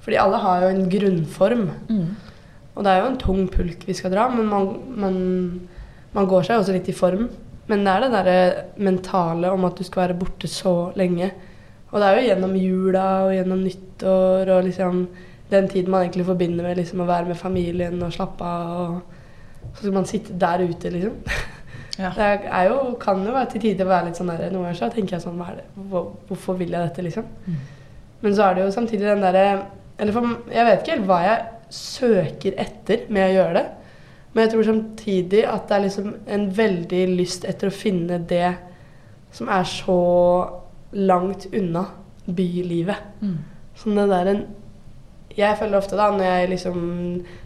Fordi 0.00 0.16
alle 0.22 0.40
har 0.40 0.62
jo 0.64 0.70
en 0.72 0.88
grunnform. 0.88 1.66
Mm. 1.90 2.06
Og 2.72 2.80
det 2.86 2.94
er 2.94 3.02
jo 3.02 3.10
en 3.10 3.18
tung 3.20 3.42
pulk 3.52 3.84
vi 3.84 3.92
skal 3.98 4.14
dra, 4.14 4.30
men 4.32 4.48
man, 4.48 4.70
man, 5.04 5.18
man 6.16 6.30
går 6.30 6.48
seg 6.48 6.62
også 6.62 6.72
litt 6.78 6.88
i 6.88 6.96
form. 6.96 7.28
Men 7.72 7.86
det 7.86 7.92
er 7.92 8.04
det 8.04 8.12
derre 8.12 8.40
mentale 8.84 9.50
om 9.54 9.64
at 9.64 9.78
du 9.78 9.86
skal 9.86 10.04
være 10.04 10.18
borte 10.20 10.48
så 10.50 10.92
lenge. 10.98 11.30
Og 11.92 12.00
det 12.00 12.08
er 12.08 12.18
jo 12.18 12.26
gjennom 12.26 12.56
jula 12.60 13.06
og 13.26 13.32
gjennom 13.36 13.62
nyttår 13.64 14.50
og 14.52 14.66
liksom 14.66 15.06
den 15.52 15.68
tiden 15.68 15.92
man 15.92 16.04
egentlig 16.04 16.26
forbinder 16.28 16.64
med 16.64 16.78
liksom 16.80 17.02
å 17.04 17.08
være 17.08 17.30
med 17.30 17.40
familien 17.40 17.96
og 18.04 18.12
slappe 18.12 18.44
av. 18.44 18.94
og 19.62 19.72
Så 19.72 19.84
skal 19.84 19.96
man 19.96 20.08
sitte 20.08 20.36
der 20.38 20.68
ute, 20.68 20.92
liksom. 20.92 21.18
Ja. 22.00 22.08
Det 22.16 22.48
jo, 22.70 22.76
kan 22.96 23.18
jo 23.20 23.34
være 23.34 23.50
til 23.52 23.60
tider 23.66 23.84
være 23.84 24.06
litt 24.06 24.16
sånn 24.16 24.30
der 24.30 24.46
Noen 24.48 24.62
ganger 24.64 24.78
så 24.78 24.86
tenker 24.94 25.18
jeg 25.18 25.24
sånn? 25.26 25.42
Hvor, 25.90 26.06
Hvorfor 26.24 26.56
vil 26.56 26.72
jeg 26.72 26.88
dette, 26.88 27.02
liksom? 27.04 27.26
Men 28.22 28.36
så 28.36 28.46
er 28.46 28.54
det 28.56 28.62
jo 28.64 28.70
samtidig 28.72 29.10
den 29.10 29.20
derre 29.20 29.42
Eller 30.00 30.16
for 30.16 30.30
jeg 30.48 30.64
vet 30.70 30.80
ikke 30.80 30.94
helt 30.94 31.10
hva 31.10 31.18
jeg 31.26 31.74
søker 31.76 32.56
etter 32.64 33.04
med 33.12 33.26
å 33.26 33.34
gjøre 33.34 33.58
det. 33.58 33.66
Men 34.32 34.44
jeg 34.44 34.52
tror 34.54 34.68
samtidig 34.68 35.42
at 35.48 35.68
det 35.68 35.76
er 35.76 35.84
liksom 35.86 36.12
en 36.36 36.46
veldig 36.56 37.02
lyst 37.18 37.44
etter 37.48 37.68
å 37.68 37.74
finne 37.74 38.18
det 38.28 38.48
som 39.32 39.48
er 39.52 39.64
så 39.68 39.98
langt 40.92 41.46
unna 41.52 41.84
bylivet. 42.26 42.96
Mm. 43.20 43.38
Sånn 43.76 44.00
det 44.00 44.10
der 44.12 44.34
en 44.34 44.42
Jeg 45.32 45.56
føler 45.56 45.78
ofte 45.78 45.96
da, 45.96 46.10
når 46.12 46.26
jeg 46.26 46.48
liksom 46.50 46.80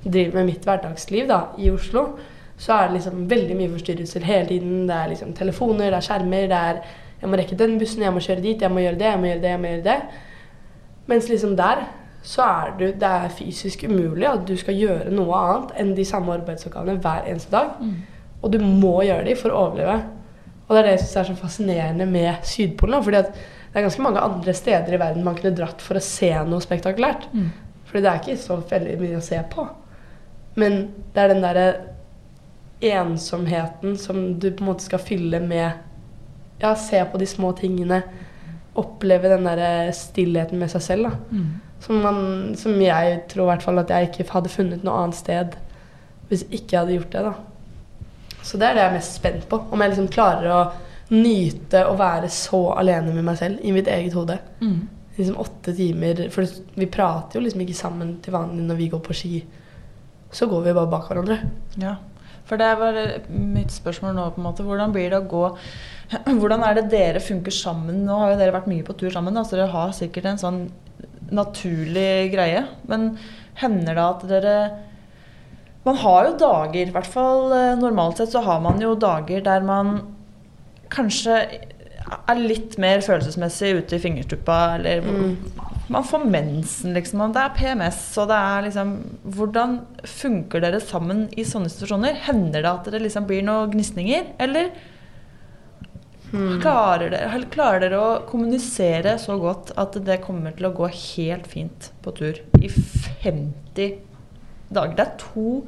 driver 0.03 0.41
med 0.41 0.49
mitt 0.49 0.65
hverdagsliv 0.67 1.29
da, 1.31 1.53
i 1.63 1.69
Oslo, 1.71 2.17
så 2.59 2.73
er 2.75 2.89
det 2.89 2.97
liksom 2.97 3.29
veldig 3.31 3.57
mye 3.61 3.71
forstyrrelser 3.77 4.25
hele 4.27 4.49
tiden. 4.49 4.89
Det 4.89 4.97
er 4.97 5.13
liksom 5.13 5.35
telefoner, 5.39 5.93
det 5.93 6.01
er 6.01 6.07
skjermer, 6.09 6.49
det 6.51 6.63
er 6.71 6.81
Jeg 7.21 7.31
må 7.31 7.39
rekke 7.39 7.57
den 7.57 7.79
bussen, 7.79 8.03
jeg 8.03 8.13
må 8.13 8.21
kjøre 8.21 8.43
dit, 8.43 8.61
jeg 8.61 8.71
må 8.71 8.83
gjøre 8.83 8.99
det, 8.99 9.07
jeg 9.07 9.21
må 9.21 9.27
gjøre 9.27 9.41
det, 9.41 9.51
jeg 9.51 9.61
må 9.61 9.69
gjøre 9.71 9.85
det. 9.87 10.01
Mens 11.07 11.29
liksom 11.31 11.55
der 11.57 11.87
så 12.27 12.43
er 12.43 12.73
du 12.79 12.87
Det 12.91 13.09
er 13.09 13.29
fysisk 13.31 13.85
umulig 13.87 14.27
at 14.27 14.47
du 14.49 14.57
skal 14.59 14.75
gjøre 14.75 15.13
noe 15.15 15.39
annet 15.39 15.77
enn 15.79 15.93
de 15.95 16.05
samme 16.05 16.35
arbeidsoppgavene 16.35 16.99
hver 17.05 17.29
eneste 17.31 17.53
dag. 17.55 17.77
Og 18.43 18.53
du 18.53 18.59
må 18.59 19.03
gjøre 19.07 19.25
de 19.29 19.37
for 19.39 19.55
å 19.55 19.69
overleve. 19.69 20.01
Og 20.67 20.75
det 20.75 20.81
er 20.81 20.89
det 20.89 20.95
jeg 20.97 21.05
syns 21.05 21.17
er 21.17 21.29
så 21.29 21.37
fascinerende 21.39 22.07
med 22.11 22.43
Sydpolen. 22.43 23.03
for 23.03 23.13
fordi 23.13 23.23
det 23.23 23.79
er 23.79 23.85
ganske 23.87 24.03
mange 24.03 24.21
andre 24.21 24.53
steder 24.55 24.95
i 24.95 24.99
verden 24.99 25.25
man 25.25 25.37
kunne 25.37 25.55
dratt 25.55 25.83
for 25.85 25.97
å 25.97 26.03
se 26.03 26.33
noe 26.49 26.61
spektakulært. 26.65 27.29
Mm. 27.33 27.51
Fordi 27.87 28.03
det 28.03 28.11
er 28.11 28.23
ikke 28.23 28.43
så 28.43 28.57
veldig 28.71 28.97
mye 29.01 29.19
å 29.19 29.25
se 29.25 29.43
på. 29.53 29.67
Men 30.57 30.89
det 31.15 31.23
er 31.23 31.29
den 31.29 31.45
derre 31.45 31.67
ensomheten 32.81 33.97
som 33.97 34.41
du 34.41 34.51
på 34.51 34.65
en 34.65 34.71
måte 34.73 34.85
skal 34.85 34.99
fylle 34.99 35.41
med 35.41 35.83
Ja, 36.59 36.75
se 36.75 37.05
på 37.05 37.19
de 37.19 37.27
små 37.29 37.53
tingene. 37.53 38.03
Oppleve 38.75 39.29
den 39.29 39.45
derre 39.45 39.93
stillheten 39.93 40.59
med 40.59 40.71
seg 40.73 40.83
selv. 40.83 41.11
da. 41.11 41.11
Mm. 41.31 41.61
Som, 41.87 42.01
man, 42.03 42.19
som 42.59 42.75
jeg 42.83 43.21
tror 43.31 43.47
i 43.47 43.51
hvert 43.53 43.63
fall 43.63 43.79
at 43.79 43.93
jeg 43.95 44.11
ikke 44.11 44.27
hadde 44.33 44.51
funnet 44.51 44.83
noe 44.87 45.05
annet 45.05 45.19
sted 45.19 45.55
hvis 46.27 46.43
ikke 46.51 46.73
jeg 46.73 46.81
hadde 46.81 46.97
gjort 46.97 47.13
det. 47.13 47.23
da. 47.29 48.43
Så 48.43 48.59
det 48.59 48.67
er 48.67 48.75
det 48.75 48.83
jeg 48.83 48.91
er 48.91 48.97
mest 48.97 49.19
spent 49.21 49.47
på. 49.51 49.61
Om 49.71 49.83
jeg 49.83 49.93
liksom 49.93 50.09
klarer 50.11 50.51
å 50.51 50.61
nyte 51.15 51.85
å 51.87 51.95
være 51.99 52.31
så 52.33 52.61
alene 52.75 53.15
med 53.15 53.27
meg 53.29 53.39
selv 53.39 53.63
i 53.63 53.75
mitt 53.75 53.91
eget 53.91 54.17
hode. 54.19 54.39
Mm. 54.59 54.81
Liksom 55.17 55.39
åtte 55.41 55.73
timer 55.73 56.27
For 56.35 56.59
vi 56.77 56.89
prater 56.93 57.39
jo 57.39 57.45
liksom 57.47 57.63
ikke 57.65 57.79
sammen 57.79 58.17
til 58.25 58.35
vanlig 58.35 58.67
når 58.67 58.81
vi 58.81 58.91
går 58.93 59.03
på 59.07 59.17
ski. 59.17 59.41
Så 60.35 60.51
går 60.51 60.67
vi 60.67 60.75
bare 60.77 60.91
bak 60.91 61.07
hverandre. 61.09 61.39
Ja, 61.81 61.95
for 62.47 62.61
det 62.61 62.73
var 62.79 62.99
mitt 63.31 63.75
spørsmål 63.75 64.15
nå. 64.15 64.27
på 64.35 64.43
en 64.43 64.49
måte. 64.49 64.67
Hvordan 64.67 64.95
blir 64.95 65.11
det 65.11 65.23
å 65.23 65.29
gå 65.31 65.45
Hvordan 66.41 66.63
er 66.67 66.79
det 66.79 66.91
dere 66.93 67.23
funker 67.23 67.55
sammen? 67.55 68.05
Nå 68.07 68.19
har 68.21 68.35
jo 68.35 68.41
dere 68.43 68.55
vært 68.55 68.69
mye 68.71 68.87
på 68.87 68.95
tur 68.99 69.11
sammen, 69.15 69.35
da, 69.35 69.43
så 69.47 69.59
dere 69.59 69.73
har 69.73 69.95
sikkert 69.97 70.31
en 70.31 70.43
sånn 70.43 70.61
naturlig 71.35 72.33
greie. 72.35 72.65
Men 72.91 73.17
hender 73.63 73.95
det 73.97 74.05
at 74.05 74.27
dere 74.31 74.59
Man 75.87 75.97
har 76.03 76.25
jo 76.27 76.33
dager, 76.41 76.89
i 76.89 76.91
hvert 76.91 77.07
fall 77.07 77.53
eh, 77.55 77.77
normalt 77.79 78.19
sett 78.19 78.33
så 78.33 78.41
har 78.43 78.59
man 78.61 78.81
jo 78.83 78.97
dager 78.99 79.39
der 79.47 79.61
man 79.63 80.01
kanskje 80.91 81.37
er 82.27 82.41
litt 82.41 82.75
mer 82.83 82.99
følelsesmessig 83.07 83.71
ute 83.79 83.95
i 83.95 84.03
fingertuppa, 84.03 84.75
eller 84.75 85.01
Mm. 85.07 85.37
man 85.89 86.03
får 86.05 86.25
mensen, 86.27 86.93
liksom. 86.95 87.23
Det 87.33 87.41
er 87.43 87.55
PMS, 87.55 88.19
og 88.19 88.29
det 88.29 88.37
er 88.37 88.63
liksom 88.67 88.93
Hvordan 89.31 89.81
funker 90.03 90.61
dere 90.61 90.81
sammen 90.81 91.29
i 91.37 91.45
sånne 91.47 91.71
situasjoner? 91.71 92.19
Hender 92.27 92.63
det 92.63 92.73
at 92.73 92.91
det 92.91 93.03
liksom 93.03 93.27
blir 93.27 93.43
noen 93.47 93.71
gnisninger, 93.71 94.27
eller 94.41 94.71
klarer, 96.33 97.11
dere, 97.11 97.31
eller 97.31 97.49
klarer 97.53 97.81
dere 97.87 97.99
å 98.03 98.21
kommunisere 98.29 99.19
så 99.23 99.39
godt 99.41 99.73
at 99.79 99.99
det 100.07 100.21
kommer 100.25 100.53
til 100.57 100.67
å 100.69 100.75
gå 100.77 100.89
helt 100.91 101.47
fint 101.51 101.91
på 102.03 102.15
tur 102.19 102.41
i 102.61 102.69
50 102.71 103.99
dager? 104.75 104.95
Det 104.97 105.05
er 105.07 105.13
to 105.23 105.67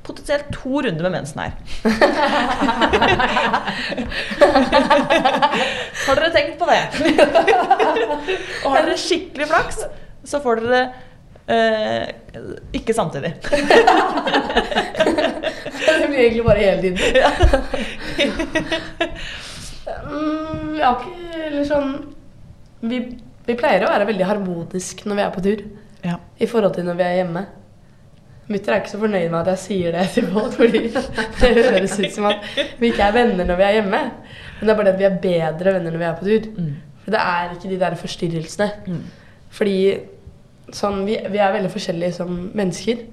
Potensielt 0.00 0.48
to 0.52 0.80
runder 0.82 1.02
med 1.02 1.12
mensen 1.12 1.38
her. 1.38 1.52
Har 6.06 6.14
dere 6.16 6.30
tenkt 6.32 6.58
på 6.58 6.64
det? 6.66 6.88
og 8.64 8.72
har 8.72 8.82
dere 8.86 8.96
skikkelig 8.98 9.46
flaks, 9.52 9.78
så 10.24 10.40
får 10.40 10.54
dere 10.64 10.80
eh, 11.52 12.08
ikke 12.80 12.96
samtidig. 12.96 13.32
det 16.00 16.08
blir 16.08 16.18
egentlig 16.24 16.44
bare 16.48 16.64
hele 16.64 16.80
tiden. 16.80 16.98
mm, 19.86 20.72
vi 20.74 20.82
har 20.82 20.98
ikke 20.98 21.44
Eller 21.46 21.64
sånn 21.68 21.94
vi, 22.80 23.00
vi 23.46 23.56
pleier 23.58 23.84
å 23.84 23.92
være 23.92 24.08
veldig 24.08 24.26
harmonisk 24.28 25.02
når 25.08 25.18
vi 25.18 25.24
er 25.24 25.32
på 25.34 25.42
tur. 25.44 25.64
Ja. 26.04 26.18
I 26.40 26.48
forhold 26.48 26.76
til 26.76 26.86
når 26.86 26.96
vi 27.00 27.04
er 27.06 27.16
hjemme. 27.20 27.42
Mutter 28.50 28.74
er 28.74 28.80
ikke 28.80 28.92
så 28.94 28.98
fornøyd 28.98 29.28
med 29.30 29.40
at 29.40 29.50
jeg 29.52 29.62
sier 29.62 29.94
det 29.94 30.06
til 30.14 30.30
folk, 30.32 30.56
fordi 30.58 30.80
det 30.90 31.50
høres 31.58 31.98
ut 32.00 32.14
som 32.16 32.30
at 32.30 32.46
vi 32.80 32.90
ikke 32.90 33.04
er 33.06 33.14
venner 33.14 33.46
når 33.46 33.60
vi 33.60 33.66
er 33.66 33.76
hjemme. 33.78 34.00
Men 34.58 34.64
det 34.64 34.72
er 34.72 34.80
bare 34.80 34.88
det 34.88 34.94
at 34.96 35.02
vi 35.02 35.08
er 35.10 35.20
bedre 35.26 35.74
venner 35.76 35.94
når 35.94 36.02
vi 36.02 36.08
er 36.08 36.16
på 36.18 36.26
tur. 36.30 36.48
Mm. 36.56 36.72
For 37.04 37.14
det 37.14 37.20
er 37.34 37.54
ikke 37.54 37.70
de 37.70 37.78
der 37.84 37.98
forstyrrelsene. 38.00 38.70
Mm. 38.88 39.04
Fordi 39.60 39.78
sånn, 40.74 41.04
vi, 41.06 41.16
vi 41.30 41.42
er 41.42 41.54
veldig 41.54 41.70
forskjellige 41.72 42.16
som 42.18 42.34
mennesker. 42.58 43.04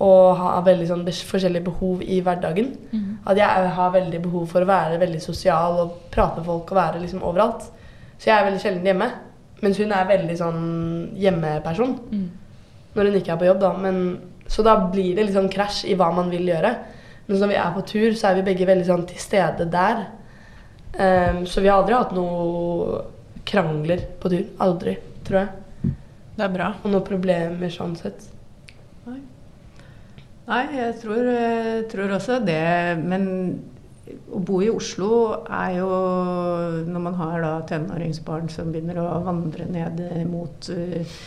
Og 0.00 0.38
har 0.38 0.62
veldig 0.64 0.86
sånn 0.88 1.02
forskjellige 1.04 1.66
behov 1.66 2.00
i 2.00 2.20
hverdagen. 2.24 2.70
Mm. 2.92 3.08
At 3.28 3.40
jeg 3.40 3.72
har 3.76 3.90
veldig 3.92 4.20
behov 4.24 4.46
for 4.48 4.64
å 4.64 4.68
være 4.70 5.00
veldig 5.02 5.20
sosial 5.20 5.76
og 5.82 5.96
prate 6.14 6.40
med 6.40 6.48
folk 6.48 6.72
og 6.72 6.78
være 6.78 7.02
liksom 7.02 7.24
overalt. 7.26 7.66
Så 8.16 8.30
jeg 8.30 8.36
er 8.36 8.46
veldig 8.48 8.62
sjelden 8.62 8.88
hjemme. 8.88 9.10
Mens 9.60 9.80
hun 9.80 9.92
er 9.92 10.08
veldig 10.08 10.36
sånn 10.40 10.62
hjemmeperson. 11.20 11.98
Mm. 12.12 12.28
Når 12.94 13.10
hun 13.10 13.18
ikke 13.20 13.34
er 13.34 13.42
på 13.42 13.48
jobb, 13.50 13.60
da. 13.60 13.74
Men, 13.76 14.00
så 14.50 14.64
da 14.66 14.78
blir 14.92 15.12
det 15.16 15.28
litt 15.28 15.36
sånn 15.36 15.52
krasj 15.52 15.84
i 15.92 15.96
hva 16.00 16.08
man 16.16 16.32
vil 16.32 16.48
gjøre. 16.48 16.72
Men 17.28 17.42
når 17.44 17.52
vi 17.52 17.58
er 17.60 17.74
på 17.76 17.84
tur, 17.92 18.08
så 18.18 18.30
er 18.30 18.40
vi 18.40 18.46
begge 18.48 18.68
veldig 18.68 18.88
sånn 18.88 19.04
til 19.10 19.20
stede 19.22 19.68
der. 19.70 20.06
Um, 20.96 21.44
så 21.46 21.62
vi 21.62 21.68
har 21.70 21.78
aldri 21.78 21.94
hatt 21.94 22.16
noe 22.16 23.02
krangler 23.46 24.02
på 24.20 24.32
tur. 24.32 24.48
Aldri, 24.64 24.96
tror 25.26 25.42
jeg. 25.42 25.92
Det 26.36 26.46
er 26.46 26.56
bra. 26.56 26.72
Og 26.80 26.88
noen 26.90 27.06
problemer 27.06 27.70
sånn 27.72 27.94
sett. 28.00 28.24
Nei, 29.06 29.20
jeg 30.50 30.94
tror, 31.02 31.28
jeg 31.30 31.84
tror 31.92 32.14
også 32.16 32.40
det. 32.46 32.98
Men 33.02 33.26
å 34.30 34.40
bo 34.42 34.60
i 34.64 34.70
Oslo 34.72 35.10
er 35.46 35.76
jo 35.76 35.90
Når 36.88 37.02
man 37.04 37.14
har 37.14 37.36
da 37.44 37.52
tenåringsbarn 37.68 38.48
som 38.50 38.72
begynner 38.72 38.98
å 38.98 39.20
vandre 39.22 39.68
ned 39.70 40.00
mot 40.26 40.70
uh, 40.74 41.20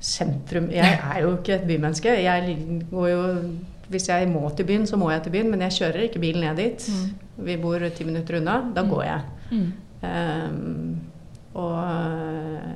sentrum 0.00 0.70
Jeg 0.72 0.96
er 0.96 1.20
jo 1.24 1.34
ikke 1.36 1.58
et 1.58 1.68
bymenneske. 1.68 2.16
Jeg 2.24 2.56
går 2.92 3.08
jo 3.12 3.22
Hvis 3.92 4.08
jeg 4.08 4.30
må 4.32 4.48
til 4.56 4.68
byen, 4.70 4.86
så 4.88 4.96
må 5.00 5.10
jeg 5.12 5.26
til 5.26 5.36
byen, 5.36 5.50
men 5.52 5.66
jeg 5.66 5.78
kjører 5.82 6.06
ikke 6.06 6.22
bilen 6.22 6.46
ned 6.46 6.62
dit. 6.62 6.88
Vi 7.36 7.58
bor 7.60 7.84
ti 7.92 8.06
minutter 8.08 8.40
unna. 8.40 8.62
Da 8.72 8.86
går 8.88 9.04
jeg. 9.04 9.20
Mm. 9.50 9.66
Um, 10.04 11.02
og 11.54 11.76
eh, 11.78 12.70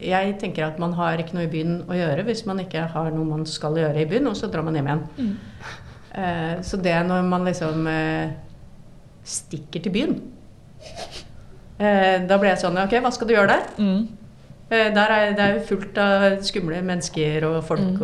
jeg 0.00 0.38
tenker 0.40 0.64
at 0.66 0.78
man 0.82 0.92
har 0.98 1.18
ikke 1.22 1.34
noe 1.36 1.44
i 1.46 1.50
byen 1.52 1.76
å 1.88 1.94
gjøre 1.96 2.24
hvis 2.26 2.44
man 2.46 2.58
ikke 2.64 2.86
har 2.92 3.10
noe 3.14 3.24
man 3.24 3.44
skal 3.46 3.76
gjøre 3.78 4.02
i 4.02 4.08
byen, 4.10 4.26
og 4.26 4.36
så 4.36 4.48
drar 4.50 4.64
man 4.66 4.74
hjem 4.74 4.88
igjen. 4.90 5.04
Mm. 5.18 5.36
Eh, 6.14 6.56
så 6.62 6.76
det 6.82 6.94
når 7.06 7.22
man 7.26 7.44
liksom 7.46 7.86
eh, 7.90 8.30
stikker 9.24 9.82
til 9.82 9.92
byen 9.94 10.12
eh, 11.80 12.20
Da 12.28 12.36
blir 12.38 12.52
jeg 12.52 12.60
sånn 12.62 12.76
Ok, 12.84 12.94
hva 13.02 13.10
skal 13.14 13.26
du 13.30 13.34
gjøre 13.34 13.54
der? 13.56 13.64
Mm. 13.82 14.04
Eh, 14.70 14.90
der 14.94 15.14
er 15.16 15.32
det 15.34 15.42
er 15.46 15.56
jo 15.58 15.64
fullt 15.72 15.98
av 16.02 16.26
skumle 16.46 16.82
mennesker 16.86 17.46
og 17.50 17.58
folk 17.66 17.82
Mm. 17.84 18.02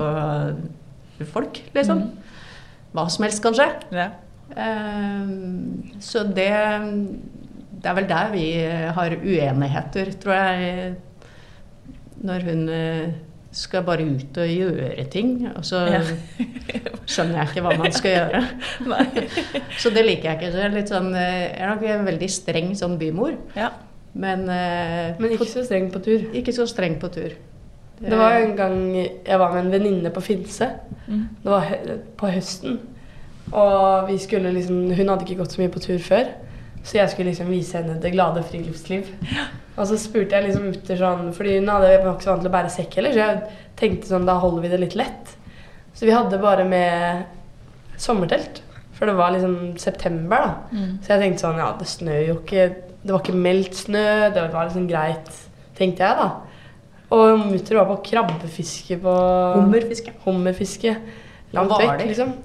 og 1.21 1.27
folk, 1.35 1.61
liksom. 1.77 2.03
Hva 2.97 3.05
som 3.13 3.25
helst 3.27 3.43
kan 3.45 3.55
skje. 3.55 3.67
Ja. 3.95 4.09
Eh, 4.57 5.31
så 6.03 6.25
det 6.27 6.51
Det 7.81 7.89
er 7.89 7.95
vel 7.97 8.09
der 8.09 8.33
vi 8.33 8.47
har 8.93 9.11
uenigheter, 9.17 10.11
tror 10.21 10.35
jeg. 10.35 10.97
Når 12.21 12.43
hun 12.45 12.69
eh, 12.69 13.13
skal 13.53 13.83
bare 13.87 14.05
ut 14.07 14.39
og 14.39 14.47
gjøre 14.53 15.05
ting, 15.11 15.49
og 15.57 15.65
så 15.67 15.85
Ja. 15.91 16.01
skjønner 17.11 17.41
jeg 17.41 17.49
ikke 17.51 17.63
hva 17.65 17.77
man 17.81 17.93
skal 17.93 18.13
gjøre. 18.15 18.43
Så 19.83 19.91
det 19.91 20.05
liker 20.07 20.29
jeg 20.31 20.37
ikke. 20.39 20.51
Så 20.53 20.61
jeg 20.61 20.69
er 20.69 20.75
litt 20.77 20.93
sånn, 20.93 21.09
eh, 21.19 21.49
jeg 21.49 21.65
er 21.65 21.73
nok 21.73 21.83
en 21.91 22.05
veldig 22.07 22.29
streng 22.31 22.69
sånn 22.79 22.99
bymor, 23.01 23.35
Ja. 23.57 23.71
men, 24.15 24.45
eh, 24.49 25.15
Men 25.19 25.33
ikke 25.35 25.49
så 25.49 25.65
streng 25.67 25.91
på 25.91 26.03
tur. 26.05 26.29
ikke 26.33 26.53
så 26.55 26.67
streng 26.71 27.01
på 27.01 27.11
tur. 27.11 27.35
Det 28.01 28.17
var 28.17 28.33
en 28.41 28.55
gang 28.57 28.77
jeg 28.95 29.39
var 29.39 29.53
med 29.53 29.67
en 29.67 29.73
venninne 29.73 30.11
på 30.11 30.23
Finse. 30.23 30.71
Mm. 31.07 31.29
Det 31.43 31.51
var 31.51 31.67
på 32.17 32.31
høsten. 32.33 32.79
Og 33.53 34.09
vi 34.09 34.17
liksom 34.17 34.95
Hun 34.95 35.09
hadde 35.09 35.25
ikke 35.27 35.37
gått 35.43 35.53
så 35.53 35.61
mye 35.61 35.69
på 35.73 35.81
tur 35.83 35.99
før. 35.99 36.31
Så 36.83 36.97
jeg 36.97 37.11
skulle 37.11 37.29
liksom 37.31 37.51
vise 37.51 37.77
henne 37.77 38.01
det 38.01 38.13
glade 38.13 38.43
friluftsliv. 38.43 39.05
Og 39.77 39.87
så 39.87 39.99
spurte 40.01 40.37
jeg 40.37 40.49
liksom 40.49 40.67
mutter 40.69 40.99
sånn 40.99 41.29
Fordi 41.37 41.59
hun 41.61 41.71
hadde 41.71 41.93
var 42.03 42.15
ikke 42.17 42.27
så 42.27 42.33
vant 42.33 42.43
til 42.45 42.51
å 42.51 42.57
bære 42.57 42.73
sekk 42.75 42.97
heller, 42.99 43.15
så 43.15 43.21
jeg 43.23 43.61
tenkte 43.81 44.11
sånn 44.11 44.27
Da 44.29 44.35
holder 44.43 44.65
vi 44.65 44.73
det 44.73 44.81
litt 44.83 44.99
lett. 44.99 45.37
Så 45.95 46.09
vi 46.09 46.15
hadde 46.15 46.41
bare 46.43 46.67
med 46.69 47.25
sommertelt. 48.01 48.63
For 48.97 49.09
det 49.09 49.17
var 49.17 49.33
liksom 49.33 49.79
september, 49.81 50.45
da. 50.45 50.77
Mm. 50.77 50.93
Så 51.01 51.15
jeg 51.15 51.23
tenkte 51.25 51.45
sånn 51.47 51.61
Ja, 51.63 51.71
det 51.79 51.89
snør 51.89 52.21
jo 52.27 52.37
ikke 52.43 52.69
Det 53.01 53.15
var 53.15 53.23
ikke 53.25 53.45
meldt 53.47 53.79
snø. 53.79 54.07
Det 54.35 54.47
var 54.53 54.69
liksom 54.69 54.89
greit, 54.91 55.31
tenkte 55.79 56.05
jeg, 56.05 56.19
da. 56.21 56.29
Og 57.11 57.41
mutter 57.43 57.81
var 57.81 57.89
på 57.89 58.03
krabbefiske 58.11 59.01
på 59.03 59.15
Hummerfiske. 59.57 60.13
Hummerfiske. 60.27 60.93
Langt 61.57 61.73
vekk, 61.75 62.05
liksom. 62.07 62.37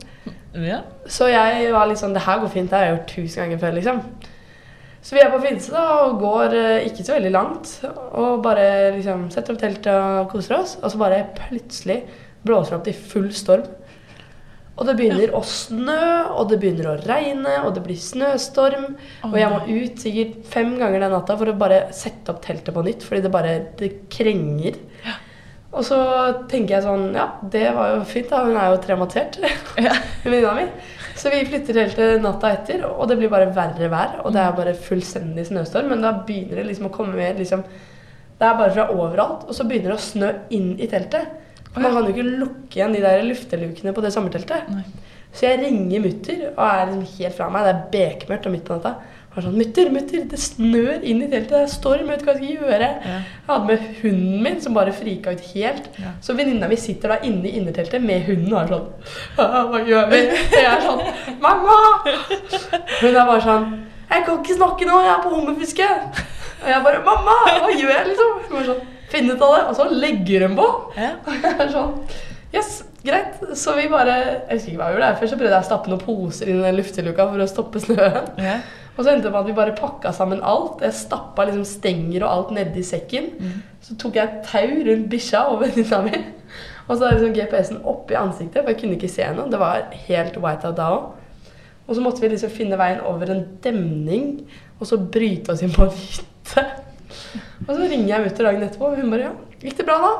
Ja. 0.55 0.79
Så 1.11 1.27
jeg 1.29 1.67
var 1.75 1.89
litt 1.89 1.99
sånn 1.99 2.15
Det 2.15 2.23
her 2.25 2.39
går 2.41 2.53
fint. 2.53 2.71
Det 2.71 2.79
har 2.79 2.87
jeg 2.87 2.95
gjort 2.95 3.11
tusen 3.11 3.43
ganger 3.43 3.61
før, 3.61 3.75
liksom. 3.77 3.99
Så 5.05 5.13
vi 5.13 5.21
er 5.21 5.29
på 5.29 5.37
Finse 5.43 5.69
da, 5.69 5.83
og 6.07 6.17
går 6.17 6.55
eh, 6.57 6.87
ikke 6.89 7.03
så 7.05 7.13
veldig 7.19 7.31
langt. 7.35 7.71
Og 8.17 8.39
bare 8.45 8.95
liksom 8.95 9.27
setter 9.33 9.53
opp 9.53 9.61
teltet 9.61 9.91
og 9.93 10.31
koser 10.31 10.57
oss. 10.57 10.77
Og 10.81 10.89
så 10.89 11.01
bare 11.01 11.27
plutselig 11.37 11.99
blåser 12.45 12.73
det 12.73 12.79
opp 12.79 12.87
til 12.87 13.03
full 13.13 13.27
storm. 13.37 13.67
Og 14.75 14.89
det 14.89 14.97
begynner 14.97 15.31
å 15.37 15.39
snø, 15.47 15.99
og 16.35 16.49
det 16.49 16.57
begynner 16.59 16.89
å 16.91 16.95
regne, 17.05 17.53
og 17.63 17.77
det 17.77 17.83
blir 17.85 17.99
snøstorm. 18.01 18.89
Oh, 19.21 19.29
og 19.29 19.37
jeg 19.39 19.51
må 19.53 19.61
ut 19.69 20.01
sikkert 20.03 20.49
fem 20.51 20.73
ganger 20.81 21.05
den 21.05 21.15
natta 21.15 21.37
for 21.39 21.51
å 21.53 21.55
bare 21.61 21.85
sette 21.95 22.33
opp 22.33 22.41
teltet 22.43 22.75
på 22.75 22.83
nytt, 22.83 23.05
fordi 23.07 23.23
det 23.23 23.31
bare 23.31 23.53
det 23.79 23.91
krenger. 24.11 24.81
Og 25.75 25.83
så 25.83 25.99
tenker 26.51 26.77
jeg 26.77 26.85
sånn 26.85 27.09
Ja, 27.15 27.25
det 27.51 27.65
var 27.75 27.93
jo 27.93 28.03
fint, 28.07 28.29
da. 28.31 28.43
Hun 28.47 28.57
er 28.59 28.73
jo 28.73 28.81
traumatisert, 28.83 29.39
Ja. 29.79 29.95
venninna 30.25 30.57
mi. 30.57 30.67
Så 31.25 31.31
vi 31.33 31.45
flytter 31.49 31.73
teltet 31.73 32.19
natta 32.21 32.51
etter, 32.53 32.83
og 32.85 33.07
det 33.09 33.15
blir 33.17 33.31
bare 33.33 33.47
verre 33.49 33.87
vær. 33.89 34.19
Og 34.21 34.33
det 34.35 34.43
er 34.43 34.51
bare 34.53 34.75
fullstendig 34.77 35.47
snøstorm, 35.47 35.87
men 35.89 36.03
da 36.05 36.11
begynner 36.27 36.59
det 36.59 36.67
liksom 36.67 36.91
å 36.91 36.93
komme 36.93 37.17
mer 37.17 37.33
liksom 37.39 37.63
Det 38.35 38.45
er 38.45 38.59
bare 38.59 38.73
fra 38.75 38.85
overalt, 38.93 39.47
og 39.47 39.55
så 39.57 39.65
begynner 39.65 39.93
det 39.93 39.95
å 39.95 40.03
snø 40.05 40.29
inn 40.53 40.75
i 40.77 40.89
teltet. 40.91 41.31
Og 41.71 41.79
Man 41.81 41.95
kan 41.95 42.05
jo 42.05 42.13
ikke 42.13 42.35
lukke 42.43 42.77
igjen 42.77 42.93
de 42.93 43.01
der 43.01 43.25
luftelukene 43.25 43.93
på 43.95 44.03
det 44.05 44.11
sommerteltet. 44.13 44.69
Nei. 44.69 44.83
Så 45.33 45.47
jeg 45.47 45.63
ringer 45.63 46.03
mutter 46.03 46.43
og 46.51 46.61
er 46.67 46.91
liksom 46.91 47.07
helt 47.17 47.37
fra 47.39 47.49
meg. 47.49 47.65
Det 47.65 47.73
er 47.73 47.87
bekmørkt 47.95 48.45
og 48.45 48.53
midt 48.53 48.67
på 48.67 48.77
natta. 48.77 48.93
Er 49.35 49.43
sånn, 49.43 49.55
mutter, 49.59 49.89
mutter, 49.91 50.21
det 50.31 50.37
snør 50.39 51.01
inn 51.03 51.19
i 51.25 51.27
teltet. 51.27 51.49
Det 51.51 51.57
er 51.65 51.71
storm. 51.73 52.07
Jeg 52.07 52.21
vet 52.21 52.21
hva 52.27 52.35
jeg 52.35 52.39
skal 52.39 52.69
gjøre. 52.69 52.87
Ja. 53.03 53.15
Jeg 53.25 53.49
hadde 53.49 53.67
med 53.67 53.87
hunden 54.01 54.43
min, 54.45 54.61
som 54.63 54.77
bare 54.77 54.93
frika 54.95 55.33
ut 55.35 55.41
helt. 55.51 55.89
Ja. 55.99 56.13
Så 56.23 56.35
venninna 56.37 56.69
mi 56.71 56.77
sitter 56.79 57.11
da 57.11 57.17
inne 57.27 57.49
i 57.49 57.55
innerteltet 57.59 58.03
med 58.05 58.23
hunden 58.29 58.53
og 58.53 58.61
er 58.61 58.71
sånn 58.71 58.85
«Ah, 59.43 59.57
Hva 59.73 59.81
gjør 59.83 60.07
vi? 60.13 60.21
Og 60.31 60.55
jeg 60.55 60.69
er 60.71 60.85
sånn 60.85 61.03
Mamma! 61.43 61.75
Hun 63.01 63.09
er 63.11 63.19
bare 63.27 63.41
sånn 63.43 63.67
Jeg 64.09 64.23
kan 64.27 64.39
ikke 64.39 64.55
snakke 64.61 64.87
nå, 64.87 65.01
jeg 65.03 65.11
er 65.17 65.21
på 65.25 65.33
hummerfiske. 65.35 65.89
Og 66.63 66.69
jeg 66.71 66.85
bare 66.87 67.03
Mamma! 67.09 67.35
Hva 67.65 67.73
gjør 67.75 67.91
jeg, 67.91 68.07
liksom? 68.13 68.31
Hun 68.53 68.61
er 68.61 68.69
sånn 68.71 68.83
Finn 69.11 69.27
ut 69.29 69.43
av 69.45 69.51
det. 69.57 69.61
Og 69.69 69.75
så 69.77 69.89
legger 69.91 70.47
hun 70.47 70.55
på. 70.57 70.69
Ja. 70.97 71.11
Og 71.27 71.35
jeg 71.43 71.53
er 71.67 71.75
sånn 71.75 71.93
Yes, 72.55 72.71
greit. 73.03 73.41
Så 73.59 73.73
vi 73.75 73.89
bare 73.91 74.15
Jeg 74.15 74.55
husker 74.55 74.71
ikke 74.71 74.79
hva 74.79 74.87
vi 74.93 74.95
gjorde. 75.01 75.11
Først 75.19 75.35
så 75.35 75.39
prøvde 75.41 75.57
jeg 75.57 75.65
å 75.65 75.69
stappe 75.73 75.91
noen 75.91 76.03
poser 76.07 76.51
inn 76.53 76.61
i 76.61 76.65
den 76.69 76.77
lufteluka 76.79 77.27
for 77.33 77.43
å 77.43 77.47
stoppe 77.51 77.83
snøen. 77.83 78.31
Ja. 78.39 78.55
Og 78.95 79.03
så 79.03 79.11
endte 79.11 79.27
det 79.27 79.33
med 79.33 79.41
at 79.41 79.49
vi 79.49 79.57
bare 79.57 79.75
pakka 79.75 80.13
sammen 80.15 80.43
alt. 80.43 80.79
Jeg 80.85 80.95
stappa 80.95 81.45
liksom 81.47 81.65
stenger 81.67 82.23
og 82.23 82.31
alt 82.31 82.55
nedi 82.55 82.83
sekken. 82.83 83.33
Så 83.83 83.97
tok 83.99 84.15
jeg 84.15 84.41
tau 84.47 84.71
rundt 84.87 85.09
bikkja 85.11 85.43
og 85.51 85.61
venninna 85.65 86.01
mi. 86.05 86.21
Og 86.87 86.97
så 86.97 87.07
er 87.07 87.17
liksom 87.17 87.33
GPS-en 87.33 87.83
oppi 87.89 88.15
ansiktet, 88.15 88.61
for 88.61 88.71
jeg 88.71 88.79
kunne 88.79 88.95
ikke 88.95 89.09
se 89.09 89.27
noe. 89.33 89.49
Det 89.51 89.59
var 89.59 89.87
helt 90.07 90.37
white 90.37 90.69
out 90.69 90.77
da 90.77 90.89
òg. 90.93 91.11
Og 91.85 91.97
så 91.97 92.01
måtte 92.01 92.21
vi 92.21 92.31
liksom 92.31 92.53
finne 92.53 92.77
veien 92.81 93.03
over 93.05 93.29
en 93.29 93.43
demning, 93.61 94.39
og 94.79 94.87
så 94.89 94.97
bryte 94.97 95.53
oss 95.53 95.61
inn 95.65 95.73
på 95.73 95.85
en 95.85 95.93
hytte. 95.93 96.63
Og 97.67 97.71
så 97.73 97.81
ringer 97.83 98.09
jeg 98.09 98.25
mutter 98.25 98.47
dagen 98.47 98.65
etterpå, 98.65 98.89
og 98.89 99.01
hun 99.01 99.13
bare 99.13 99.27
ja, 99.27 99.33
gikk 99.61 99.77
det 99.79 99.85
bra 99.87 99.97
da? 100.01 100.13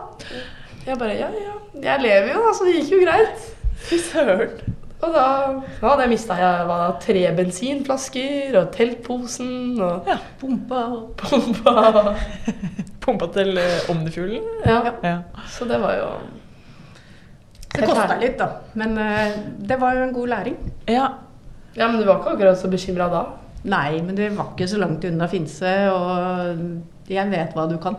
Jeg 0.86 1.00
bare 1.02 1.18
ja, 1.18 1.30
ja, 1.42 1.56
jeg 1.82 2.04
lever 2.06 2.34
jo 2.36 2.44
da, 2.46 2.54
så 2.54 2.68
det 2.68 2.76
gikk 2.80 2.92
jo 2.94 3.02
greit. 3.02 3.48
Fy 3.88 4.02
søren. 4.12 4.76
Og 5.04 5.12
da, 5.14 5.24
da 5.82 5.90
hadde 5.92 6.06
jeg 6.06 6.12
mista 6.14 6.36
tre 7.04 7.24
bensinflasker 7.38 8.56
og 8.62 8.70
teltposen 8.74 9.80
og 9.84 10.08
Ja. 10.08 10.16
Pumpa 10.40 10.80
og 10.96 11.12
pumpa. 11.20 12.16
Pumpa 13.04 13.28
til 13.36 13.58
uh, 13.60 13.90
Omnifuglen? 13.92 14.46
Ja, 14.66 14.80
Ja. 15.04 15.18
så 15.52 15.68
det 15.70 15.82
var 15.84 15.98
jo 16.00 16.08
Det 17.76 17.84
kosta 17.90 18.16
litt, 18.22 18.38
da. 18.40 18.48
Men 18.80 18.98
eh, 18.98 19.36
det 19.68 19.76
var 19.82 19.96
jo 19.98 20.04
en 20.08 20.14
god 20.16 20.28
læring. 20.32 20.58
ja. 20.88 21.10
Ja, 21.76 21.90
men 21.92 22.00
du 22.00 22.06
var 22.08 22.22
ikke 22.22 22.32
akkurat 22.38 22.56
så 22.58 22.70
bekymra 22.72 23.10
da? 23.12 23.22
Nei, 23.68 23.98
men 24.02 24.16
det 24.16 24.30
var 24.38 24.54
ikke 24.54 24.68
så 24.72 24.78
langt 24.80 25.04
unna 25.04 25.28
Finse, 25.28 25.74
og 25.92 27.10
jeg 27.12 27.28
vet 27.34 27.52
hva 27.58 27.66
du 27.68 27.76
kan. 27.84 27.98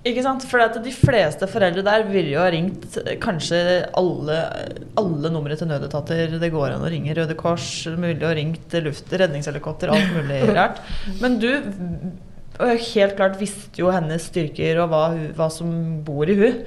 Ikke 0.00 0.22
sant? 0.24 0.44
For 0.48 0.62
de 0.80 0.92
fleste 0.96 1.44
foreldre 1.50 1.82
der 1.84 2.06
ville 2.08 2.32
jo 2.32 2.40
ha 2.40 2.48
ringt 2.52 2.96
eh, 3.02 3.18
kanskje 3.20 3.58
alle, 4.00 4.38
alle 5.00 5.32
numre 5.32 5.58
til 5.60 5.68
nødetater 5.68 6.38
det 6.40 6.52
går 6.54 6.76
an 6.76 6.86
å 6.86 6.92
ringe. 6.92 7.12
Røde 7.16 7.36
Kors, 7.36 7.68
mulig 8.00 8.24
å 8.24 8.32
ringt 8.36 8.76
luft, 8.80 9.12
redningshelikopter, 9.12 9.92
alt 9.92 10.14
mulig 10.16 10.40
rart. 10.58 10.80
Men 11.20 11.36
du 11.42 11.50
helt 12.60 13.16
klart 13.16 13.36
visste 13.40 13.80
jo 13.80 13.92
hennes 13.92 14.24
styrker 14.30 14.80
og 14.82 14.92
hva, 14.92 15.02
hva 15.36 15.50
som 15.52 16.00
bor 16.04 16.28
i 16.28 16.38
hun. 16.38 16.62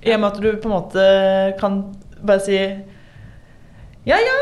I 0.00 0.14
og 0.16 0.22
med 0.22 0.30
at 0.30 0.40
du 0.40 0.48
på 0.56 0.70
en 0.70 0.76
måte 0.78 1.04
kan 1.60 1.82
bare 2.24 2.40
si 2.44 2.56
ja, 4.08 4.16
ja. 4.16 4.36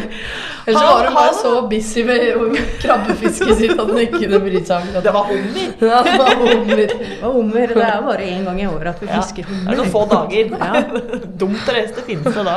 Eller 0.72 0.80
så 0.80 0.92
var 0.96 1.06
hun 1.06 1.14
bare 1.14 1.34
så 1.38 1.52
busy 1.70 2.02
med 2.08 2.56
krabbefisket 2.82 3.56
sitt 3.60 3.72
at 3.76 3.86
hun 3.92 3.98
ikke 4.02 4.20
kunne 4.24 4.40
bry 4.46 4.62
seg 4.64 4.86
om 4.88 5.02
Det 5.04 5.12
var 5.14 5.28
hummer. 5.30 5.68
Ja, 5.92 6.00
det 6.06 6.14
var 6.18 6.32
hummer. 6.40 6.82
Det, 6.82 7.08
var 7.22 7.32
hummer, 7.36 7.66
det 7.76 7.84
er 7.86 8.02
bare 8.08 8.26
én 8.32 8.44
gang 8.48 8.60
i 8.62 8.66
året 8.70 8.90
at 8.94 9.02
vi 9.02 9.08
Ja. 9.12 9.20
fisker 9.20 9.46
Det 9.52 9.72
er 9.74 9.78
noen 9.82 9.92
få 9.92 10.02
dager. 10.10 10.52
Dumt 11.42 11.68
å 11.68 11.76
reise 11.76 11.94
til 11.98 12.06
Finse 12.08 12.44
da. 12.48 12.56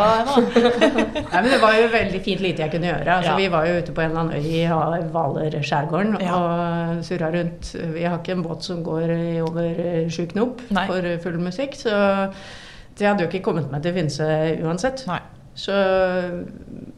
Nei, 1.34 1.42
men 1.42 1.50
det 1.52 1.62
var 1.62 1.78
jo 1.80 1.88
veldig 1.94 2.22
fint 2.26 2.42
lite 2.46 2.66
jeg 2.66 2.72
kunne 2.76 2.90
gjøre. 2.92 3.18
Altså, 3.20 3.32
Ja. 3.32 3.38
Vi 3.40 3.48
var 3.52 3.66
jo 3.70 3.78
ute 3.82 3.92
på 3.96 4.02
en 4.02 4.10
eller 4.12 4.22
annen 4.22 4.40
øy 4.40 4.48
i 4.62 4.66
Hvalerskjærgården 5.14 6.18
Ja. 6.22 6.36
og 6.36 7.04
surra 7.06 7.32
rundt. 7.36 7.74
Vi 7.96 8.04
har 8.04 8.18
ikke 8.20 8.32
en 8.38 8.44
båt 8.46 8.64
som 8.64 8.84
går 8.86 9.12
i 9.16 9.42
over 9.42 10.10
sju 10.10 10.26
knop 10.32 10.62
for 10.72 11.10
full 11.24 11.40
musikk, 11.42 11.76
så 11.76 12.32
det 12.98 13.08
hadde 13.08 13.26
jo 13.26 13.30
ikke 13.30 13.44
kommet 13.50 13.72
meg 13.72 13.84
til 13.84 13.94
Finse 13.98 14.28
uansett. 14.64 15.04
Nei. 15.10 15.20
Så, 15.56 15.72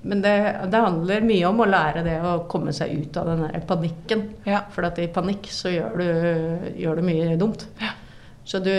men 0.02 0.22
det, 0.24 0.34
det 0.72 0.80
handler 0.82 1.22
mye 1.28 1.46
om 1.50 1.60
å 1.62 1.68
lære 1.70 2.02
det 2.08 2.16
å 2.26 2.32
komme 2.50 2.74
seg 2.74 2.96
ut 3.04 3.18
av 3.22 3.28
den 3.30 3.44
der 3.46 3.62
panikken. 3.70 4.24
Ja. 4.50 4.64
For 4.74 4.88
at 4.88 4.98
i 5.04 5.06
panikk 5.14 5.50
så 5.54 5.70
gjør 5.74 5.98
du, 6.02 6.08
gjør 6.82 6.98
du 7.02 7.06
mye 7.06 7.36
dumt. 7.38 7.68
Ja. 7.82 7.92
Så 8.48 8.62
du, 8.64 8.72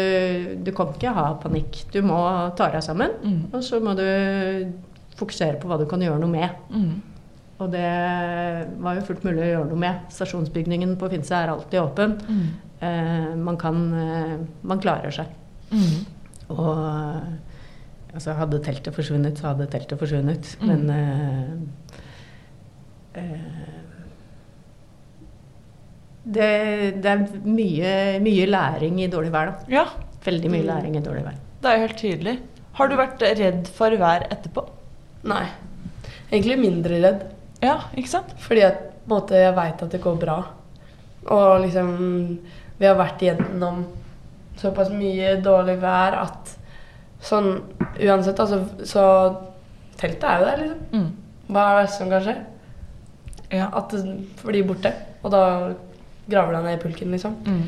du 0.65 0.71
kan 0.75 0.91
ikke 0.95 1.13
ha 1.15 1.29
panikk. 1.43 1.83
Du 1.93 2.01
må 2.03 2.19
ta 2.59 2.71
deg 2.73 2.83
sammen, 2.83 3.15
Mm. 3.23 3.41
og 3.53 3.63
så 3.63 3.79
må 3.85 3.93
du 3.99 4.05
fokusere 5.19 5.59
på 5.61 5.69
hva 5.69 5.77
du 5.79 5.85
kan 5.91 6.01
gjøre 6.03 6.19
noe 6.23 6.33
med. 6.33 6.59
Mm. 6.73 6.95
Og 7.59 7.71
det 7.75 7.89
var 8.81 8.95
jo 8.97 9.03
fullt 9.09 9.25
mulig 9.27 9.43
å 9.45 9.49
gjøre 9.53 9.69
noe 9.73 9.83
med. 9.83 10.05
Stasjonsbygningen 10.15 10.97
på 11.01 11.09
Finse 11.13 11.35
er 11.39 11.51
alltid 11.53 11.81
åpen. 11.83 12.15
Mm. 12.29 12.49
Eh, 12.81 13.31
man 13.43 13.57
kan 13.59 13.81
eh, 13.99 14.35
Man 14.63 14.79
klarer 14.83 15.11
seg. 15.15 15.27
Mm. 15.75 15.97
Og 16.55 16.69
altså, 18.19 18.35
hadde 18.39 18.59
teltet 18.67 18.95
forsvunnet, 18.97 19.39
så 19.41 19.53
hadde 19.53 19.67
teltet 19.73 19.99
forsvunnet. 20.01 20.51
Mm. 20.61 20.67
Men 20.69 20.81
uh, 20.91 21.55
uh, 23.17 23.77
det, 26.29 26.49
det 27.03 27.11
er 27.13 27.23
mye, 27.47 27.93
mye 28.25 28.47
læring 28.51 28.99
i 29.05 29.09
dårlig 29.13 29.33
vær, 29.35 29.53
da. 29.55 29.73
Ja, 29.73 29.87
Veldig 30.29 30.51
mye 30.51 30.61
Mm. 30.65 30.69
læring 30.69 30.97
i 30.99 31.01
dårlig 31.01 31.23
vær. 31.25 31.37
det 31.63 31.69
er 31.71 31.77
jo 31.79 31.87
helt 31.87 31.99
tydelig. 31.99 32.33
Har 32.75 32.89
du 32.91 32.97
vært 32.99 33.23
redd 33.39 33.69
for 33.73 33.91
vær 33.97 34.27
etterpå? 34.31 34.65
Nei. 35.25 35.47
Egentlig 36.31 36.59
mindre 36.61 36.99
redd. 37.03 37.23
Ja, 37.63 37.79
ikke 37.97 38.09
sant? 38.13 38.35
Fordi 38.39 38.61
at, 38.67 38.83
måte, 39.09 39.35
jeg 39.39 39.55
veit 39.57 39.83
at 39.83 39.91
det 39.95 40.01
går 40.05 40.19
bra. 40.21 40.37
Og 41.31 41.63
liksom 41.65 42.39
Vi 42.79 42.87
har 42.87 42.95
vært 42.95 43.23
igjennom 43.23 43.81
såpass 44.61 44.91
mye 44.95 45.33
dårlig 45.43 45.79
vær 45.83 46.15
at 46.21 46.53
sånn 47.25 47.59
Uansett, 47.99 48.39
altså, 48.39 48.63
så 48.87 49.05
Teltet 49.99 50.25
er 50.25 50.39
jo 50.39 50.47
der, 50.47 50.61
liksom. 50.63 50.83
Mm. 50.93 51.07
Hva 51.49 51.63
er 51.67 51.79
det 51.81 51.91
som 51.91 52.11
kan 52.13 52.23
skje? 52.23 52.35
Ja. 53.51 53.69
At 53.75 53.91
det 53.91 54.03
blir 54.45 54.67
borte. 54.69 54.93
Og 55.25 55.33
da 55.35 55.41
graver 56.29 56.55
det 56.55 56.61
ned 56.63 56.77
i 56.77 56.83
pulken, 56.83 57.11
liksom. 57.11 57.35
Mm. 57.47 57.65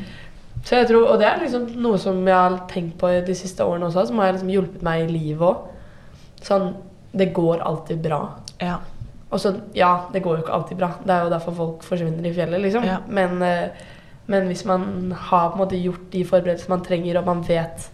Så 0.63 0.77
jeg 0.77 0.87
tror, 0.87 1.09
Og 1.09 1.19
det 1.19 1.27
er 1.27 1.41
liksom 1.41 1.67
noe 1.81 1.97
som 1.99 2.21
jeg 2.27 2.37
har 2.37 2.57
tenkt 2.69 2.97
på 3.01 3.09
de 3.25 3.35
siste 3.35 3.65
årene 3.65 3.89
også, 3.89 4.07
som 4.07 4.21
har 4.21 4.31
liksom 4.31 4.53
hjulpet 4.53 4.85
meg 4.85 5.03
i 5.03 5.11
livet 5.11 5.43
òg. 5.49 5.67
Sånn 6.45 6.73
Det 7.11 7.33
går 7.35 7.59
alltid 7.67 7.99
bra. 7.99 8.21
Ja. 8.61 8.77
Og 9.31 9.39
så, 9.39 9.51
ja, 9.75 10.07
det 10.13 10.21
går 10.23 10.37
jo 10.37 10.43
ikke 10.45 10.53
alltid 10.55 10.77
bra. 10.77 10.93
Det 11.03 11.11
er 11.11 11.25
jo 11.25 11.31
derfor 11.33 11.55
folk 11.55 11.83
forsvinner 11.83 12.23
i 12.27 12.33
fjellet, 12.35 12.61
liksom. 12.61 12.85
Ja. 12.87 12.99
Men, 13.07 13.41
eh, 13.43 13.69
men 14.27 14.47
hvis 14.47 14.63
man 14.65 15.11
har 15.11 15.49
på 15.49 15.57
en 15.57 15.63
måte 15.65 15.79
gjort 15.79 16.11
de 16.11 16.23
forberedelsene 16.23 16.69
man 16.69 16.85
trenger, 16.85 17.19
og 17.19 17.25
man 17.25 17.43
vet 17.47 17.89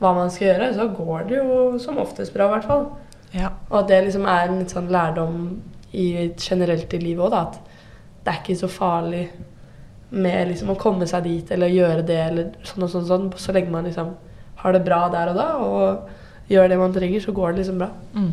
hva 0.00 0.12
man 0.16 0.30
skal 0.32 0.50
gjøre, 0.50 0.72
så 0.76 0.88
går 0.92 1.28
det 1.28 1.38
jo 1.40 1.78
som 1.82 1.98
oftest 2.02 2.34
bra, 2.34 2.48
i 2.48 2.54
hvert 2.56 2.68
fall. 2.68 2.86
ja. 3.34 3.50
Og 3.70 3.78
at 3.82 3.88
det 3.90 4.04
liksom 4.06 4.26
er 4.28 4.48
en 4.48 4.60
litt 4.60 4.74
sånn 4.74 4.92
lærdom 4.92 5.36
i, 5.92 6.32
generelt 6.36 6.94
i 6.94 7.02
livet 7.02 7.24
òg, 7.26 7.32
da. 7.32 7.42
At 7.46 8.24
det 8.26 8.32
er 8.32 8.42
ikke 8.42 8.58
så 8.58 8.70
farlig 8.70 9.26
med 10.16 10.52
liksom 10.52 10.70
å 10.70 10.78
komme 10.78 11.06
seg 11.08 11.26
dit 11.26 11.50
eller 11.54 11.72
gjøre 11.72 12.04
det 12.06 12.18
eller 12.22 12.50
sånn 12.66 12.86
og 12.86 12.92
sånn, 12.92 13.06
sånn. 13.08 13.28
Så 13.40 13.54
lenge 13.54 13.72
man 13.72 13.88
liksom 13.88 14.12
har 14.62 14.74
det 14.74 14.84
bra 14.86 15.06
der 15.12 15.32
og 15.32 15.38
da 15.38 15.48
og 15.62 16.50
gjør 16.50 16.70
det 16.70 16.78
man 16.80 16.94
trenger, 16.94 17.22
så 17.22 17.34
går 17.34 17.54
det 17.54 17.62
liksom 17.62 17.80
bra. 17.82 17.90
Mm. 18.14 18.32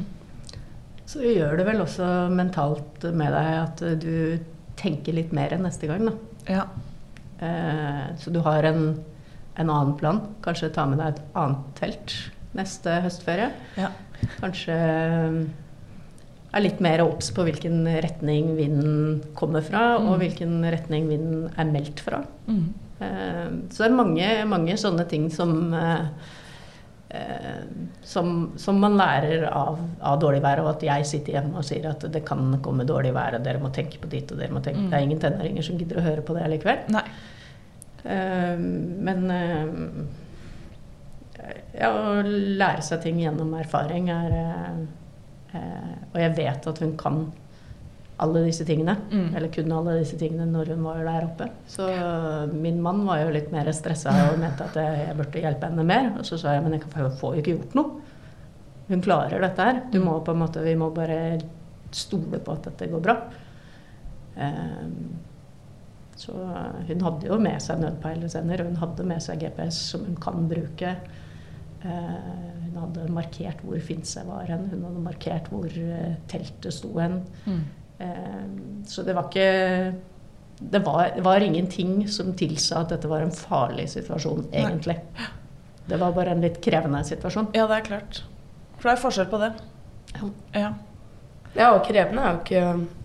Så 1.10 1.22
gjør 1.26 1.58
det 1.60 1.66
vel 1.68 1.82
også 1.84 2.10
mentalt 2.34 3.06
med 3.14 3.34
deg 3.34 3.54
at 3.60 3.84
du 4.02 4.16
tenker 4.80 5.16
litt 5.18 5.34
mer 5.36 5.54
enn 5.54 5.66
neste 5.66 5.90
gang, 5.90 6.08
da. 6.10 6.14
ja. 6.50 6.68
Eh, 7.44 8.06
så 8.18 8.32
du 8.32 8.40
har 8.46 8.64
en, 8.70 8.86
en 9.58 9.70
annen 9.70 9.96
plan. 10.00 10.22
Kanskje 10.46 10.72
ta 10.74 10.86
med 10.90 10.98
deg 11.02 11.14
et 11.16 11.22
annet 11.36 11.66
telt 11.80 12.16
neste 12.58 13.00
høstferie. 13.04 13.52
Ja. 13.78 13.90
Kanskje 14.40 14.76
eh, 14.78 15.42
er 16.54 16.62
litt 16.62 16.80
mer 16.86 17.02
obs 17.06 17.32
på 17.34 17.46
hvilken 17.48 17.84
retning 18.04 18.54
vinden 18.60 19.22
kommer 19.38 19.62
fra, 19.66 19.98
Mm. 20.00 20.08
og 20.12 20.20
hvilken 20.22 20.60
retning 20.70 21.08
vinden 21.10 21.48
er 21.58 21.66
meldt 21.66 22.00
fra. 22.06 22.24
Mm. 22.48 22.74
Eh, 23.02 23.50
så 23.74 23.84
det 23.84 23.90
er 23.92 23.98
mange, 23.98 24.30
mange 24.46 24.78
sånne 24.78 25.08
ting 25.10 25.30
som 25.34 25.74
eh, 25.74 26.06
eh, 27.10 27.64
som, 28.06 28.52
som 28.58 28.80
man 28.80 28.98
lærer 28.98 29.48
av, 29.50 29.80
av 30.02 30.20
dårlig 30.22 30.42
vær, 30.46 30.62
og 30.64 30.70
at 30.76 30.86
jeg 30.88 31.06
sitter 31.10 31.34
hjemme 31.40 31.58
og 31.58 31.66
sier 31.68 31.90
at 31.90 32.06
det 32.14 32.24
kan 32.26 32.60
komme 32.64 32.86
dårlig 32.90 33.14
vær, 33.18 33.38
og 33.40 33.44
dere 33.46 33.62
må 33.62 33.74
tenke 33.74 33.98
på 34.02 34.10
ditt, 34.14 34.32
og 34.34 34.38
dere 34.42 34.54
må 34.54 34.62
tenke 34.66 34.82
Mm. 34.86 34.90
Det 34.90 34.98
er 35.00 35.06
ingen 35.10 35.20
tenåringer 35.22 35.64
som 35.66 35.78
gidder 35.82 36.00
å 36.02 36.06
høre 36.06 36.22
på 36.26 36.34
det 36.38 36.48
likevel. 36.54 36.86
Nei. 36.94 37.04
Eh, 38.04 38.58
men 39.08 39.32
eh, 39.32 39.68
ja, 41.80 41.90
å 41.92 42.20
lære 42.24 42.84
seg 42.86 43.04
ting 43.06 43.22
gjennom 43.24 43.54
erfaring 43.56 44.10
er 44.14 44.36
eh, 44.36 45.96
Og 46.12 46.20
jeg 46.20 46.36
vet 46.38 46.68
at 46.70 46.84
hun 46.84 46.94
kan 47.00 47.26
alle 48.24 48.44
disse 48.46 48.66
tingene. 48.68 48.96
Mm. 49.10 49.30
Eller 49.36 49.50
kunne 49.52 49.80
alle 49.80 49.98
disse 50.00 50.18
tingene 50.20 50.46
når 50.48 50.76
hun 50.76 50.84
var 50.86 51.02
der 51.04 51.26
oppe. 51.26 51.50
Så 51.68 51.88
min 52.54 52.78
mann 52.84 53.02
var 53.08 53.24
jo 53.24 53.34
litt 53.34 53.50
mer 53.52 53.72
stressa 53.76 54.14
og 54.30 54.38
mente 54.40 54.68
at 54.70 54.78
jeg, 54.80 55.16
burde 55.18 55.42
hjelpe 55.44 55.70
henne 55.70 55.86
mer. 55.88 56.12
Og 56.20 56.28
så 56.28 56.38
sa 56.40 56.54
jeg 56.56 56.64
men 56.64 56.78
jeg 56.78 56.86
får 56.94 57.36
jo 57.36 57.42
ikke 57.42 57.56
gjort 57.58 57.76
noe. 57.80 58.04
Hun 58.88 59.04
klarer 59.04 59.44
dette 59.44 59.66
her. 59.66 59.82
Du 59.92 60.00
må 60.04 60.20
på 60.24 60.36
en 60.36 60.42
måte, 60.44 60.64
vi 60.64 60.76
må 60.78 60.92
bare 60.94 61.40
stole 61.94 62.40
på 62.44 62.56
at 62.56 62.70
dette 62.70 62.90
går 62.92 63.04
bra. 63.04 63.18
Eh, 64.38 64.88
så 66.20 66.34
hun 66.88 67.04
hadde 67.04 67.28
jo 67.30 67.38
med 67.42 67.62
seg 67.64 67.82
nødpeilesender, 67.82 68.62
og 68.62 68.72
hun 68.72 68.82
hadde 68.82 69.06
med 69.10 69.24
seg 69.26 69.44
GPS 69.44 69.80
som 69.92 70.06
hun 70.08 70.18
kan 70.22 70.48
bruke. 70.50 70.96
Eh, 71.84 72.18
hun 72.68 72.80
hadde 72.80 73.10
markert 73.14 73.64
hvor 73.66 73.82
Finse 73.84 74.24
var 74.28 74.48
hen, 74.48 74.68
hun 74.72 74.86
hadde 74.88 75.04
markert 75.04 75.50
hvor 75.52 75.68
eh, 75.68 76.16
teltet 76.32 76.76
sto 76.76 76.94
hen. 77.00 77.20
Mm. 77.46 77.62
Eh, 78.06 78.42
så 78.90 79.06
det 79.08 79.18
var 79.18 79.30
ikke 79.30 79.94
det 80.64 80.80
var, 80.86 81.10
det 81.16 81.24
var 81.26 81.44
ingenting 81.44 82.06
som 82.08 82.32
tilsa 82.40 82.84
at 82.84 82.94
dette 82.94 83.10
var 83.12 83.26
en 83.26 83.34
farlig 83.36 83.90
situasjon, 83.92 84.46
Nei. 84.54 85.00
Det 85.84 85.98
var 86.00 86.14
bare 86.16 86.32
en 86.32 86.44
litt 86.44 86.62
krevende 86.64 87.02
situasjon. 87.04 87.50
Ja, 87.58 87.66
det 87.68 87.82
er 87.82 87.88
klart. 87.90 88.22
For 88.78 88.88
det 88.88 88.94
er 88.94 89.02
forskjell 89.02 89.28
på 89.32 89.40
det. 89.42 89.50
Ja. 90.14 90.30
Ja. 90.56 90.70
Ja, 91.54 91.74
og 91.76 91.84
krevende 91.86 92.24
er 92.24 92.38
jo 92.38 92.40
ikke 92.46 93.03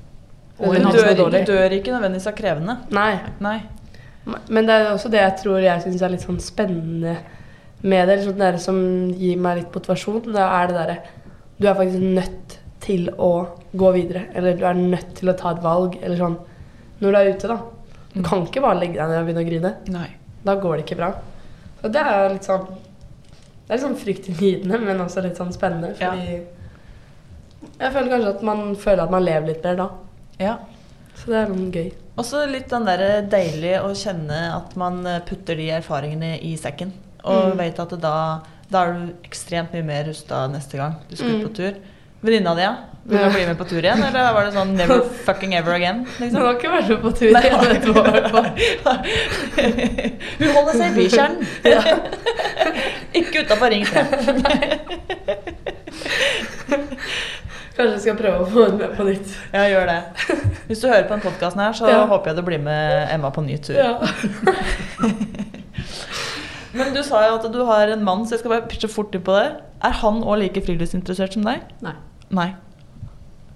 hun 0.59 0.89
dør, 0.93 1.05
det 1.07 1.17
dårlig. 1.19 1.41
du 1.47 1.53
dør 1.53 1.75
ikke 1.77 1.93
nødvendigvis 1.95 2.27
av 2.31 2.37
krevende. 2.39 2.77
Nei. 2.91 3.13
Nei. 3.45 3.59
Men 4.49 4.67
det 4.69 4.75
er 4.75 4.91
også 4.93 5.11
det 5.13 5.21
jeg 5.23 5.37
tror 5.43 5.63
jeg 5.65 5.85
syns 5.85 6.03
er 6.05 6.13
litt 6.13 6.25
sånn 6.27 6.41
spennende 6.43 7.17
med 7.83 8.09
det. 8.09 8.19
eller 8.19 8.25
Sånn 8.27 8.43
det 8.43 8.61
som 8.61 8.81
gir 9.17 9.39
meg 9.41 9.63
litt 9.63 9.75
motivasjon. 9.75 10.21
Det 10.35 10.45
er 10.45 10.67
det 10.69 10.77
derre 10.77 10.99
Du 11.59 11.67
er 11.67 11.75
faktisk 11.79 12.03
nødt 12.03 12.59
til 12.85 13.09
å 13.19 13.31
gå 13.79 13.93
videre. 13.97 14.27
Eller 14.35 14.59
du 14.59 14.65
er 14.67 14.75
nødt 14.79 15.15
til 15.19 15.31
å 15.31 15.37
ta 15.39 15.55
et 15.55 15.63
valg. 15.65 15.97
Eller 16.03 16.21
sånn 16.21 16.39
når 16.99 17.15
du 17.15 17.19
er 17.19 17.31
ute, 17.33 17.49
da. 17.49 17.59
Du 18.15 18.23
kan 18.27 18.43
ikke 18.47 18.63
bare 18.65 18.81
legge 18.81 18.99
deg 18.99 19.09
ned 19.11 19.21
og 19.21 19.27
begynne 19.29 19.45
å 19.45 19.49
grine. 19.49 19.73
Nei. 19.95 20.09
Da 20.45 20.55
går 20.59 20.77
det 20.79 20.85
ikke 20.87 20.99
bra. 20.99 21.13
Og 21.83 21.93
det 21.95 22.03
er 22.03 22.33
litt 22.35 22.47
sånn 22.47 22.67
Det 22.67 23.75
er 23.75 23.77
litt 23.77 23.85
sånn 23.85 23.99
fryktinngytende, 24.01 24.79
men 24.81 25.01
også 25.05 25.23
litt 25.23 25.39
sånn 25.39 25.53
spennende. 25.53 25.93
Ja. 26.01 26.15
Jeg 27.79 27.93
føler 27.93 28.13
kanskje 28.15 28.31
at 28.33 28.45
man 28.47 28.63
føler 28.81 29.03
at 29.05 29.13
man 29.13 29.27
lever 29.27 29.51
litt 29.51 29.65
mer 29.67 29.77
da. 29.77 29.89
Ja. 30.39 30.59
Så 31.19 31.27
det 31.33 31.37
er 31.41 31.49
noe 31.51 31.71
gøy. 31.75 31.91
Også 32.19 32.45
litt 32.51 32.69
den 32.71 32.85
der 32.87 33.23
deilig 33.31 33.77
å 33.83 33.91
kjenne 33.99 34.39
at 34.57 34.77
man 34.79 35.03
putter 35.27 35.55
de 35.59 35.69
erfaringene 35.79 36.37
i 36.43 36.57
sekken. 36.59 36.93
Og 37.25 37.53
Mm. 37.53 37.59
vet 37.59 37.79
at 37.83 37.91
da, 38.01 38.41
da 38.71 38.83
er 38.85 38.93
du 38.93 39.13
ekstremt 39.27 39.73
mye 39.75 39.83
mer 39.85 40.05
rusta 40.05 40.47
neste 40.51 40.77
gang 40.79 40.95
du 41.11 41.17
skal 41.17 41.29
ut 41.31 41.41
Mm. 41.43 41.49
på 41.49 41.55
tur. 41.55 41.73
Venninna 42.23 42.55
di, 42.55 42.63
ja? 42.63 42.77
Vil 43.07 43.19
du 43.19 43.31
bli 43.31 43.47
med 43.47 43.57
på 43.59 43.65
tur 43.69 43.79
igjen, 43.83 44.03
eller 44.05 44.33
var 44.35 44.45
det 44.45 44.53
sånn 44.55 44.75
never 44.77 45.01
fucking 45.27 45.55
ever 45.55 45.73
again? 45.75 46.05
Du 46.19 46.25
Hun 46.25 46.35
har 46.35 46.55
ikke 46.55 46.71
vært 46.73 46.89
med 46.89 47.03
på 47.03 47.13
tur 47.17 47.31
Nei, 47.33 47.43
i 47.43 47.47
et 47.49 47.87
år. 47.89 47.95
Hun 50.39 50.49
holder 50.55 50.73
seg 50.75 50.87
i 50.91 50.95
bykjernen. 50.99 51.47
Ikke 53.23 53.45
utafor 53.47 53.71
Ring 53.71 53.85
3. 53.87 54.05
Kanskje 57.79 57.95
jeg 57.95 58.03
skal 58.03 58.17
prøve 58.19 58.43
å 58.43 58.47
få 58.51 58.65
henne 58.67 58.79
med 58.81 58.95
på 58.99 59.05
nytt. 59.07 59.35
Ja, 59.55 59.63
gjør 59.71 59.87
det. 59.87 59.99
Hvis 60.67 60.81
du 60.83 60.89
hører 60.91 61.05
på 61.07 61.15
den 61.15 61.23
podkasten 61.23 61.61
her, 61.63 61.77
så 61.79 61.87
Ja. 61.89 62.01
håper 62.11 62.33
jeg 62.33 62.37
du 62.41 62.43
blir 62.49 62.59
med 62.65 63.09
Emma 63.15 63.31
på 63.31 63.45
ny 63.47 63.57
tur. 63.63 63.79
Ja. 63.79 63.93
Men 66.79 66.93
du 66.95 67.01
sa 67.07 67.23
jo 67.27 67.37
at 67.39 67.47
du 67.53 67.61
har 67.65 67.89
en 67.95 68.03
mann, 68.05 68.27
så 68.27 68.35
jeg 68.37 68.43
skal 68.43 68.53
bare 68.57 68.67
pitche 68.71 68.91
fort 68.93 69.15
inn 69.17 69.23
på 69.25 69.35
det. 69.39 69.47
Er 69.87 69.95
han 70.03 70.21
òg 70.27 70.37
like 70.43 70.61
friluftsinteressert 70.67 71.33
som 71.39 71.47
deg? 71.47 71.63
Nei. 71.85 71.95
Nei. 72.35 72.49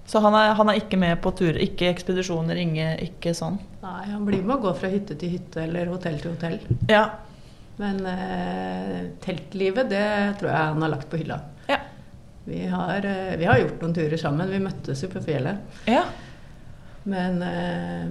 Så 0.09 0.19
han 0.23 0.35
er, 0.35 0.53
han 0.57 0.69
er 0.71 0.79
ikke 0.81 0.97
med 0.99 1.19
på 1.23 1.31
turer, 1.37 1.59
ikke 1.63 1.87
ekspedisjoner, 1.93 2.57
ikke, 2.63 2.87
ikke 3.05 3.35
sånn? 3.37 3.59
Nei, 3.83 4.01
han 4.09 4.25
blir 4.27 4.41
med 4.43 4.57
å 4.57 4.61
gå 4.65 4.73
fra 4.79 4.89
hytte 4.91 5.15
til 5.19 5.35
hytte 5.37 5.63
eller 5.63 5.91
hotell 5.93 6.17
til 6.23 6.33
hotell. 6.33 6.57
Ja. 6.91 7.05
Men 7.79 8.01
eh, 8.05 8.97
teltlivet, 9.23 9.87
det 9.93 10.03
tror 10.41 10.49
jeg 10.51 10.71
han 10.73 10.83
har 10.83 10.91
lagt 10.95 11.09
på 11.13 11.21
hylla. 11.21 11.39
Vi 12.45 12.65
har, 12.67 13.05
eh, 13.05 13.35
vi 13.39 13.45
har 13.47 13.59
gjort 13.61 13.81
noen 13.81 13.93
turer 13.95 14.17
sammen. 14.19 14.49
Vi 14.51 14.59
møttes 14.59 15.03
jo 15.03 15.09
på 15.13 15.21
fjellet. 15.23 15.57
ja. 15.87 16.03
Men 17.05 17.41
eh, 17.43 18.05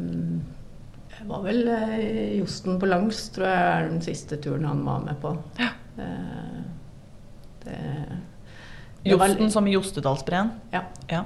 det 1.19 1.25
var 1.29 1.41
vel 1.47 1.63
eh, 1.69 2.35
Josten 2.39 2.77
på 2.81 2.89
langs, 2.91 3.23
tror 3.33 3.47
jeg 3.49 3.61
er 3.73 3.87
den 3.89 4.03
siste 4.05 4.37
turen 4.37 4.67
han 4.69 4.83
var 4.85 4.99
med 5.07 5.17
på. 5.23 5.31
Ja. 5.57 5.71
Eh, 5.97 6.59
det, 7.65 7.79
det 9.05 9.17
var- 9.17 9.29
Josten 9.33 9.51
som 9.55 9.67
i 9.67 9.73
Jostedalsbreen? 9.73 10.51
Ja. 10.75 10.83
ja. 11.09 11.23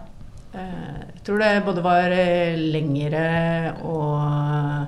Eh, 0.54 1.00
Jeg 1.16 1.24
tror 1.26 1.38
det 1.42 1.64
både 1.66 1.82
var 1.82 2.14
eh, 2.14 2.54
lengre 2.56 3.24
og 3.82 4.86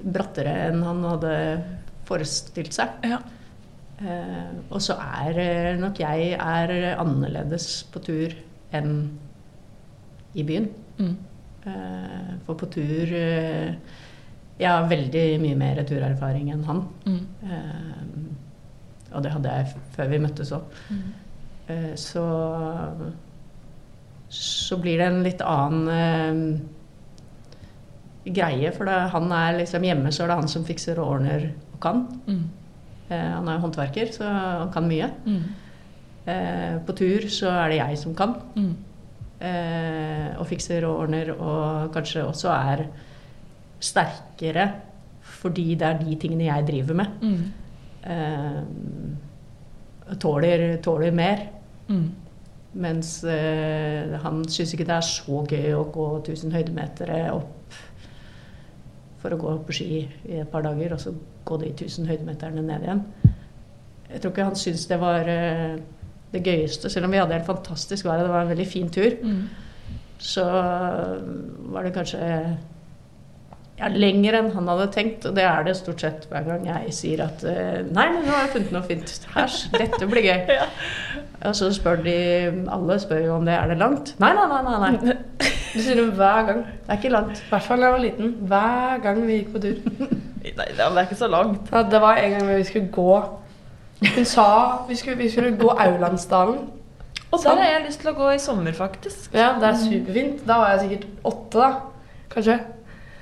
brattere 0.00 0.54
enn 0.70 0.82
han 0.86 1.02
hadde 1.04 1.34
forestilt 2.08 2.72
seg. 2.76 2.94
Ja. 3.04 3.18
Eh, 4.00 4.52
og 4.72 4.80
så 4.80 4.96
er 4.96 5.38
eh, 5.42 5.78
nok 5.80 5.98
jeg 6.00 6.32
er 6.40 6.70
annerledes 6.96 7.66
på 7.92 8.00
tur 8.04 8.32
enn 8.72 8.94
i 10.34 10.44
byen. 10.46 10.68
Mm. 11.00 11.16
Eh, 11.68 12.30
for 12.46 12.56
på 12.56 12.68
tur 12.72 13.10
Jeg 14.60 14.68
har 14.68 14.88
veldig 14.88 15.24
mye 15.40 15.56
mer 15.56 15.82
turerfaring 15.88 16.50
enn 16.52 16.64
han. 16.68 16.82
Mm. 17.06 17.20
Eh, 17.48 19.14
og 19.16 19.24
det 19.24 19.32
hadde 19.32 19.54
jeg 19.56 19.80
før 19.96 20.10
vi 20.12 20.20
møttes 20.22 20.52
òg. 20.52 20.76
Mm. 20.90 21.06
Eh, 21.72 21.94
så 21.96 22.26
så 24.30 24.76
blir 24.78 25.00
det 25.00 25.06
en 25.10 25.24
litt 25.24 25.40
annen 25.42 26.68
greie. 28.30 28.70
For 28.76 28.86
da 28.86 29.08
han 29.10 29.32
er 29.34 29.56
liksom 29.58 29.82
hjemme, 29.82 30.12
så 30.14 30.22
er 30.22 30.30
det 30.30 30.36
han 30.44 30.52
som 30.52 30.66
fikser 30.68 31.00
og 31.02 31.16
ordner 31.16 31.48
og 31.72 31.80
kan. 31.82 32.04
Eh, 33.10 33.30
han 33.36 33.48
er 33.48 33.58
jo 33.58 33.64
håndverker, 33.66 34.12
så 34.14 34.28
han 34.28 34.70
kan 34.74 34.86
mye. 34.88 35.10
Mm. 35.26 35.42
Eh, 36.30 36.76
på 36.86 36.94
tur 36.98 37.26
så 37.32 37.50
er 37.56 37.72
det 37.72 37.80
jeg 37.80 37.98
som 37.98 38.14
kan. 38.16 38.36
Mm. 38.54 38.74
Eh, 39.40 40.28
og 40.36 40.46
fikser 40.50 40.84
og 40.88 41.06
ordner, 41.06 41.32
og 41.32 41.92
kanskje 41.94 42.26
også 42.28 42.52
er 42.52 42.84
sterkere 43.80 44.68
fordi 45.40 45.74
det 45.78 45.86
er 45.86 45.98
de 46.00 46.16
tingene 46.20 46.48
jeg 46.50 46.66
driver 46.68 46.94
med. 47.00 47.06
Mm. 47.24 47.44
Eh, 48.12 48.60
tåler, 50.20 50.76
tåler 50.84 51.14
mer. 51.16 51.46
Mm. 51.88 52.10
Mens 52.80 53.24
eh, 53.24 54.12
han 54.22 54.44
syns 54.46 54.74
ikke 54.74 54.86
det 54.86 54.98
er 54.98 55.06
så 55.06 55.40
gøy 55.48 55.72
å 55.74 55.88
gå 55.90 56.06
1000 56.20 56.52
høydemeter 56.54 57.10
opp 57.32 57.78
for 59.20 59.34
å 59.34 59.40
gå 59.40 59.56
på 59.66 59.74
ski 59.74 59.88
i 60.04 60.38
et 60.40 60.50
par 60.52 60.62
dager, 60.64 60.94
og 60.94 61.00
så 61.02 61.14
gå 61.44 61.60
de 61.60 61.70
1000 61.72 62.10
høydemeterne 62.10 62.62
ned 62.66 62.86
igjen. 62.86 63.04
Jeg 64.10 64.20
tror 64.20 64.32
ikke 64.32 64.48
han 64.48 64.58
syntes 64.58 64.86
det 64.90 65.00
var 65.00 65.28
eh, 65.30 65.78
det 66.32 66.42
gøyeste, 66.46 66.90
selv 66.90 67.06
om 67.06 67.14
vi 67.14 67.20
hadde 67.20 67.36
helt 67.36 67.46
fantastisk 67.46 68.06
vær 68.06 68.22
og 68.22 68.28
det 68.28 68.34
var 68.34 68.46
en 68.46 68.52
veldig 68.52 68.66
fin 68.66 68.90
tur. 68.90 69.16
Så 70.20 70.44
var 70.44 71.86
det 71.86 71.94
kanskje 71.94 72.20
ja, 73.80 73.88
lenger 73.88 74.36
enn 74.36 74.50
han 74.52 74.68
hadde 74.68 74.88
tenkt, 74.92 75.24
og 75.28 75.36
det 75.38 75.44
er 75.48 75.64
det 75.64 75.76
stort 75.78 76.02
sett 76.04 76.26
hver 76.30 76.44
gang 76.44 76.66
jeg 76.68 76.92
sier 76.94 77.22
at 77.24 77.44
eh, 77.48 77.80
Nei, 77.88 78.06
men 78.12 78.26
nå 78.26 78.34
har 78.34 78.44
jeg 78.44 78.52
funnet 78.56 78.74
noe 78.76 78.84
fint. 78.84 79.14
Hæsj, 79.32 79.60
dette 79.78 80.08
blir 80.10 80.26
gøy. 80.26 80.50
Og 81.48 81.54
så 81.56 81.70
spør 81.72 82.02
de 82.04 82.16
Alle 82.68 82.98
spør 83.00 83.22
jo 83.24 83.36
om 83.38 83.46
det 83.48 83.54
er 83.56 83.70
det 83.72 83.78
langt. 83.80 84.12
Nei, 84.20 84.34
nei, 84.36 84.46
nei. 84.50 84.60
nei, 84.68 84.90
nei. 85.00 85.16
Du 85.70 85.78
sier 85.78 85.96
det 85.96 86.08
hver 86.18 86.48
gang. 86.48 86.64
Det 86.66 86.90
er 86.90 86.98
ikke 86.98 87.12
langt. 87.14 87.40
I 87.40 87.52
hvert 87.52 87.66
fall 87.68 87.80
da 87.80 87.88
jeg 87.88 87.94
var 87.94 88.02
liten. 88.02 88.32
Hver 88.50 89.02
gang 89.04 89.22
vi 89.22 89.38
gikk 89.38 89.52
på 89.54 89.62
tur. 89.62 89.78
Nei, 90.40 90.66
det 90.72 90.80
er 90.80 91.00
ikke 91.04 91.18
så 91.20 91.28
langt. 91.28 91.68
Ja, 91.72 91.82
det 91.82 92.00
var 92.00 92.16
en 92.16 92.32
gang 92.32 92.48
vi 92.48 92.64
skulle 92.64 92.88
gå 92.92 93.14
Hun 94.00 94.24
sa 94.24 94.46
vi 94.88 94.96
skulle, 94.96 95.18
vi 95.20 95.28
skulle 95.30 95.56
gå 95.60 95.68
Aulandsdalen. 95.68 96.68
Og 97.30 97.42
der 97.44 97.56
har 97.60 97.68
jeg 97.68 97.82
lyst 97.86 98.00
til 98.02 98.10
å 98.10 98.16
gå 98.16 98.30
i 98.34 98.38
sommer, 98.42 98.74
faktisk. 98.74 99.34
Ja, 99.36 99.52
det 99.60 99.68
er 99.68 99.76
superfint. 99.78 100.40
Da 100.48 100.56
var 100.58 100.72
jeg 100.72 100.80
sikkert 100.86 101.26
åtte, 101.30 101.60
da. 101.60 101.68
Kanskje. 102.32 102.56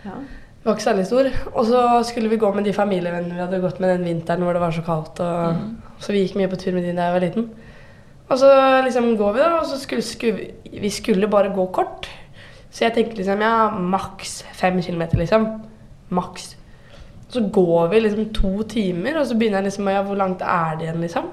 Ja. 0.07 0.15
Jeg 0.59 0.65
var 0.65 0.79
ikke 0.79 0.87
særlig 0.87 1.07
stor. 1.07 1.29
Og 1.53 1.67
så 1.69 1.83
skulle 2.09 2.31
vi 2.33 2.39
gå 2.41 2.53
med 2.55 2.65
de 2.65 2.73
familievennene 2.77 3.35
vi 3.37 3.43
hadde 3.43 3.61
gått 3.61 3.81
med 3.83 3.93
den 3.93 4.07
vinteren 4.09 4.47
hvor 4.47 4.57
det 4.57 4.63
var 4.63 4.73
så 4.77 4.85
kaldt. 4.87 5.21
Og, 5.21 5.61
Så 6.01 6.15
vi 6.15 6.23
gikk 6.23 6.39
mye 6.39 6.49
på 6.49 6.57
tur 6.61 6.73
med 6.77 6.87
de 6.87 6.95
da 6.97 7.09
jeg 7.09 7.17
var 7.17 7.27
liten. 7.27 7.51
Og 8.29 8.39
så 8.39 8.49
liksom 8.85 9.17
går 9.17 9.33
vi, 9.35 9.41
da, 9.43 9.59
og 9.59 9.67
så 9.67 9.79
skulle, 9.81 10.05
skulle 10.05 10.37
vi, 10.37 10.79
vi 10.81 10.91
skulle 10.93 11.29
bare 11.29 11.53
gå 11.55 11.67
kort. 11.73 12.09
Så 12.71 12.85
jeg 12.85 12.95
tenkte 12.95 13.17
liksom 13.17 13.41
ja, 13.43 13.71
maks 13.73 14.43
fem 14.53 14.81
kilometer, 14.85 15.19
liksom. 15.19 15.47
Maks. 16.15 16.55
Så 17.29 17.43
går 17.53 17.91
vi 17.93 18.01
liksom 18.01 18.31
to 18.37 18.55
timer, 18.69 19.19
og 19.21 19.29
så 19.29 19.37
begynner 19.37 19.61
jeg 19.61 19.71
liksom 19.71 19.91
ja, 19.93 20.03
hvor 20.07 20.17
langt 20.17 20.41
er 20.41 20.79
det 20.79 20.89
igjen, 20.89 21.03
liksom? 21.05 21.29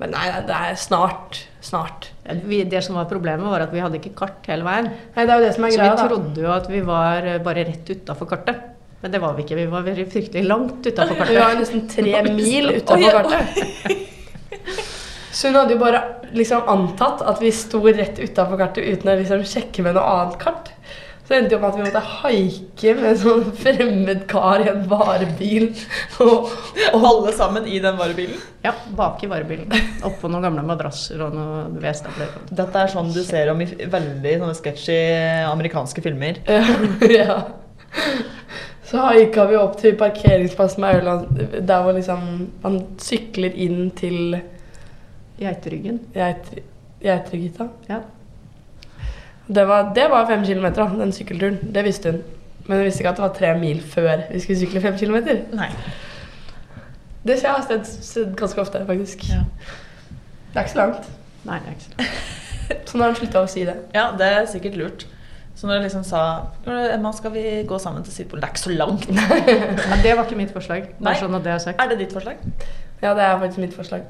Men 0.00 0.14
nei, 0.14 0.26
det 0.48 0.56
er 0.56 0.76
snart. 0.80 1.42
Snart. 1.60 2.08
Vi, 2.48 2.62
det 2.64 2.80
som 2.86 2.96
var 2.96 3.08
problemet, 3.10 3.44
var 3.44 3.66
at 3.66 3.72
vi 3.74 3.82
hadde 3.82 3.98
ikke 3.98 4.14
kart 4.22 4.46
hele 4.48 4.64
veien. 4.64 4.88
Nei, 5.16 5.24
det 5.26 5.34
er 5.34 5.42
jo 5.42 5.44
det 5.44 5.54
som 5.56 5.66
er 5.66 5.74
greia, 5.74 5.96
Så 5.96 6.06
vi 6.06 6.12
trodde 6.12 6.44
jo 6.46 6.52
at 6.54 6.70
vi 6.70 6.80
var 6.86 7.26
eh, 7.28 7.40
bare 7.44 7.66
rett 7.68 7.90
utafor 7.90 8.30
kartet. 8.30 8.62
Men 9.00 9.12
det 9.12 9.20
var 9.20 9.34
vi 9.36 9.44
ikke. 9.44 9.58
Vi 9.58 9.66
var 9.72 9.84
veldig 9.84 10.06
fryktelig 10.12 10.46
langt 10.46 10.86
utafor 10.86 11.20
Vi 11.32 11.36
var 11.36 11.58
nesten 11.58 11.84
tre 11.90 12.22
mil 12.40 12.72
utafor 12.78 13.18
kartet. 13.18 14.08
Så 15.30 15.50
hun 15.50 15.60
hadde 15.60 15.76
jo 15.76 15.82
bare 15.82 16.00
liksom 16.36 16.68
antatt 16.68 17.22
at 17.26 17.40
vi 17.42 17.52
sto 17.54 17.82
rett 17.84 18.18
utafor 18.20 18.60
kartet 18.60 18.88
uten 18.88 19.12
å 19.12 19.20
liksom 19.20 19.44
sjekke 19.48 19.84
med 19.84 19.98
noe 19.98 20.16
annet 20.16 20.40
kart. 20.40 20.72
Så 21.30 21.36
endte 21.36 21.52
det 21.54 21.58
med 21.62 21.68
at 21.68 21.76
vi 21.78 21.84
måtte 21.86 22.00
haike 22.02 22.92
med 22.98 23.04
en 23.12 23.18
sånn 23.20 23.44
fremmed 23.54 24.24
kar 24.30 24.64
i 24.64 24.66
en 24.72 24.80
varebil. 24.90 25.68
Og, 26.24 26.48
Og 26.90 27.04
alle 27.06 27.34
sammen 27.36 27.68
i 27.70 27.76
den 27.84 27.94
varebilen. 28.00 28.40
Ja, 28.66 28.72
bak 28.98 29.22
i 29.22 29.28
varebilen. 29.30 29.70
Oppå 30.08 30.26
noen 30.26 30.42
gamle 30.48 30.64
madrasser 30.66 31.22
og 31.22 31.36
noe 31.38 31.60
vedstabler. 31.84 32.32
Dette 32.50 32.82
er 32.82 32.90
sånn 32.90 33.12
du 33.14 33.20
ser 33.22 33.52
om 33.54 33.62
i 33.62 33.68
veldig 33.78 34.34
sånne 34.42 34.58
sketchy 34.58 34.98
amerikanske 35.52 36.02
filmer. 36.02 36.42
ja. 37.20 37.38
Så 38.90 38.98
haika 39.06 39.44
vi 39.46 39.54
opp 39.60 39.76
til 39.78 39.94
parkeringsplassen 40.00 40.82
med 40.82 40.98
Auland, 40.98 41.44
der 41.62 41.84
hvor 41.86 41.94
liksom 41.94 42.24
man 42.64 42.80
sykler 42.98 43.54
inn 43.54 43.92
til 43.94 44.34
Geiteryggen. 45.38 46.02
Geit- 46.18 46.58
Geiterhytta. 47.06 47.70
Ja. 47.88 48.02
Det 49.54 49.64
var, 49.68 49.92
det 49.94 50.06
var 50.10 50.28
fem 50.28 50.44
kilometer, 50.46 50.84
da, 50.84 51.02
den 51.02 51.12
sykkelturen. 51.12 51.58
Det 51.74 51.84
visste 51.84 52.12
hun. 52.14 52.22
Men 52.66 52.76
hun 52.78 52.84
visste 52.86 53.02
ikke 53.02 53.10
at 53.10 53.16
det 53.18 53.24
var 53.24 53.34
tre 53.34 53.54
mil 53.58 53.80
før 53.82 54.26
vi 54.30 54.40
skulle 54.40 54.58
sykle 54.60 54.80
fem 54.80 54.98
kilometer. 54.98 55.40
Nei. 55.58 55.70
Det 57.26 57.38
ser 57.38 57.48
jeg 57.48 57.56
har 57.56 57.64
sett, 57.68 57.88
sett 58.04 58.36
ganske 58.38 58.60
ofte, 58.60 58.82
faktisk. 58.86 59.24
Ja. 59.28 59.42
Det 60.52 60.60
er 60.60 60.68
ikke 60.68 60.72
så 60.72 60.78
langt. 60.78 61.08
Nei, 61.44 61.58
det 61.58 61.72
er 61.72 61.78
ikke 61.78 61.88
så 61.88 61.96
langt. 61.98 62.36
Så 62.86 62.98
nå 62.98 63.02
har 63.02 63.10
hun 63.10 63.16
slutta 63.18 63.40
å 63.42 63.48
si 63.50 63.64
det. 63.66 63.74
Ja, 63.94 64.12
det 64.18 64.26
er 64.30 64.44
sikkert 64.46 64.76
lurt. 64.78 65.02
Så 65.58 65.66
når 65.66 65.80
jeg 65.80 65.82
liksom 65.88 66.04
sa 66.06 66.20
Emma, 66.94 67.10
skal 67.12 67.32
vi 67.34 67.42
gå 67.68 67.78
sammen 67.82 68.04
til 68.06 68.14
Sydpolen? 68.14 68.40
Det 68.40 68.46
er 68.46 68.52
ikke 68.54 68.62
så 68.62 68.70
langt. 68.72 69.08
Men 69.90 70.04
det 70.04 70.12
var 70.16 70.22
ikke 70.24 70.38
mitt 70.38 70.52
forslag. 70.54 70.86
Nei. 71.02 71.16
Sånn 71.18 71.34
det 71.42 71.50
er. 71.52 71.66
Er 71.74 71.90
det 71.90 71.98
ditt 72.00 72.14
forslag? 72.14 72.38
Ja, 73.02 73.12
det 73.18 73.26
er 73.26 73.34
faktisk 73.42 73.60
mitt 73.64 73.74
forslag. 73.74 74.06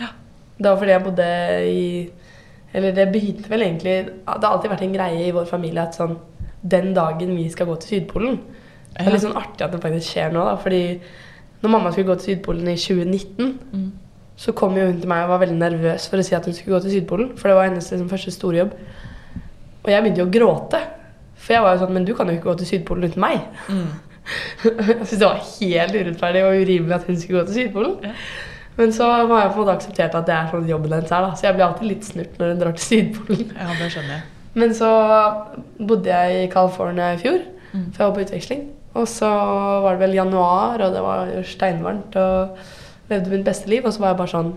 Ja. 0.00 0.10
Det 0.58 0.66
var 0.66 0.80
fordi 0.82 0.92
jeg 0.96 1.04
bodde 1.06 1.28
i 1.70 1.84
Eller 2.74 2.92
det 2.94 3.08
begynte 3.12 3.50
vel 3.50 3.64
egentlig 3.66 3.94
Det 4.06 4.44
har 4.44 4.52
alltid 4.52 4.70
vært 4.70 4.82
en 4.86 4.92
greie 4.94 5.24
i 5.26 5.32
vår 5.34 5.46
familie 5.50 5.82
at 5.82 5.96
sånn 5.98 6.12
Den 6.62 6.92
dagen 6.94 7.32
vi 7.34 7.48
skal 7.50 7.66
gå 7.66 7.74
til 7.82 7.96
Sydpolen 7.96 8.36
Det 8.94 9.06
er 9.06 9.10
litt 9.16 9.24
sånn 9.24 9.34
artig 9.40 9.64
at 9.66 9.72
det 9.74 9.80
faktisk 9.82 10.12
skjer 10.12 10.30
nå, 10.34 10.44
da. 10.46 10.54
Fordi 10.60 10.82
når 11.62 11.72
mamma 11.74 11.90
skulle 11.92 12.08
gå 12.12 12.16
til 12.20 12.34
Sydpolen 12.36 12.68
i 12.70 12.76
2019, 12.78 13.58
Mm. 13.72 13.90
så 14.36 14.52
kom 14.56 14.76
jo 14.78 14.86
hun 14.86 15.00
til 15.00 15.08
meg 15.10 15.24
og 15.24 15.28
var 15.34 15.42
veldig 15.42 15.58
nervøs 15.60 16.06
for 16.08 16.16
å 16.18 16.24
si 16.24 16.34
at 16.34 16.44
hun 16.48 16.54
skulle 16.56 16.78
gå 16.78 16.82
til 16.86 16.94
Sydpolen. 16.94 17.32
For 17.36 17.48
det 17.50 17.56
var 17.58 17.66
hennes 17.68 17.90
liksom, 17.92 18.08
første 18.08 18.30
store 18.32 18.56
jobb. 18.62 18.70
Og 19.84 19.90
jeg 19.92 20.02
begynte 20.02 20.22
jo 20.22 20.26
å 20.28 20.32
gråte. 20.32 20.80
For 21.36 21.52
jeg 21.54 21.62
var 21.62 21.74
jo 21.76 21.82
sånn 21.84 21.92
Men 21.92 22.04
du 22.08 22.14
kan 22.14 22.28
jo 22.28 22.34
ikke 22.38 22.48
gå 22.50 22.54
til 22.62 22.66
Sydpolen 22.70 23.04
uten 23.10 23.20
meg. 23.20 23.42
Mm. 23.68 23.90
Jeg 24.64 25.06
syntes 25.08 25.18
det 25.18 25.26
var 25.26 25.40
helt 25.42 25.94
urettferdig 25.96 26.42
og 26.46 26.58
urimelig 26.62 26.94
at 26.94 27.06
hun 27.08 27.16
skulle 27.20 27.40
gå 27.40 27.46
til 27.48 27.54
Sydpolen. 27.60 27.94
Ja. 28.04 28.12
Men 28.80 28.92
så 28.96 29.04
har 29.12 29.20
jeg 29.22 29.28
på 29.52 29.60
en 29.60 29.60
måte 29.60 29.76
akseptert 29.76 30.14
at 30.16 30.26
det 30.28 30.34
er 30.34 30.50
sånn 30.50 30.68
jobben 30.70 30.92
hennes 30.96 31.10
er. 31.12 31.24
da 31.26 31.34
Så 31.36 31.46
jeg 31.46 31.54
blir 31.58 31.66
alltid 31.68 31.88
litt 31.90 32.06
snurt 32.08 32.38
når 32.40 32.52
hun 32.54 32.60
drar 32.64 32.76
til 32.78 32.86
Sydpolen. 32.88 33.50
Ja, 33.60 33.70
det 33.78 33.90
skjønner 33.92 34.14
jeg. 34.16 34.22
Men 34.60 34.72
så 34.74 34.90
bodde 35.78 36.10
jeg 36.10 36.44
i 36.44 36.50
California 36.52 37.12
i 37.14 37.18
fjor, 37.22 37.40
Mm. 37.70 37.84
for 37.94 38.02
jeg 38.02 38.08
var 38.10 38.14
på 38.16 38.22
utveksling. 38.26 38.62
Og 38.98 39.04
så 39.06 39.28
var 39.84 39.92
det 39.94 40.00
vel 40.00 40.14
januar, 40.16 40.80
og 40.82 40.92
det 40.96 41.02
var 41.04 41.28
steinvarmt, 41.46 42.16
og 42.18 42.56
levde 43.12 43.30
mitt 43.30 43.44
beste 43.46 43.68
liv. 43.70 43.84
Og 43.86 43.92
så 43.94 44.00
var 44.02 44.08
jeg 44.08 44.18
bare 44.18 44.32
sånn 44.32 44.50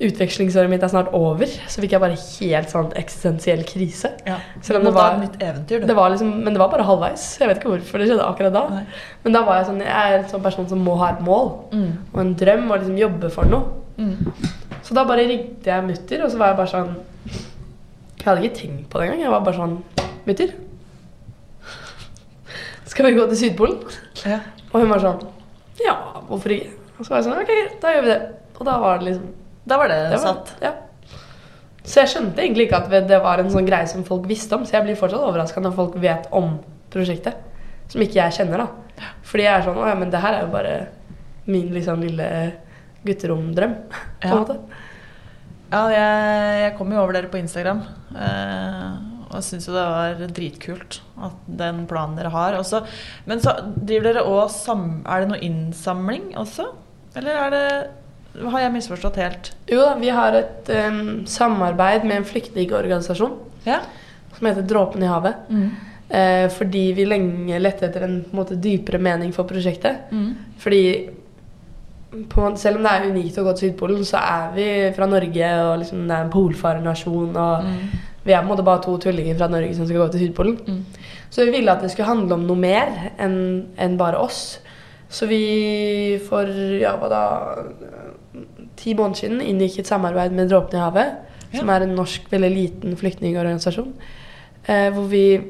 Utvekslingsåret 0.00 0.70
mitt 0.70 0.82
er 0.82 0.88
snart 0.92 1.08
over. 1.12 1.46
Så 1.66 1.80
fikk 1.82 1.90
jeg 1.96 2.00
bare 2.00 2.14
helt 2.14 2.70
sånn 2.70 2.92
eksistensiell 3.00 3.64
krise. 3.66 4.12
Ja. 4.26 4.36
Selv 4.62 4.78
om 4.78 4.84
det 4.84 4.92
var- 4.94 5.18
nytt 5.18 5.38
eventyr. 5.42 5.86
Det 5.86 5.96
var 5.96 6.10
liksom, 6.10 6.28
men 6.44 6.52
det 6.54 6.58
var 6.60 6.68
bare 6.70 6.84
halvveis. 6.86 7.38
Jeg 7.40 7.48
vet 7.48 7.58
ikke 7.58 7.70
hvorfor 7.72 7.98
det 7.98 8.08
skjedde 8.08 8.22
akkurat 8.28 8.52
da. 8.52 8.68
Nei. 8.68 8.84
Men 9.24 9.32
da 9.32 9.42
var 9.44 9.56
jeg 9.58 9.66
sånn 9.66 9.78
Jeg 9.80 9.88
er 10.12 10.18
en 10.18 10.24
sånn 10.30 10.42
person 10.42 10.68
som 10.68 10.84
må 10.84 10.96
ha 10.98 11.08
et 11.14 11.20
mål 11.20 11.64
Mm. 11.72 11.92
og 12.14 12.20
en 12.20 12.34
drøm 12.36 12.70
og 12.70 12.78
liksom 12.80 12.96
jobbe 12.98 13.30
for 13.32 13.44
noe. 13.44 13.64
Mm. 13.98 14.32
Så 14.84 14.94
da 14.94 15.04
bare 15.04 15.26
ringte 15.26 15.64
jeg 15.64 15.82
mutter, 15.84 16.22
og 16.24 16.30
så 16.30 16.38
var 16.38 16.46
jeg 16.48 16.56
bare 16.56 16.66
sånn 16.68 16.96
Jeg 18.18 18.24
hadde 18.24 18.42
ikke 18.44 18.56
tenkt 18.56 18.88
på 18.90 18.98
det 19.00 19.08
engang. 19.10 19.20
Jeg 19.20 19.30
var 19.30 19.40
bare 19.40 19.54
sånn 19.56 19.82
Mutter, 20.26 20.48
skal 22.86 23.06
vi 23.06 23.12
gå 23.18 23.26
til 23.28 23.36
Sydpolen? 23.36 23.78
Ja. 24.26 24.40
Og 24.72 24.80
hun 24.82 24.88
var 24.90 24.98
sånn 24.98 25.26
Ja, 25.84 25.94
hvorfor 26.28 26.50
ikke? 26.54 26.70
Og 26.98 27.04
så 27.06 27.10
var 27.10 27.20
jeg 27.22 27.26
sånn 27.28 27.42
Ok, 27.42 27.80
da 27.80 27.88
gjør 27.94 28.02
vi 28.02 28.08
det. 28.08 28.22
Og 28.60 28.64
da 28.66 28.78
var 28.82 28.98
det 28.98 29.06
liksom 29.12 29.28
Da 29.68 29.76
var 29.80 29.90
det, 29.92 29.98
det 30.12 30.18
var, 30.22 30.38
satt. 30.38 30.54
ja. 30.64 30.72
Så 31.88 32.02
jeg 32.02 32.10
skjønte 32.12 32.42
egentlig 32.44 32.66
ikke 32.68 32.82
at 32.82 33.08
det 33.08 33.18
var 33.24 33.40
en 33.40 33.48
sånn 33.52 33.64
greie 33.68 33.86
som 33.88 34.02
folk 34.04 34.26
visste 34.28 34.56
om. 34.58 34.64
Så 34.68 34.76
jeg 34.76 34.84
blir 34.84 34.98
fortsatt 35.00 35.24
overraska 35.24 35.60
når 35.64 35.76
folk 35.76 35.94
vet 36.02 36.26
om 36.36 36.58
prosjektet. 36.92 37.38
Som 37.88 38.02
ikke 38.04 38.18
jeg 38.20 38.34
kjenner, 38.36 38.64
da. 38.66 39.06
Fordi 39.24 39.44
jeg 39.46 39.54
er 39.54 39.64
sånn 39.64 39.78
Å 39.80 39.86
ja, 39.88 39.94
men 39.96 40.10
det 40.12 40.20
her 40.20 40.34
er 40.36 40.42
jo 40.44 40.50
bare 40.52 40.74
min 41.48 41.70
liksom 41.72 42.02
lille 42.04 42.26
gutteromdrøm. 43.08 43.74
På 43.88 44.26
en 44.26 44.28
Ja. 44.34 44.40
måte. 44.42 44.58
Ja, 45.72 45.82
jeg, 45.92 46.60
jeg 46.64 46.74
kom 46.78 46.92
jo 46.92 47.00
over 47.02 47.12
dere 47.16 47.28
på 47.32 47.38
Instagram. 47.40 47.80
Eh, 48.16 48.92
og 49.28 49.42
syns 49.44 49.66
jo 49.68 49.74
det 49.76 49.84
var 49.84 50.22
dritkult 50.32 51.00
at 51.24 51.40
den 51.60 51.82
planen 51.88 52.16
dere 52.16 52.30
har. 52.32 52.56
Også. 52.60 52.82
Men 53.28 53.40
så 53.44 53.54
driver 53.76 54.12
dere 54.12 54.26
òg 54.28 54.48
sam... 54.52 55.02
Er 55.06 55.24
det 55.24 55.32
noe 55.32 55.40
innsamling 55.44 56.30
også? 56.40 56.68
Eller 57.16 57.40
er 57.46 57.50
det 57.56 57.64
Har 58.44 58.60
jeg 58.60 58.72
misforstått 58.72 59.16
helt? 59.16 59.52
Jo 59.70 59.80
da, 59.82 59.94
vi 59.98 60.08
har 60.14 60.32
et 60.38 60.68
um, 60.88 61.24
samarbeid 61.26 62.04
med 62.04 62.16
en 62.20 62.24
flyktningorganisasjon 62.24 63.32
Ja. 63.66 63.80
som 64.38 64.46
heter 64.46 64.62
Dråpen 64.68 65.02
i 65.02 65.06
havet. 65.10 65.34
Mm. 65.50 65.70
Eh, 66.10 66.48
fordi 66.54 66.92
vi 66.96 67.04
lenge 67.04 67.58
lette 67.60 67.84
etter 67.88 68.04
en 68.06 68.14
en 68.24 68.24
måte, 68.32 68.56
dypere 68.56 68.98
mening 68.98 69.32
for 69.34 69.44
prosjektet. 69.44 70.06
Mm. 70.12 70.34
Fordi 70.58 70.82
på, 72.28 72.56
selv 72.56 72.76
om 72.78 72.82
det 72.86 72.92
er 72.94 73.10
unikt 73.10 73.36
å 73.38 73.44
gå 73.44 73.52
til 73.58 73.68
Sydpolen, 73.72 74.04
så 74.08 74.16
er 74.22 74.54
vi 74.54 74.68
fra 74.96 75.06
Norge, 75.10 75.50
og 75.66 75.78
liksom, 75.82 76.06
det 76.08 76.16
er 76.16 76.24
en 76.24 76.30
polfarernasjon. 76.32 77.36
Og 77.36 77.64
Mm. 77.64 77.90
vi 78.24 78.32
er 78.32 78.40
på 78.40 78.42
en 78.42 78.48
måte 78.56 78.64
bare 78.64 78.82
to 78.82 78.96
tullinger 78.98 79.36
fra 79.38 79.48
Norge 79.48 79.74
som 79.76 79.86
skal 79.86 79.98
gå 80.00 80.10
til 80.12 80.20
Sydpolen. 80.20 80.56
Mm. 80.66 80.84
Så 81.30 81.44
vi 81.44 81.50
ville 81.50 81.70
at 81.72 81.82
det 81.82 81.90
skulle 81.90 82.08
handle 82.08 82.34
om 82.34 82.46
noe 82.46 82.56
mer 82.56 83.10
enn 83.18 83.66
en 83.78 83.98
bare 83.98 84.16
oss. 84.16 84.60
Så 85.10 85.26
vi 85.28 86.18
for 86.28 86.44
ja, 86.80 86.96
hva 86.96 87.08
da, 87.08 87.22
ti 88.78 88.94
måneder 88.94 89.22
siden 89.24 89.42
inngikk 89.44 89.80
et 89.82 89.90
samarbeid 89.90 90.34
med 90.36 90.50
Dråpen 90.52 90.78
i 90.78 90.82
havet, 90.82 91.16
Ja. 91.52 91.60
som 91.60 91.70
er 91.72 91.82
en 91.86 91.94
norsk, 91.96 92.26
veldig 92.30 92.50
liten 92.54 92.96
flyktningorganisasjon. 92.96 93.92
Eh, 94.68 94.90
hvor 94.92 95.08
vi 95.08 95.40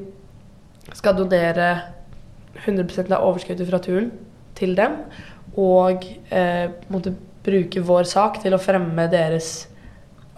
skal 0.93 1.17
donere 1.17 1.81
100% 2.65 3.11
av 3.11 3.25
overskuddet 3.27 3.67
fra 3.69 3.79
turen 3.83 4.11
til 4.55 4.75
dem. 4.75 4.95
Og 5.57 6.05
eh, 6.31 6.69
måtte 6.89 7.13
bruke 7.43 7.81
vår 7.83 8.07
sak 8.07 8.41
til 8.43 8.55
å 8.55 8.61
fremme 8.61 9.09
deres 9.11 9.67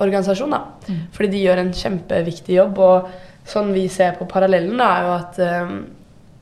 organisasjon. 0.02 0.52
Da. 0.56 0.64
Mm. 0.88 1.02
Fordi 1.14 1.32
de 1.32 1.44
gjør 1.46 1.62
en 1.62 1.74
kjempeviktig 1.78 2.58
jobb. 2.58 2.80
Og 2.82 3.10
sånn 3.52 3.72
vi 3.74 3.88
ser 3.92 4.18
på 4.18 4.28
parallellen, 4.30 4.78
da, 4.82 4.90
er 4.98 5.08
jo 5.08 5.16
at 5.20 5.42
eh, 5.46 5.74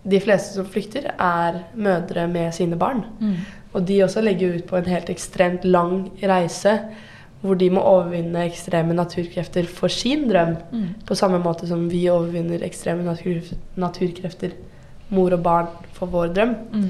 de 0.10 0.20
fleste 0.24 0.56
som 0.56 0.68
flykter, 0.70 1.12
er 1.20 1.64
mødre 1.76 2.28
med 2.32 2.54
sine 2.56 2.80
barn. 2.80 3.04
Mm. 3.20 3.36
Og 3.74 3.86
de 3.86 4.02
også 4.04 4.24
legger 4.26 4.58
ut 4.58 4.66
på 4.70 4.80
en 4.80 4.90
helt 4.90 5.12
ekstremt 5.14 5.66
lang 5.68 6.10
reise 6.24 6.80
hvor 7.40 7.56
de 7.56 7.70
må 7.72 7.82
overvinne 7.88 8.42
ekstreme 8.50 8.96
naturkrefter 8.96 9.68
for 9.72 9.92
sin 9.94 10.26
drøm. 10.28 10.58
Mm. 10.74 10.88
På 11.08 11.16
samme 11.16 11.40
måte 11.40 11.70
som 11.70 11.86
vi 11.92 12.02
overvinner 12.12 12.66
ekstreme 12.68 13.06
natur, 13.06 13.40
naturkrefter, 13.80 14.58
mor 15.16 15.34
og 15.38 15.44
barn, 15.46 15.70
for 15.96 16.12
vår 16.12 16.34
drøm. 16.36 16.56
Mm. 16.74 16.90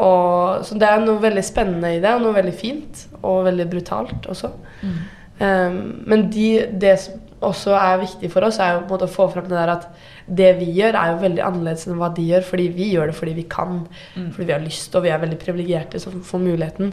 Og, 0.00 0.64
så 0.64 0.78
det 0.80 0.88
er 0.88 1.02
noe 1.04 1.20
veldig 1.20 1.44
spennende 1.44 1.90
i 1.92 2.00
det, 2.00 2.14
og 2.14 2.24
noe 2.24 2.38
veldig 2.38 2.54
fint. 2.56 3.04
Og 3.20 3.44
veldig 3.50 3.68
brutalt 3.74 4.30
også. 4.32 4.54
Mm. 4.80 4.96
Um, 5.42 5.78
men 6.08 6.26
de, 6.32 6.48
det 6.80 6.96
også 7.42 7.74
er 7.78 8.00
viktig 8.02 8.30
for 8.32 8.46
oss, 8.46 8.58
er 8.62 8.72
jo 8.74 8.80
på 8.80 8.86
en 8.86 8.94
måte 8.94 9.08
å 9.08 9.12
få 9.16 9.26
fram 9.32 9.48
det 9.50 9.58
der 9.58 9.72
at 9.74 9.88
det 10.28 10.52
vi 10.60 10.68
gjør, 10.78 10.94
er 10.98 11.10
jo 11.12 11.20
veldig 11.22 11.42
annerledes 11.44 11.86
enn 11.88 11.98
hva 11.98 12.08
de 12.14 12.22
gjør. 12.30 12.42
Fordi 12.48 12.68
vi 12.76 12.86
gjør 12.94 13.10
det 13.10 13.14
fordi 13.18 13.34
vi 13.34 13.42
kan, 13.50 13.82
Mm. 14.16 14.30
fordi 14.32 14.46
vi 14.46 14.52
har 14.52 14.60
lyst, 14.64 14.94
og 14.96 15.02
vi 15.02 15.08
er 15.10 15.18
veldig 15.18 15.38
privilegerte 15.42 16.00
som 16.00 16.22
får 16.22 16.40
muligheten. 16.40 16.92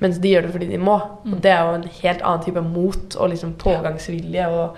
Mens 0.00 0.18
de 0.18 0.28
gjør 0.32 0.42
det 0.42 0.52
fordi 0.52 0.66
de 0.72 0.78
må. 0.78 0.96
Mm. 1.24 1.32
Og 1.34 1.40
det 1.42 1.50
er 1.52 1.60
jo 1.64 1.74
en 1.74 1.88
helt 2.02 2.22
annen 2.22 2.44
type 2.44 2.62
mot 2.62 3.16
og 3.16 3.30
liksom 3.30 3.54
pågangsvilje. 3.54 4.48
Og, 4.48 4.76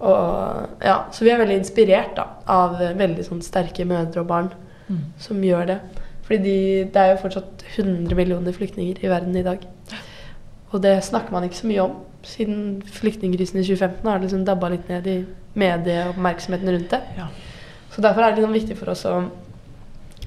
og, 0.00 0.68
ja, 0.82 0.96
så 1.12 1.24
vi 1.24 1.30
er 1.30 1.38
veldig 1.42 1.58
inspirert 1.60 2.14
da, 2.16 2.24
av 2.48 2.78
veldig 2.98 3.24
sånn 3.26 3.42
sterke 3.44 3.84
mødre 3.86 4.20
og 4.24 4.26
barn 4.26 4.50
Mm. 4.90 5.04
som 5.18 5.40
gjør 5.42 5.66
det. 5.68 5.80
Fordi 6.26 6.38
de, 6.42 6.84
det 6.90 6.96
er 6.96 7.10
jo 7.12 7.20
fortsatt 7.22 7.62
100 7.76 8.14
millioner 8.16 8.52
flyktninger 8.52 9.04
i 9.04 9.08
verden 9.08 9.36
i 9.36 9.42
dag. 9.42 9.60
Og 10.72 10.80
det 10.82 10.96
snakker 11.04 11.32
man 11.34 11.44
ikke 11.44 11.56
så 11.62 11.66
mye 11.70 11.82
om. 11.82 11.96
Siden 12.22 12.82
flyktningkrisen 12.86 13.58
i 13.60 13.64
2015 13.64 14.06
har 14.06 14.18
det 14.18 14.28
liksom 14.28 14.44
dabba 14.44 14.68
litt 14.70 14.88
ned 14.88 15.06
i 15.06 15.18
medieoppmerksomheten 15.58 16.70
rundt 16.74 16.90
det. 16.90 17.00
Ja. 17.16 17.26
Så 17.90 18.02
derfor 18.04 18.22
er 18.22 18.30
det 18.34 18.40
liksom 18.42 18.52
viktig 18.54 18.76
for 18.78 18.92
oss 18.92 19.04
å 19.08 19.14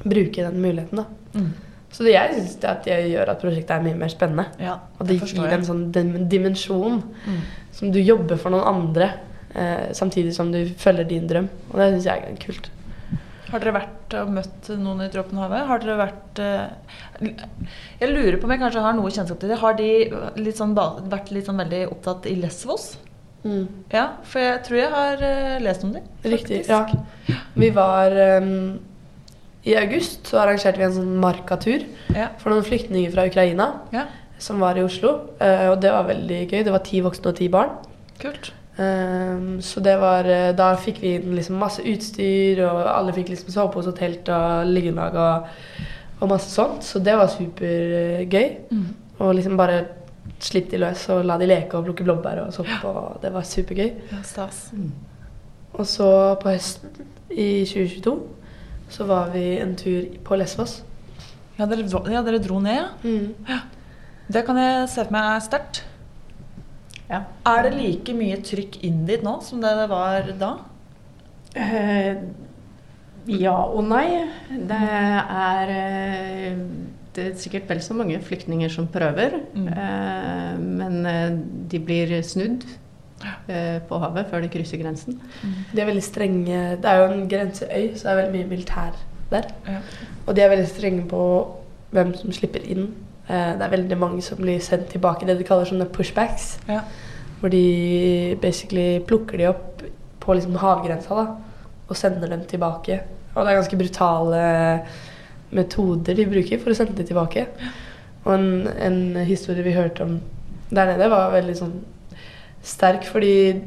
bruke 0.03 0.43
den 0.43 0.57
muligheten. 0.61 0.97
da. 0.99 1.05
Mm. 1.39 1.53
Så 1.93 2.03
det 2.03 2.15
jeg 2.15 2.33
syns 2.33 2.55
det 2.83 2.95
gjør 3.11 3.29
at 3.29 3.41
prosjektet 3.41 3.71
er 3.75 3.83
mye 3.85 3.95
mer 3.99 4.09
spennende. 4.11 4.45
Ja, 4.59 4.79
Og 4.99 5.07
det 5.07 5.19
gir 5.21 5.43
jeg. 5.45 5.53
en 5.53 5.63
sånn 5.65 5.91
dimensjon 6.29 7.03
Mm. 7.27 7.39
som 7.71 7.91
du 7.91 7.99
jobber 8.01 8.35
for 8.37 8.49
noen 8.49 8.65
andre, 8.65 9.11
eh, 9.55 9.91
samtidig 9.93 10.33
som 10.33 10.51
du 10.51 10.65
følger 10.75 11.07
din 11.07 11.27
drøm. 11.27 11.47
Og 11.71 11.75
det 11.77 11.93
syns 11.93 12.05
jeg 12.05 12.23
er 12.23 12.35
kult. 12.35 12.69
Har 13.53 13.61
dere 13.61 13.75
vært 13.75 14.13
og 14.17 14.29
møtt 14.33 14.69
noen 14.81 15.03
i 15.05 15.09
Dråpenhavet? 15.13 15.65
Har 15.69 15.81
dere 15.83 15.97
vært 15.99 16.39
eh, 16.41 17.27
Jeg 18.01 18.09
lurer 18.09 18.39
på 18.41 18.47
om 18.47 18.53
jeg 18.55 18.61
kanskje 18.63 18.81
har 18.81 18.95
noe 18.97 19.11
kjennskap 19.13 19.41
til 19.43 19.51
det. 19.53 19.59
Har 19.61 19.75
de 19.77 19.89
litt 20.41 20.57
sånn, 20.57 20.73
vært 20.73 21.29
litt 21.35 21.45
sånn 21.49 21.61
veldig 21.61 21.83
opptatt 21.93 22.25
i 22.31 22.33
Lesvos? 22.41 22.95
Ja, 23.91 24.05
for 24.23 24.39
jeg 24.39 24.63
tror 24.65 24.79
jeg 24.79 24.89
har 24.93 25.23
eh, 25.27 25.59
lest 25.61 25.83
om 25.85 25.91
dem. 25.93 26.09
Riktig. 26.23 26.63
Ja. 26.69 26.85
Vi 27.59 27.69
var 27.75 28.15
um, 28.39 28.79
I 29.67 29.75
august 29.81 30.31
så 30.31 30.39
arrangerte 30.45 30.79
vi 30.79 30.87
en 30.87 30.95
sånn 30.95 31.13
Marka-tur 31.21 31.83
Ja. 32.15 32.31
for 32.39 32.53
noen 32.55 32.65
flyktninger 32.65 33.11
fra 33.13 33.27
Ukraina 33.29 33.69
ja. 33.93 34.07
som 34.41 34.63
var 34.63 34.79
i 34.79 34.85
Oslo. 34.87 35.13
Uh, 35.43 35.73
og 35.75 35.77
det 35.83 35.91
var 35.93 36.07
veldig 36.09 36.41
gøy. 36.47 36.61
Det 36.63 36.73
var 36.73 36.85
ti 36.87 37.03
voksne 37.05 37.35
og 37.35 37.39
ti 37.41 37.51
barn. 37.53 37.77
Kult. 38.23 38.53
Ehm, 38.81 39.61
så 39.61 39.79
det 39.85 39.93
var 40.01 40.25
eh, 40.25 40.51
Da 40.57 40.71
fikk 40.81 40.97
vi 41.03 41.11
inn 41.19 41.35
liksom 41.37 41.59
masse 41.61 41.83
utstyr, 41.85 42.63
og 42.65 42.79
alle 42.89 43.13
fikk 43.13 43.29
liksom 43.33 43.51
sovepose 43.53 43.91
og 43.93 43.97
telt 43.99 44.29
og 44.33 44.65
liggelag 44.71 45.17
og, 45.19 45.49
og 46.21 46.31
masse 46.31 46.49
sånt. 46.53 46.83
Så 46.87 46.99
det 47.03 47.13
var 47.19 47.29
supergøy. 47.33 48.47
Mm. 48.71 48.85
Og 49.19 49.35
liksom 49.37 49.57
bare 49.59 49.83
slippe 50.43 50.73
de 50.73 50.79
løs 50.81 51.05
og 51.13 51.21
la 51.27 51.37
de 51.39 51.47
leke 51.47 51.77
og 51.77 51.85
plukke 51.87 52.03
blåbær 52.07 52.41
og 52.47 52.53
sopp. 52.55 52.71
Og 52.89 53.19
det 53.23 53.31
var 53.35 53.45
supergøy. 53.47 53.91
Ja, 54.11 54.21
stas. 54.25 54.65
Og 55.73 55.85
så 55.89 56.09
på 56.41 56.49
høsten 56.53 56.89
i 57.33 57.63
2022 57.65 58.17
så 58.93 59.05
var 59.09 59.31
vi 59.33 59.55
en 59.57 59.71
tur 59.79 60.03
på 60.25 60.35
Lesvos. 60.37 60.81
Ja 61.57 61.65
dere, 61.69 61.85
dro- 61.89 62.05
ja, 62.09 62.21
dere 62.25 62.39
dro 62.41 62.59
ned, 62.61 62.81
ja. 63.49 63.59
Det 64.33 64.43
kan 64.47 64.57
jeg 64.57 64.89
se 64.89 65.03
for 65.05 65.13
meg 65.13 65.29
er 65.35 65.41
sterkt. 65.45 65.79
Ja. 67.09 67.23
Er 67.49 67.65
det 67.65 67.73
like 67.75 68.15
mye 68.15 68.39
trykk 68.45 68.79
inn 68.85 69.03
dit 69.07 69.23
nå 69.25 69.37
som 69.45 69.61
det 69.63 69.73
det 69.81 69.89
var 69.91 70.29
da? 70.39 70.53
Eh, 71.59 72.15
ja 73.29 73.55
og 73.55 73.83
nei. 73.87 74.07
Det 74.49 74.79
er, 74.79 75.73
eh, 75.73 76.57
det 77.15 77.25
er 77.25 77.35
sikkert 77.39 77.69
vel 77.69 77.81
så 77.81 77.93
mange 77.97 78.19
flyktninger 78.21 78.71
som 78.71 78.87
prøver. 78.87 79.39
Mm. 79.53 79.67
Eh, 79.67 80.59
men 80.59 81.05
eh, 81.05 81.37
de 81.71 81.79
blir 81.79 82.15
snudd 82.23 82.65
eh, 83.47 83.79
på 83.87 83.99
havet 83.99 84.29
før 84.31 84.43
de 84.43 84.51
krysser 84.53 84.81
grensen. 84.81 85.19
De 85.73 85.81
er 85.81 85.89
veldig 85.89 86.03
strenge 86.03 86.61
Det 86.81 86.89
er 86.89 87.01
jo 87.01 87.11
en 87.11 87.27
grenseøy, 87.29 87.95
så 87.95 88.07
det 88.07 88.11
er 88.11 88.21
veldig 88.21 88.37
mye 88.39 88.51
militær 88.55 88.99
der. 89.31 89.49
Ja. 89.67 89.79
Og 90.25 90.35
de 90.35 90.41
er 90.41 90.53
veldig 90.55 90.69
strenge 90.71 91.07
på 91.09 91.23
hvem 91.93 92.15
som 92.17 92.33
slipper 92.33 92.63
inn. 92.65 92.89
Eh, 93.29 93.53
Det 93.57 93.61
er 93.65 93.69
veldig 93.77 93.97
mange 93.97 94.21
som 94.21 94.37
blir 94.37 94.59
sendt 94.59 94.89
tilbake, 94.91 95.25
det 95.25 95.37
de 95.39 95.47
kaller 95.47 95.65
sånne 95.69 95.89
pushbacks. 95.91 96.57
Ja. 96.67 96.81
Hvor 97.39 97.51
de 97.51 98.37
basically 98.41 98.99
plukker 98.99 99.37
de 99.37 99.47
opp 99.51 99.83
på 100.23 100.33
liksom 100.35 100.55
havgrensa 100.55 101.15
da, 101.15 101.25
og 101.89 101.97
sender 101.99 102.27
dem 102.31 102.45
tilbake. 102.47 103.01
Og 103.35 103.43
det 103.43 103.51
er 103.51 103.59
ganske 103.59 103.79
brutale 103.79 104.43
metoder 105.53 106.15
de 106.15 106.25
bruker 106.25 106.59
for 106.61 106.71
å 106.71 106.77
sende 106.77 106.95
dem 106.97 107.07
tilbake. 107.07 107.47
Og 108.23 108.33
en, 108.35 108.67
en 108.79 108.99
historie 109.27 109.63
vi 109.65 109.75
hørte 109.75 110.05
om 110.05 110.19
der 110.73 110.93
nede, 110.93 111.09
var 111.11 111.33
veldig 111.33 111.55
sånn 111.59 111.73
sterk, 112.63 113.03
fordi 113.11 113.61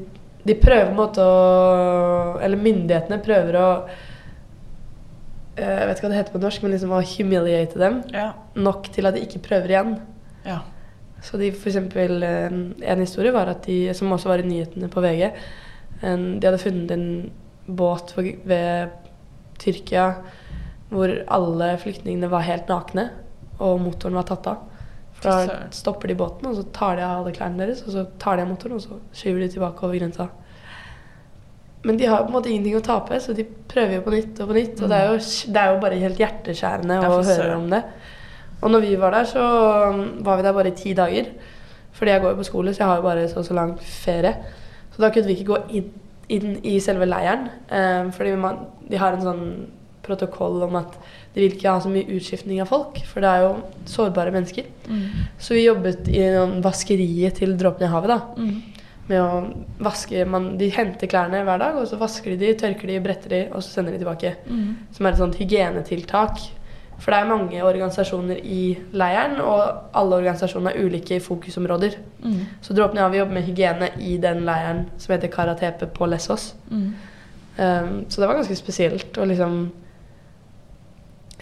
de 0.47 0.55
prøver 0.55 0.87
på 0.89 0.95
en 0.95 1.01
måte 1.01 1.23
å 1.23 2.39
Eller 2.41 2.61
myndighetene 2.61 3.19
prøver 3.25 3.59
å 3.61 3.69
eh, 3.85 4.05
Jeg 5.57 5.87
vet 5.89 5.97
ikke 5.97 6.07
hva 6.09 6.13
det 6.13 6.19
heter 6.21 6.33
på 6.37 6.41
norsk, 6.43 6.63
men 6.63 6.73
liksom 6.75 6.91
å 6.93 7.03
humiliate 7.03 7.79
dem 7.81 8.03
Ja. 8.13 8.33
nok 8.55 8.91
til 8.93 9.07
at 9.07 9.15
de 9.15 9.21
ikke 9.25 9.41
prøver 9.43 9.69
igjen. 9.73 10.01
ja. 10.45 10.61
Så 11.23 11.39
de 11.41 11.51
for 11.51 11.71
eksempel, 11.71 12.23
eh, 12.23 12.91
En 12.93 13.01
historie 13.01 13.33
var 13.33 13.49
at 13.49 13.63
de, 13.65 13.93
som 13.95 14.11
også 14.13 14.27
var 14.29 14.39
i 14.39 14.43
nyhetene 14.43 14.89
på 14.93 15.01
VG 15.01 15.33
en, 16.03 16.39
De 16.39 16.47
hadde 16.47 16.61
funnet 16.61 16.91
en 16.91 17.31
båt 17.69 18.13
ved 18.45 18.91
Tyrkia 19.59 20.17
hvor 20.93 21.09
alle 21.27 21.77
flyktningene 21.79 22.29
var 22.31 22.43
helt 22.47 22.69
nakne, 22.69 23.11
og 23.59 23.81
motoren 23.81 24.15
var 24.15 24.23
tatt 24.29 24.47
av. 24.47 24.59
For 25.15 25.31
da 25.49 25.57
stopper 25.75 26.07
de 26.09 26.15
båten, 26.15 26.47
og 26.47 26.55
så 26.55 26.65
tar 26.73 26.97
de 26.97 27.03
av 27.03 27.25
alle 27.25 27.33
klærne 27.35 27.57
deres, 27.59 27.83
og 27.83 27.89
så 27.97 28.07
tar 28.21 28.37
de 28.37 28.43
av 28.43 28.49
motoren, 28.53 28.77
og 28.77 28.81
så 28.85 29.01
skyver 29.13 29.41
de 29.41 29.49
tilbake 29.49 29.83
over 29.83 29.99
grensa. 29.99 30.29
Men 31.85 31.97
de 32.01 32.07
har 32.07 32.23
på 32.25 32.31
en 32.33 32.35
måte 32.35 32.51
ingenting 32.51 32.77
å 32.79 32.83
tape, 32.83 33.21
så 33.21 33.35
de 33.37 33.45
prøver 33.45 33.99
jo 33.99 34.05
på 34.07 34.15
nytt 34.15 34.41
og 34.43 34.49
på 34.49 34.57
nytt. 34.57 34.81
Og 34.83 34.89
det 34.91 34.97
er 34.97 35.11
jo, 35.13 35.19
det 35.53 35.61
er 35.63 35.69
jo 35.75 35.83
bare 35.85 36.01
helt 36.01 36.19
hjerteskjærende 36.19 36.97
å 37.07 37.21
høre 37.23 37.57
om 37.61 37.69
det. 37.71 37.83
Og 38.63 38.73
når 38.73 38.81
vi 38.87 38.97
var 38.97 39.13
der, 39.15 39.29
så 39.31 39.45
var 40.25 40.41
vi 40.41 40.43
der 40.47 40.57
bare 40.57 40.73
i 40.73 40.77
ti 40.79 40.95
dager. 40.99 41.29
Fordi 41.97 42.11
jeg 42.11 42.23
går 42.25 42.35
jo 42.35 42.41
på 42.41 42.49
skole, 42.49 42.75
så 42.75 42.83
jeg 42.83 42.89
har 42.91 42.97
jo 42.97 43.07
bare 43.07 43.29
så 43.29 43.39
og 43.39 43.47
så 43.47 43.55
lang 43.55 43.77
ferie. 43.81 44.35
Så 44.95 45.03
da 45.05 45.11
kunne 45.13 45.29
vi 45.29 45.37
ikke 45.37 45.53
gå 45.53 45.59
inn, 45.79 45.91
inn 46.33 46.57
i 46.67 46.79
selve 46.83 47.07
leiren. 47.09 47.47
Eh, 47.71 48.11
fordi 48.17 48.35
man, 48.41 48.65
de 48.89 48.99
har 49.01 49.15
en 49.15 49.25
sånn 49.25 49.45
protokoll 50.07 50.63
om 50.67 50.77
at 50.79 50.97
de 51.35 51.43
vil 51.43 51.55
ikke 51.57 51.71
ha 51.71 51.81
så 51.83 51.91
mye 51.93 52.09
utskiftning 52.17 52.61
av 52.63 52.71
folk. 52.73 52.99
For 53.11 53.23
det 53.25 53.31
er 53.31 53.45
jo 53.47 53.55
sårbare 53.91 54.33
mennesker. 54.35 54.69
Mm. 54.89 55.05
Så 55.39 55.57
vi 55.57 55.67
jobbet 55.67 56.09
i 56.09 56.25
vaskeriet 56.65 57.39
til 57.41 57.57
Dråpen 57.61 57.87
i 57.87 57.93
havet. 57.93 58.09
da 58.09 58.21
Mm. 58.43 58.63
Med 59.07 59.23
å 59.23 59.31
vaske 59.87 60.25
man, 60.29 60.53
De 60.59 60.69
henter 60.75 61.11
klærne 61.11 61.45
hver 61.47 61.63
dag, 61.63 61.79
og 61.79 61.87
så 61.89 61.99
vasker 62.01 62.35
de 62.35 62.41
de, 62.43 62.55
tørker 62.59 62.91
de, 62.91 63.01
bretter 63.03 63.33
de, 63.33 63.43
og 63.53 63.63
så 63.63 63.77
sender 63.77 63.95
de 63.95 64.03
tilbake. 64.03 64.35
Mm. 64.49 64.71
Som 64.97 65.07
er 65.07 65.15
et 65.15 65.21
sånt 65.23 65.39
hygienetiltak. 65.41 66.43
For 66.97 67.13
det 67.13 67.19
er 67.21 67.29
mange 67.29 67.61
organisasjoner 67.61 68.39
i 68.41 68.61
leiren, 68.97 69.37
og 69.45 69.93
alle 69.97 70.21
organisasjonene 70.23 70.73
har 70.73 70.87
ulike 70.87 71.19
fokusområder. 71.21 71.99
Mm. 72.25 72.39
Så 72.65 72.77
Dråpen 72.77 72.99
og 73.03 73.13
jeg 73.13 73.21
jobber 73.21 73.37
med 73.37 73.47
hygiene 73.51 73.91
i 74.01 74.17
den 74.23 74.47
leiren 74.49 74.87
som 74.97 75.13
heter 75.13 75.33
Karatepe 75.33 75.91
på 75.93 76.09
Lessos. 76.09 76.55
Mm. 76.71 76.89
Um, 77.57 77.93
så 78.09 78.21
det 78.21 78.29
var 78.29 78.41
ganske 78.41 78.57
spesielt 78.59 79.17
å 79.17 79.29
liksom 79.29 79.61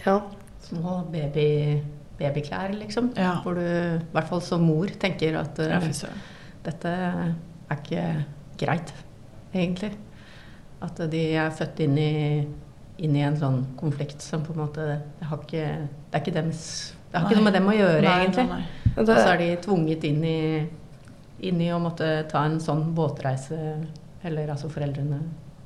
Ja. 0.05 0.19
Små 0.65 1.01
baby, 1.11 1.81
babyklær, 2.19 2.71
liksom. 2.77 3.11
Ja. 3.17 3.39
Hvor 3.43 3.57
du, 3.57 3.65
i 3.65 4.13
hvert 4.13 4.29
fall 4.29 4.41
som 4.41 4.63
mor, 4.65 4.91
tenker 5.01 5.37
at 5.39 5.59
uh, 5.59 5.71
Ja, 5.71 6.13
dette 6.65 6.93
er 7.69 7.81
ikke 7.81 8.05
greit, 8.61 8.93
egentlig. 9.53 9.91
At 10.85 10.99
de 11.11 11.21
er 11.39 11.53
født 11.55 11.79
inn 11.85 11.97
i, 11.97 12.11
inn 13.05 13.15
i 13.15 13.23
en 13.25 13.37
sånn 13.39 13.61
konflikt 13.79 14.21
som 14.21 14.43
på 14.45 14.53
en 14.53 14.59
måte 14.65 14.85
Det 15.19 15.27
har 15.29 15.39
ikke, 15.41 15.63
det 16.11 16.17
er 16.19 16.21
ikke 16.23 16.33
dems 16.35 16.61
Det 17.11 17.19
har 17.19 17.25
ikke 17.29 17.37
noe 17.39 17.47
med 17.47 17.55
dem 17.57 17.69
å 17.71 17.75
gjøre, 17.75 18.01
Nei, 18.05 18.17
egentlig. 18.25 18.45
nei, 18.51 18.59
nei. 18.59 18.91
Og 18.95 19.01
Og 19.03 19.09
så 19.15 19.29
er 19.33 19.37
de 19.41 19.47
tvunget 19.63 20.03
inn 20.07 20.21
i, 20.23 20.37
inn 21.49 21.61
i 21.63 21.71
å 21.73 21.79
måtte 21.83 22.09
ta 22.31 22.43
en 22.47 22.59
sånn 22.63 22.93
båtreise 22.95 23.57
Eller 24.23 24.51
altså 24.53 24.69
foreldrene 24.71 25.19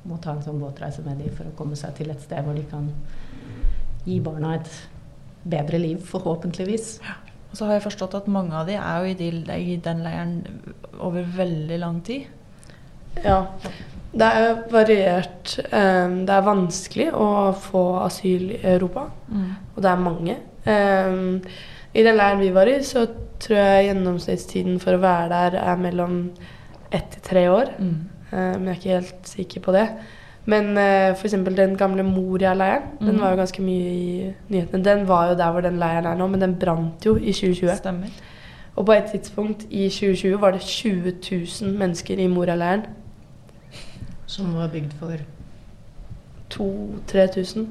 må 0.08 0.16
ta 0.22 0.32
en 0.32 0.42
sånn 0.46 0.58
båtreise 0.62 1.02
med 1.04 1.18
dem 1.20 1.34
for 1.36 1.50
å 1.50 1.54
komme 1.58 1.76
seg 1.76 1.92
til 1.98 2.08
et 2.14 2.22
sted 2.24 2.40
hvor 2.46 2.56
de 2.56 2.62
kan 2.70 2.86
gi 4.06 4.16
barna 4.24 4.54
et 4.56 4.70
bedre 5.44 5.76
liv, 5.80 5.98
forhåpentligvis. 6.08 6.94
Og 7.50 7.56
så 7.58 7.66
har 7.66 7.72
jeg 7.78 7.82
forstått 7.82 8.14
at 8.14 8.28
mange 8.30 8.54
av 8.54 8.66
de 8.66 8.76
er 8.78 8.98
jo 9.04 9.10
i, 9.10 9.14
de, 9.18 9.30
i 9.58 9.76
den 9.82 10.02
leiren 10.04 10.34
over 11.00 11.22
veldig 11.36 11.78
lang 11.82 12.00
tid. 12.06 12.26
ja. 13.24 13.44
Det 14.12 14.26
er 14.26 14.56
variert. 14.72 15.52
eh, 15.70 16.08
Det 16.26 16.30
er 16.34 16.42
vanskelig 16.42 17.12
å 17.14 17.52
få 17.54 17.82
asyl 18.04 18.50
i 18.56 18.60
Europa, 18.64 19.04
Mm. 19.30 19.50
og 19.76 19.82
det 19.82 19.90
er 19.90 19.96
mange. 19.96 20.36
Eh, 20.66 21.40
I 21.94 22.02
den 22.02 22.16
leiren 22.16 22.40
vi 22.40 22.50
var 22.50 22.66
i, 22.66 22.78
så 22.82 23.06
tror 23.38 23.56
jeg 23.56 23.86
gjennomsnittstiden 23.94 24.80
for 24.80 24.94
å 24.94 25.00
være 25.00 25.28
der 25.28 25.58
er 25.62 25.76
mellom 25.76 26.30
ett 26.92 27.10
til 27.12 27.22
tre 27.22 27.46
år. 27.48 27.70
Mm. 27.78 28.08
Eh, 28.32 28.58
Men 28.58 28.64
jeg 28.66 28.74
er 28.74 28.80
ikke 28.80 29.00
helt 29.00 29.26
sikker 29.26 29.60
på 29.60 29.72
det. 29.72 29.88
Men 30.46 30.70
uh, 30.76 31.16
f.eks. 31.16 31.32
den 31.56 31.76
gamle 31.76 32.02
Moria-leiren, 32.02 32.82
den 33.00 33.08
Mhm. 33.14 33.20
var 33.20 33.30
jo 33.30 33.36
ganske 33.36 33.62
mye 33.62 33.90
i 33.92 34.32
nyhetene. 34.48 34.84
Den 34.84 35.08
var 35.08 35.28
jo 35.30 35.36
der 35.38 35.50
hvor 35.52 35.60
den 35.60 35.78
leiren 35.78 36.06
er 36.06 36.14
nå, 36.16 36.26
men 36.26 36.40
den 36.40 36.54
brant 36.60 37.06
jo 37.06 37.16
i 37.16 37.32
2020. 37.32 37.76
Stemmer. 37.76 38.06
Og 38.76 38.86
på 38.86 38.92
et 38.92 39.04
tidspunkt 39.12 39.66
i 39.70 39.88
2020 39.88 40.40
var 40.40 40.50
det 40.50 40.60
20 40.60 41.12
000 41.62 41.78
mennesker 41.78 42.18
i 42.18 42.26
Moria-leiren. 42.26 42.86
Som 44.26 44.54
var 44.56 44.68
bygd 44.68 44.92
for 44.98 45.12
2000-3000. 46.54 47.66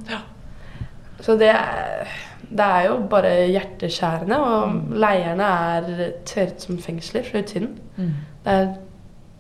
Så 1.22 1.32
det 1.36 1.50
er, 1.50 2.08
det 2.50 2.60
er 2.66 2.86
jo 2.88 2.98
bare 3.10 3.48
hjerteskjærende. 3.48 4.40
Og 4.40 4.72
leierne 4.92 5.00
leirene 5.00 5.44
er 5.44 6.12
tørret 6.26 6.62
som 6.62 6.78
fengsler 6.80 7.24
fra 7.32 7.40
utsiden. 7.40 7.70
Mm. 7.98 8.12
Det 8.46 8.54
er 8.54 8.68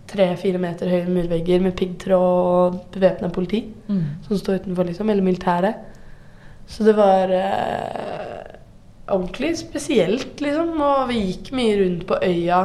tre-fire 0.10 0.60
meter 0.62 0.90
høye 0.90 1.08
murvegger 1.10 1.62
med 1.62 1.76
piggtråd 1.78 2.20
og 2.20 2.80
bevæpna 2.96 3.30
politi 3.34 3.64
Mm. 3.90 4.04
som 4.28 4.38
står 4.38 4.60
utenfor, 4.64 4.86
liksom. 4.90 5.10
Eller 5.10 5.24
militæret. 5.24 5.76
Så 6.68 6.84
det 6.86 6.96
var 6.98 7.32
eh, 7.34 8.56
ordentlig 9.10 9.56
spesielt, 9.58 10.42
liksom. 10.42 10.76
Og 10.82 11.08
vi 11.10 11.20
gikk 11.32 11.52
mye 11.58 11.78
rundt 11.84 12.06
på 12.08 12.20
øya. 12.22 12.62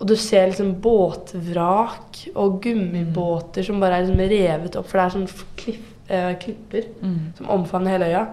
Og 0.00 0.06
du 0.10 0.16
ser 0.16 0.46
liksom 0.50 0.74
båtvrak 0.82 2.24
og 2.36 2.60
gummibåter 2.62 3.62
som 3.66 3.80
bare 3.80 3.98
er 4.00 4.06
liksom 4.06 4.24
revet 4.30 4.76
opp, 4.76 4.88
for 4.90 4.98
det 4.98 5.04
er 5.04 5.14
sånn 5.18 5.46
kliff, 5.56 5.84
eh, 6.10 6.34
klipper 6.42 6.84
Mm. 7.02 7.32
som 7.38 7.50
omfavner 7.50 7.90
hele 7.90 8.10
øya. 8.10 8.26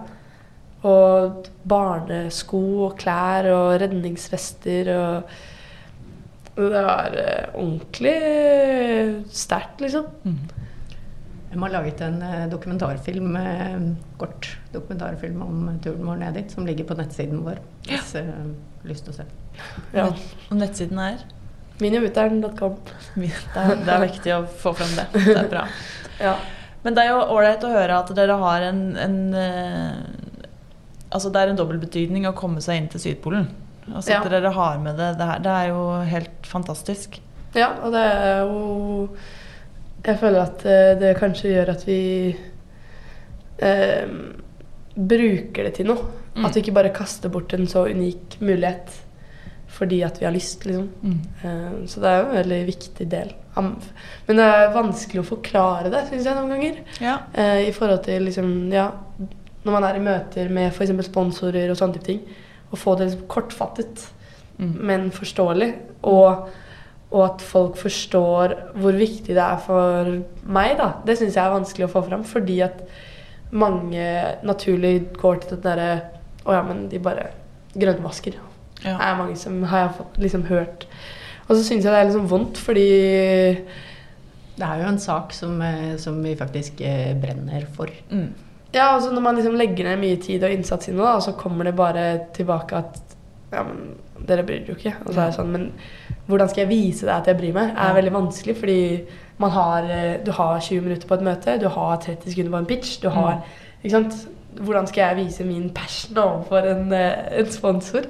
Og 0.84 1.46
barnesko 1.66 2.84
og 2.86 2.96
klær 2.98 3.46
og 3.54 3.80
redningsvester 3.80 4.88
og 4.96 5.22
Det 6.54 6.82
var 6.84 7.14
eh, 7.16 7.54
ordentlig 7.54 8.16
sterkt, 9.32 9.80
liksom. 9.80 10.04
Mm. 10.24 10.38
De 11.52 11.60
har 11.60 11.72
laget 11.72 12.00
en 12.00 12.22
eh, 12.22 12.48
dokumentarfilm, 12.52 13.36
eh, 13.36 13.78
kort 14.20 14.58
dokumentarfilm 14.72 15.42
om 15.42 15.78
turen 15.84 16.06
vår 16.06 16.20
ned 16.20 16.36
dit, 16.36 16.52
som 16.52 16.66
ligger 16.68 16.88
på 16.88 16.96
nettsiden 16.98 17.40
vår. 17.44 17.60
Hvis 17.88 18.12
dere 18.16 18.36
har 18.36 18.88
lyst 18.88 19.08
til 19.08 19.14
å 19.14 19.18
se. 19.20 19.26
Ja. 19.96 20.10
Og 20.50 20.58
nettsiden 20.60 21.00
er 21.00 21.22
Minimuteren.com. 21.80 22.74
det 23.16 23.30
det 23.56 23.94
er 23.94 24.02
viktig 24.04 24.34
å 24.36 24.42
få 24.46 24.74
frem 24.76 24.92
det. 24.98 25.08
Det 25.16 25.38
er 25.46 25.50
bra. 25.50 25.66
Ja. 26.22 26.36
Men 26.84 26.94
det 26.94 27.02
er 27.02 27.08
jo 27.14 27.22
ålreit 27.34 27.64
å 27.66 27.70
høre 27.72 27.96
at 27.96 28.10
dere 28.14 28.36
har 28.38 28.62
en, 28.68 28.82
en 29.00 29.16
Altså 31.10 31.32
det 31.32 31.40
er 31.40 31.50
en 31.50 31.58
dobbeltbetydning 31.58 32.28
å 32.28 32.34
komme 32.36 32.62
seg 32.62 32.78
inn 32.78 32.86
til 32.92 33.02
Sydpolen. 33.02 33.48
Altså 33.90 34.12
at 34.14 34.24
Ja. 34.24 34.28
dere 34.30 34.52
har 34.54 34.78
med 34.78 34.96
det, 34.96 35.10
det 35.18 35.26
her. 35.26 35.38
Det 35.42 35.52
er 35.52 35.68
jo 35.72 35.86
helt 36.12 36.46
fantastisk. 36.46 37.20
ja, 37.54 37.68
og 37.82 37.92
det 37.92 38.00
er 38.00 38.38
jo 38.46 39.08
Jeg 40.04 40.18
føler 40.18 40.42
at 40.42 40.64
eh, 40.66 40.94
det 40.98 41.16
kanskje 41.18 41.50
gjør 41.52 41.68
at 41.76 41.84
vi 41.86 42.36
eh, 43.62 44.08
bruker 44.96 45.64
det 45.68 45.74
til 45.78 45.86
noe. 45.92 46.08
Mm. 46.34 46.44
At 46.48 46.56
vi 46.56 46.62
ikke 46.64 46.74
bare 46.74 46.92
kaster 46.96 47.28
bort 47.32 47.52
en 47.54 47.66
så 47.70 47.84
unik 47.90 48.38
mulighet 48.40 48.90
fordi 49.72 50.02
at 50.04 50.18
vi 50.20 50.26
har 50.26 50.34
lyst, 50.34 50.66
liksom. 50.68 50.88
Eh, 51.42 51.86
så 51.88 52.00
det 52.02 52.08
er 52.10 52.18
jo 52.18 52.26
en 52.28 52.34
veldig 52.36 52.58
viktig 52.68 53.06
del. 53.08 53.30
Men 53.56 54.36
det 54.36 54.44
er 54.44 54.74
vanskelig 54.74 55.22
å 55.22 55.24
forklare 55.30 55.88
det, 55.92 56.02
syns 56.10 56.26
jeg 56.28 56.36
noen 56.36 56.50
ganger. 56.52 56.82
Ja. 57.00 57.14
Eh, 57.32 57.68
I 57.70 57.72
forhold 57.72 58.02
til 58.04 58.26
liksom, 58.28 58.50
ja, 58.72 58.90
når 59.64 59.72
man 59.72 59.86
er 59.88 59.96
i 59.96 60.02
møter 60.04 60.50
med 60.52 60.74
f.eks. 60.74 60.92
sponsorer 61.08 61.72
og 61.72 61.78
sånne 61.80 61.96
type 61.96 62.04
ting. 62.10 62.20
Å 62.72 62.78
få 62.80 62.96
det 62.98 63.10
kortfattet, 63.28 64.08
Mm. 64.58 64.74
men 64.84 65.06
forståelig. 65.10 65.70
Og, 66.04 66.48
og 67.10 67.22
at 67.24 67.40
folk 67.42 67.76
forstår 67.80 68.52
hvor 68.76 68.92
viktig 68.92 69.32
det 69.34 69.42
er 69.42 69.56
for 69.64 70.10
meg, 70.44 70.76
da. 70.78 70.90
Det 71.06 71.16
syns 71.18 71.34
jeg 71.34 71.42
er 71.44 71.54
vanskelig 71.54 71.86
å 71.88 71.90
få 71.94 72.02
fram. 72.06 72.22
Fordi 72.28 72.60
at 72.62 72.82
mange 73.50 74.04
naturlig 74.44 75.08
går 75.18 75.40
til 75.42 75.56
den 75.56 75.62
derre 75.66 75.88
Å 76.44 76.52
ja, 76.56 76.62
men 76.66 76.84
de 76.92 76.98
bare 76.98 77.28
grønnvasker. 77.78 78.34
Ja. 78.84 78.96
Det 78.98 79.08
er 79.08 79.18
mange 79.18 79.36
som 79.40 79.60
har 79.70 79.84
jeg 79.86 79.96
fått 79.98 80.16
liksom 80.18 80.44
hørt. 80.48 80.86
Og 81.48 81.56
så 81.56 81.62
syns 81.64 81.84
jeg 81.84 81.92
det 81.92 81.98
er 82.00 82.08
liksom 82.10 82.28
vondt, 82.30 82.58
fordi 82.58 82.86
Det 84.56 84.66
er 84.68 84.82
jo 84.82 84.88
en 84.92 84.98
sak 84.98 85.32
som, 85.32 85.60
eh, 85.62 85.96
som 85.96 86.22
vi 86.22 86.34
faktisk 86.36 86.80
eh, 86.84 87.14
brenner 87.18 87.64
for. 87.74 87.88
Mm. 88.10 88.28
Ja, 88.72 88.94
altså 88.94 89.10
når 89.12 89.24
man 89.24 89.36
liksom 89.36 89.56
legger 89.60 89.84
ned 89.84 90.00
mye 90.00 90.20
tid 90.22 90.44
og 90.44 90.54
innsats 90.54 90.88
i 90.88 90.94
noe, 90.96 91.16
og 91.18 91.22
så 91.24 91.34
kommer 91.36 91.68
det 91.68 91.76
bare 91.76 92.06
tilbake 92.36 92.78
at 92.78 93.00
Ja, 93.52 93.66
men 93.68 93.98
dere 94.24 94.46
bryr 94.48 94.62
dere 94.62 94.72
jo 94.72 94.78
ikke. 94.78 94.94
Og 95.04 95.12
så 95.12 95.20
er 95.20 95.26
det 95.28 95.36
sånn, 95.36 95.50
men 95.52 95.66
hvordan 96.24 96.48
skal 96.48 96.62
jeg 96.62 96.70
vise 96.70 97.04
deg 97.04 97.12
at 97.18 97.26
jeg 97.28 97.36
bryr 97.36 97.52
meg? 97.52 97.74
er 97.76 97.96
veldig 97.98 98.12
vanskelig, 98.14 98.54
fordi 98.56 98.78
man 99.42 99.50
har, 99.50 99.90
eh, 99.92 100.24
du 100.24 100.30
har 100.32 100.60
20 100.60 100.80
minutter 100.86 101.08
på 101.08 101.18
et 101.18 101.26
møte, 101.26 101.58
du 101.60 101.68
har 101.68 101.96
30 102.00 102.30
sekunder 102.30 102.54
på 102.54 102.62
en 102.62 102.70
pitch, 102.70 103.02
du 103.02 103.10
har 103.10 103.34
Mm. 103.34 103.42
Ikke 103.82 103.90
sant? 103.90 104.28
Hvordan 104.54 104.86
skal 104.86 105.02
jeg 105.02 105.16
vise 105.16 105.44
min 105.44 105.70
passion 105.70 106.18
overfor 106.18 106.58
en, 106.70 106.92
eh, 106.92 107.38
en 107.40 107.50
sponsor? 107.50 108.00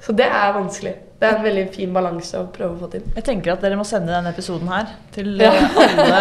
Så 0.00 0.12
det 0.12 0.26
er 0.26 0.52
vanskelig. 0.52 0.94
Det 1.18 1.26
er 1.26 1.34
en 1.34 1.42
veldig 1.42 1.62
fin 1.74 1.90
balanse 1.90 2.38
å 2.38 2.44
prøve 2.54 2.76
å 2.76 2.78
få 2.78 2.88
til. 2.92 3.02
Jeg 3.16 3.24
tenker 3.26 3.50
at 3.56 3.62
dere 3.64 3.74
må 3.80 3.82
sende 3.86 4.12
denne 4.14 4.30
episoden 4.30 4.68
her 4.70 4.92
til 5.16 5.32
Ja. 5.42 5.48
eh, 5.50 5.96
alle, 5.98 6.20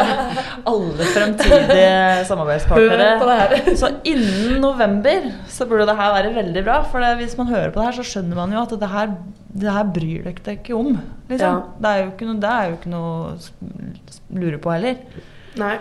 alle 0.72 1.10
fremtidige 1.14 2.24
samarbeidspartnere. 2.26 3.60
Så 3.82 3.92
innen 4.10 4.58
november 4.64 5.28
så 5.54 5.68
burde 5.70 5.86
det 5.86 5.96
her 6.00 6.16
være 6.16 6.32
veldig 6.40 6.64
bra. 6.66 6.80
For 6.90 7.06
det, 7.06 7.12
hvis 7.22 7.38
man 7.38 7.52
hører 7.52 7.70
på 7.76 7.84
det 7.84 7.86
her, 7.92 7.98
så 8.00 8.08
skjønner 8.10 8.42
man 8.42 8.56
jo 8.58 8.64
at 8.64 8.74
det 8.82 8.90
her, 8.96 9.14
det 9.54 9.78
her 9.78 9.94
bryr 10.00 10.26
dere 10.32 10.44
deg 10.50 10.64
ikke 10.64 10.80
om. 10.82 10.90
Liksom. 11.30 11.46
Ja. 11.46 11.62
Det, 11.78 11.94
er 11.94 12.02
jo 12.02 12.10
ikke 12.16 12.32
noe, 12.32 12.40
det 12.42 12.56
er 12.56 12.66
jo 12.72 12.80
ikke 12.82 12.96
noe 12.96 14.42
lure 14.42 14.64
på 14.66 14.74
heller. 14.74 15.24
Nei. 15.62 15.76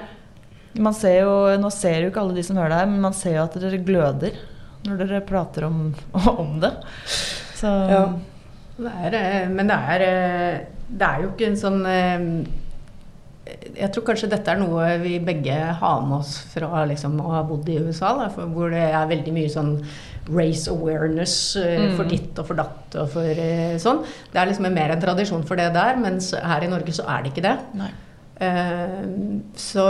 Man 0.76 0.92
ser 0.92 1.22
jo, 1.22 1.34
nå 1.56 1.72
ser 1.72 2.02
jo 2.04 2.12
ikke 2.12 2.20
alle 2.20 2.36
de 2.36 2.44
som 2.44 2.60
hører 2.60 2.74
det 2.76 2.84
her, 2.84 2.92
men 2.92 3.00
man 3.08 3.16
ser 3.16 3.38
jo 3.38 3.48
at 3.48 3.56
dere 3.64 3.80
gløder 3.80 4.36
når 4.84 5.00
dere 5.06 5.24
prater 5.24 5.64
om, 5.72 5.86
om 6.36 6.58
det. 6.60 6.74
Så 7.56 7.72
Ja. 7.88 8.06
Det 8.76 8.92
er, 8.92 9.14
eh, 9.16 9.48
men 9.48 9.68
det 9.70 9.76
er, 9.94 10.02
eh, 10.04 10.58
det 10.90 11.06
er 11.08 11.22
jo 11.22 11.30
ikke 11.32 11.46
en 11.48 11.56
sånn 11.56 11.78
eh, 11.88 12.26
Jeg 13.78 13.88
tror 13.94 14.04
kanskje 14.08 14.28
dette 14.32 14.50
er 14.52 14.58
noe 14.60 14.88
vi 15.00 15.14
begge 15.22 15.54
har 15.80 16.00
med 16.04 16.18
oss 16.18 16.34
fra 16.52 16.82
liksom, 16.90 17.14
å 17.22 17.30
ha 17.36 17.42
bodd 17.46 17.68
i 17.72 17.78
USA, 17.78 18.10
da, 18.18 18.28
hvor 18.52 18.70
det 18.74 18.82
er 18.90 19.06
veldig 19.10 19.32
mye 19.36 19.52
sånn 19.52 19.72
race 20.34 20.66
awareness 20.72 21.54
Mm. 21.56 21.92
for 21.96 22.04
ditt 22.10 22.38
og 22.42 22.46
for 22.48 22.58
datt 22.58 22.96
og 22.98 23.08
for 23.12 23.38
sånn. 23.78 24.00
Det 24.32 24.40
er 24.40 24.46
liksom 24.50 24.66
mer 24.74 24.90
en 24.90 25.00
tradisjon 25.00 25.44
for 25.46 25.54
det 25.56 25.68
der, 25.76 25.94
mens 26.02 26.32
her 26.34 26.64
i 26.66 26.70
Norge 26.72 26.90
så 26.96 27.06
er 27.06 27.22
det 27.22 27.30
ikke 27.32 27.44
det. 27.46 27.54
Eh, 28.40 29.06
så 29.54 29.86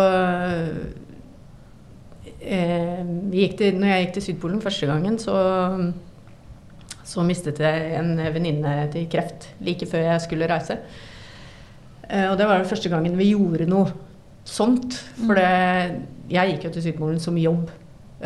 gikk 3.32 3.56
til, 3.58 3.78
når 3.80 3.88
jeg 3.90 4.04
gikk 4.04 4.12
til 4.18 4.22
Sydpolen 4.28 4.60
første 4.62 4.86
gangen, 4.90 5.16
så, 5.18 5.34
så 7.06 7.22
mistet 7.26 7.60
jeg 7.62 7.92
en 8.00 8.16
venninne 8.34 8.72
til 8.92 9.06
kreft 9.10 9.52
like 9.64 9.86
før 9.86 10.08
jeg 10.08 10.24
skulle 10.24 10.48
reise. 10.50 10.80
Eh, 12.08 12.26
og 12.30 12.36
det 12.38 12.46
var 12.46 12.60
den 12.60 12.68
første 12.68 12.90
gangen 12.92 13.18
vi 13.18 13.32
gjorde 13.32 13.68
noe 13.70 13.90
sånt. 14.46 14.98
For 15.18 15.38
det, 15.38 15.50
jeg 16.30 16.54
gikk 16.54 16.68
jo 16.68 16.72
til 16.76 16.86
Sydpolen 16.86 17.20
som 17.22 17.38
jobb. 17.38 17.70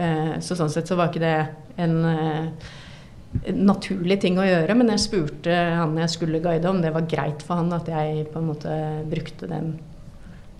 Eh, 0.01 0.37
så 0.45 0.57
sånn 0.57 0.73
sett 0.73 0.89
så 0.89 0.99
var 0.99 1.11
ikke 1.11 1.25
det 1.25 1.37
eh, 1.37 1.85
en 1.85 3.61
naturlig 3.61 4.19
ting 4.25 4.41
å 4.43 4.47
gjøre, 4.47 4.75
men 4.75 4.91
jeg 4.91 5.05
spurte 5.05 5.55
han 5.55 5.95
jeg 6.01 6.11
skulle 6.11 6.41
guide 6.43 6.67
om 6.67 6.81
det 6.83 6.91
var 6.97 7.07
greit 7.09 7.45
for 7.47 7.61
han 7.61 7.71
at 7.77 7.87
jeg 7.89 8.25
på 8.33 8.41
en 8.41 8.49
måte 8.49 8.73
brukte 9.07 9.47
den 9.47 9.77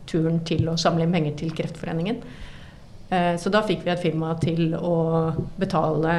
turen 0.07 0.39
til 0.47 0.69
å 0.71 0.77
samle 0.79 1.03
inn 1.03 1.15
penger 1.15 1.35
til 1.41 1.51
Kreftforeningen. 1.57 2.23
Så 3.11 3.51
da 3.51 3.65
fikk 3.67 3.83
vi 3.83 3.91
et 3.91 4.03
firma 4.03 4.37
til 4.39 4.77
å 4.79 4.95
betale 5.59 6.15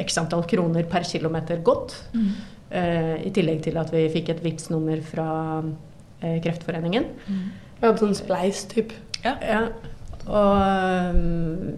x 0.00 0.18
antall 0.18 0.44
kroner 0.48 0.82
per 0.88 1.04
kilometer 1.04 1.56
gått. 1.64 1.96
Mm. 2.14 2.30
eh, 2.70 3.26
I 3.26 3.30
tillegg 3.34 3.62
til 3.66 3.76
at 3.80 3.92
vi 3.92 4.12
fikk 4.12 4.28
et 4.34 4.44
Vipps-nummer 4.44 4.98
fra 5.04 5.28
eh, 6.20 6.40
Kreftforeningen. 6.44 7.04
Mm. 7.26 7.44
sånn 8.00 8.14
spleis-typ. 8.16 8.90
Ja. 9.24 9.34
Og 10.24 10.56
um, 11.12 11.74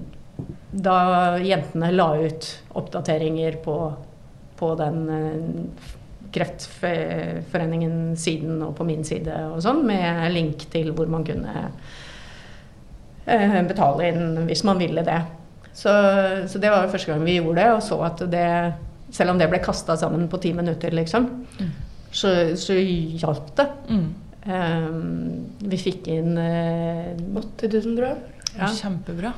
da 0.70 0.98
jentene 1.42 1.90
la 1.94 2.14
ut 2.20 2.62
oppdateringer 2.78 3.56
på, 3.64 3.94
på 4.58 4.74
den 4.78 4.98
Kreftforeningen-siden 6.36 8.62
og 8.66 8.72
på 8.76 8.84
min 8.86 9.04
side 9.06 9.34
og 9.54 9.62
sånn, 9.64 9.86
med 9.88 10.32
link 10.34 10.58
til 10.72 10.88
hvor 10.94 11.06
man 11.10 11.24
kunne 11.26 11.54
eh, 13.24 13.62
betale 13.66 14.02
inn 14.10 14.24
hvis 14.48 14.64
man 14.68 14.78
ville 14.82 15.02
det. 15.06 15.20
Så, 15.76 15.92
så 16.48 16.60
det 16.62 16.70
var 16.72 16.86
jo 16.86 16.92
første 16.94 17.10
gang 17.12 17.24
vi 17.26 17.34
gjorde 17.36 17.60
det, 17.60 17.66
og 17.76 17.82
så 17.84 17.98
at 18.06 18.22
det 18.32 18.44
Selv 19.16 19.30
om 19.30 19.38
det 19.38 19.46
ble 19.52 19.60
kasta 19.62 19.94
sammen 19.96 20.24
på 20.28 20.40
ti 20.42 20.50
minutter, 20.56 20.90
liksom, 20.96 21.28
Mm. 21.60 21.68
så, 22.10 22.30
så 22.58 22.74
hjalp 22.74 23.52
det. 23.56 23.66
Mm. 23.88 24.06
Um, 24.46 25.44
vi 25.70 25.78
fikk 25.78 26.08
inn 26.10 26.34
uh, 26.36 27.14
80 27.38 27.70
000, 27.70 27.94
tror 27.96 28.08
jeg. 28.08 28.18
Ja. 28.58 28.68
Kjempebra. 28.80 29.30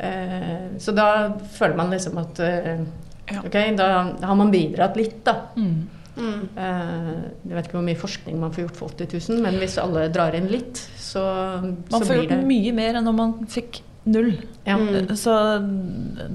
Uh, 0.00 0.74
Så 0.82 0.92
da 0.96 1.06
føler 1.54 1.76
man 1.78 1.90
liksom 1.94 2.18
at 2.18 2.40
uh, 2.42 2.84
Ja. 3.30 3.40
Ok, 3.46 3.54
da 3.78 3.86
har 4.26 4.34
man 4.36 4.50
bidratt 4.52 4.98
litt, 5.00 5.22
da. 5.24 5.38
Mm. 5.56 5.86
Mm. 6.14 6.42
Eh, 6.54 7.06
jeg 7.48 7.54
vet 7.56 7.66
ikke 7.66 7.78
hvor 7.78 7.86
mye 7.86 7.98
forskning 7.98 8.36
man 8.38 8.52
får 8.54 8.66
gjort 8.66 8.76
for 8.78 8.92
80 9.00 9.14
000, 9.32 9.40
men 9.42 9.56
hvis 9.62 9.78
alle 9.82 10.04
drar 10.14 10.36
inn 10.38 10.46
litt, 10.52 10.76
så, 11.00 11.22
Man 11.64 11.88
så 11.96 12.04
får 12.04 12.20
gjort 12.20 12.44
mye 12.46 12.74
mer 12.76 12.98
enn 13.00 13.08
når 13.08 13.16
man 13.16 13.32
fikk 13.50 13.80
null. 14.04 14.32
ja. 14.66 14.76
Mm. 14.76 15.08
Så 15.16 15.34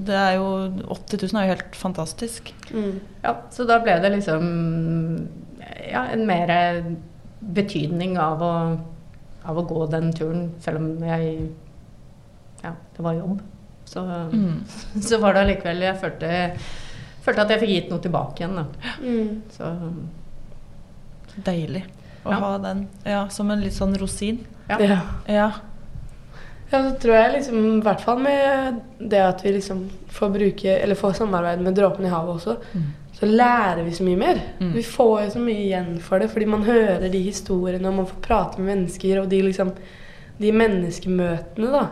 det 0.06 0.14
er 0.16 0.34
jo 0.38 0.46
80 0.90 1.22
000 1.32 1.40
er 1.42 1.46
jo 1.48 1.54
helt 1.54 1.76
fantastisk. 1.76 2.52
Mm. 2.74 3.00
ja, 3.22 3.36
så 3.50 3.64
da 3.68 3.78
ble 3.84 3.98
det 4.02 4.10
liksom 4.16 4.48
ja, 5.92 6.04
en 6.12 6.26
mer 6.26 6.52
betydning 7.40 8.18
av 8.20 8.42
å, 8.42 8.52
av 9.48 9.58
å 9.58 9.64
gå 9.70 9.86
den 9.90 10.12
turen, 10.12 10.50
selv 10.60 10.82
om 10.82 10.90
jeg 11.06 11.50
Ja, 12.62 12.74
det 12.96 13.02
var 13.06 13.14
jobb. 13.16 13.40
Så, 13.90 14.02
Mm. 14.32 14.60
så 15.08 15.18
var 15.18 15.32
det 15.34 15.40
allikevel 15.40 15.80
Jeg 15.82 15.96
følte, 15.98 16.28
følte 17.24 17.42
at 17.42 17.50
jeg 17.50 17.60
fikk 17.62 17.70
gitt 17.74 17.88
noe 17.90 18.02
tilbake 18.04 18.42
igjen, 18.44 18.54
da. 18.54 18.66
Mm. 19.02 19.40
Så 19.50 19.70
Deilig 21.46 21.84
å 22.24 22.30
Ja. 22.34 22.36
ha 22.42 22.58
den 22.58 22.88
ja, 23.06 23.28
som 23.32 23.50
en 23.50 23.60
litt 23.64 23.72
sånn 23.72 23.96
rosin. 23.98 24.42
Ja. 24.68 25.00
Ja. 25.26 25.50
Ja. 26.72 26.82
Så 26.90 26.96
tror 27.02 27.14
jeg 27.16 27.32
liksom, 27.34 27.60
i 27.78 27.82
hvert 27.82 28.00
fall 28.00 28.18
med 28.22 28.80
det 29.10 29.20
at 29.26 29.40
vi 29.44 29.52
liksom 29.56 29.84
får 30.08 30.30
bruke, 30.36 30.76
eller 30.82 30.94
får 30.94 31.12
samarbeid 31.18 31.60
med 31.66 31.74
Dråpen 31.74 32.06
i 32.06 32.08
havet 32.12 32.36
også, 32.36 32.56
Mm. 32.74 32.84
så 33.20 33.26
lærer 33.26 33.82
vi 33.84 33.90
så 33.96 34.04
mye 34.06 34.16
mer. 34.16 34.38
Mm. 34.60 34.72
Vi 34.74 34.82
får 34.82 35.24
jo 35.24 35.30
så 35.30 35.38
mye 35.42 35.64
igjen 35.66 35.98
for 36.00 36.18
det, 36.18 36.30
fordi 36.30 36.46
man 36.46 36.62
hører 36.62 37.10
de 37.10 37.22
historiene, 37.22 37.88
og 37.88 37.94
man 37.94 38.06
får 38.06 38.20
prate 38.22 38.58
med 38.60 38.70
mennesker, 38.76 39.20
og 39.20 39.28
de 39.28 39.42
liksom, 39.42 39.72
de 40.40 40.52
menneskemøtene 40.52 41.72
da, 41.72 41.88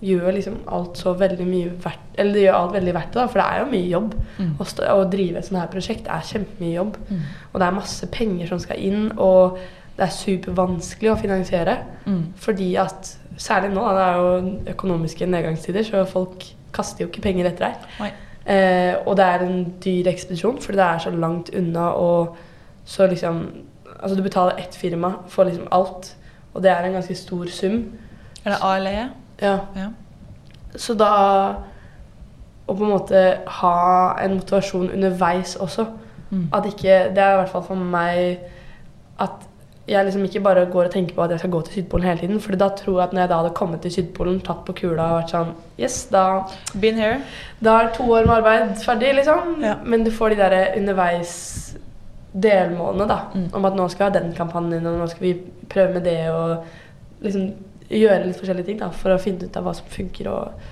gjør 0.00 0.32
liksom 0.32 0.54
alt 0.72 0.96
så 0.96 1.12
veldig 1.20 1.44
mye 1.46 1.72
verdt, 1.84 2.14
eller 2.16 2.32
det 2.32 2.44
gjør 2.46 2.54
alt 2.56 2.72
veldig 2.78 2.94
verdt 2.96 3.10
det 3.12 3.20
da, 3.20 3.26
for 3.28 3.40
det 3.42 3.48
er 3.50 3.58
jo 3.60 3.66
mye 3.74 3.90
jobb. 3.90 4.14
Mm. 4.38 4.54
Å, 4.58 4.64
stå, 4.70 4.86
å 4.96 5.10
drive 5.12 5.36
et 5.42 5.44
sånt 5.50 5.60
her 5.60 5.68
prosjekt 5.74 6.08
er 6.08 6.22
kjempemye 6.30 6.74
jobb, 6.78 6.96
Mm. 7.10 7.20
og 7.52 7.60
det 7.60 7.66
er 7.66 7.76
masse 7.76 8.06
penger 8.06 8.46
som 8.48 8.58
skal 8.62 8.78
inn, 8.78 9.10
og 9.18 9.58
det 9.98 10.06
er 10.06 10.14
supervanskelig 10.16 11.10
å 11.12 11.18
finansiere. 11.20 11.74
Mm. 12.06 12.22
Fordi 12.40 12.70
at 12.80 13.16
Særlig 13.40 13.70
nå, 13.72 13.84
det 13.96 14.02
er 14.04 14.16
jo 14.20 14.56
økonomiske 14.74 15.26
nedgangstider, 15.26 15.82
så 15.82 16.04
folk 16.04 16.44
kaster 16.76 17.04
jo 17.04 17.08
ikke 17.08 17.22
penger 17.24 17.48
etter 17.48 17.70
deg. 17.70 18.10
Eh, 18.44 18.94
og 19.06 19.16
det 19.16 19.24
er 19.24 19.44
en 19.46 19.62
dyr 19.84 20.10
ekspedisjon, 20.12 20.60
fordi 20.60 20.76
det 20.76 20.84
er 20.84 20.98
så 20.98 21.10
langt 21.10 21.50
unna 21.56 21.90
og 21.96 22.36
så 22.84 23.06
liksom 23.06 23.48
Altså 24.00 24.16
du 24.16 24.22
betaler 24.22 24.56
ett 24.58 24.74
firma 24.74 25.10
for 25.28 25.44
liksom 25.44 25.66
alt, 25.72 26.16
og 26.54 26.62
det 26.62 26.70
er 26.70 26.84
en 26.84 26.92
ganske 26.92 27.14
stor 27.14 27.46
sum. 27.52 27.92
Er 28.44 28.50
det 28.50 28.58
ALE? 28.62 29.08
Ja. 29.42 29.58
Ja. 29.76 29.88
Så 30.76 30.94
da 30.94 31.10
Å 32.66 32.74
på 32.74 32.84
en 32.84 32.90
måte 32.90 33.20
ha 33.46 34.14
en 34.22 34.34
motivasjon 34.38 34.90
underveis 34.94 35.56
også. 35.56 35.86
Mm. 36.30 36.48
At 36.54 36.66
ikke 36.66 37.10
Det 37.14 37.18
er 37.18 37.32
i 37.32 37.36
hvert 37.36 37.48
fall 37.48 37.64
for 37.66 37.74
meg 37.74 38.38
at 39.18 39.49
jeg 39.90 40.06
liksom 40.06 40.24
ikke 40.26 40.42
bare 40.44 40.66
går 40.70 40.86
og 40.86 40.92
tenker 40.94 41.16
på 41.16 41.22
at 41.24 41.32
jeg 41.34 41.42
skal 41.42 41.50
gå 41.50 41.60
til 41.66 41.80
Sydpolen 41.80 42.06
hele 42.06 42.22
tiden. 42.22 42.40
For 42.42 42.54
da 42.58 42.68
tror 42.78 42.98
jeg 43.00 43.08
at 43.08 43.14
når 43.14 43.24
jeg 43.24 43.30
da 43.32 43.38
hadde 43.40 43.54
kommet 43.58 43.82
til 43.82 43.94
Sydpolen, 43.96 44.40
tatt 44.46 44.62
på 44.66 44.74
kula 44.78 45.08
og 45.08 45.16
vært 45.18 45.34
sånn 45.34 45.54
Yes, 45.80 46.04
da, 46.12 46.24
Been 46.78 47.00
here. 47.00 47.20
da 47.60 47.78
er 47.80 47.94
to 47.96 48.06
år 48.06 48.28
med 48.28 48.36
arbeid 48.36 48.76
ferdig, 48.84 49.14
liksom. 49.18 49.56
Ja. 49.64 49.76
Men 49.82 50.04
du 50.06 50.12
får 50.14 50.34
de 50.34 50.42
der 50.42 50.58
underveis 50.78 51.32
delmålene, 52.30 53.08
da. 53.10 53.18
Mm. 53.34 53.48
Om 53.58 53.66
at 53.66 53.78
nå 53.80 53.88
skal 53.90 54.04
vi 54.04 54.10
ha 54.10 54.20
den 54.20 54.36
kampanjen, 54.36 54.86
og 54.86 55.00
nå 55.00 55.08
skal 55.10 55.26
vi 55.26 55.34
prøve 55.72 55.96
med 55.98 56.06
det, 56.06 56.18
og 56.30 57.24
liksom 57.24 57.50
gjøre 57.90 58.28
litt 58.28 58.38
forskjellige 58.38 58.70
ting 58.70 58.78
da, 58.84 58.92
for 58.94 59.14
å 59.14 59.18
finne 59.18 59.48
ut 59.48 59.58
av 59.58 59.66
hva 59.66 59.74
som 59.74 59.90
funker. 59.90 60.30
og 60.30 60.68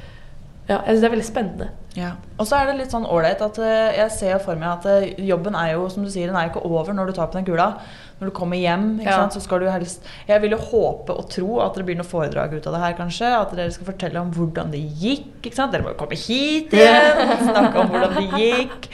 ja, 0.68 0.82
jeg 0.84 0.98
synes 0.98 1.00
det 1.00 1.08
er 1.08 1.14
veldig 1.14 1.26
spennende. 1.26 1.68
Ja. 1.96 2.10
Og 2.36 2.46
så 2.46 2.58
er 2.58 2.68
det 2.68 2.74
litt 2.82 2.92
sånn 2.92 3.06
ålreit 3.08 3.40
at 3.42 3.56
eh, 3.64 3.96
jeg 3.96 4.12
ser 4.12 4.42
for 4.44 4.58
meg 4.60 4.68
at 4.68 4.88
eh, 4.90 5.22
jobben 5.24 5.56
er 5.56 5.72
jo, 5.72 5.86
som 5.88 6.04
du 6.04 6.10
sier, 6.12 6.28
den 6.28 6.36
er 6.36 6.46
jo 6.46 6.52
ikke 6.52 6.68
over 6.68 6.92
når 6.94 7.08
du 7.08 7.16
tar 7.16 7.30
på 7.32 7.38
den 7.38 7.46
kula. 7.48 7.70
Når 8.18 8.30
du 8.30 8.34
kommer 8.34 8.58
hjem, 8.58 8.98
ikke 8.98 9.10
Ja. 9.12 9.16
sant, 9.20 9.32
så 9.36 9.40
skal 9.44 9.60
du 9.62 9.66
helst 9.70 10.02
Jeg 10.26 10.40
vil 10.42 10.50
jo 10.50 10.58
håpe 10.58 11.14
og 11.14 11.28
tro 11.30 11.60
at 11.62 11.74
det 11.78 11.84
blir 11.86 11.94
noe 11.96 12.04
foredrag 12.08 12.52
ut 12.56 12.66
av 12.66 12.72
det 12.74 12.80
her, 12.82 12.94
kanskje. 12.98 13.28
At 13.40 13.52
dere 13.54 13.70
skal 13.70 13.86
fortelle 13.92 14.18
om 14.20 14.32
hvordan 14.34 14.72
det 14.74 14.80
gikk. 14.98 15.28
ikke 15.46 15.54
sant? 15.54 15.72
Dere 15.72 15.82
må 15.86 15.92
jo 15.94 15.98
komme 16.00 16.18
hit 16.18 16.72
igjen, 16.74 17.38
snakke 17.46 17.78
om 17.84 17.88
hvordan 17.94 18.14
det 18.18 18.26
gikk. 18.42 18.88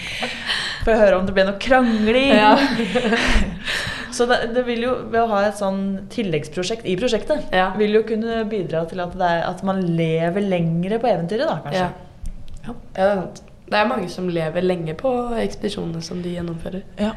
For 0.85 0.93
å 0.93 0.99
høre 1.01 1.19
om 1.19 1.25
det 1.27 1.35
ble 1.35 1.45
noe 1.49 1.59
krangling. 1.59 2.37
Så 4.15 4.27
det, 4.31 4.37
det 4.55 4.63
vil 4.69 4.85
jo, 4.85 4.93
ved 5.11 5.21
å 5.25 5.27
ha 5.33 5.41
et 5.49 5.57
sånn 5.59 5.81
tilleggsprosjekt 6.13 6.85
i 6.87 6.95
prosjektet, 7.01 7.49
Ja. 7.53 7.71
vil 7.79 7.97
jo 7.97 8.03
kunne 8.07 8.45
bidra 8.47 8.85
til 8.87 9.01
at, 9.03 9.17
det 9.19 9.27
er, 9.27 9.41
at 9.49 9.65
man 9.67 9.81
lever 9.97 10.45
lengre 10.47 11.01
på 11.03 11.09
eventyret, 11.11 11.49
da, 11.51 11.57
kanskje. 11.65 11.89
Ja. 11.89 12.69
ja, 12.69 12.75
det 12.95 13.03
er 13.09 13.15
sant. 13.25 13.43
Det 13.65 13.79
er 13.81 13.89
mange 13.89 14.09
som 14.13 14.29
lever 14.29 14.63
lenge 14.63 14.95
på 15.01 15.11
ekspedisjonene 15.41 16.03
som 16.05 16.21
de 16.23 16.35
gjennomfører. 16.37 16.83
Ja, 17.01 17.11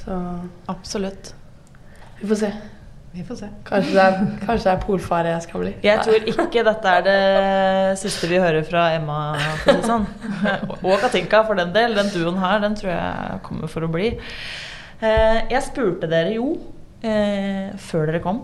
Så 0.00 0.18
absolutt. 0.72 1.32
vi 2.20 2.28
får 2.28 2.38
se. 2.42 2.50
vi 3.12 3.24
får 3.26 3.36
se. 3.42 3.48
Kanskje 3.68 3.92
det 3.96 4.02
er, 4.04 4.18
kanskje 4.46 4.64
det 4.68 4.72
er 4.72 4.82
polfare 4.86 5.32
jeg 5.34 5.42
skal 5.46 5.64
bli. 5.64 5.72
Jeg 5.84 6.04
tror 6.06 6.28
ikke 6.34 6.64
dette 6.68 6.94
er 6.98 7.04
det 7.06 7.98
siste 8.00 8.28
vi 8.30 8.38
hører 8.40 8.64
fra 8.68 8.86
Emma. 8.96 9.18
Sånn. 9.86 10.06
Og 10.86 10.96
Katinka, 11.02 11.42
for 11.48 11.58
den 11.58 11.72
del. 11.76 11.94
Den 11.98 12.12
duoen 12.14 12.38
her, 12.42 12.60
den 12.64 12.76
tror 12.78 12.92
jeg 12.94 13.40
kommer 13.46 13.70
for 13.72 13.86
å 13.86 13.90
bli. 13.92 14.12
Eh, 15.00 15.38
Jeg 15.50 15.62
spurte 15.64 16.08
dere 16.12 16.34
jo 16.36 16.54
eh, 17.02 17.70
før 17.80 18.10
dere 18.10 18.20
kom 18.24 18.42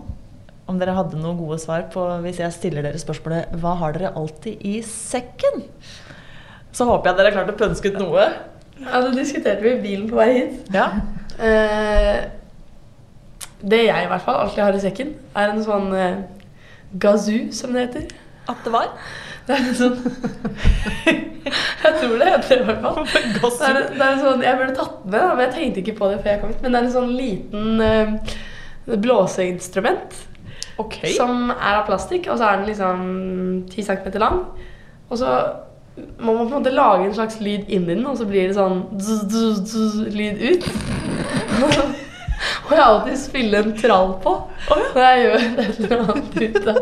om 0.67 0.75
dere 0.81 0.91
hadde 0.97 1.15
noen 1.21 1.37
gode 1.39 1.61
svar 1.63 1.85
på 1.93 2.01
hvis 2.25 2.41
jeg 2.41 2.51
stiller 2.51 2.83
dere 2.83 2.99
spørsmålet 2.99 3.53
Hva 3.61 3.71
har 3.79 3.93
dere 3.95 4.09
alltid 4.19 4.65
i 4.67 4.81
sekken? 4.83 5.61
Så 6.75 6.83
håper 6.89 7.07
jeg 7.13 7.17
dere 7.21 7.29
har 7.31 7.37
klart 7.37 7.53
å 7.53 7.59
pønske 7.61 7.93
ut 7.93 7.99
noe. 8.01 8.25
Ja, 8.81 8.99
det 9.05 9.13
diskuterte 9.15 9.63
vi 9.63 9.71
i 9.77 9.79
bilen 9.85 10.09
på 10.11 10.17
vei 10.19 10.27
hit. 10.35 10.67
Ja. 10.75 10.89
Eh, 11.37 12.17
det 13.61 13.83
jeg 13.85 14.03
i 14.03 14.09
hvert 14.09 14.25
fall 14.25 14.41
alltid 14.43 14.63
har 14.63 14.77
i 14.77 14.81
sekken, 14.81 15.13
er 15.35 15.53
en 15.53 15.63
sånn 15.65 15.91
eh, 15.97 16.19
gazoo, 17.01 17.47
som 17.55 17.73
det 17.73 17.87
heter. 17.87 18.11
At 18.47 18.61
det 18.65 18.73
var. 18.73 18.91
Det 19.47 19.55
er 19.55 19.63
en 19.63 19.75
sånn 19.75 19.97
Jeg 21.47 21.93
tror 22.01 22.17
det 22.19 22.27
heter 22.27 22.49
det 22.49 22.63
i 22.63 22.67
hvert 22.67 22.81
fall. 22.83 22.97
Det 23.07 23.67
er, 23.69 23.77
det 23.93 24.03
er 24.03 24.09
en 24.09 24.23
sånn, 24.23 24.41
jeg 24.43 24.59
burde 24.59 24.75
tatt 24.75 25.05
med, 25.05 25.21
men 25.21 25.43
jeg 25.45 25.53
tenkte 25.55 25.81
ikke 25.83 25.97
på 25.99 26.09
det 26.11 26.17
før 26.23 26.33
jeg 26.33 26.41
kom 26.41 26.51
hit. 26.51 26.63
Men 26.63 26.73
det 26.73 26.79
er 26.79 26.87
en 26.87 26.95
sånn 26.95 27.13
liten 27.15 27.83
eh, 27.85 28.33
blåseinstrument 29.05 30.17
okay. 30.81 31.13
som 31.15 31.51
er 31.53 31.79
av 31.79 31.85
plastikk, 31.87 32.27
og 32.31 32.39
så 32.39 32.49
er 32.49 32.59
den 32.59 32.69
liksom 32.71 33.05
10 33.71 33.87
cm 33.87 34.19
lang. 34.23 34.41
Og 35.07 35.21
så 35.21 35.31
må 35.97 36.33
på 36.37 36.43
en 36.43 36.51
måte 36.51 36.73
lage 36.73 37.07
en 37.07 37.15
slags 37.15 37.39
lyd 37.41 37.69
inni 37.69 37.95
den, 37.95 38.05
og 38.05 38.17
så 38.19 38.27
blir 38.29 38.49
det 38.49 38.57
sånn 38.57 38.83
lyd 40.13 40.43
ut. 40.43 40.67
og 42.67 42.71
jeg 42.75 42.83
alltid 42.83 43.17
spiller 43.21 43.65
en 43.65 43.77
trall 43.79 44.13
på 44.23 44.33
når 44.69 45.01
jeg 45.03 45.23
gjør 45.23 45.47
et 45.63 45.79
eller 45.81 46.03
annet 46.05 46.37
ute. 46.43 46.75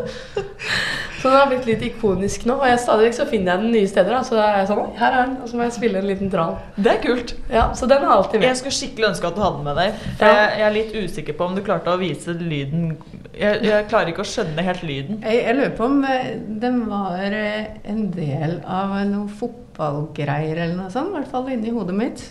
Så 1.26 1.30
den 1.32 1.40
har 1.40 1.48
blitt 1.50 1.64
litt 1.66 1.80
ikonisk 1.82 2.44
nå, 2.46 2.54
og 2.60 2.68
jeg 2.70 2.78
stadig 2.78 3.08
vekk 3.08 3.16
så 3.16 3.24
finner 3.26 3.52
jeg 3.56 3.62
den 3.64 3.72
nye 3.74 3.88
steder. 3.90 4.12
Da, 4.14 4.20
så 4.22 4.36
da 4.38 4.44
er 4.46 4.58
jeg 4.60 4.68
sånn, 4.70 4.92
her 5.00 5.12
er 5.16 5.24
den, 5.26 5.32
og 5.42 5.48
så 5.50 5.58
må 5.58 5.64
jeg 5.66 5.72
spille 5.74 5.98
en 5.98 6.06
liten 6.06 6.30
trall. 6.30 6.52
Det 6.78 6.92
er 6.92 7.00
kult. 7.02 7.32
Ja, 7.50 7.64
Så 7.74 7.88
den 7.90 8.04
er 8.06 8.12
alltid 8.14 8.44
Jeg 8.46 8.58
skulle 8.60 8.76
skikkelig 8.76 9.08
ønske 9.08 9.26
at 9.26 9.34
du 9.34 9.42
hadde 9.42 9.56
den 9.58 9.66
med 9.66 9.80
deg. 9.80 9.98
For 10.20 10.26
Ja. 10.30 10.36
jeg, 10.36 10.52
jeg 10.60 10.66
er 10.68 10.76
litt 10.76 10.94
usikker 11.10 11.36
på 11.40 11.48
om 11.48 11.56
du 11.58 11.62
klarte 11.66 11.90
å 11.90 11.98
vise 11.98 12.30
lyden 12.38 12.96
Jeg, 13.34 13.58
jeg 13.66 13.88
klarer 13.90 14.12
ikke 14.12 14.22
å 14.22 14.28
skjønne 14.30 14.62
helt 14.68 14.82
lyden. 14.86 15.18
Jeg, 15.26 15.42
jeg 15.48 15.56
lurer 15.58 15.74
på 15.76 15.84
om 15.90 15.98
eh, 16.04 16.30
den 16.62 16.78
var 16.88 17.18
eh, 17.26 17.66
en 17.90 18.04
del 18.14 18.54
av 18.64 18.94
noe 19.10 19.26
fotballgreier 19.42 20.56
eller 20.62 20.76
noe 20.78 20.94
sånt. 20.94 21.10
I 21.10 21.18
hvert 21.18 21.32
fall 21.34 21.50
inni 21.52 21.74
hodet 21.74 21.98
mitt. 21.98 22.22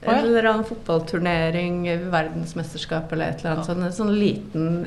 Ja. 0.00 0.14
En 0.14 0.22
eller 0.24 0.46
annen 0.48 0.64
fotballturnering, 0.64 1.82
verdensmesterskap 2.14 3.10
eller 3.12 3.34
et 3.34 3.42
eller 3.42 3.58
annet 3.58 3.66
sånt. 3.68 3.84
En 3.84 3.92
sånn 3.98 4.14
liten, 4.16 4.86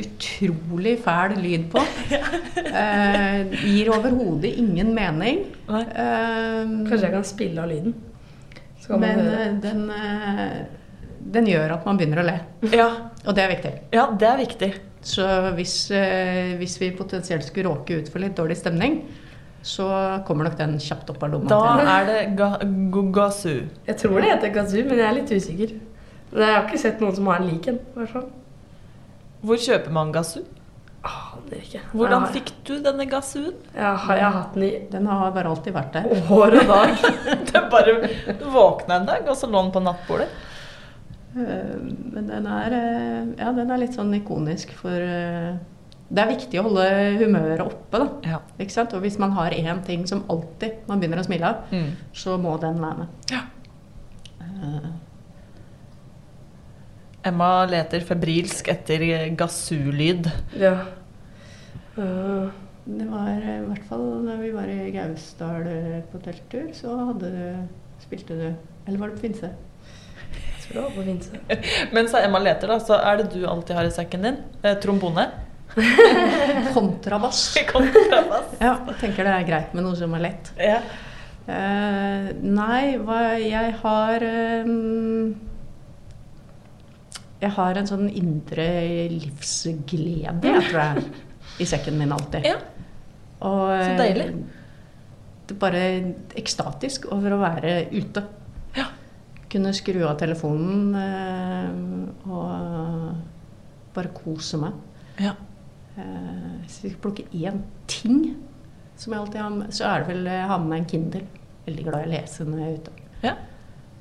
utrolig 0.00 0.96
fæl 1.04 1.36
lyd 1.42 1.68
på. 1.72 1.82
Eh, 2.74 3.52
gir 3.62 3.88
overhodet 3.94 4.50
ingen 4.58 4.88
mening. 4.96 5.44
Eh, 5.70 6.64
Kanskje 6.88 7.04
jeg 7.04 7.12
kan 7.14 7.26
spille 7.28 7.62
av 7.62 7.68
lyden. 7.70 7.92
Så 8.82 8.88
kan 8.90 9.00
man 9.00 9.04
men 9.04 9.20
høre. 9.28 9.44
eh, 9.44 9.52
den, 9.62 9.84
eh, 9.94 10.56
den 11.36 11.46
gjør 11.52 11.76
at 11.76 11.86
man 11.86 12.00
begynner 12.00 12.22
å 12.22 12.26
le. 12.26 12.34
Ja, 12.74 12.88
Og 13.24 13.34
det 13.36 13.44
er 13.44 13.52
viktig. 13.54 13.72
ja 13.94 14.08
det 14.10 14.28
er 14.32 14.40
viktig. 14.42 14.72
Så 15.06 15.22
hvis, 15.54 15.76
eh, 15.94 16.56
hvis 16.58 16.74
vi 16.80 16.90
potensielt 16.98 17.44
skulle 17.46 17.68
råke 17.70 18.00
ut 18.02 18.08
for 18.10 18.18
litt 18.18 18.34
dårlig 18.36 18.56
stemning, 18.58 19.04
så 19.62 19.86
kommer 20.26 20.44
nok 20.50 20.58
den 20.58 20.74
kjapt 20.82 21.10
opp 21.14 21.22
av 21.22 21.30
lomma. 21.36 21.48
Da 21.48 21.76
til. 21.78 21.88
er 21.88 22.06
det 22.10 22.36
ga 22.36 22.50
gazoo. 23.20 23.68
Jeg 23.86 23.96
tror 24.02 24.20
det 24.20 24.30
heter 24.34 24.52
gazoo, 24.58 24.82
men 24.88 24.98
jeg 24.98 25.06
er 25.06 25.14
litt 25.20 25.30
usikker. 25.30 25.78
Men 26.32 26.42
jeg 26.48 26.54
har 26.56 26.66
ikke 26.66 26.78
sett 26.82 27.00
noen 27.00 27.14
som 27.14 27.26
har 27.30 27.38
en 27.40 27.46
lik 27.48 27.68
en. 27.68 27.78
Hvor 29.44 29.60
kjøper 29.60 29.92
man 29.92 30.12
gasu? 30.14 30.40
Aner 31.04 31.58
ikke. 31.60 31.80
Hvordan 31.92 32.22
har... 32.24 32.30
fikk 32.32 32.50
du 32.64 32.78
denne 32.80 33.04
gassuen? 33.10 33.52
jeg, 33.74 33.84
har, 33.84 34.16
jeg 34.16 34.24
har 34.24 34.36
hatt 34.38 34.54
den 34.56 34.62
i 34.64 34.70
Den 34.90 35.06
har 35.10 35.34
bare 35.36 35.50
alltid 35.52 35.74
vært 35.76 35.92
der. 35.98 36.06
år 36.38 36.56
og 36.62 36.70
dag. 36.70 36.94
Det 37.50 37.54
er 37.60 37.68
bare 37.72 37.96
Du 38.40 38.46
våkna 38.54 38.96
en 39.02 39.06
dag, 39.10 39.28
og 39.28 39.36
så 39.36 39.50
lå 39.52 39.60
den 39.66 39.74
på 39.74 39.82
nattbordet. 39.84 40.30
Eh, 41.36 41.76
Men 42.14 42.30
den 42.30 42.46
er, 42.48 42.78
eh, 42.78 43.20
ja, 43.42 43.52
den 43.52 43.70
er 43.74 43.82
litt 43.84 43.92
sånn 43.98 44.14
ikonisk 44.16 44.72
for 44.80 44.96
eh, 44.96 45.52
Det 46.08 46.22
er 46.24 46.30
viktig 46.32 46.60
å 46.60 46.64
holde 46.70 46.88
humøret 47.20 47.60
oppe, 47.66 48.00
da. 48.00 48.08
Ja. 48.36 48.40
Ikke 48.60 48.72
sant? 48.78 48.94
Og 48.96 49.04
hvis 49.04 49.18
man 49.20 49.32
har 49.36 49.52
én 49.56 49.84
ting 49.84 50.06
som 50.08 50.24
alltid 50.32 50.86
man 50.88 51.00
begynner 51.02 51.20
å 51.20 51.26
smile 51.28 51.50
av, 51.52 51.68
Mm. 51.74 51.90
så 52.16 52.38
må 52.40 52.56
den 52.62 52.80
være 52.80 53.04
med. 53.04 53.34
Ja. 53.34 53.44
Emma 57.24 57.64
leter 57.70 58.04
febrilsk 58.04 58.68
etter 58.72 59.04
gassur-lyd. 59.38 60.28
Ja. 60.60 60.74
Uh, 61.96 62.50
Det 62.84 63.06
var 63.08 63.30
eh, 63.32 63.62
i 63.62 63.64
hvert 63.64 63.84
fall 63.88 64.02
da 64.26 64.34
vi 64.36 64.50
var 64.52 64.68
i 64.68 64.90
Gausdal 64.92 65.62
eh, 65.70 66.00
på 66.12 66.18
telttur, 66.20 66.66
så 66.76 66.98
hadde 67.12 67.30
du 67.32 68.02
Spilte 68.02 68.36
du 68.36 68.42
Eller 68.84 68.98
var 69.00 69.08
det 69.08 69.16
på 69.16 69.22
Finse? 69.22 69.48
jeg 70.34 70.66
tror 70.66 70.74
det 70.74 70.82
var 70.82 70.92
på 70.98 71.04
Finse. 71.06 71.40
Mens 71.96 72.12
Emma 72.18 72.42
leter, 72.44 72.68
da, 72.68 72.76
så 72.84 72.98
er 72.98 73.22
det 73.22 73.30
du 73.32 73.46
alltid 73.48 73.76
har 73.78 73.88
i 73.88 73.94
sekken 73.94 74.26
din. 74.28 74.36
Eh, 74.62 74.76
trombone. 74.84 75.24
Kontrabass. 76.76 77.40
Kontrabass. 77.72 78.52
Ja, 78.60 78.74
jeg 78.90 78.96
tenker 79.00 79.28
det 79.28 79.34
er 79.38 79.48
greit 79.48 79.74
med 79.76 79.84
noe 79.86 79.96
som 79.98 80.12
er 80.16 80.24
lett. 80.26 80.52
Ja. 80.60 80.78
Uh, 81.44 82.30
nei, 82.40 82.94
hva 83.04 83.18
jeg 83.40 83.74
har 83.82 84.24
eh, 84.24 84.70
Jeg 87.44 87.52
har 87.58 87.76
en 87.76 87.88
sånn 87.88 88.06
indre 88.08 88.64
livsglede, 89.12 90.48
jeg 90.48 90.68
tror 90.70 90.80
jeg, 90.80 91.04
i 91.60 91.66
sekken 91.68 91.98
min 92.00 92.14
alltid. 92.14 92.46
Ja. 92.48 92.56
Og, 93.44 93.66
Så 93.68 93.90
eh, 93.90 93.98
deilig. 94.00 94.28
Det 95.44 95.56
er 95.56 95.60
bare 95.60 95.82
ekstatisk 96.40 97.10
over 97.12 97.36
å 97.36 97.40
være 97.42 97.74
ute. 97.92 98.22
Ja. 98.78 98.86
Kunne 99.52 99.74
skru 99.76 100.00
av 100.08 100.16
telefonen 100.22 100.94
eh, 100.96 102.30
og 102.32 103.92
bare 103.94 104.14
kose 104.16 104.58
meg. 104.62 104.78
Ja. 105.22 105.34
Eh, 106.00 106.52
hvis 106.64 106.80
vi 106.82 106.94
skal 106.94 107.02
plukke 107.04 107.28
én 107.36 107.60
ting, 107.90 108.22
som 108.96 109.12
jeg 109.12 109.20
alltid 109.20 109.42
har 109.42 109.52
med, 109.58 109.74
så 109.74 109.90
er 109.90 110.02
det 110.02 110.14
vel 110.14 110.30
å 110.32 110.38
ha 110.48 110.58
med 110.62 110.70
meg 110.72 110.80
en 110.80 110.88
Kindle. 110.94 111.26
Veldig 111.68 111.84
glad 111.86 112.00
i 112.04 112.08
å 112.08 112.12
lese 112.14 112.46
når 112.48 112.62
jeg 112.62 112.70
er 112.70 112.80
ute. 112.80 112.96
Ja. 113.24 113.34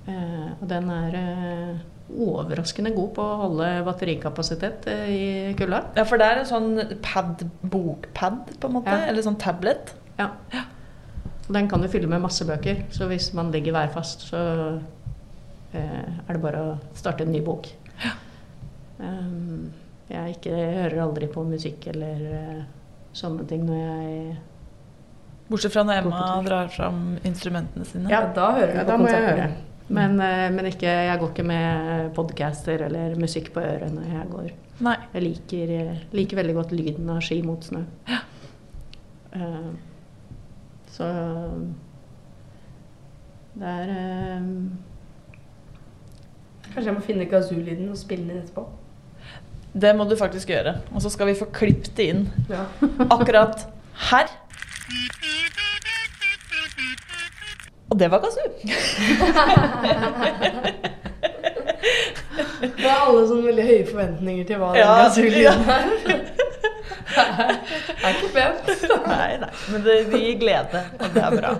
Eh, 0.07 0.47
og 0.57 0.65
den 0.71 0.89
er 0.93 1.19
eh, 1.19 1.83
overraskende 2.11 2.91
god 2.93 3.13
på 3.15 3.23
å 3.23 3.39
holde 3.45 3.67
batterikapasitet 3.87 4.87
eh, 4.91 5.05
i 5.09 5.25
kulda. 5.57 5.85
ja, 5.97 6.05
for 6.05 6.21
det 6.21 6.27
er 6.29 6.41
en 6.41 6.49
sånn 6.49 6.97
pad, 7.05 7.45
bokpad, 7.61 8.55
på 8.59 8.69
en 8.69 8.75
måte. 8.77 8.93
Ja. 8.93 9.07
Eller 9.09 9.25
sånn 9.25 9.39
tablet. 9.41 9.95
Ja. 10.19 10.29
Og 11.47 11.53
den 11.57 11.69
kan 11.71 11.83
du 11.83 11.89
fylle 11.91 12.09
med 12.11 12.23
masse 12.23 12.45
bøker, 12.47 12.85
så 12.93 13.07
hvis 13.11 13.31
man 13.35 13.51
ligger 13.55 13.75
værfast, 13.75 14.27
så 14.29 14.43
eh, 15.73 16.03
er 16.03 16.29
det 16.29 16.43
bare 16.43 16.61
å 16.63 16.75
starte 16.97 17.25
en 17.25 17.33
ny 17.33 17.41
bok. 17.43 17.71
Um, 18.99 19.73
jeg 20.11 20.37
ikke, 20.37 20.53
hører 20.53 21.01
aldri 21.03 21.27
på 21.31 21.43
musikk 21.47 21.87
eller 21.91 22.19
uh, 22.29 22.59
sånne 23.17 23.45
ting 23.49 23.63
når 23.65 23.79
jeg 23.79 24.35
Bortsett 25.49 25.73
fra 25.73 25.83
når 25.83 26.05
Emma 26.05 26.19
drar 26.45 26.69
fram 26.71 26.99
instrumentene 27.27 27.85
sine. 27.85 28.07
Ja. 28.11 28.21
Da 28.33 28.53
hører 28.55 28.71
du 28.71 28.79
Ja, 28.79 28.85
på 28.87 29.09
da 29.09 29.47
Men, 29.89 30.19
eh, 30.19 30.49
men 30.53 30.65
ikke, 30.69 30.87
jeg 30.87 31.19
går 31.19 31.31
ikke 31.33 31.43
med 31.47 32.13
podcaster 32.15 32.85
eller 32.87 33.15
musikk 33.19 33.51
på 33.53 33.59
ørene. 33.59 34.05
jeg 34.07 34.29
går. 34.31 34.51
Nei. 34.79 34.95
Jeg 35.13 35.23
liker, 35.23 35.73
eh, 35.79 35.97
liker 36.13 36.37
veldig 36.39 36.55
godt 36.55 36.71
lyden 36.71 37.09
av 37.09 37.21
ski 37.21 37.41
mot 37.41 37.63
snø. 37.63 37.83
Eh, 39.33 39.71
så 40.93 41.07
det 43.57 43.69
er 43.69 43.89
uh, 43.89 44.45
Kanskje 46.73 46.87
jeg 46.89 46.95
må 46.95 47.03
finne 47.05 47.25
gazoo-lyden 47.29 47.89
og 47.89 47.97
spille 47.97 48.27
den 48.29 48.39
etterpå. 48.41 48.63
Det 49.73 49.91
må 49.97 50.05
du 50.09 50.15
faktisk 50.17 50.49
gjøre. 50.49 50.75
Og 50.93 51.01
så 51.01 51.09
skal 51.13 51.29
vi 51.29 51.35
få 51.37 51.45
klippet 51.53 51.91
det 51.97 52.07
inn 52.13 52.23
Ja. 52.49 52.63
akkurat 53.09 53.65
her. 54.09 54.29
Og 57.93 57.99
det 57.99 58.09
var 58.09 58.23
kazoo. 58.23 58.49
Det 62.63 62.87
er 62.87 63.01
alle 63.03 63.23
sånn 63.27 63.43
veldig 63.43 63.63
høye 63.67 63.83
forventninger 63.85 64.45
til 64.47 64.59
hva 64.61 64.69
den 64.71 64.79
Ja, 64.79 64.93
gazoo-lyden 65.03 65.61
er. 65.69 65.83
Det 67.13 68.07
er 68.07 68.15
ikke 68.15 68.29
pent. 68.33 68.69
Nei, 69.05 69.29
nei. 69.43 69.49
Men 69.69 69.83
det 69.85 69.97
det 70.09 70.21
gir 70.23 70.39
glede, 70.41 70.81
og 70.97 71.13
det 71.13 71.21
er 71.21 71.35
bra. 71.37 71.51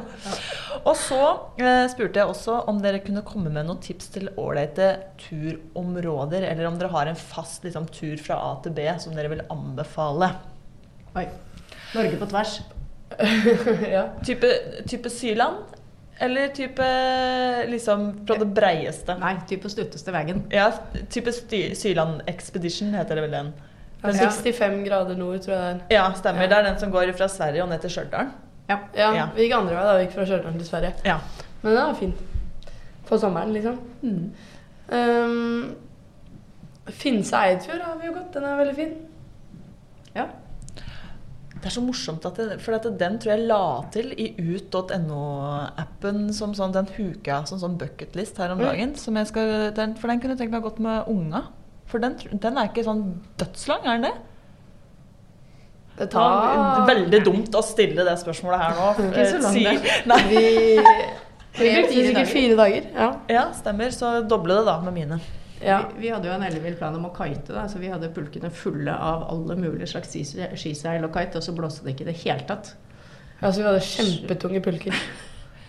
Og 0.83 0.95
så 0.97 1.19
eh, 1.61 1.85
spurte 1.91 2.19
jeg 2.19 2.31
også 2.31 2.57
om 2.71 2.81
dere 2.83 3.03
kunne 3.03 3.23
komme 3.27 3.51
med 3.53 3.67
noen 3.67 3.81
tips 3.83 4.09
til 4.15 4.31
ålreite 4.39 4.89
turområder, 5.21 6.47
eller 6.49 6.67
om 6.71 6.79
dere 6.79 6.91
har 6.95 7.11
en 7.11 7.19
fast 7.19 7.67
liksom, 7.67 7.85
tur 7.93 8.17
fra 8.23 8.39
A 8.49 8.51
til 8.65 8.73
B 8.75 8.87
som 9.03 9.13
dere 9.15 9.31
vil 9.35 9.45
anbefale. 9.53 10.33
Oi. 11.19 11.27
Norge 11.93 12.17
på 12.23 12.31
tvers. 12.33 12.57
ja. 13.95 14.07
Type, 14.25 14.49
type 14.89 15.09
Syland, 15.13 15.72
eller 16.19 16.47
type 16.55 16.85
liksom 17.69 18.25
fra 18.27 18.37
det 18.39 18.47
breieste? 18.55 19.15
Nei, 19.19 19.35
typ 19.49 19.63
på 19.65 19.69
stutteste 19.71 20.11
veien. 20.13 20.43
Ja, 20.53 20.69
type 21.09 21.31
Syland 21.75 22.21
Expedition 22.27 22.93
heter 22.93 23.15
det 23.15 23.23
vel 23.27 23.31
den. 23.37 23.53
Ja, 24.03 24.11
65 24.11 24.83
grader 24.83 25.15
nord, 25.15 25.39
tror 25.41 25.55
jeg 25.55 25.61
det 25.63 25.69
er. 25.71 25.95
Ja, 25.95 26.09
stemmer. 26.17 26.47
Det 26.47 26.57
er 26.57 26.63
den 26.67 26.79
som 26.79 26.91
går 26.91 27.13
fra 27.17 27.27
Sverige 27.31 27.63
og 27.63 27.69
ned 27.71 27.79
til 27.85 27.89
Stjørdal. 27.93 28.33
Ja. 28.69 28.77
Ja, 28.95 29.13
Ja. 29.15 29.25
Vi 29.35 29.47
gikk 29.47 29.55
andre 29.57 29.75
vei, 29.75 29.83
da. 29.87 29.95
Vi 29.97 30.03
gikk 30.05 30.15
fra 30.17 30.25
Stjørdal 30.27 30.57
til 30.59 30.67
Sverige. 30.67 30.93
Ja. 31.07 31.17
Men 31.61 31.75
den 31.75 31.85
var 31.87 31.93
fin. 31.99 32.13
På 33.07 33.17
sommeren, 33.17 33.53
liksom. 33.53 33.79
Mm. 34.01 34.31
Um, 34.91 35.75
Finse 36.89 37.35
Eidfjord 37.39 37.81
har 37.81 37.97
vi 38.01 38.07
jo 38.07 38.13
gått. 38.13 38.33
Den 38.33 38.43
er 38.43 38.57
veldig 38.59 38.75
fin. 38.75 38.93
ja. 40.15 40.27
Det 41.63 41.69
er 41.69 41.75
så 41.77 41.81
morsomt 41.85 42.25
at 42.27 42.35
det, 42.41 42.57
for 42.59 42.75
at 42.75 42.83
den 42.99 43.13
tror 43.23 43.31
jeg 43.37 43.45
la 43.47 43.59
til 43.93 44.09
i 44.19 44.25
ut.no-appen 44.35 46.25
som 46.35 46.51
sånn, 46.57 46.73
den 46.75 46.89
huka 46.97 47.37
som 47.47 47.61
sånn 47.61 47.77
bucketlist 47.79 48.37
her 48.41 48.51
om 48.51 48.59
Mm. 48.59 48.65
dagen. 48.67 48.95
Som 48.99 49.15
jeg 49.15 49.27
skal, 49.29 49.71
den, 49.71 49.95
for 49.95 50.11
den 50.11 50.19
kunne 50.19 50.35
tenkt 50.37 50.51
meg 50.51 50.61
gått 50.65 50.79
med 50.83 51.07
unga. 51.07 51.45
For 51.87 51.99
den, 52.03 52.17
den 52.33 52.57
er 52.57 52.67
ikke 52.67 52.83
sånn 52.83 53.03
dødslang, 53.39 53.85
er 53.85 53.95
den 54.01 54.09
det? 54.09 54.13
Det 55.95 56.13
var 56.13 56.85
veldig 56.89 57.23
dumt 57.23 57.53
å 57.55 57.61
stille 57.63 58.03
det 58.03 58.15
spørsmålet 58.19 58.59
her 58.59 58.71
nå. 58.79 58.87
Det 58.97 59.05
er 59.13 59.25
Ikke 59.29 59.41
så 59.41 59.59
langt, 59.63 59.83
det. 60.09 60.17
Vi, 60.33 61.63
vi 61.63 61.69
brukte 61.75 61.93
sikkert 61.93 62.27
fire 62.33 62.55
dager. 62.57 62.83
Ja. 62.97 63.09
Ja, 63.29 63.43
stemmer. 63.53 63.91
Så 63.93 64.27
doble 64.27 64.55
det 64.57 64.65
da 64.65 64.79
med 64.81 64.93
mine. 64.95 65.19
Ja. 65.65 65.79
Vi, 65.93 66.05
vi 66.05 66.11
hadde 66.13 66.29
jo 66.29 66.35
en 66.35 66.45
ellevill 66.47 66.75
plan 66.79 66.95
om 66.97 67.07
å 67.09 67.13
kite, 67.15 67.53
da, 67.55 67.65
så 67.71 67.81
vi 67.81 67.91
hadde 67.91 68.11
pulkene 68.15 68.51
fulle 68.53 68.93
av 68.93 69.25
alle 69.33 69.57
mulige 69.59 69.89
slags 69.93 70.13
skiseil 70.13 71.03
og 71.07 71.15
kite, 71.15 71.39
og 71.39 71.45
så 71.45 71.55
blåste 71.57 71.85
det 71.87 71.95
ikke 71.95 72.07
i 72.07 72.11
det 72.11 72.17
hele 72.23 72.47
tatt. 72.49 72.73
Ja, 73.39 73.49
så 73.51 73.59
vi 73.59 73.67
hadde 73.67 73.83
kjempetunge 73.87 74.61
pulker. 74.63 75.01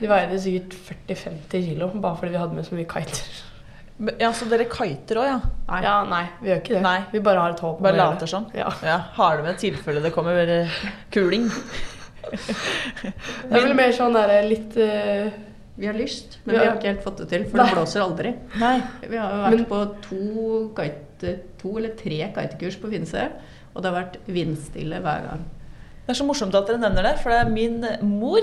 De 0.00 0.10
veide 0.10 0.38
sikkert 0.42 0.74
40-50 1.08 1.66
kilo 1.68 1.88
bare 1.94 2.18
fordi 2.18 2.34
vi 2.34 2.40
hadde 2.42 2.56
med 2.58 2.66
så 2.66 2.76
mye 2.78 2.88
kiter. 2.90 3.42
Ja, 4.18 4.32
Så 4.34 4.48
dere 4.50 4.66
kiter 4.66 5.20
òg, 5.22 5.26
ja? 5.28 5.36
Nei. 5.68 5.80
Ja, 5.86 5.94
nei, 6.10 6.24
vi 6.40 6.50
gjør 6.50 6.62
ikke 6.64 6.74
det. 6.74 6.82
Nei. 6.82 6.96
Vi 7.12 7.20
bare 7.22 7.44
har 7.44 7.54
et 7.54 7.60
håp. 7.62 7.76
om 7.78 7.86
Bare 7.86 7.98
later 8.00 8.30
sånn? 8.30 8.48
Ja. 8.58 8.72
Ja, 8.82 8.96
Har 9.14 9.38
det 9.38 9.46
med 9.46 9.60
tilfelle 9.62 10.02
det 10.02 10.10
kommer 10.14 10.34
kuling? 11.14 11.46
Det 12.24 13.52
er 13.52 13.66
vel 13.68 13.74
mer 13.78 13.92
sånn 13.94 14.16
derre 14.16 14.40
litt 14.48 14.74
eh, 14.80 15.28
Vi 15.76 15.86
har 15.86 15.94
lyst, 15.98 16.38
men 16.44 16.54
Ja. 16.54 16.60
vi 16.60 16.66
har 16.68 16.76
ikke 16.76 16.92
helt 16.92 17.02
fått 17.04 17.16
det 17.18 17.28
til, 17.28 17.44
for 17.50 17.56
Nei. 17.58 17.66
det 17.66 17.74
blåser 17.74 18.00
aldri. 18.04 18.34
Nei. 18.60 18.82
Vi 19.08 19.16
har 19.16 19.30
jo 19.30 19.42
vært 19.42 19.56
Men- 19.56 19.64
på 19.66 20.02
to, 20.02 20.74
kite, 20.76 21.38
to 21.58 21.76
eller 21.78 21.94
tre 21.98 22.32
kitekurs 22.34 22.76
på 22.80 22.90
Finse, 22.90 23.30
og 23.74 23.82
det 23.82 23.90
har 23.92 24.04
vært 24.04 24.16
vindstille 24.28 25.00
hver 25.02 25.22
gang. 25.28 25.44
Det 26.06 26.10
er 26.14 26.18
så 26.22 26.26
morsomt 26.28 26.54
at 26.54 26.66
dere 26.68 26.78
nevner 26.78 27.02
det, 27.02 27.18
for 27.18 27.30
det 27.30 27.46
er 27.46 27.50
min 27.50 27.80
mor 28.02 28.40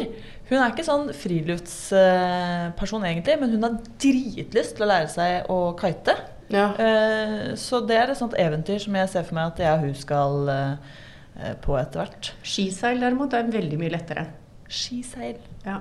hun 0.49 0.57
er 0.59 0.71
ikke 0.71 0.83
sånn 0.83 1.13
friluftsperson 1.13 3.03
egentlig, 3.05 3.39
men 3.39 3.51
hun 3.51 3.63
har 3.63 3.77
dritlyst 4.01 4.75
til 4.77 4.85
å 4.85 4.89
lære 4.91 5.09
seg 5.13 5.47
å 5.51 5.59
kite. 5.79 6.15
Ja. 6.49 6.71
Eh, 6.73 7.53
Så 7.55 7.85
det 7.87 7.95
er 7.97 8.11
et 8.11 8.17
sånt 8.17 8.33
eventyr 8.37 8.79
som 8.81 8.93
jeg 8.95 9.09
ser 9.09 9.23
for 9.23 9.35
meg 9.35 9.53
at 9.53 9.57
jeg 9.59 9.71
og 9.73 9.85
hun 9.85 9.93
skal 9.93 10.49
eh, 10.49 11.53
på 11.61 11.77
etter 11.79 12.01
hvert. 12.03 12.31
Skiseil 12.43 12.99
derimot 12.99 13.33
er 13.33 13.43
veldig 13.43 13.77
mye 13.79 13.91
lettere. 13.93 14.27
Skiseil. 14.67 15.37
Ja. 15.65 15.79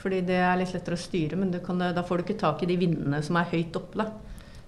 Fordi 0.00 0.22
det 0.24 0.36
er 0.40 0.56
litt 0.56 0.70
lettere 0.72 0.96
å 0.96 1.00
styre, 1.00 1.36
men 1.36 1.50
du 1.52 1.58
kan, 1.60 1.76
da 1.78 2.02
får 2.06 2.16
du 2.16 2.22
ikke 2.24 2.38
tak 2.40 2.62
i 2.64 2.68
de 2.70 2.76
vindene 2.80 3.18
som 3.22 3.36
er 3.36 3.44
høyt 3.52 3.76
oppe. 3.76 3.96
da. 4.00 4.06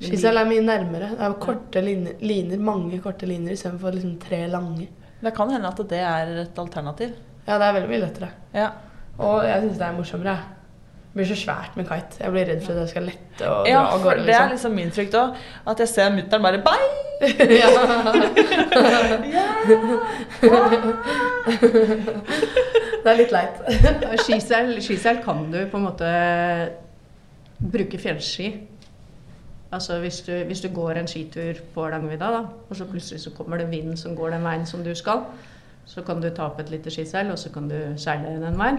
De- 0.03 0.29
er 0.29 0.45
mye 0.45 0.61
nærmere. 0.67 1.09
Det 1.15 1.21
er 1.21 1.29
jo 1.31 1.35
korte 1.41 1.81
liner, 1.85 2.13
liner 2.21 2.59
mange 2.59 2.99
korte 3.01 3.27
liner 3.27 3.53
istedenfor 3.53 3.93
liksom 3.95 4.19
tre 4.21 4.47
lange. 4.51 4.89
Det 5.23 5.33
kan 5.35 5.51
hende 5.51 5.69
at 5.69 5.77
det 5.89 6.01
er 6.03 6.27
et 6.43 6.59
alternativ. 6.59 7.11
Ja, 7.47 7.59
det 7.59 7.67
er 7.69 7.73
veldig 7.79 7.89
mye 7.89 8.01
lettere. 8.03 8.29
Ja. 8.55 8.71
Og 9.19 9.45
jeg 9.47 9.63
syns 9.63 9.79
det 9.79 9.87
er 9.87 9.93
morsommere. 9.97 10.39
Det 11.13 11.17
blir 11.21 11.27
så 11.29 11.37
svært 11.45 11.77
med 11.77 11.87
kite. 11.89 12.17
Jeg 12.21 12.31
blir 12.33 12.47
redd 12.49 12.63
for 12.65 12.73
at 12.73 12.79
jeg 12.81 12.89
skal 12.89 13.03
lette 13.05 13.45
og 13.49 13.67
Ja, 13.69 13.81
dra 13.83 13.87
av 13.93 14.01
for 14.01 14.11
Liksom. 14.11 14.27
det 14.27 14.35
er 14.35 14.49
Liksom. 14.49 14.51
liksom 14.51 14.75
min 14.75 14.91
frykt 14.91 15.15
òg. 15.15 15.35
At 15.67 15.79
jeg 15.79 15.89
ser 15.89 16.11
mutter'n 16.11 16.43
bare 16.43 16.59
Bye! 16.59 16.89
Det 23.03 23.11
er 23.11 23.19
litt 23.19 23.33
leit. 23.35 23.57
Skiseil, 24.23 24.77
skiseil 24.85 25.19
kan 25.25 25.49
du 25.51 25.59
på 25.71 25.79
en 25.81 25.87
måte 25.89 26.11
bruke 27.59 27.99
fjellski. 27.99 28.53
Altså 29.73 29.99
hvis 29.99 30.21
du, 30.27 30.33
hvis 30.47 30.61
du 30.61 30.69
går 30.75 31.01
en 31.01 31.09
skitur 31.09 31.59
på 31.75 31.83
Hardangervidda, 31.83 32.29
da, 32.31 32.43
og 32.69 32.77
så 32.77 32.87
plutselig 32.87 33.21
så 33.21 33.33
kommer 33.35 33.59
det 33.59 33.71
vind 33.71 33.97
som 33.97 34.17
går 34.17 34.31
den 34.37 34.45
veien 34.45 34.67
som 34.69 34.85
du 34.85 34.95
skal, 34.95 35.25
så 35.85 36.05
kan 36.07 36.21
du 36.23 36.29
ta 36.31 36.47
opp 36.47 36.61
et 36.61 36.71
lite 36.71 36.93
skiseil, 36.93 37.31
og 37.33 37.39
så 37.39 37.51
kan 37.51 37.67
du 37.71 37.79
seile 37.97 38.37
den 38.43 38.59
veien. 38.61 38.79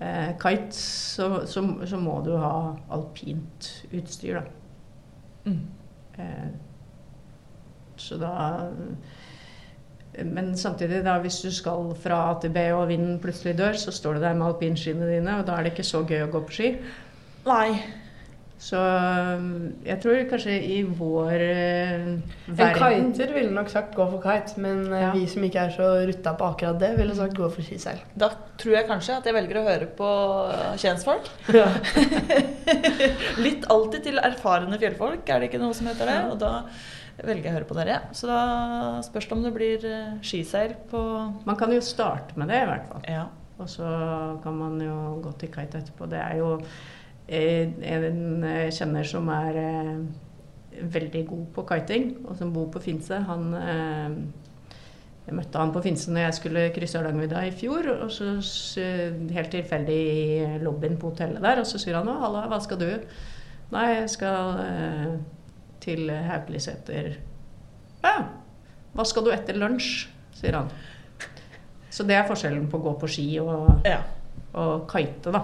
Eh, 0.00 0.32
kite, 0.40 0.72
så, 0.72 1.46
så, 1.46 1.62
så 1.86 2.00
må 2.00 2.22
du 2.24 2.32
ha 2.40 2.72
alpint 2.90 3.70
utstyr, 3.92 4.40
da. 4.40 4.42
Mm. 5.44 5.60
Eh, 6.18 6.48
så 7.96 8.16
da 8.16 8.32
Men 10.18 10.52
samtidig, 10.58 11.04
da, 11.06 11.18
hvis 11.22 11.38
du 11.44 11.50
skal 11.54 11.92
fra 12.02 12.16
A 12.32 12.34
til 12.42 12.50
B 12.54 12.64
og 12.74 12.88
vinden 12.90 13.20
plutselig 13.22 13.54
dør, 13.60 13.78
så 13.78 13.92
står 13.94 14.18
du 14.18 14.24
der 14.26 14.34
med 14.34 14.48
alpinskiene 14.50 15.06
dine, 15.06 15.38
og 15.40 15.46
da 15.46 15.54
er 15.56 15.62
det 15.68 15.72
ikke 15.76 15.86
så 15.86 16.02
gøy 16.08 16.24
å 16.26 16.30
gå 16.32 16.42
på 16.48 16.56
ski. 16.56 16.70
Nei. 17.46 17.68
Så 18.60 18.76
jeg 19.86 19.96
tror 20.02 20.18
kanskje 20.28 20.52
i 20.60 20.82
vår 20.84 21.30
eh, 21.46 22.02
En 22.50 22.74
kiter 22.76 23.30
ville 23.32 23.54
nok 23.56 23.70
sagt 23.72 23.94
gå 23.96 24.04
for 24.10 24.20
kite, 24.20 24.60
men 24.60 24.82
eh, 24.92 25.06
Ja. 25.06 25.12
vi 25.14 25.22
som 25.32 25.46
ikke 25.46 25.62
er 25.62 25.72
så 25.72 25.86
rutta 26.10 26.34
på 26.36 26.50
akkurat 26.50 26.76
det, 26.82 26.90
ville 26.98 27.16
sagt 27.16 27.38
gå 27.38 27.48
for 27.54 27.64
skiseil. 27.64 28.02
Da 28.20 28.28
tror 28.60 28.76
jeg 28.76 28.88
kanskje 28.90 29.16
at 29.16 29.30
jeg 29.30 29.38
velger 29.38 29.62
å 29.62 29.64
høre 29.64 29.88
på 29.96 30.10
kjentfolk. 30.82 31.30
Ja. 31.56 31.70
Litt 33.46 33.64
alltid 33.72 34.04
til 34.10 34.20
erfarne 34.20 34.76
fjellfolk, 34.82 35.24
er 35.24 35.40
det 35.40 35.48
ikke 35.48 35.62
noe 35.62 35.76
som 35.80 35.88
heter 35.88 36.10
det? 36.12 36.20
Og 36.34 36.36
da 36.44 36.52
velger 37.26 37.48
jeg 37.48 37.52
å 37.52 37.56
høre 37.58 37.68
på 37.68 37.76
dere. 37.78 37.98
Så 38.16 38.30
da 38.30 38.40
spørs 39.04 39.28
det 39.28 39.36
om 39.36 39.44
det 39.44 39.52
blir 39.56 39.84
eh, 39.88 40.16
skiseil 40.24 40.74
på 40.90 41.02
Man 41.46 41.58
kan 41.60 41.72
jo 41.74 41.82
starte 41.84 42.38
med 42.40 42.50
det, 42.52 42.62
i 42.62 42.70
hvert 42.70 42.88
fall. 42.90 43.04
Ja. 43.08 43.26
Og 43.60 43.68
så 43.68 43.86
kan 44.42 44.56
man 44.56 44.80
jo 44.80 44.96
gå 45.24 45.34
til 45.40 45.52
kite 45.52 45.82
etterpå. 45.82 46.08
Det 46.08 46.20
er 46.20 46.38
jo 46.40 46.54
eh, 47.28 47.68
en 47.94 48.44
jeg 48.46 48.76
kjenner 48.78 49.08
som 49.08 49.28
er 49.34 49.58
eh, 49.60 49.96
veldig 50.80 51.24
god 51.28 51.48
på 51.56 51.66
kiting, 51.68 52.12
og 52.24 52.38
som 52.38 52.54
bor 52.54 52.70
på 52.72 52.82
Finse. 52.84 53.18
Han 53.28 53.50
eh, 53.58 54.14
Jeg 55.26 55.36
møtte 55.36 55.60
han 55.60 55.74
på 55.74 55.82
Finse 55.84 56.10
når 56.10 56.24
jeg 56.24 56.38
skulle 56.38 56.62
krysse 56.74 56.98
Hardangervidda 56.98 57.42
i 57.46 57.52
fjor. 57.54 57.90
Og 58.06 58.14
så 58.14 58.86
helt 59.36 59.52
tilfeldig 59.52 59.98
i 59.98 60.46
lobbyen 60.64 60.96
på 60.98 61.12
hotellet 61.12 61.44
der, 61.44 61.60
og 61.60 61.68
så 61.68 61.78
sier 61.78 62.00
han 62.00 62.08
halla, 62.08 62.48
hva 62.48 62.62
skal 62.64 62.80
du?' 62.80 63.04
'Nei, 63.70 63.84
jeg 64.00 64.08
skal 64.10 64.56
eh, 64.64 65.12
til 65.80 66.10
Haukeliseter'. 66.10 67.16
'Ja, 68.02 68.14
hva 68.94 69.04
skal 69.06 69.24
du 69.24 69.30
etter 69.32 69.54
lunsj?' 69.54 70.08
sier 70.34 70.56
han. 70.56 70.70
Så 71.90 72.04
det 72.06 72.14
er 72.16 72.28
forskjellen 72.28 72.68
på 72.70 72.78
å 72.78 72.82
gå 72.84 72.92
på 73.00 73.08
ski 73.10 73.26
og, 73.42 73.82
ja. 73.84 74.02
og 74.54 74.86
kite, 74.88 75.32
da. 75.34 75.42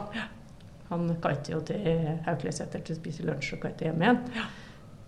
Han 0.89 1.09
kiter 1.23 1.53
jo 1.57 1.61
til 1.67 2.19
Haukeliseter 2.25 2.81
til 2.87 2.95
å 2.97 3.01
spise 3.01 3.27
lunsj 3.27 3.55
og 3.57 3.63
kite 3.67 3.89
hjem 3.89 4.03
igjen. 4.03 4.21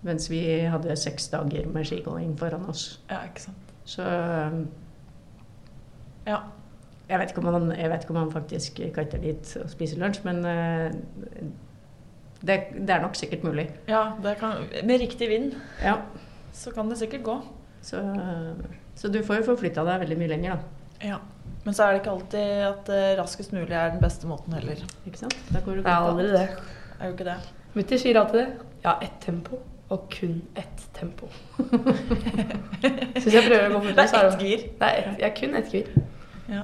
Mens 0.02 0.28
vi 0.30 0.40
hadde 0.70 0.96
seks 0.98 1.28
dager 1.32 1.66
med 1.70 1.86
skigåing 1.86 2.36
foran 2.38 2.66
oss. 2.68 2.98
ja 3.10 3.22
ikke 3.26 3.40
sant. 3.40 3.72
Så 3.84 4.02
Ja. 6.26 6.42
jeg 7.09 7.18
vet 7.18 7.30
ikke 7.30 7.38
om 7.46 7.55
han, 7.55 7.72
ikke 7.72 8.10
om 8.10 8.16
han 8.16 8.32
faktisk 8.32 8.74
kiter 8.74 9.18
dit 9.22 9.56
og 9.62 9.70
spiser 9.70 9.98
lunsj, 9.98 10.20
men 10.24 10.44
eh, 10.44 10.90
det, 12.40 12.56
det 12.86 12.90
er 12.94 13.01
nok 13.02 13.16
sikkert 13.19 13.43
mulig. 13.44 13.69
ja 13.89 14.12
det 14.23 14.36
kan, 14.40 14.65
med 14.85 15.01
riktig 15.01 15.28
vind 15.28 15.55
Ja. 15.82 15.97
så 16.52 16.70
kan 16.74 16.89
det 16.90 16.98
sikkert 16.98 17.23
gå. 17.27 17.39
Så, 17.82 18.01
så 18.98 19.09
du 19.09 19.20
får 19.23 19.36
jo 19.40 19.47
forflytta 19.52 19.85
deg 19.86 20.01
veldig 20.05 20.19
mye 20.19 20.28
lenger, 20.35 20.56
da. 20.59 21.09
Ja. 21.09 21.19
Men 21.65 21.74
så 21.74 21.85
er 21.85 21.93
det 21.93 22.01
ikke 22.02 22.10
alltid 22.15 22.62
at 22.66 22.86
det 22.89 23.02
raskest 23.19 23.52
mulig 23.52 23.74
er 23.77 23.90
den 23.93 24.01
beste 24.02 24.27
måten 24.27 24.55
heller. 24.56 24.81
Ikke 25.06 25.19
sant? 25.20 25.36
Da 25.52 25.60
går 25.65 25.78
du 25.78 25.82
Det 25.82 25.90
er 25.93 26.06
aldri 26.10 26.28
det. 26.32 26.47
Er 26.98 27.10
jo 27.10 27.15
ikke 27.16 27.27
det. 27.28 27.36
Mutter 27.74 28.01
sier 28.01 28.19
alltid 28.20 28.40
det. 28.40 28.48
Ja, 28.85 28.94
ett 29.02 29.19
tempo, 29.20 29.59
og 29.90 30.06
kun 30.10 30.40
ett 30.56 30.86
tempo. 30.97 31.28
Syns 33.19 33.35
jeg 33.35 33.44
prøver 33.47 33.69
å 33.69 33.73
gå 33.74 33.82
fortere, 33.85 33.94
Det 33.94 34.19
er 34.19 34.28
ett 34.31 34.43
gir. 34.43 34.65
Det 34.81 34.89
er 34.89 34.98
et, 35.12 35.23
ja, 35.23 35.31
kun 35.39 35.55
ett 35.59 35.74
gir. 35.74 35.90
Ja. 36.48 36.62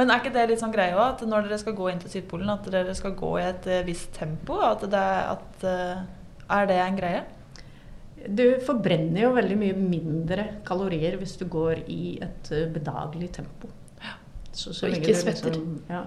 Men 0.00 0.08
er 0.14 0.22
ikke 0.22 0.32
det 0.32 0.46
litt 0.48 0.62
sånn 0.62 0.72
greie 0.72 0.94
òg, 0.96 1.02
at 1.18 1.26
når 1.28 1.44
dere 1.44 1.58
skal 1.60 1.74
gå 1.76 1.90
inn 1.90 1.98
til 2.00 2.08
Sydpolen, 2.14 2.48
at 2.48 2.64
dere 2.72 2.94
skal 2.96 3.12
gå 3.18 3.34
i 3.36 3.44
et 3.50 3.66
eh, 3.68 3.82
visst 3.84 4.14
tempo? 4.16 4.56
At 4.64 4.86
det 4.88 5.02
at, 5.34 5.66
eh, 5.68 6.00
er 6.56 6.70
det 6.70 6.78
en 6.80 6.96
greie? 6.96 7.20
Du 8.28 8.42
forbrenner 8.64 9.26
jo 9.26 9.34
veldig 9.36 9.58
mye 9.60 9.76
mindre 9.76 10.46
kalorier 10.68 11.18
hvis 11.20 11.36
du 11.40 11.44
går 11.52 11.82
i 11.92 12.16
et 12.24 12.50
eh, 12.56 12.64
bedagelig 12.72 13.30
tempo. 13.40 13.68
Så, 14.50 14.72
så 14.74 14.88
Og 14.88 14.96
ikke 14.96 15.14
svetter. 15.14 15.54
svetter. 15.54 15.92
ja, 15.92 16.00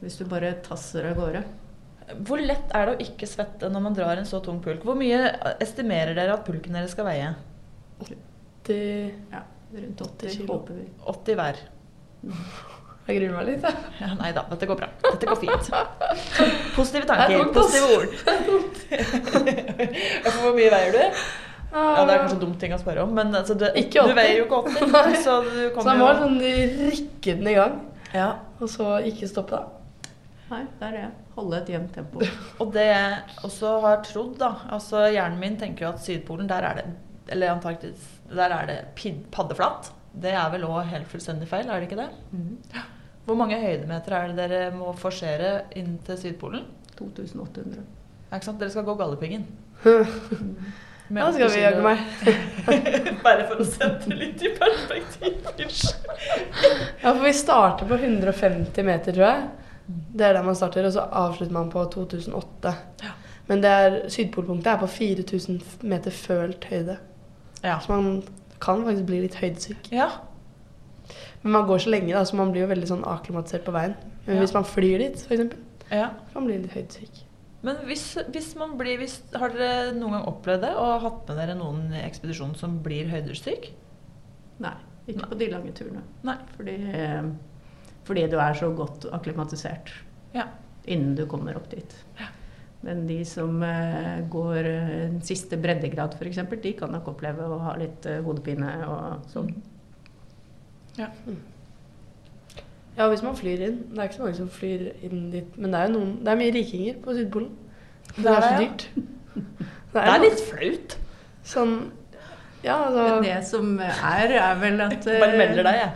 hvis 0.00 0.16
du 0.16 0.24
bare 0.30 0.54
tasser 0.64 1.10
av 1.10 1.18
gårde. 1.18 1.42
Hvor 2.24 2.40
lett 2.40 2.70
er 2.74 2.86
det 2.86 2.94
å 2.94 3.02
ikke 3.10 3.26
svette 3.28 3.68
når 3.68 3.82
man 3.82 3.96
drar 3.98 4.16
en 4.16 4.28
så 4.28 4.38
tung 4.40 4.62
pulk? 4.64 4.86
Hvor 4.86 4.96
mye 4.96 5.18
estimerer 5.60 6.14
dere 6.16 6.38
at 6.38 6.46
pulken 6.46 6.78
deres 6.78 6.94
skal 6.94 7.10
veie? 7.10 7.34
80 8.00 9.34
Ja, 9.34 9.42
rundt 9.74 10.06
80 10.06 10.30
80 10.30 10.38
kilo. 10.38 10.60
80 11.12 11.40
hver. 11.42 11.60
Jeg 13.06 13.20
gruer 13.20 13.34
meg 13.36 13.46
litt, 13.46 13.62
jeg. 13.62 13.74
Ja, 14.02 14.08
nei 14.18 14.32
da, 14.34 14.42
dette 14.50 14.66
går 14.66 14.78
bra. 14.80 14.88
Dette 15.04 15.26
går 15.30 15.38
fint. 15.38 15.68
Positive 16.74 17.04
er 17.04 17.10
tanker, 17.12 17.50
positive 17.56 17.88
ord. 17.96 18.10
Hvor 20.40 20.56
mye 20.56 20.70
veier 20.74 20.96
du? 20.96 21.02
Ja, 21.76 22.04
Det 22.06 22.14
er 22.14 22.20
kanskje 22.22 22.36
en 22.38 22.42
dum 22.42 22.54
ting 22.60 22.72
å 22.74 22.78
spørre 22.80 23.04
om, 23.04 23.12
men 23.14 23.34
altså, 23.36 23.54
du, 23.58 23.66
Ikke 23.78 24.02
80. 24.02 24.10
du 24.10 24.16
veier 24.16 24.36
jo 24.40 24.44
ikke 24.46 24.60
80. 24.72 24.92
Nei. 24.94 25.16
Så 25.22 25.36
du 25.44 25.56
Så 25.76 25.86
jeg 25.90 26.00
må 26.00 26.08
jo 26.08 26.18
sånn 26.22 26.38
rikke 26.40 27.34
den 27.40 27.50
i 27.52 27.56
gang, 27.58 27.74
ja. 28.14 28.28
og 28.62 28.70
så 28.72 28.96
ikke 29.10 29.28
stoppe, 29.30 29.58
da. 29.58 30.12
Nei, 30.46 30.62
det 30.78 30.88
er 30.88 30.94
det. 30.94 31.06
Holde 31.36 31.58
et 31.58 31.70
jevnt 31.74 31.92
tempo. 31.94 32.22
Og 32.62 32.68
det 32.74 32.86
jeg 32.86 33.38
også 33.44 33.72
har 33.82 34.02
trodd, 34.06 34.36
da 34.40 34.52
altså 34.72 35.02
Hjernen 35.10 35.40
min 35.42 35.56
tenker 35.60 35.88
jo 35.88 35.92
at 35.92 36.02
Sydpolen, 36.04 36.46
der 36.48 36.64
er 36.68 36.78
det 36.78 36.84
Eller 37.34 37.50
Antarktis, 37.56 38.04
der 38.30 38.54
er 38.54 38.68
det 38.70 38.76
paddeflatt. 39.34 39.90
Det 40.16 40.32
er 40.32 40.46
vel 40.54 40.64
òg 40.70 40.86
helt 40.94 41.10
fullstendig 41.10 41.48
feil, 41.50 41.66
er 41.68 41.82
det 41.82 41.90
ikke 41.90 41.98
det? 42.04 42.10
Mhm. 42.32 42.92
Hvor 43.26 43.38
mange 43.38 43.58
høydemeter 43.58 44.14
er 44.14 44.30
det 44.30 44.36
dere 44.38 44.72
må 44.74 44.92
forsere 44.96 45.52
inn 45.78 45.96
til 46.06 46.18
Sydpolen? 46.20 46.66
2800. 46.96 47.80
Ja, 48.30 48.38
ikke 48.38 48.46
sant? 48.46 48.60
Dere 48.60 48.72
skal 48.72 48.86
gå 48.86 48.94
Galdhøpiggen. 48.98 49.46
Med 51.08 51.22
Da 51.22 51.32
skal 51.34 51.50
vi 51.52 51.60
jaggu 51.62 51.82
meg. 51.84 52.00
Bare 53.26 53.44
for 53.46 53.62
å 53.62 53.66
sette 53.66 54.08
det 54.10 54.16
litt 54.18 54.40
i 54.42 54.50
perspektiv. 54.56 55.68
Ja, 57.02 57.12
for 57.12 57.22
vi 57.22 57.32
starter 57.36 57.86
på 57.86 57.98
150 58.00 58.86
meter, 58.88 59.14
tror 59.14 59.26
jeg. 59.28 59.44
Det 59.86 60.26
er 60.26 60.34
der 60.34 60.46
man 60.46 60.58
starter, 60.58 60.88
og 60.88 60.96
så 60.96 61.04
avslutter 61.06 61.54
man 61.54 61.70
på 61.70 61.84
2008. 61.94 62.72
Ja. 63.04 63.12
Men 63.46 63.62
det 63.62 63.70
er, 63.70 63.98
sydpolpunktet 64.10 64.72
er 64.72 64.80
på 64.82 64.88
4000 64.90 65.60
meter 65.86 66.14
følt 66.14 66.66
høyde. 66.72 66.98
Ja. 67.62 67.78
Så 67.78 67.92
man 67.92 68.08
kan 68.62 68.82
faktisk 68.82 69.06
bli 69.06 69.22
litt 69.26 69.38
høydesyk. 69.42 69.92
ja. 69.94 70.10
Men 71.46 71.52
man 71.54 71.66
går 71.68 71.78
så 71.84 71.92
lenge, 71.94 72.10
da, 72.16 72.24
så 72.26 72.34
man 72.38 72.50
blir 72.50 72.64
jo 72.64 72.70
veldig 72.72 72.88
sånn 72.90 73.04
akklimatisert 73.06 73.62
på 73.68 73.74
veien. 73.76 73.92
Men 74.26 74.34
Ja. 74.36 74.42
hvis 74.42 74.54
man 74.56 74.64
flyr 74.66 74.98
dit, 75.04 75.20
f.eks., 75.22 75.56
ja. 75.92 76.08
kan 76.32 76.40
man 76.40 76.48
bli 76.50 76.56
litt 76.64 76.74
høydesyk. 76.74 77.20
Men 77.62 77.76
hvis, 77.86 78.02
hvis 78.34 78.48
man 78.58 78.74
blir 78.78 78.98
hvis, 79.00 79.14
Har 79.34 79.50
dere 79.54 79.92
noen 79.96 80.12
gang 80.16 80.26
opplevd 80.28 80.60
det 80.66 80.72
og 80.78 81.00
hatt 81.02 81.28
med 81.30 81.38
dere 81.40 81.54
noen 81.58 81.92
i 81.94 82.02
ekspedisjonen 82.02 82.56
som 82.58 82.80
blir 82.84 83.06
høydesyk? 83.10 83.70
Nei, 84.62 84.74
ikke 85.08 85.28
på 85.30 85.38
de 85.38 85.48
lange 85.52 85.72
turene. 85.78 86.02
Nei. 86.26 86.36
Fordi, 86.56 86.76
fordi 88.06 88.26
du 88.30 88.36
er 88.42 88.54
så 88.58 88.70
godt 88.76 89.06
akklimatisert 89.12 89.92
Ja. 90.34 90.48
innen 90.86 91.14
du 91.16 91.26
kommer 91.26 91.56
opp 91.56 91.70
dit. 91.70 91.94
Ja. 92.20 92.26
Men 92.82 93.06
de 93.08 93.24
som 93.24 93.62
eh, 93.62 94.20
går 94.30 94.66
eh, 94.68 94.90
en 95.06 95.20
siste 95.22 95.56
breddegrad 95.58 96.14
f.eks., 96.18 96.42
de 96.62 96.72
kan 96.78 96.92
nok 96.92 97.08
oppleve 97.14 97.46
å 97.50 97.58
ha 97.64 97.76
litt 97.80 98.06
eh, 98.06 98.20
hodepine 98.22 98.68
og 98.86 99.24
sånn. 99.32 99.50
Ja. 100.98 101.06
Ja, 102.96 103.08
hvis 103.12 103.22
man 103.22 103.36
flyr 103.36 103.60
inn. 103.66 103.78
Det 103.90 103.98
er 103.98 104.02
ikke 104.08 104.14
så 104.16 104.22
mange 104.24 104.38
som 104.38 104.48
flyr 104.48 104.86
inn 105.04 105.26
dit. 105.34 105.56
Men 105.60 105.72
det 105.74 105.80
er 105.80 105.90
jo 105.90 105.98
noen 105.98 106.12
Det 106.24 106.32
er 106.32 106.38
mye 106.40 106.54
rikinger 106.54 106.94
på 107.04 107.12
Sydpolen. 107.16 107.50
Det, 108.16 108.24
Det 108.24 108.32
er 108.32 108.40
så 108.40 108.48
så 108.48 108.50
det, 108.56 108.56
er, 108.56 108.60
dyrt. 108.62 108.86
Det 109.92 110.02
er 110.02 110.22
litt 110.24 110.42
flaut. 110.50 110.96
sånn 111.44 111.74
Ja, 112.64 112.76
Men 112.90 112.96
altså 112.98 113.22
det 113.22 113.34
som 113.46 113.74
er, 113.84 114.32
er 114.40 114.54
vel 114.62 114.80
at 114.86 115.04
Bare 115.22 115.36
melder 115.38 115.62
deg, 115.68 115.82
jeg. 115.82 115.92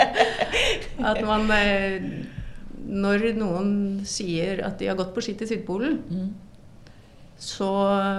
At 1.10 1.18
man 1.26 1.50
eh, 1.56 2.06
Når 2.90 3.26
noen 3.38 3.72
sier 4.08 4.62
at 4.66 4.78
de 4.80 4.88
har 4.90 4.96
gått 4.98 5.12
på 5.16 5.22
ski 5.24 5.34
til 5.40 5.48
Sydpolen, 5.50 5.98
Mm. 6.10 6.30
Så 7.40 7.68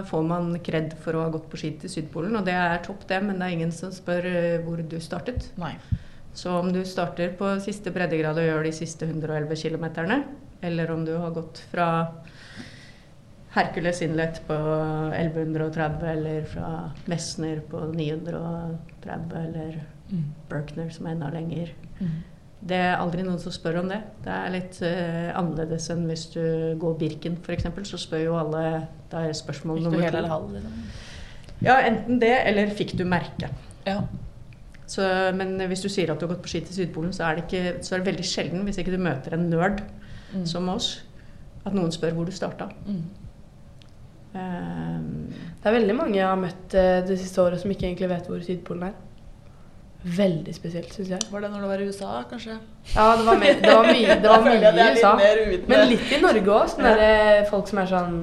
får 0.09 0.23
man 0.25 0.53
kred 0.65 0.95
for 1.03 1.15
å 1.17 1.25
ha 1.25 1.31
gått 1.33 1.49
på 1.51 1.59
ski 1.61 1.75
til 1.81 1.91
Sydpolen, 1.93 2.33
og 2.39 2.45
det 2.47 2.55
er 2.57 2.81
topp, 2.85 3.05
det, 3.09 3.19
men 3.23 3.37
det 3.37 3.47
er 3.47 3.57
ingen 3.57 3.73
som 3.75 3.93
spør 3.93 4.27
eh, 4.31 4.57
hvor 4.65 4.81
du 4.81 4.97
startet. 5.03 5.51
Nei. 5.61 5.75
Så 6.33 6.55
om 6.57 6.71
du 6.73 6.81
starter 6.87 7.35
på 7.37 7.53
siste 7.61 7.93
breddegrad 7.93 8.39
og 8.39 8.47
gjør 8.47 8.65
de 8.65 8.73
siste 8.75 9.05
111 9.05 9.55
km, 9.61 9.85
eller 10.61 10.93
om 10.93 11.05
du 11.05 11.13
har 11.19 11.35
gått 11.35 11.61
fra 11.71 11.87
Hercules 13.51 14.01
Inlet 14.05 14.39
på 14.47 14.57
1130, 15.17 16.05
eller 16.15 16.45
fra 16.47 16.69
Messner 17.11 17.61
på 17.69 17.83
930, 17.93 19.41
eller 19.41 19.81
Mm. 20.11 20.33
Berkner 20.49 20.89
som 20.91 21.07
er 21.07 21.15
enda 21.15 21.29
lenger. 21.31 21.73
Mm. 21.99 22.15
Det 22.61 22.77
er 22.77 22.99
aldri 23.01 23.23
noen 23.25 23.39
som 23.41 23.51
spør 23.51 23.79
om 23.81 23.87
det. 23.89 23.97
Det 24.21 24.31
er 24.31 24.51
litt 24.53 24.79
uh, 24.85 25.31
annerledes 25.39 25.87
enn 25.89 26.03
hvis 26.09 26.27
du 26.35 26.41
går 26.81 26.97
Birken 26.99 27.37
f.eks. 27.41 27.65
Så 27.89 27.97
spør 27.97 28.21
jo 28.27 28.35
alle 28.37 28.87
Da 29.09 29.23
er 29.25 29.33
spørsmål 29.33 29.81
nummer 29.87 30.11
to. 30.13 30.21
halv? 30.29 30.59
Ja, 31.61 31.79
enten 31.87 32.19
det, 32.21 32.33
eller 32.49 32.69
fikk 32.77 32.93
du 32.97 33.03
merke. 33.05 33.49
Ja. 33.85 34.03
Så, 34.91 35.01
men 35.37 35.55
hvis 35.71 35.81
du 35.81 35.89
sier 35.89 36.11
at 36.11 36.19
du 36.19 36.25
har 36.27 36.33
gått 36.35 36.43
på 36.45 36.49
ski 36.51 36.61
til 36.67 36.75
Sydpolen, 36.75 37.13
så 37.15 37.23
er 37.29 37.37
det, 37.39 37.43
ikke, 37.47 37.83
så 37.85 37.95
er 37.95 38.01
det 38.01 38.09
veldig 38.11 38.25
sjelden, 38.27 38.63
hvis 38.67 38.77
ikke 38.81 38.91
du 38.93 39.01
møter 39.01 39.33
en 39.37 39.49
nerd 39.49 39.81
Mm. 40.31 40.45
som 40.47 40.69
oss, 40.71 41.01
at 41.65 41.73
noen 41.75 41.91
spør 41.91 42.13
hvor 42.15 42.23
du 42.23 42.31
starta. 42.31 42.69
Mm. 42.87 43.01
Um, 44.31 45.25
Det 45.61 45.67
er 45.67 45.73
veldig 45.75 45.95
mange 45.97 46.15
jeg 46.15 46.23
har 46.25 46.37
møtt 46.39 46.75
eh, 46.79 47.01
det 47.03 47.17
siste 47.19 47.41
året 47.43 47.59
som 47.59 47.71
ikke 47.73 47.83
egentlig 47.89 48.07
vet 48.13 48.29
hvor 48.31 48.39
Sydpolen 48.45 48.85
er. 48.87 48.93
Veldig 50.01 50.53
spesielt, 50.55 50.89
syns 50.95 51.11
jeg. 51.13 51.19
Var 51.29 51.43
det 51.43 51.49
når 51.53 51.61
du 51.61 51.67
var 51.69 51.81
i 51.83 51.85
USA, 51.91 52.11
kanskje? 52.29 52.55
Ja, 52.95 53.03
det 53.19 53.25
var, 53.27 53.35
mer, 53.37 53.59
det 53.61 53.73
var 53.75 53.85
mye, 53.85 54.15
det 54.23 54.29
var 54.31 54.41
mye 54.47 54.71
i 54.71 54.85
USA. 54.95 55.11
Litt 55.51 55.67
Men 55.69 55.83
litt 55.91 56.07
i 56.15 56.21
Norge 56.23 56.55
òg. 56.55 56.71
Sånne 56.71 56.93
der, 56.97 57.43
folk 57.51 57.69
som 57.69 57.81
er 57.83 57.91
sånn 57.91 58.15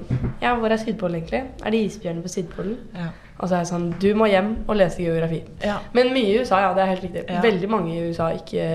Ja, 0.43 0.57
hvor 0.59 0.75
er 0.75 0.81
Sydpolen 0.83 1.21
egentlig? 1.21 1.45
Er 1.63 1.75
det 1.77 1.85
isbjørner 1.87 2.25
på 2.27 2.33
Sydpolen? 2.33 2.75
Ja. 2.99 3.13
Og 3.39 3.47
så 3.47 3.55
er 3.55 3.63
jeg 3.63 3.71
sånn 3.71 3.87
Du 4.03 4.09
må 4.19 4.27
hjem 4.27 4.51
og 4.67 4.75
lese 4.81 5.05
geografi. 5.05 5.45
ja. 5.63 5.77
Men 5.95 6.11
mye 6.17 6.33
i 6.33 6.41
USA, 6.43 6.65
ja. 6.67 6.73
Det 6.75 6.83
er 6.83 6.91
helt 6.97 7.07
riktig. 7.07 7.25
Ja. 7.31 7.45
Veldig 7.47 7.71
mange 7.71 7.95
i 7.95 8.03
USA 8.11 8.33
ikke 8.35 8.67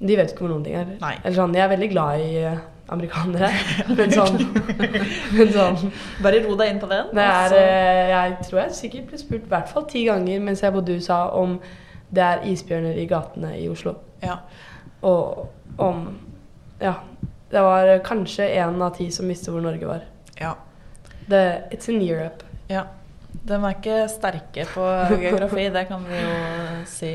De 0.00 0.16
vet 0.16 0.32
ikke 0.32 0.46
hvor 0.46 0.54
noen 0.54 0.64
ting 0.64 0.80
er. 0.80 0.94
Nei. 1.04 1.12
Eller 1.20 1.36
sånn, 1.36 1.52
Jeg 1.60 1.66
er 1.68 1.74
veldig 1.76 1.90
glad 1.92 2.24
i 2.24 2.32
eh, 2.40 2.56
amerikanere, 2.94 3.48
men 4.00 4.10
sånn, 4.12 4.40
men 5.36 5.52
sånn 5.52 5.78
Bare 6.24 6.40
ro 6.48 6.56
deg 6.56 6.72
inn 6.72 6.80
på 6.80 6.88
den. 6.88 7.12
Det 7.12 7.28
er 7.36 7.52
og 7.52 7.60
eh, 7.60 8.10
Jeg 8.16 8.36
tror 8.48 8.62
jeg 8.64 8.76
sikkert 8.80 9.08
ble 9.12 9.20
spurt 9.20 9.44
i 9.48 9.52
hvert 9.52 9.72
fall 9.76 9.86
ti 9.92 10.08
ganger 10.08 10.40
mens 10.48 10.64
jeg 10.64 10.72
bodde 10.72 10.92
i 10.96 11.04
USA 11.04 11.26
om 11.36 11.58
det 12.14 12.24
er 12.24 12.44
isbjørner 12.50 12.98
i 13.00 13.06
gatene 13.10 13.54
i 13.60 13.68
Oslo. 13.72 13.96
ja. 14.22 14.38
Og 15.04 15.50
om 15.78 16.06
Ja. 16.80 16.94
Det 17.50 17.60
var 17.62 17.86
kanskje 18.02 18.48
én 18.56 18.80
av 18.82 18.96
ti 18.96 19.10
som 19.14 19.28
visste 19.30 19.52
hvor 19.52 19.62
Norge 19.62 19.86
var. 19.86 20.02
ja. 20.40 20.54
Det, 21.28 21.62
it's 21.72 21.88
in 21.88 22.02
Europe. 22.02 22.44
Ja. 22.68 22.82
De 23.44 23.54
er 23.54 23.70
ikke 23.70 24.08
sterke 24.12 24.66
på 24.74 24.82
geografi, 25.20 25.68
det 25.76 25.86
kan 25.88 26.04
vi 26.04 26.18
jo 26.20 26.34
si. 26.86 27.14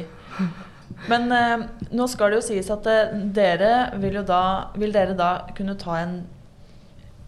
Men 1.09 1.31
eh, 1.31 1.67
nå 1.93 2.07
skal 2.09 2.31
det 2.31 2.39
jo 2.39 2.45
sies 2.47 2.71
at 2.73 2.87
eh, 2.89 3.13
dere 3.35 3.91
vil 4.01 4.17
jo 4.19 4.23
da 4.25 4.41
Vil 4.75 4.91
dere 4.95 5.13
da 5.17 5.29
kunne 5.57 5.77
ta 5.77 5.99
en 6.01 6.15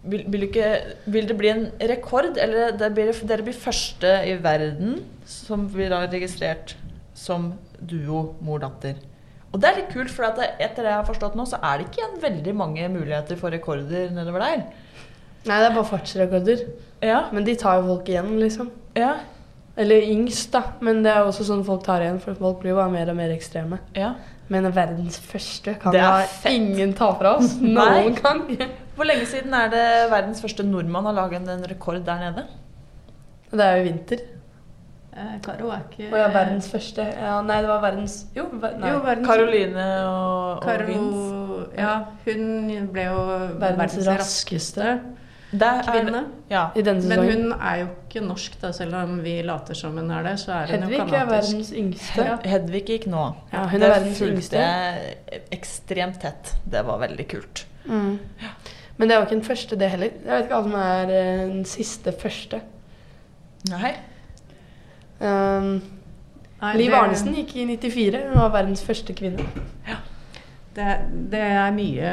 vil, 0.02 0.24
vil, 0.26 0.48
ikke, 0.48 0.70
vil 1.06 1.28
det 1.28 1.36
bli 1.38 1.48
en 1.52 1.64
rekord, 1.78 2.34
eller 2.36 2.72
det 2.74 2.88
blir, 2.96 3.12
dere 3.22 3.44
blir 3.46 3.54
første 3.54 4.16
i 4.26 4.34
verden 4.42 4.96
som 5.24 5.68
blir 5.70 5.92
da 5.92 6.00
registrert 6.10 6.74
som 7.22 7.52
duo 7.78 8.24
mor-datter? 8.42 8.98
Og 9.52 9.60
det 9.60 9.68
er 9.68 9.76
litt 9.82 9.90
kult, 9.92 10.10
for 10.10 10.24
etter 10.24 10.80
det 10.80 10.88
jeg 10.88 10.96
har 10.96 11.04
forstått 11.08 11.34
nå, 11.36 11.44
så 11.48 11.58
er 11.60 11.78
det 11.82 11.88
ikke 11.90 12.00
igjen 12.00 12.20
veldig 12.22 12.54
mange 12.56 12.86
muligheter 12.88 13.36
for 13.40 13.52
rekorder 13.52 14.08
nedover 14.16 14.40
der. 14.46 14.62
Nei, 15.44 15.58
det 15.58 15.66
er 15.68 15.74
bare 15.76 15.88
fartsrekorder. 15.90 16.60
Ja, 17.04 17.24
Men 17.34 17.44
de 17.44 17.54
tar 17.58 17.80
jo 17.80 17.88
folk 17.90 18.08
igjen, 18.08 18.30
liksom. 18.40 18.70
ja, 18.96 19.16
Eller 19.76 20.04
yngst, 20.04 20.50
da. 20.52 20.62
Men 20.84 21.02
det 21.04 21.10
er 21.12 21.24
også 21.26 21.44
sånn 21.48 21.64
folk 21.66 21.82
tar 21.84 22.00
igjen, 22.04 22.18
for 22.22 22.36
folk 22.38 22.60
blir 22.62 22.76
bare 22.76 22.92
mer 22.92 23.10
og 23.12 23.16
mer 23.18 23.32
ekstreme. 23.34 23.78
ja. 23.98 24.14
Men 24.52 24.66
verdens 24.74 25.16
første 25.24 25.72
kan 25.80 25.94
Det 25.94 26.00
er 26.04 26.26
fett. 26.28 26.52
ingen 26.52 26.90
ta 26.98 27.06
fra 27.16 27.36
oss. 27.38 27.54
Noen 27.62 28.12
gang. 28.18 28.42
Hvor 28.98 29.06
lenge 29.08 29.24
siden 29.30 29.54
er 29.56 29.70
det 29.72 29.84
verdens 30.12 30.42
første 30.44 30.64
nordmann 30.66 31.06
har 31.08 31.14
laget 31.16 31.48
en 31.48 31.62
rekord 31.70 32.02
der 32.04 32.18
nede? 32.20 32.42
Det 33.52 33.64
er 33.64 33.78
jo 33.78 33.86
vinter. 33.86 34.20
Eh, 35.16 35.38
Karo 35.44 35.70
er 35.74 35.82
ikke 35.90 36.10
Å 36.12 36.20
ja, 36.22 36.28
verdens 36.34 36.68
første. 36.72 37.06
Ja, 37.20 37.40
nei, 37.46 37.60
det 37.62 37.68
var 37.68 37.80
verdens 37.84 38.14
Jo, 38.36 38.46
ver 38.62 38.76
nei. 38.78 38.90
Jo, 38.92 39.00
verdens 39.04 39.26
Karoline 39.28 39.88
og, 40.08 40.56
og 40.56 40.62
Karo, 40.66 40.86
Vince. 40.86 41.66
ja, 41.78 41.94
hun 42.26 42.86
ble 42.92 43.04
jo 43.08 43.26
verdens, 43.60 43.98
raskeste 44.06 44.86
er- 45.52 45.82
kvinne. 45.84 46.20
Ja. 46.48 46.70
i 46.74 46.80
denne 46.80 47.04
Men 47.10 47.18
hun 47.28 47.52
er 47.60 47.76
jo 47.82 47.88
ikke 48.08 48.22
norsk, 48.24 48.54
da, 48.62 48.70
selv 48.72 48.94
om 48.96 49.18
vi 49.24 49.34
later 49.44 49.74
som 49.76 49.96
hun 50.00 50.10
er 50.10 50.22
det. 50.24 50.38
Så 50.40 50.52
er 50.56 50.70
hun 50.70 50.86
Hedvig 50.86 50.98
jo 50.98 51.16
er 51.18 51.26
verdens 51.28 51.72
yngste. 51.76 52.24
Hed- 52.24 52.46
Hedvig 52.48 52.84
gikk 52.88 53.06
nå. 53.12 53.24
Ja, 53.52 53.66
hun 53.68 53.80
det 53.80 53.88
er 53.90 53.98
verdens 53.98 54.22
yngste. 54.24 54.62
ekstremt 55.52 56.20
tett. 56.22 56.54
Det 56.64 56.80
var 56.86 56.98
veldig 57.04 57.26
kult. 57.28 57.66
Mm. 57.84 58.18
Men 58.96 59.08
det 59.08 59.14
er 59.14 59.20
jo 59.20 59.26
ikke 59.26 59.36
den 59.40 59.44
første, 59.44 59.76
det 59.76 59.90
heller. 59.90 60.10
Jeg 60.24 60.24
vet 60.30 60.44
ikke 60.46 60.56
hva 60.56 60.62
som 60.62 60.74
er 60.80 61.12
eh, 61.18 61.44
den 61.52 61.64
siste 61.68 62.12
første. 62.12 62.60
Nei. 63.70 63.92
Um, 65.22 65.76
Nei, 66.62 66.72
Liv 66.78 66.94
Arnesen 66.94 67.34
gikk 67.36 67.56
i 67.58 67.66
94. 67.70 68.22
Hun 68.28 68.38
var 68.38 68.52
verdens 68.54 68.82
første 68.86 69.14
kvinne. 69.18 69.46
Det, 70.72 70.86
det 71.28 71.40
er 71.42 71.74
mye 71.76 72.10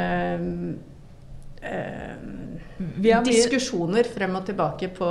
uh, 1.64 2.16
Vi 3.00 3.14
har 3.14 3.22
mye 3.24 3.28
diskusjoner 3.30 4.10
frem 4.10 4.34
og 4.36 4.44
tilbake 4.50 4.90
på 4.98 5.10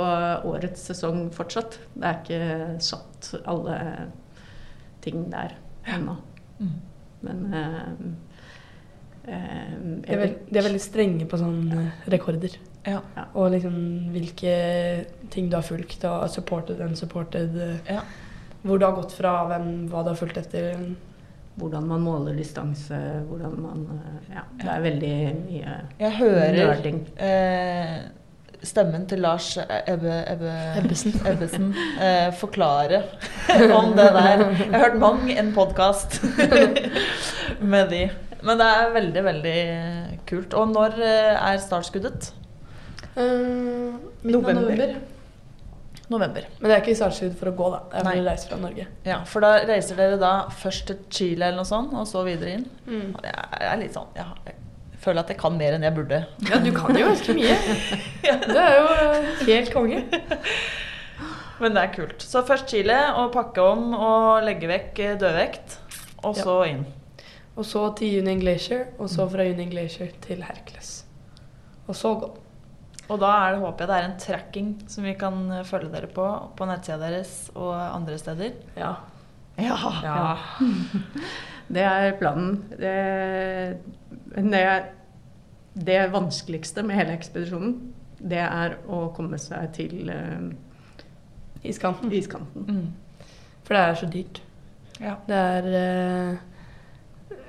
årets 0.51 0.83
sesong 0.91 1.29
fortsatt. 1.35 1.79
Det 1.95 2.05
er 2.11 2.19
ikke 2.19 2.41
satt 2.83 3.31
alle 3.41 3.77
ting 5.03 5.23
der 5.31 5.55
ennå. 5.95 6.17
Mm. 6.59 6.75
Men 7.25 7.45
uh, 7.55 7.83
uh, 9.23 9.31
De 9.31 10.13
er, 10.13 10.19
veld, 10.19 10.35
de 10.49 10.61
er 10.61 10.67
veldig 10.67 10.83
strenge 10.83 11.29
på 11.31 11.39
sånne 11.41 11.87
rekorder. 12.11 12.59
Ja. 12.87 13.01
Og 13.33 13.51
liksom 13.53 13.75
hvilke 14.13 14.53
ting 15.33 15.49
du 15.51 15.57
har 15.57 15.65
fulgt, 15.65 16.03
og 16.07 16.29
supported, 16.31 16.81
and 16.81 16.97
supported. 16.97 17.57
Ja. 17.89 18.01
Hvor 18.61 18.79
du 18.79 18.85
har 18.85 18.95
gått 18.97 19.15
fra, 19.15 19.33
hvem, 19.51 19.87
hva 19.91 20.03
du 20.03 20.13
har 20.13 20.19
fulgt 20.19 20.39
etter. 20.41 20.75
hvordan 21.59 21.87
man 21.87 21.99
måler 22.01 22.37
distanse, 22.39 22.95
hvordan 23.27 23.55
man 23.59 23.81
eh, 23.91 24.35
Ja, 24.35 24.43
det 24.61 24.69
er 24.71 24.79
veldig 24.79 25.15
mye 25.41 25.73
Jeg 25.99 26.11
hører 26.15 26.85
eh, 27.19 27.97
stemmen 28.63 29.05
til 29.07 29.19
Lars 29.23 29.57
Ebbe, 29.87 30.23
Ebbe, 30.27 30.53
Ebbesen. 30.79 31.15
Ebbesen 31.31 31.73
eh, 31.99 32.31
forklare 32.35 33.03
om 33.79 33.91
det 33.97 34.07
der. 34.15 34.45
Jeg 34.45 34.71
har 34.71 34.85
hørt 34.85 34.99
mang 34.99 35.29
en 35.31 35.53
podkast 35.55 36.21
med 37.73 37.89
de. 37.91 38.09
Men 38.43 38.59
det 38.59 38.67
er 38.71 38.93
veldig, 38.95 39.23
veldig 39.23 39.59
kult. 40.29 40.53
Og 40.55 40.71
når 40.73 40.99
eh, 41.03 41.51
er 41.51 41.63
startskuddet? 41.63 42.33
Uh, 43.17 43.95
November. 44.23 44.53
november. 44.61 44.95
November. 46.09 46.45
Men 46.59 46.69
det 46.71 46.75
er 46.75 46.81
ikke 46.81 46.95
startskudd 46.97 47.35
for 47.37 47.51
å 47.51 47.55
gå, 47.57 47.67
da. 47.73 47.79
Det 47.91 48.13
er 48.15 48.23
reise 48.25 48.49
fra 48.49 48.57
Norge. 48.57 48.85
Ja, 49.05 49.19
For 49.29 49.45
da 49.45 49.51
reiser 49.69 49.99
dere 49.99 50.17
da 50.21 50.31
først 50.49 50.87
til 50.89 50.97
Chile 51.13 51.45
eller 51.51 51.59
noe 51.61 51.69
sånt, 51.69 51.93
og 51.93 52.07
så 52.09 52.23
videre 52.25 52.55
inn? 52.57 52.65
Mm. 52.87 53.11
Og 53.13 53.27
Jeg 53.27 53.67
er 53.69 53.77
litt 53.83 53.93
sånn 53.93 54.09
Jeg, 54.17 54.25
jeg 54.49 54.97
føler 55.03 55.21
at 55.21 55.29
jeg 55.33 55.39
kan 55.39 55.57
mer 55.59 55.77
enn 55.77 55.85
jeg 55.85 55.95
burde. 55.99 56.21
Ja, 56.49 56.57
du 56.65 56.71
kan 56.75 56.97
jo 56.97 57.05
ganske 57.11 57.35
mye. 57.37 57.57
Du 58.49 58.57
er 58.57 58.73
jo 58.79 58.87
eh, 58.95 59.29
helt 59.51 59.69
konge. 59.73 60.01
Men 61.61 61.75
det 61.75 61.83
er 61.85 61.93
kult. 61.93 62.23
Så 62.25 62.41
først 62.47 62.71
Chile, 62.73 62.97
og 63.19 63.29
pakke 63.35 63.61
om 63.69 63.93
og 63.93 64.43
legge 64.47 64.67
vekk 64.71 64.99
eh, 65.05 65.15
dødvekt. 65.21 65.77
Og 66.23 66.35
Ja. 66.35 66.43
så 66.43 66.57
inn. 66.71 66.85
Og 67.59 67.65
så 67.67 67.85
til 67.99 68.19
Union 68.23 68.39
Glacier, 68.41 68.85
og 68.97 69.09
så 69.11 69.25
fra 69.29 69.43
Union 69.45 69.69
Glacier 69.71 70.09
til 70.25 70.41
Hercules. 70.47 71.03
Og 71.87 71.95
så 71.95 72.13
gå. 72.21 72.29
Og 73.09 73.21
da 73.21 73.29
er 73.43 73.55
det, 73.55 73.61
håper 73.63 73.85
jeg 73.85 73.89
det 73.89 73.97
er 73.97 74.07
en 74.07 74.19
tracking 74.21 74.73
som 74.91 75.05
vi 75.07 75.15
kan 75.17 75.39
eh, 75.51 75.65
følge 75.65 75.91
dere 75.93 76.09
på 76.13 76.25
på 76.57 76.67
nettsida 76.69 76.99
deres 77.01 77.49
og 77.55 77.73
andre 77.73 78.17
steder. 78.21 78.53
Ja. 78.77 78.93
Ja. 79.59 80.37
Det 81.69 81.83
er 81.85 82.15
planen. 82.17 82.63
Det, 82.79 82.93
det, 84.35 84.61
det 85.85 85.97
vanskeligste 86.13 86.81
med 86.81 86.97
hele 86.97 87.13
ekspedisjonen, 87.13 87.75
det 88.19 88.41
er 88.41 88.79
å 88.89 89.03
komme 89.13 89.37
seg 89.37 89.69
til 89.77 90.09
uh, 90.09 90.49
Iskanten. 91.61 92.09
iskanten. 92.11 92.65
Mm. 92.65 93.27
For 93.67 93.77
det 93.77 93.83
er 93.83 93.99
så 93.99 94.09
dyrt. 94.09 94.41
ja. 94.99 95.15
Det 95.27 95.35
er 95.35 95.69
uh, 95.75 96.37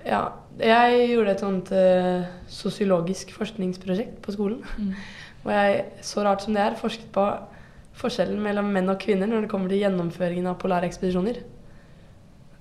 Ja. 0.04 0.22
Jeg 0.60 1.08
gjorde 1.14 1.32
et 1.32 1.40
sånt 1.40 1.70
uh, 1.72 2.28
sosiologisk 2.48 3.32
forskningsprosjekt 3.32 4.20
på 4.20 4.36
skolen. 4.36 4.60
Mm. 4.76 4.92
Og 5.44 5.52
jeg, 5.54 5.84
så 6.04 6.24
rart 6.26 6.42
som 6.44 6.54
det 6.56 6.62
er, 6.62 6.76
forsket 6.80 7.08
på 7.14 7.24
forskjellen 8.00 8.40
mellom 8.44 8.68
menn 8.72 8.88
og 8.92 9.00
kvinner 9.02 9.28
når 9.28 9.44
det 9.46 9.50
kommer 9.52 9.72
til 9.72 9.80
gjennomføringen 9.82 10.46
av 10.50 10.58
polarekspedisjoner. 10.60 11.40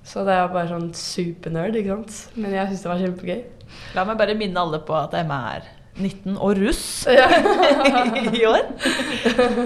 Så 0.10 0.23
det 0.27 0.34
er 0.34 0.47
bare 0.51 0.69
sånn 0.72 0.88
supernerd, 0.95 1.76
ikke 1.76 1.97
sant. 1.97 2.38
Men 2.39 2.56
jeg 2.56 2.72
syns 2.72 2.85
det 2.85 2.89
var 2.91 3.01
kjempegøy. 3.03 3.41
La 3.97 4.06
meg 4.07 4.18
bare 4.19 4.35
minne 4.39 4.64
alle 4.64 4.80
på 4.88 4.95
at 4.97 5.14
Emma 5.19 5.41
er 5.57 5.68
19 5.99 6.38
og 6.39 6.56
russ 6.61 6.84
Ja. 7.11 7.27
i 8.39 8.45
år. 8.47 8.64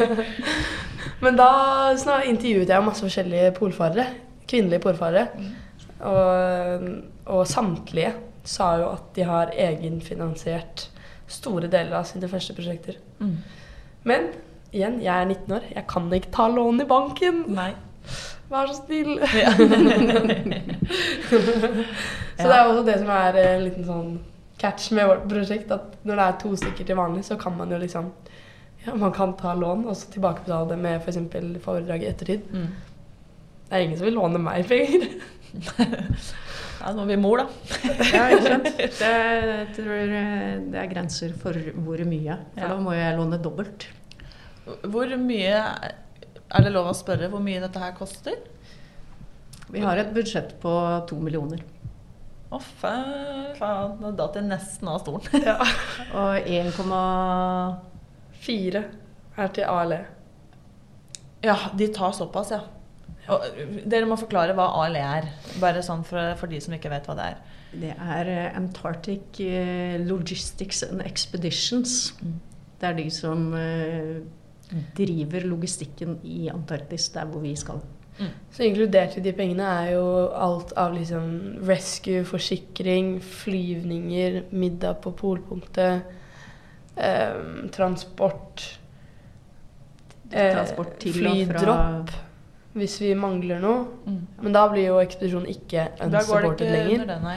Men 1.24 1.38
da 1.40 1.50
snak- 2.02 2.26
intervjuet 2.28 2.72
jeg 2.74 2.84
masse 2.86 3.06
forskjellige 3.06 3.54
polfarere. 3.56 4.08
Kvinnelige 4.50 4.84
polfarere. 4.84 5.28
Og, 6.04 6.90
og 7.32 7.46
samtlige 7.48 8.12
sa 8.44 8.74
jo 8.82 8.90
at 8.98 9.06
de 9.16 9.24
har 9.30 9.54
egenfinansiert 9.56 10.90
store 11.32 11.70
deler 11.72 11.98
av 12.00 12.08
sine 12.10 12.30
første 12.32 12.56
prosjekter. 12.58 13.00
Mm. 13.20 13.38
Men 14.04 14.28
igjen, 14.74 15.00
jeg 15.04 15.14
er 15.14 15.26
19 15.30 15.56
år. 15.58 15.70
Jeg 15.76 15.88
kan 15.90 16.12
ikke 16.14 16.34
ta 16.36 16.48
lån 16.52 16.84
i 16.84 16.90
banken. 16.90 17.44
Nei. 17.54 17.72
Vær 18.52 18.70
så 18.70 18.82
snill. 18.84 19.18
Ja. 22.34 22.44
Så 22.44 22.50
det 22.50 22.56
er 22.58 22.66
også 22.66 22.84
det 22.88 22.96
som 22.98 23.10
er 23.14 23.36
en 23.38 23.62
liten 23.62 23.86
sånn 23.86 24.14
catch 24.64 24.92
med 24.96 25.08
vårt 25.10 25.26
prosjekt, 25.30 25.72
at 25.72 25.98
når 26.08 26.20
det 26.20 26.26
er 26.26 26.40
to 26.42 26.54
stykker 26.60 26.88
til 26.88 26.98
vanlig, 26.98 27.26
så 27.28 27.38
kan 27.40 27.56
man 27.58 27.72
jo 27.72 27.78
liksom 27.82 28.10
ja, 28.86 28.96
Man 29.00 29.14
kan 29.16 29.36
ta 29.40 29.54
lån 29.56 29.86
og 29.88 29.96
så 29.96 30.10
tilbakebetale 30.12 30.70
det 30.74 30.80
med 30.82 31.02
f.eks. 31.02 31.20
For 31.32 31.60
foredrag 31.68 32.04
i 32.04 32.10
ettertid. 32.10 32.50
Mm. 32.52 32.72
Det 33.70 33.78
er 33.78 33.86
ingen 33.86 33.98
som 34.00 34.08
vil 34.10 34.18
låne 34.20 34.42
meg 34.44 34.68
penger. 34.68 35.08
Ja, 36.84 36.92
nå 36.92 37.06
er 37.06 37.12
vi 37.14 37.16
mor, 37.24 37.40
da. 37.40 37.46
Ja, 38.12 38.24
ikke 38.34 38.44
sant. 38.44 38.66
Det, 39.00 39.10
jeg 39.10 39.68
tror 39.78 40.02
eh, 40.20 40.56
det 40.74 40.80
er 40.82 40.90
grenser 40.92 41.32
for 41.40 41.56
hvor 41.86 42.02
mye. 42.10 42.36
For 42.56 42.60
Ja. 42.60 42.72
da 42.74 42.80
må 42.84 42.92
jeg 42.98 43.16
låne 43.16 43.40
dobbelt. 43.40 43.86
Hvor 44.84 45.12
mye 45.20 45.54
Er 46.54 46.64
det 46.64 46.72
lov 46.72 46.88
å 46.92 46.96
spørre 46.96 47.28
hvor 47.32 47.42
mye 47.44 47.62
dette 47.64 47.80
her 47.82 47.96
koster? 47.98 48.36
Vi 49.74 49.82
har 49.82 49.98
et 49.98 50.12
budsjett 50.14 50.52
på 50.62 50.74
to 51.10 51.16
millioner. 51.24 51.64
Å, 52.54 52.60
oh, 52.60 52.68
faen. 52.78 53.56
Da 54.04 54.12
datt 54.20 54.36
jeg 54.38 54.46
nesten 54.52 54.92
av 54.92 55.00
stolen. 55.02 55.24
Ja. 55.48 55.56
Og 56.20 56.52
1,2 56.52 57.00
Fire 58.44 58.84
er 59.40 59.56
til 59.56 59.66
ALE. 59.72 60.02
Ja, 61.44 61.56
de 61.80 61.88
tar 61.96 62.12
såpass, 62.16 62.52
ja. 62.54 62.60
Og, 63.32 63.46
dere 63.88 64.08
må 64.10 64.18
forklare 64.20 64.56
hva 64.58 64.68
ALE 64.84 65.04
er. 65.04 65.30
Bare 65.62 65.84
sånn 65.86 66.04
for, 66.08 66.34
for 66.40 66.52
de 66.52 66.60
som 66.64 66.76
ikke 66.76 66.92
vet 66.92 67.08
hva 67.08 67.18
det 67.20 67.28
er. 67.32 67.42
Det 67.74 67.94
er 67.94 68.30
eh, 68.30 68.58
Antarctic 68.58 69.40
eh, 69.42 69.96
Logistics 70.04 70.84
and 70.90 71.02
Expeditions. 71.06 72.14
Mm. 72.22 72.38
Det 72.82 72.90
er 72.90 72.98
de 73.00 73.08
som 73.14 73.48
eh, 73.58 74.18
driver 74.98 75.48
logistikken 75.48 76.20
i 76.28 76.50
Antarktis, 76.52 77.10
der 77.16 77.30
hvor 77.30 77.42
vi 77.44 77.56
skal. 77.58 77.82
Så 78.54 78.64
inkludert 78.68 79.18
i 79.18 79.24
de 79.26 79.32
pengene 79.34 79.66
er 79.66 79.94
jo 79.96 80.06
alt 80.38 80.74
av 80.78 80.94
liksom 80.94 81.32
rescue, 81.66 82.22
forsikring, 82.30 83.16
flyvninger, 83.26 84.44
middag 84.54 85.00
på 85.02 85.16
polpunktet, 85.18 86.04
eh, 86.96 87.40
transport 87.74 88.68
eh, 90.30 90.54
Transport 90.54 90.94
til 91.02 91.18
og 91.18 91.24
fra 91.24 91.34
Flydropp 91.34 92.14
hvis 92.74 92.96
vi 93.02 93.14
mangler 93.14 93.60
noe. 93.62 93.84
Mm. 94.06 94.20
Men 94.42 94.54
da 94.56 94.64
blir 94.72 94.88
jo 94.88 95.00
ekspedisjonen 95.04 95.48
ikke 95.52 95.88
unsupported 96.02 96.72
lenger. 96.74 97.06
den. 97.06 97.28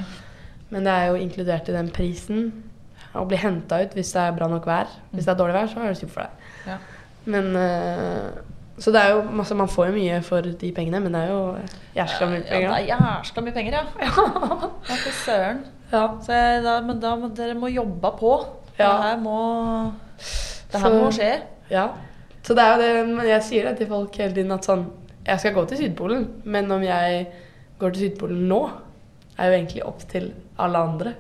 Men 0.71 0.85
det 0.89 0.93
er 0.93 1.07
jo 1.11 1.15
inkludert 1.21 1.69
i 1.69 1.75
den 1.77 1.91
prisen. 1.95 2.47
Å 3.17 3.25
bli 3.29 3.37
henta 3.41 3.79
ut 3.85 3.95
hvis 3.97 4.11
det 4.13 4.21
er 4.23 4.35
bra 4.37 4.49
nok 4.49 4.67
vær. 4.69 4.91
Hvis 5.13 5.25
det 5.25 5.33
er 5.33 5.39
dårlig 5.39 5.55
vær, 5.57 5.67
så 5.73 5.81
er 5.81 5.89
det 5.93 5.99
supert 6.01 6.13
for 6.13 6.21
deg. 6.27 6.73
Ja. 6.73 6.79
Men 7.27 7.57
uh, 7.57 8.43
Så 8.79 8.93
det 8.93 9.01
er 9.01 9.15
jo 9.17 9.23
masse 9.35 9.55
Man 9.57 9.69
får 9.73 9.87
jo 9.89 9.93
mye 9.97 10.19
for 10.23 10.41
de 10.61 10.69
pengene, 10.77 11.01
men 11.01 11.15
det 11.15 11.23
er 11.25 11.31
jo 11.33 11.57
jæskla 11.97 12.27
mye 12.31 12.43
Ja, 12.43 12.51
penger. 12.51 12.69
det 12.69 12.77
er 12.77 12.91
jæskla 12.93 13.43
mye 13.47 13.55
penger, 13.57 13.73
ja. 13.79 13.85
Ja, 14.91 14.99
fy 15.01 15.15
søren. 15.25 15.63
Ja. 15.93 16.03
Så 16.23 16.37
da, 16.67 16.75
men 16.85 17.01
da 17.01 17.15
må 17.17 17.31
dere 17.35 17.55
må 17.59 17.71
jobbe 17.73 18.11
på. 18.21 18.35
Ja. 18.79 18.91
Det 18.93 19.03
her 19.07 19.17
må 19.25 19.39
Det 20.73 20.81
her 20.81 20.89
Så- 20.91 21.01
må 21.05 21.11
skje. 21.13 21.33
ja. 21.71 21.89
Så 22.43 22.55
det 22.55 22.63
er 22.63 22.77
jo 22.77 22.83
det 22.83 23.09
men 23.17 23.27
Jeg 23.27 23.43
sier 23.43 23.69
det 23.69 23.79
til 23.79 23.87
folk 23.91 24.15
hele 24.17 24.35
tiden 24.35 24.53
at 24.53 24.65
sånn 24.69 24.85
Jeg 25.27 25.41
skal 25.43 25.55
gå 25.57 25.65
til 25.69 25.79
Sydpolen, 25.81 26.27
men 26.45 26.71
om 26.71 26.83
jeg 26.87 27.27
går 27.81 27.95
til 27.97 28.07
Sydpolen 28.11 28.45
nå, 28.51 28.61
er 29.37 29.51
jo 29.51 29.57
egentlig 29.59 29.83
opp 29.85 30.05
til 30.09 30.31
alle 30.63 30.79
andre. 30.79 31.15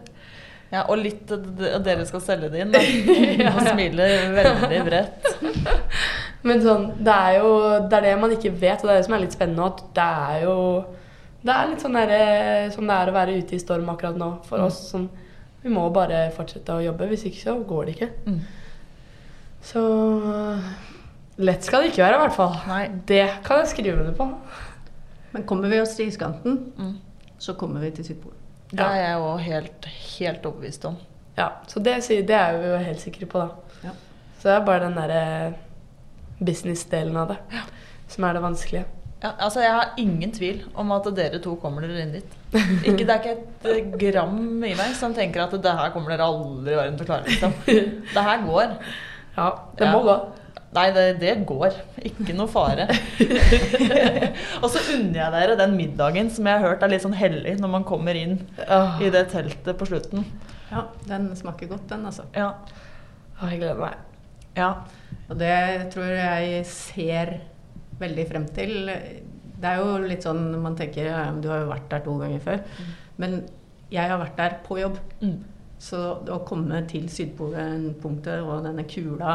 Ja, 0.72 0.82
og 0.90 0.98
litt 0.98 1.30
at 1.30 1.44
dere 1.86 2.04
skal 2.08 2.22
selge 2.24 2.48
det 2.50 2.62
inn. 2.64 2.72
Da. 2.74 2.80
Og 3.54 3.60
smiler 3.68 4.32
veldig 4.34 4.80
bredt. 4.86 5.28
Men 6.46 6.62
sånn, 6.62 6.88
det 7.06 7.12
er 7.14 7.36
jo 7.40 7.50
det 7.90 7.98
er 8.00 8.04
det 8.08 8.14
man 8.22 8.32
ikke 8.34 8.50
vet, 8.54 8.82
og 8.82 8.88
det 8.88 8.94
er 8.96 8.98
det 9.00 9.06
som 9.06 9.14
er 9.16 9.22
litt 9.24 9.36
spennende. 9.36 9.68
At 9.70 9.84
det 9.96 10.06
er 10.30 10.42
jo 10.46 10.56
Det 11.46 11.54
er 11.54 11.68
litt 11.70 11.82
sånn 11.84 11.94
der, 11.98 12.70
som 12.74 12.86
det 12.90 12.96
er 12.98 13.10
å 13.12 13.14
være 13.14 13.36
ute 13.38 13.54
i 13.54 13.62
storm 13.62 13.88
akkurat 13.92 14.16
nå 14.18 14.30
for 14.48 14.58
Mm. 14.58 14.64
oss. 14.66 14.80
Sånn, 14.90 15.08
vi 15.62 15.70
må 15.70 15.84
bare 15.94 16.30
fortsette 16.34 16.74
å 16.74 16.82
jobbe, 16.82 17.06
hvis 17.12 17.26
ikke 17.30 17.42
så 17.44 17.54
går 17.66 17.84
det 17.86 17.94
ikke. 17.96 18.08
Mm. 18.26 18.40
Så 19.66 19.82
lett 21.38 21.64
skal 21.64 21.82
det 21.82 21.90
ikke 21.92 22.02
være, 22.04 22.14
i 22.16 22.22
hvert 22.24 22.36
fall. 22.36 22.54
Nei. 22.68 22.88
Det 23.06 23.24
kan 23.44 23.58
jeg 23.62 23.68
skrive 23.74 24.00
under 24.00 24.12
på. 24.16 24.26
Men 25.32 25.42
kommer 25.44 25.68
vi 25.68 25.80
oss 25.82 25.94
til 25.98 26.08
iskanten, 26.08 26.72
Mm. 26.78 26.94
så 27.38 27.52
kommer 27.54 27.80
vi 27.80 27.90
til 27.90 28.04
Sydpolen. 28.04 28.36
Det 28.70 28.80
er 28.80 28.94
jeg 28.96 29.12
jo 29.20 29.36
helt, 29.36 29.84
helt 30.18 30.46
overbevist 30.46 30.84
om. 30.88 30.96
Ja, 31.36 31.48
Så 31.68 31.78
det, 31.84 31.98
det 32.08 32.30
er 32.34 32.56
vi 32.58 32.68
jo 32.68 32.76
helt 32.78 33.00
sikre 33.00 33.26
på, 33.26 33.38
da. 33.38 33.48
Ja. 33.84 33.90
Så 34.40 34.48
det 34.48 34.54
er 34.56 34.64
bare 34.64 34.80
den 34.86 34.94
derre 34.96 35.54
business-delen 36.40 37.16
av 37.16 37.28
det 37.34 37.38
som 38.12 38.24
er 38.24 38.36
det 38.36 38.42
vanskelige. 38.44 38.84
Ja, 39.22 39.30
altså 39.40 39.60
Jeg 39.64 39.72
har 39.72 39.92
ingen 39.98 40.32
tvil 40.32 40.62
om 40.76 40.90
at 40.92 41.06
dere 41.16 41.38
to 41.42 41.54
kommer 41.56 41.82
dere 41.86 42.02
inn 42.04 42.12
dit. 42.12 42.34
Ikke, 42.84 43.04
det 43.06 43.10
er 43.10 43.20
ikke 43.20 43.32
et 43.32 43.68
eh, 43.72 43.86
gram 44.12 44.36
i 44.64 44.74
meg 44.76 44.92
som 44.96 45.14
tenker 45.16 45.42
at 45.46 45.54
det 45.62 45.72
her 45.78 45.90
kommer 45.94 46.12
dere 46.12 46.26
aldri 46.28 46.72
i 46.74 46.76
verden 46.78 46.98
til 47.00 47.06
å 47.06 47.08
klare. 47.08 47.24
Liksom. 47.26 47.54
Det 48.14 48.22
her 48.28 48.44
går. 48.46 48.76
Ja, 49.36 49.48
det 49.78 49.86
Ja. 49.88 49.92
må 49.92 50.02
gå. 50.06 50.16
Nei, 50.74 50.86
det, 50.92 51.04
det 51.22 51.32
går. 51.48 51.76
Ikke 52.08 52.34
noe 52.36 52.50
fare. 52.50 52.88
og 54.62 54.66
så 54.72 54.82
unner 54.96 55.20
jeg 55.20 55.34
dere 55.36 55.58
den 55.60 55.76
middagen 55.78 56.28
som 56.32 56.48
jeg 56.48 56.58
har 56.58 56.72
hørt 56.72 56.82
er 56.84 56.92
litt 56.92 57.04
sånn 57.04 57.16
hellig 57.16 57.54
når 57.60 57.72
man 57.78 57.86
kommer 57.86 58.18
inn 58.18 58.40
Åh, 58.66 58.98
i 59.06 59.12
det 59.14 59.28
teltet 59.32 59.78
på 59.78 59.88
slutten. 59.88 60.26
Ja, 60.72 60.88
den 61.06 61.30
smaker 61.38 61.70
godt, 61.70 61.86
den, 61.92 62.04
altså. 62.10 62.26
Ja. 62.36 62.50
Å, 63.38 63.48
jeg 63.48 63.62
gleder 63.62 63.82
meg. 63.86 64.00
ja. 64.58 64.70
Og 65.26 65.38
det 65.40 65.56
tror 65.90 66.06
jeg 66.06 66.60
ser 66.70 67.32
veldig 67.98 68.26
frem 68.28 68.44
til. 68.54 68.90
Det 69.56 69.70
er 69.70 69.80
jo 69.80 69.96
litt 70.04 70.26
sånn 70.26 70.50
man 70.62 70.76
tenker 70.78 71.08
ja, 71.08 71.24
Du 71.40 71.48
har 71.50 71.64
jo 71.64 71.70
vært 71.72 71.88
der 71.90 72.04
to 72.04 72.14
ganger 72.20 72.42
før. 72.44 72.60
Men 73.18 73.40
jeg 73.90 74.10
har 74.10 74.20
vært 74.20 74.38
der 74.38 74.58
på 74.66 74.78
jobb. 74.80 74.98
Mm. 75.22 75.38
Så 75.82 75.98
å 76.32 76.38
komme 76.48 76.80
til 76.88 77.08
Sydpolen-punktet 77.12 78.44
og 78.44 78.64
denne 78.64 78.86
kula 78.88 79.34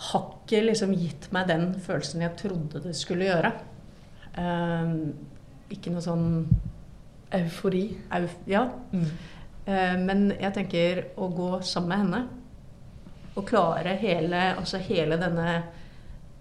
har 0.00 0.28
ikke 0.30 0.62
liksom 0.64 0.94
gitt 0.96 1.28
meg 1.34 1.48
den 1.50 1.74
følelsen 1.84 2.24
jeg 2.24 2.36
trodde 2.40 2.80
det 2.84 2.94
skulle 2.96 3.28
gjøre. 3.28 3.52
Eh, 4.40 4.94
ikke 5.76 5.92
noe 5.92 6.04
sånn 6.04 6.30
Eufori. 7.36 7.84
euf... 8.16 8.38
Ja. 8.50 8.64
Mm. 8.92 9.10
Eh, 9.66 9.96
men 10.00 10.24
jeg 10.40 10.54
tenker 10.56 11.02
å 11.20 11.28
gå 11.34 11.50
sammen 11.62 11.90
med 11.90 12.04
henne 12.04 12.22
og 13.38 13.46
klare 13.46 13.94
hele, 14.00 14.40
altså 14.58 14.80
hele 14.82 15.18
denne 15.20 15.48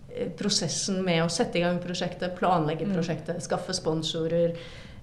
eh, 0.10 0.32
prosessen 0.40 1.04
med 1.06 1.22
å 1.24 1.30
sette 1.32 1.60
i 1.60 1.64
gang 1.64 1.78
prosjektet, 1.84 2.34
planlegge 2.40 2.88
Mm. 2.88 2.96
prosjektet, 2.96 3.44
skaffe 3.46 3.76
sponsorer 3.78 4.58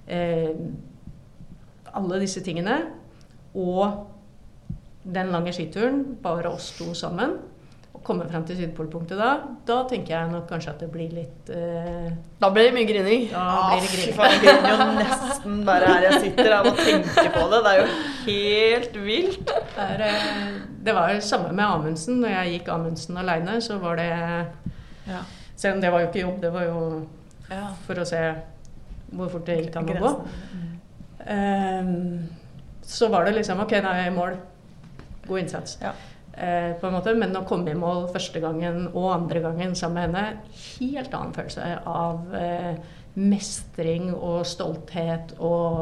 eh, 0.06 0.54
Alle 1.96 2.18
disse 2.20 2.42
tingene. 2.44 2.74
Og 3.56 4.06
den 5.06 5.30
lange 5.32 5.52
skituren, 5.54 6.16
bare 6.20 6.50
oss 6.50 6.74
to 6.76 6.92
sammen. 6.94 7.38
Komme 8.06 8.22
frem 8.30 8.44
til 8.46 8.54
Sydpolpunktet 8.60 9.18
da. 9.18 9.32
Da 9.66 9.80
tenker 9.90 10.12
jeg 10.14 10.30
nok 10.30 10.44
kanskje 10.46 10.70
at 10.70 10.82
det 10.84 10.86
blir 10.92 11.08
litt 11.10 11.48
eh, 11.50 12.12
Da 12.38 12.50
blir 12.54 12.68
det 12.68 12.74
mye 12.76 12.86
grining. 12.86 13.24
Da 13.32 13.40
Ah, 13.42 13.72
blir 13.72 13.82
det 13.82 13.88
fy 13.90 13.96
grining. 13.96 14.14
faen, 14.14 14.36
jeg 14.36 14.42
griner 14.44 14.70
jo 14.70 14.86
nesten 15.00 15.56
bare 15.66 15.88
her 15.90 16.06
jeg 16.06 16.20
sitter 16.28 16.54
av 16.60 16.68
å 16.70 16.74
tenke 16.78 17.24
på 17.34 17.42
det. 17.50 17.60
Det 17.66 17.72
er 17.72 17.80
jo 17.80 17.88
helt 18.28 19.00
vilt. 19.08 19.50
Det, 19.50 19.88
er, 19.88 20.04
eh, 20.06 20.54
det 20.86 20.94
var 20.94 21.10
det 21.16 21.24
samme 21.26 21.50
med 21.52 21.64
Amundsen. 21.66 22.20
Når 22.22 22.34
jeg 22.36 22.52
gikk 22.60 22.70
Amundsen 22.76 23.18
aleine, 23.24 23.58
så 23.60 23.80
var 23.82 23.98
det 23.98 24.08
Ja. 25.10 25.24
Selv 25.56 25.74
om 25.76 25.80
det 25.82 25.90
var 25.90 26.00
jo 26.04 26.06
ikke 26.12 26.22
jobb, 26.28 26.40
det 26.42 26.52
var 26.52 26.62
jo 26.70 26.80
Ja. 27.50 27.66
for 27.86 27.94
å 27.94 28.06
se 28.06 28.22
hvor 29.16 29.28
fort 29.30 29.46
det 29.46 29.58
gikk 29.64 29.76
an 29.82 29.86
å 29.88 30.00
gå. 30.02 30.10
Ehm, 31.26 32.26
så 32.82 33.08
var 33.10 33.24
det 33.24 33.34
liksom 33.40 33.60
OK, 33.62 33.70
nå 33.82 33.90
er 33.90 34.04
jeg 34.04 34.12
i 34.12 34.16
mål. 34.16 34.36
God 35.26 35.38
innsats. 35.42 35.78
Ja. 35.82 35.92
Eh, 36.36 36.74
på 36.80 36.86
en 36.86 36.92
måte, 36.92 37.14
Men 37.16 37.32
å 37.36 37.44
komme 37.48 37.70
i 37.72 37.74
mål 37.74 38.08
første 38.12 38.40
gangen 38.44 38.88
og 38.94 39.06
andre 39.14 39.40
gangen 39.40 39.74
sammen 39.74 40.12
med 40.12 40.24
henne, 40.24 40.40
helt 40.80 41.14
annen 41.16 41.32
følelse 41.32 41.68
av 41.86 42.34
eh, 42.36 42.76
mestring 43.16 44.10
og 44.14 44.44
stolthet 44.46 45.32
og 45.40 45.80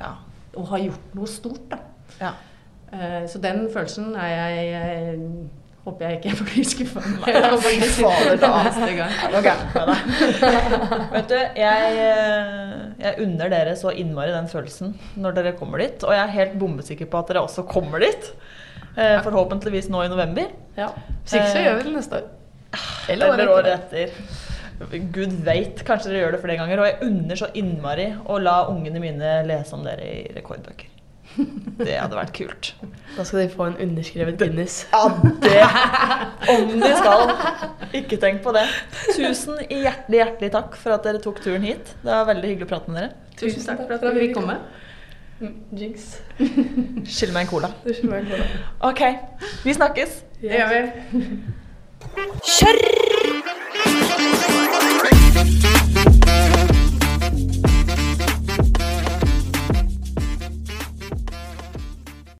Ja. 0.00 0.10
å 0.56 0.64
ha 0.68 0.78
gjort 0.78 1.14
noe 1.14 1.26
stort, 1.30 1.68
da. 1.70 1.78
ja. 2.20 2.32
Eh, 2.92 3.26
Så 3.26 3.40
den 3.40 3.68
følelsen 3.72 4.14
er 4.14 4.28
jeg, 4.28 4.72
jeg 4.72 5.20
Håper 5.84 6.06
jeg 6.08 6.18
ikke 6.22 6.44
blir 6.48 6.64
skuffa 6.64 7.00
fader, 7.04 8.36
da. 8.40 8.50
neste 8.64 8.90
gang. 8.96 9.10
Det 9.20 9.32
noe 9.34 9.42
gærent 9.44 9.74
med 9.74 9.90
deg. 9.90 11.02
Vet 11.12 11.26
du, 11.28 11.34
jeg, 11.60 11.90
eh, 12.06 12.70
jeg 13.04 13.26
unner 13.26 13.52
dere 13.52 13.74
så 13.76 13.92
innmari 13.92 14.32
den 14.32 14.48
følelsen 14.48 14.94
når 15.20 15.36
dere 15.36 15.52
kommer 15.58 15.82
dit. 15.84 16.06
Og 16.08 16.14
jeg 16.16 16.22
er 16.22 16.32
helt 16.38 16.54
bombesikker 16.62 17.10
på 17.12 17.20
at 17.20 17.28
dere 17.34 17.44
også 17.44 17.66
kommer 17.68 18.00
dit. 18.00 18.30
Eh, 18.96 19.18
Forhåpentligvis 19.26 19.90
nå 19.92 20.06
i 20.06 20.08
november. 20.12 20.48
Ja. 20.78 20.88
Hvis 21.20 21.36
ikke 21.36 21.52
så 21.52 21.60
Eh, 21.60 21.66
gjør 21.68 21.76
vi 21.82 21.86
det 21.90 21.94
neste 21.98 22.22
år. 22.22 22.32
Eller 23.12 23.34
Eller 23.36 23.52
året 23.52 23.74
etter. 23.76 24.16
Gud 25.14 25.36
veit, 25.46 25.84
kanskje 25.86 26.10
dere 26.10 26.24
gjør 26.24 26.32
det 26.38 26.42
flere 26.46 26.58
ganger. 26.62 26.80
Og 26.80 26.88
jeg 26.88 27.10
unner 27.10 27.38
så 27.44 27.52
innmari 27.60 28.08
å 28.24 28.40
la 28.42 28.56
ungene 28.72 29.04
mine 29.04 29.36
lese 29.46 29.76
om 29.76 29.84
dere 29.86 30.08
i 30.08 30.24
rekordbøker. 30.34 30.93
Det 31.34 31.96
hadde 31.98 32.16
vært 32.16 32.32
kult. 32.36 32.74
Da 33.16 33.24
skal 33.26 33.40
de 33.44 33.48
få 33.52 33.66
en 33.68 33.76
underskrevet 33.82 34.38
Guinness. 34.38 34.86
Ja, 34.92 35.08
det 35.42 35.62
Om 36.54 36.80
de 36.82 36.92
skal. 36.98 37.20
Ikke 38.00 38.18
tenk 38.22 38.42
på 38.44 38.52
det. 38.54 38.64
Tusen 39.14 39.58
hjertelig, 39.68 40.18
hjertelig 40.20 40.50
takk 40.54 40.78
for 40.80 40.94
at 40.96 41.06
dere 41.06 41.22
tok 41.22 41.42
turen 41.44 41.66
hit. 41.66 41.94
Det 42.02 42.10
var 42.10 42.28
veldig 42.30 42.48
hyggelig 42.52 42.68
å 42.68 42.72
prate 42.74 42.88
med 42.90 43.00
dere. 43.00 43.10
Tusen 43.40 43.62
takk 43.66 43.84
for 43.86 43.94
at 43.98 44.04
vi 44.14 44.26
fikk 44.28 44.36
komme. 44.38 44.56
Mm, 45.40 45.54
Jinx. 45.80 45.98
Skyld 47.16 47.34
meg 47.34 47.42
en 47.46 47.50
cola. 47.50 47.70
OK, 48.90 49.02
vi 49.66 49.72
snakkes. 49.78 50.10
Det 50.42 50.54
gjør 50.60 50.68
vi. 50.74 50.80
Kjør! 52.54 52.78